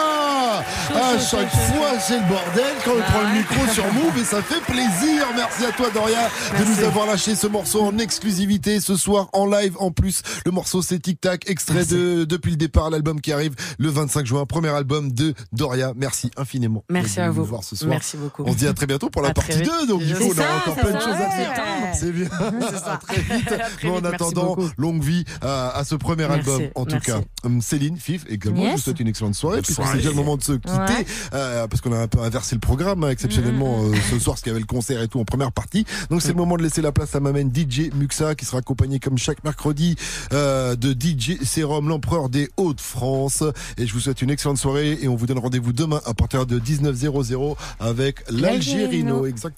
À 0.95 1.19
chaque 1.19 1.49
fois, 1.51 1.99
c'est 1.99 2.17
le 2.19 2.27
bordel 2.27 2.73
quand 2.83 2.91
on 2.97 3.01
prend 3.01 3.21
le 3.21 3.37
micro 3.37 3.73
sur 3.73 3.85
Move 3.93 4.17
et 4.19 4.23
ça 4.23 4.41
fait 4.41 4.61
plaisir. 4.61 5.25
Merci 5.35 5.65
à 5.65 5.71
toi 5.71 5.87
Doria 5.93 6.29
de 6.57 6.65
nous 6.65 6.85
avoir 6.87 7.05
lâché 7.05 7.35
ce 7.35 7.47
morceau 7.47 7.83
en 7.83 7.97
exclusivité 7.99 8.79
ce 8.79 8.95
soir 8.95 9.27
en 9.33 9.45
live 9.45 9.75
en 9.79 9.91
plus. 9.91 10.21
Le 10.45 10.51
morceau 10.51 10.81
c'est 10.81 10.99
Tic 10.99 11.21
Tac, 11.21 11.49
extrait 11.49 11.85
de 11.85 12.23
Depuis 12.23 12.51
le 12.51 12.57
départ, 12.57 12.89
l'album 12.89 13.21
qui 13.21 13.31
arrive 13.31 13.55
le 13.77 13.89
25 13.89 14.25
juin, 14.25 14.45
premier 14.45 14.69
album 14.69 15.11
de 15.11 15.33
Doria. 15.51 15.93
Merci 15.95 16.31
infiniment. 16.37 16.83
Merci 16.89 17.19
à 17.19 17.29
vous. 17.29 17.43
voir 17.45 17.63
ce 17.63 17.75
soir. 17.75 17.89
Merci 17.89 18.17
beaucoup. 18.17 18.43
On 18.45 18.51
se 18.53 18.57
dit 18.57 18.67
à 18.67 18.73
très 18.73 18.87
bientôt 18.87 19.09
pour 19.09 19.21
la 19.21 19.29
À 19.29 19.33
partie 19.33 19.57
vite. 19.59 19.69
2, 19.81 19.87
donc 19.87 20.01
coup 20.01 20.07
sais 20.07 20.23
on 20.23 20.33
ça, 20.33 20.43
encore 20.57 20.75
plein 20.75 20.91
de 20.93 20.99
choses 20.99 21.09
à 21.09 21.29
faire. 21.29 21.53
C'est 21.93 22.11
bien. 22.11 22.29
Ça. 22.29 22.93
À 22.93 22.97
très 22.97 23.21
vite. 23.21 23.51
À 23.51 23.57
très 23.57 23.87
Mais 23.87 23.89
en 23.91 23.95
vite, 23.97 24.05
attendant, 24.05 24.57
longue 24.77 25.03
vie 25.03 25.23
à, 25.41 25.69
à 25.77 25.83
ce 25.83 25.95
premier 25.95 26.27
Merci, 26.27 26.49
album, 26.49 26.69
en 26.75 26.85
tout 26.85 26.93
merci. 26.93 27.11
cas. 27.11 27.19
Hum, 27.43 27.61
Céline, 27.61 27.97
Fif, 27.97 28.25
également, 28.29 28.65
je 28.65 28.71
vous 28.71 28.77
souhaite 28.77 28.99
une 28.99 29.07
excellente 29.07 29.35
soirée, 29.35 29.61
puisque 29.61 29.81
c'est 29.83 29.97
déjà 29.97 30.09
le 30.09 30.15
moment 30.15 30.37
de 30.37 30.43
se 30.43 30.53
quitter, 30.53 30.69
Ouais. 30.85 31.05
euh, 31.33 31.67
parce 31.67 31.81
qu'on 31.81 31.91
a 31.93 31.97
un 31.99 32.07
peu 32.07 32.19
inversé 32.19 32.55
le 32.55 32.59
programme, 32.61 33.03
hein, 33.03 33.09
exceptionnellement, 33.09 33.79
Mm-hmm. 33.83 33.93
euh, 33.95 33.97
ce 34.11 34.19
soir, 34.19 34.33
parce 34.35 34.41
qu'il 34.41 34.49
y 34.49 34.51
avait 34.51 34.59
le 34.59 34.65
concert 34.65 35.01
et 35.01 35.07
tout 35.07 35.19
en 35.19 35.25
première 35.25 35.51
partie. 35.51 35.85
Donc 36.09 36.21
c'est 36.21 36.29
le 36.29 36.33
moment 36.35 36.57
de 36.57 36.63
laisser 36.63 36.81
la 36.81 36.91
place 36.91 37.15
à 37.15 37.19
ma 37.19 37.31
main 37.31 37.43
DJ 37.47 37.91
Muxa, 37.93 38.35
qui 38.35 38.45
sera 38.45 38.59
accompagné 38.59 38.99
comme 38.99 39.17
chaque 39.17 39.43
mercredi 39.43 39.95
euh, 40.33 40.75
de 40.75 40.91
DJ 40.93 41.43
Serum, 41.43 41.87
l'empereur 41.89 42.29
des 42.29 42.49
Hauts-de-France. 42.57 43.43
Et 43.77 43.85
je 43.87 43.93
vous 43.93 43.99
souhaite 43.99 44.21
une 44.21 44.29
excellente 44.29 44.57
soirée, 44.57 44.97
et 45.01 45.07
on 45.07 45.15
vous 45.15 45.25
donne 45.25 45.39
rendez-vous 45.39 45.73
demain 45.73 46.01
à 46.05 46.13
partir 46.13 46.45
de 46.45 46.59
19h00 46.59 47.55
avec 47.79 48.23
l'Algérino. 48.29 48.41
L'Algérino. 48.41 49.25
Exactement. 49.25 49.39